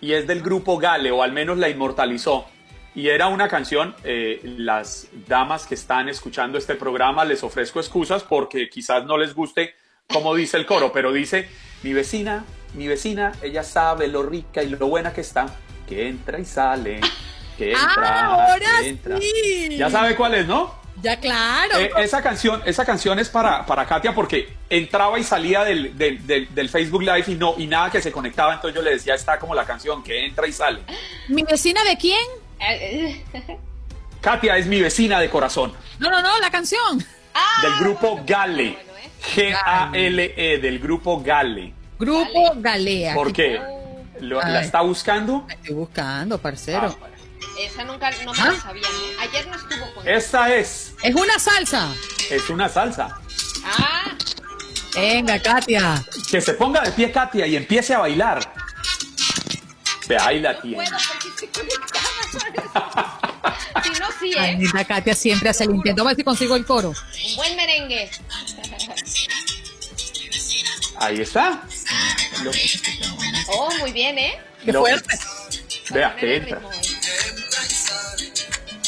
y 0.00 0.12
es 0.12 0.26
del 0.26 0.42
grupo 0.42 0.78
Gale, 0.78 1.10
o 1.10 1.22
al 1.22 1.32
menos 1.32 1.58
la 1.58 1.68
inmortalizó. 1.68 2.46
Y 2.94 3.08
era 3.08 3.28
una 3.28 3.46
canción, 3.46 3.94
las 4.42 5.06
damas 5.28 5.66
que 5.66 5.76
están 5.76 6.08
escuchando 6.08 6.58
este 6.58 6.74
programa 6.74 7.24
les 7.24 7.44
ofrezco 7.44 7.78
excusas 7.78 8.24
porque 8.24 8.68
quizás 8.68 9.04
no 9.04 9.16
les 9.16 9.34
guste 9.34 9.74
como 10.08 10.34
dice 10.34 10.56
el 10.56 10.66
coro, 10.66 10.90
pero 10.90 11.12
dice, 11.12 11.48
mi 11.82 11.92
vecina, 11.92 12.44
mi 12.74 12.88
vecina, 12.88 13.32
ella 13.42 13.62
sabe 13.62 14.08
lo 14.08 14.22
rica 14.22 14.62
y 14.62 14.68
lo 14.68 14.88
buena 14.88 15.12
que 15.12 15.20
está 15.20 15.54
que 15.88 16.08
entra 16.08 16.38
y 16.38 16.44
sale, 16.44 17.00
que 17.56 17.74
ah, 17.74 17.86
entra, 17.88 18.24
ahora 18.26 18.80
entra. 18.82 19.18
Sí. 19.18 19.76
Ya 19.76 19.90
sabe 19.90 20.14
cuál 20.14 20.34
es, 20.34 20.46
¿no? 20.46 20.76
Ya, 21.02 21.18
claro. 21.18 21.78
Eh, 21.78 21.90
esa, 21.98 22.22
canción, 22.22 22.60
esa 22.66 22.84
canción 22.84 23.18
es 23.18 23.28
para, 23.28 23.64
para 23.64 23.86
Katia 23.86 24.14
porque 24.14 24.48
entraba 24.68 25.18
y 25.18 25.24
salía 25.24 25.64
del, 25.64 25.96
del, 25.96 26.68
Facebook 26.68 27.02
Live 27.02 27.24
y, 27.28 27.34
no, 27.36 27.54
y 27.56 27.66
nada 27.66 27.90
que 27.90 28.02
se 28.02 28.10
conectaba, 28.10 28.54
entonces 28.54 28.74
yo 28.74 28.82
le 28.82 28.90
decía, 28.90 29.14
está 29.14 29.38
como 29.38 29.54
la 29.54 29.64
canción, 29.64 30.02
que 30.02 30.26
entra 30.26 30.46
y 30.46 30.52
sale. 30.52 30.80
¿Mi 31.28 31.42
vecina 31.44 31.84
de 31.84 31.96
quién? 31.96 32.26
Katia 34.20 34.56
es 34.56 34.66
mi 34.66 34.80
vecina 34.80 35.20
de 35.20 35.30
corazón. 35.30 35.72
No, 36.00 36.10
no, 36.10 36.20
no, 36.20 36.38
la 36.40 36.50
canción. 36.50 37.04
Ah, 37.32 37.62
del 37.62 37.78
grupo 37.78 38.20
Gale. 38.26 38.76
G-A-L-E, 39.34 40.58
del 40.58 40.78
grupo 40.80 41.20
Gale. 41.20 41.72
Grupo 41.98 42.54
Galea. 42.56 43.14
¿Por 43.14 43.32
qué? 43.32 43.60
¿La 44.20 44.60
está 44.62 44.80
buscando? 44.82 45.46
estoy 45.48 45.74
buscando, 45.74 46.38
parcero. 46.38 46.96
Ah, 47.02 47.06
Esa 47.58 47.84
nunca 47.84 48.10
no 48.24 48.32
me 48.32 48.40
¿Ah? 48.40 48.54
sabía. 48.62 48.86
Ayer 49.20 49.46
no 49.46 49.56
estuvo 49.56 49.94
con 49.94 50.08
Esta 50.08 50.54
es. 50.54 50.94
Es 51.02 51.14
una 51.14 51.38
salsa. 51.38 51.92
Es 52.30 52.48
una 52.50 52.68
salsa. 52.68 53.18
Ah. 53.64 54.14
Venga, 54.94 55.38
Katia. 55.40 56.04
Que 56.30 56.40
se 56.40 56.54
ponga 56.54 56.80
de 56.80 56.90
pie 56.92 57.12
Katia 57.12 57.46
y 57.46 57.56
empiece 57.56 57.94
a 57.94 57.98
bailar. 57.98 58.52
Ve, 60.08 60.16
ahí 60.18 60.40
la 60.40 60.60
tiene. 60.60 60.86
si 60.86 60.92
no, 64.00 64.06
sí, 64.18 64.32
¿eh? 64.32 64.58
Ay, 64.74 64.84
Katia 64.84 65.14
siempre 65.14 65.50
hace 65.50 65.64
el 65.64 65.74
intento. 65.74 66.02
Vamos 66.02 66.12
a 66.12 66.14
ver 66.14 66.16
si 66.16 66.24
consigo 66.24 66.56
el 66.56 66.64
coro. 66.64 66.88
Un 66.90 67.36
buen 67.36 67.54
merengue. 67.56 68.10
Ahí 71.00 71.20
está. 71.20 71.62
Oh, 73.48 73.70
muy 73.80 73.92
bien, 73.92 74.18
¿eh? 74.18 74.38
Qué 74.64 74.72
fuerte. 74.72 75.16
Vea, 75.90 76.14
que 76.16 76.36
entra. 76.36 76.60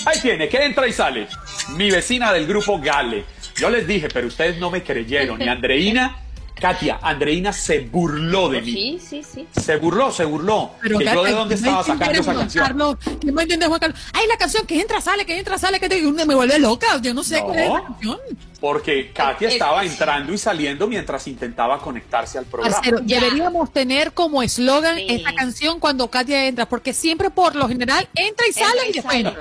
Ahí 0.06 0.20
tiene, 0.20 0.48
que 0.48 0.64
entra 0.64 0.86
y 0.86 0.92
sale. 0.92 1.26
Mi 1.70 1.90
vecina 1.90 2.32
del 2.32 2.46
grupo 2.46 2.80
Gale. 2.80 3.24
Yo 3.56 3.70
les 3.70 3.86
dije, 3.86 4.08
pero 4.12 4.26
ustedes 4.26 4.58
no 4.58 4.70
me 4.70 4.82
creyeron. 4.82 5.40
Y 5.40 5.48
Andreina, 5.48 6.18
Katia, 6.54 6.98
Andreina 7.02 7.52
se 7.52 7.80
burló 7.80 8.48
de 8.48 8.60
mí. 8.60 8.72
Sí, 8.72 9.00
sí, 9.00 9.22
sí. 9.22 9.48
Se 9.60 9.76
burló, 9.76 10.12
se 10.12 10.24
burló. 10.24 10.72
Pero 10.82 10.98
que 10.98 11.04
yo 11.06 11.24
de 11.24 11.32
dónde 11.32 11.54
estaba 11.54 11.82
sacando 11.82 12.20
esa 12.20 12.34
canción. 12.34 12.64
Carlos, 12.64 12.96
¿qué 13.20 13.32
me 13.32 13.42
entiendes, 13.42 13.68
Juan 13.68 13.80
Carlos? 13.80 14.00
Ay, 14.12 14.26
la 14.26 14.36
canción 14.36 14.66
que 14.66 14.80
entra, 14.80 15.00
sale, 15.00 15.24
que 15.24 15.38
entra, 15.38 15.58
sale, 15.58 15.80
que 15.80 15.88
te... 15.88 16.02
me 16.02 16.34
vuelve 16.34 16.58
loca. 16.58 16.98
Yo 17.00 17.14
no 17.14 17.22
sé 17.24 17.40
cuál 17.40 17.58
es 17.58 17.70
la 17.70 17.82
canción. 17.82 18.18
Porque 18.60 19.10
Katia 19.12 19.48
estaba 19.48 19.84
entrando 19.84 20.34
y 20.34 20.38
saliendo 20.38 20.86
mientras 20.86 21.26
intentaba 21.26 21.78
conectarse 21.78 22.36
al 22.38 22.44
programa. 22.44 22.80
deberíamos 23.02 23.72
tener 23.72 24.12
como 24.12 24.42
eslogan 24.42 24.98
esta 24.98 25.34
canción 25.34 25.80
cuando 25.80 26.10
Katia 26.10 26.46
entra, 26.46 26.68
porque 26.68 26.92
siempre 26.92 27.30
por 27.30 27.56
lo 27.56 27.68
general 27.68 28.06
entra 28.14 28.46
y 28.46 28.52
sale 28.52 28.90
y, 28.90 28.92
después 28.92 29.24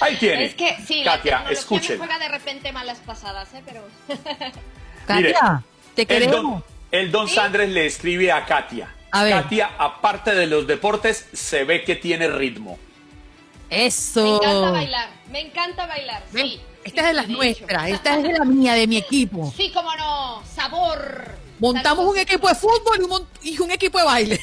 Ahí 0.00 0.16
tiene. 0.16 0.46
Es 0.46 0.54
que 0.54 0.76
sí, 0.86 1.02
Katia, 1.04 1.44
escuchen. 1.50 1.98
juega 1.98 2.18
de 2.18 2.28
repente 2.28 2.72
malas 2.72 2.98
pasadas, 3.00 3.52
¿eh? 3.52 3.62
Pero... 3.66 3.82
Katia, 5.14 5.62
te 5.94 6.06
queremos. 6.06 6.62
El 6.90 7.12
don, 7.12 7.28
Sandres 7.28 7.70
le 7.70 7.86
escribe 7.86 8.32
a 8.32 8.44
Katia. 8.44 8.94
A 9.12 9.24
ver. 9.24 9.32
Katia, 9.32 9.70
aparte 9.78 10.34
de 10.34 10.46
los 10.46 10.66
deportes, 10.66 11.28
se 11.32 11.64
ve 11.64 11.84
que 11.84 11.96
tiene 11.96 12.28
ritmo. 12.28 12.78
Eso. 13.68 14.22
Me 14.22 14.48
encanta 14.48 14.70
bailar, 14.70 15.10
me 15.30 15.40
encanta 15.40 15.86
bailar, 15.86 16.22
sí. 16.34 16.60
Esta 16.82 17.02
es 17.02 17.06
de 17.08 17.12
las 17.12 17.28
nuestras, 17.28 17.88
esta 17.88 18.16
es 18.16 18.22
de 18.22 18.32
la 18.32 18.44
mía, 18.44 18.72
de 18.72 18.86
mi 18.86 18.96
equipo. 18.96 19.52
Sí, 19.56 19.70
cómo 19.72 19.94
no, 19.96 20.42
sabor. 20.54 21.36
Montamos 21.58 22.06
un 22.06 22.18
equipo 22.18 22.48
de 22.48 22.54
fútbol 22.54 23.26
y 23.42 23.58
un, 23.60 23.70
equipo 23.70 23.98
de 23.98 24.04
baile. 24.04 24.40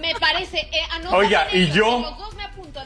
Me 0.00 0.14
parece. 0.14 0.60
Eh, 0.60 1.06
Oiga, 1.12 1.46
y 1.52 1.70
yo. 1.70 2.00
Los 2.00 2.18
dos 2.18 2.34
me 2.34 2.44
apunto, 2.44 2.80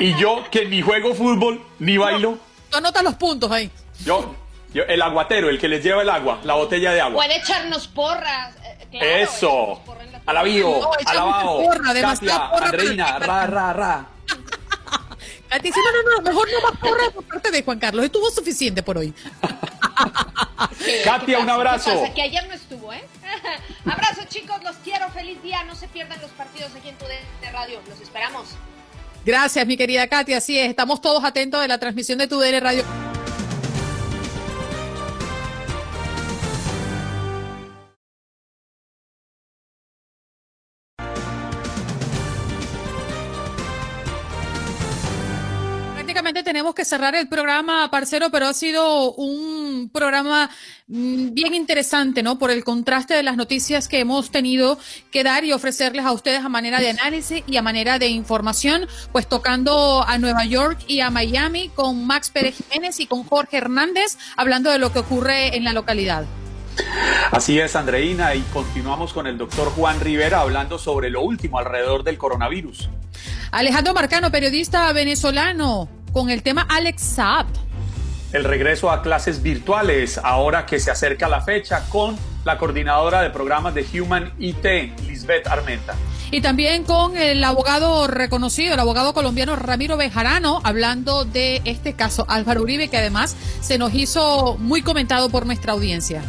Y 0.00 0.18
yo, 0.18 0.42
que 0.50 0.64
ni 0.64 0.80
juego 0.80 1.14
fútbol 1.14 1.62
ni 1.78 1.98
bailo. 1.98 2.38
Tú 2.70 2.78
anotas 2.78 3.02
los 3.02 3.14
puntos 3.14 3.50
ahí. 3.50 3.70
Yo, 4.02 4.34
yo, 4.74 4.84
el 4.84 5.02
aguatero, 5.02 5.48
el 5.48 5.58
que 5.58 5.68
les 5.68 5.82
lleva 5.82 6.02
el 6.02 6.10
agua, 6.10 6.40
la 6.44 6.54
botella 6.54 6.92
de 6.92 7.00
agua. 7.00 7.16
Puede 7.16 7.38
echarnos 7.38 7.88
porras. 7.88 8.54
Eh, 8.92 9.22
Eso. 9.22 9.80
Alabío, 10.26 10.68
no, 10.80 10.90
alabao. 11.06 11.64
Porra, 11.64 11.94
Katia, 11.94 12.50
porra, 12.50 12.66
Andreina, 12.66 13.18
ra, 13.18 13.46
ra, 13.46 13.72
ra. 13.72 14.06
Katy 15.48 15.68
dice, 15.68 15.80
no, 15.84 16.02
no, 16.02 16.16
no, 16.16 16.22
mejor 16.22 16.48
no 16.50 16.70
más 16.70 16.78
porra 16.78 17.10
por 17.10 17.24
parte 17.24 17.50
de 17.50 17.62
Juan 17.62 17.78
Carlos. 17.78 18.04
Estuvo 18.04 18.30
suficiente 18.30 18.82
por 18.82 18.96
hoy. 18.96 19.12
Katia, 21.04 21.40
un 21.40 21.50
abrazo. 21.50 22.04
Que 22.14 22.22
ayer 22.22 22.46
no 22.48 22.54
estuvo, 22.54 22.92
¿eh? 22.92 23.04
abrazo, 23.84 24.22
chicos, 24.28 24.62
los 24.62 24.76
quiero. 24.76 25.10
Feliz 25.10 25.42
día. 25.42 25.62
No 25.64 25.74
se 25.74 25.88
pierdan 25.88 26.20
los 26.22 26.30
partidos 26.30 26.70
aquí 26.74 26.88
en 26.88 26.96
tu 26.96 27.04
de 27.04 27.50
Radio. 27.50 27.80
Los 27.88 28.00
esperamos. 28.00 28.48
Gracias, 29.24 29.66
mi 29.66 29.76
querida 29.76 30.06
Katia. 30.06 30.38
Así 30.38 30.58
es, 30.58 30.70
estamos 30.70 31.00
todos 31.00 31.22
atentos 31.24 31.60
de 31.60 31.68
la 31.68 31.78
transmisión 31.78 32.18
de 32.18 32.28
tu 32.28 32.40
Radio. 32.40 32.84
Tenemos 46.52 46.74
que 46.74 46.84
cerrar 46.84 47.14
el 47.14 47.28
programa, 47.28 47.90
parcero, 47.90 48.28
pero 48.30 48.46
ha 48.46 48.52
sido 48.52 49.14
un 49.14 49.88
programa 49.90 50.50
mm, 50.86 51.32
bien 51.32 51.54
interesante, 51.54 52.22
¿no? 52.22 52.38
Por 52.38 52.50
el 52.50 52.62
contraste 52.62 53.14
de 53.14 53.22
las 53.22 53.38
noticias 53.38 53.88
que 53.88 54.00
hemos 54.00 54.30
tenido 54.30 54.78
que 55.10 55.24
dar 55.24 55.44
y 55.44 55.54
ofrecerles 55.54 56.04
a 56.04 56.12
ustedes 56.12 56.44
a 56.44 56.50
manera 56.50 56.78
de 56.78 56.90
análisis 56.90 57.42
y 57.46 57.56
a 57.56 57.62
manera 57.62 57.98
de 57.98 58.08
información, 58.08 58.86
pues 59.12 59.26
tocando 59.26 60.04
a 60.06 60.18
Nueva 60.18 60.44
York 60.44 60.78
y 60.88 61.00
a 61.00 61.08
Miami 61.08 61.70
con 61.70 62.06
Max 62.06 62.28
Pérez 62.28 62.56
Jiménez 62.56 63.00
y 63.00 63.06
con 63.06 63.24
Jorge 63.24 63.56
Hernández, 63.56 64.18
hablando 64.36 64.70
de 64.70 64.78
lo 64.78 64.92
que 64.92 64.98
ocurre 64.98 65.56
en 65.56 65.64
la 65.64 65.72
localidad. 65.72 66.26
Así 67.30 67.58
es, 67.60 67.76
Andreina, 67.76 68.34
y 68.34 68.42
continuamos 68.52 69.14
con 69.14 69.26
el 69.26 69.38
doctor 69.38 69.70
Juan 69.70 70.00
Rivera 70.00 70.40
hablando 70.40 70.78
sobre 70.78 71.08
lo 71.08 71.22
último 71.22 71.58
alrededor 71.58 72.04
del 72.04 72.18
coronavirus. 72.18 72.90
Alejandro 73.52 73.94
Marcano, 73.94 74.30
periodista 74.30 74.92
venezolano, 74.92 75.88
con 76.12 76.30
el 76.30 76.42
tema 76.42 76.66
Alex 76.68 77.02
Saab. 77.02 77.46
El 78.32 78.44
regreso 78.44 78.90
a 78.90 79.02
clases 79.02 79.42
virtuales, 79.42 80.18
ahora 80.22 80.64
que 80.64 80.80
se 80.80 80.90
acerca 80.90 81.28
la 81.28 81.42
fecha, 81.42 81.84
con 81.90 82.16
la 82.44 82.58
coordinadora 82.58 83.22
de 83.22 83.30
programas 83.30 83.74
de 83.74 83.84
Human 84.00 84.32
IT, 84.38 84.64
Lisbeth 85.06 85.46
Armenta. 85.46 85.94
Y 86.30 86.40
también 86.40 86.84
con 86.84 87.16
el 87.16 87.44
abogado 87.44 88.06
reconocido, 88.06 88.72
el 88.72 88.80
abogado 88.80 89.12
colombiano 89.12 89.54
Ramiro 89.54 89.98
Bejarano, 89.98 90.60
hablando 90.64 91.26
de 91.26 91.60
este 91.64 91.92
caso, 91.92 92.24
Álvaro 92.28 92.62
Uribe, 92.62 92.88
que 92.88 92.96
además 92.96 93.36
se 93.60 93.76
nos 93.76 93.92
hizo 93.94 94.56
muy 94.58 94.80
comentado 94.82 95.28
por 95.28 95.44
nuestra 95.44 95.72
audiencia. 95.72 96.22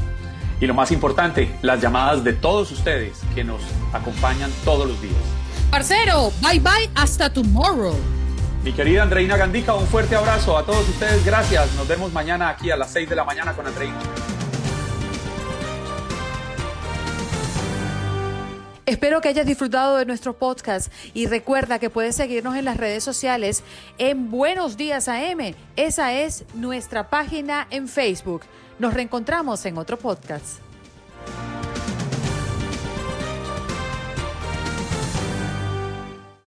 Y 0.60 0.68
lo 0.68 0.74
más 0.74 0.92
importante, 0.92 1.56
las 1.62 1.82
llamadas 1.82 2.24
de 2.24 2.34
todos 2.34 2.72
ustedes 2.72 3.20
que 3.34 3.46
nos 3.46 3.62
acompañan 3.94 4.52
todos 4.66 4.88
los 4.88 5.02
días. 5.02 5.16
Parcero, 5.72 6.32
bye 6.42 6.60
bye, 6.60 6.90
hasta 6.96 7.32
tomorrow. 7.32 7.96
Mi 8.64 8.72
querida 8.72 9.04
Andreina 9.04 9.36
Gandica, 9.36 9.74
un 9.74 9.86
fuerte 9.88 10.16
abrazo 10.16 10.58
a 10.58 10.66
todos 10.66 10.88
ustedes. 10.88 11.26
Gracias. 11.26 11.74
Nos 11.76 11.86
vemos 11.86 12.14
mañana 12.14 12.48
aquí 12.48 12.72
a 12.72 12.78
las 12.78 12.92
6 12.92 13.10
de 13.10 13.16
la 13.16 13.26
mañana 13.26 13.54
con 13.54 13.68
Andreina. 13.68 14.00
Espero 18.86 19.20
que 19.20 19.30
hayas 19.30 19.46
disfrutado 19.46 19.98
de 19.98 20.06
nuestro 20.06 20.34
podcast 20.34 20.92
y 21.14 21.26
recuerda 21.26 21.80
que 21.80 21.90
puedes 21.90 22.16
seguirnos 22.16 22.56
en 22.56 22.64
las 22.64 22.78
redes 22.78 23.04
sociales 23.04 23.64
en 23.98 24.32
Buenos 24.32 24.78
Días 24.78 25.10
AM. 25.10 25.56
Esa 25.76 26.14
es 26.14 26.46
nuestra 26.54 27.10
página 27.10 27.68
en 27.70 27.90
Facebook. 27.90 28.44
Nos 28.80 28.94
reencontramos 28.94 29.66
en 29.66 29.78
otro 29.78 29.98
podcast. 29.98 30.60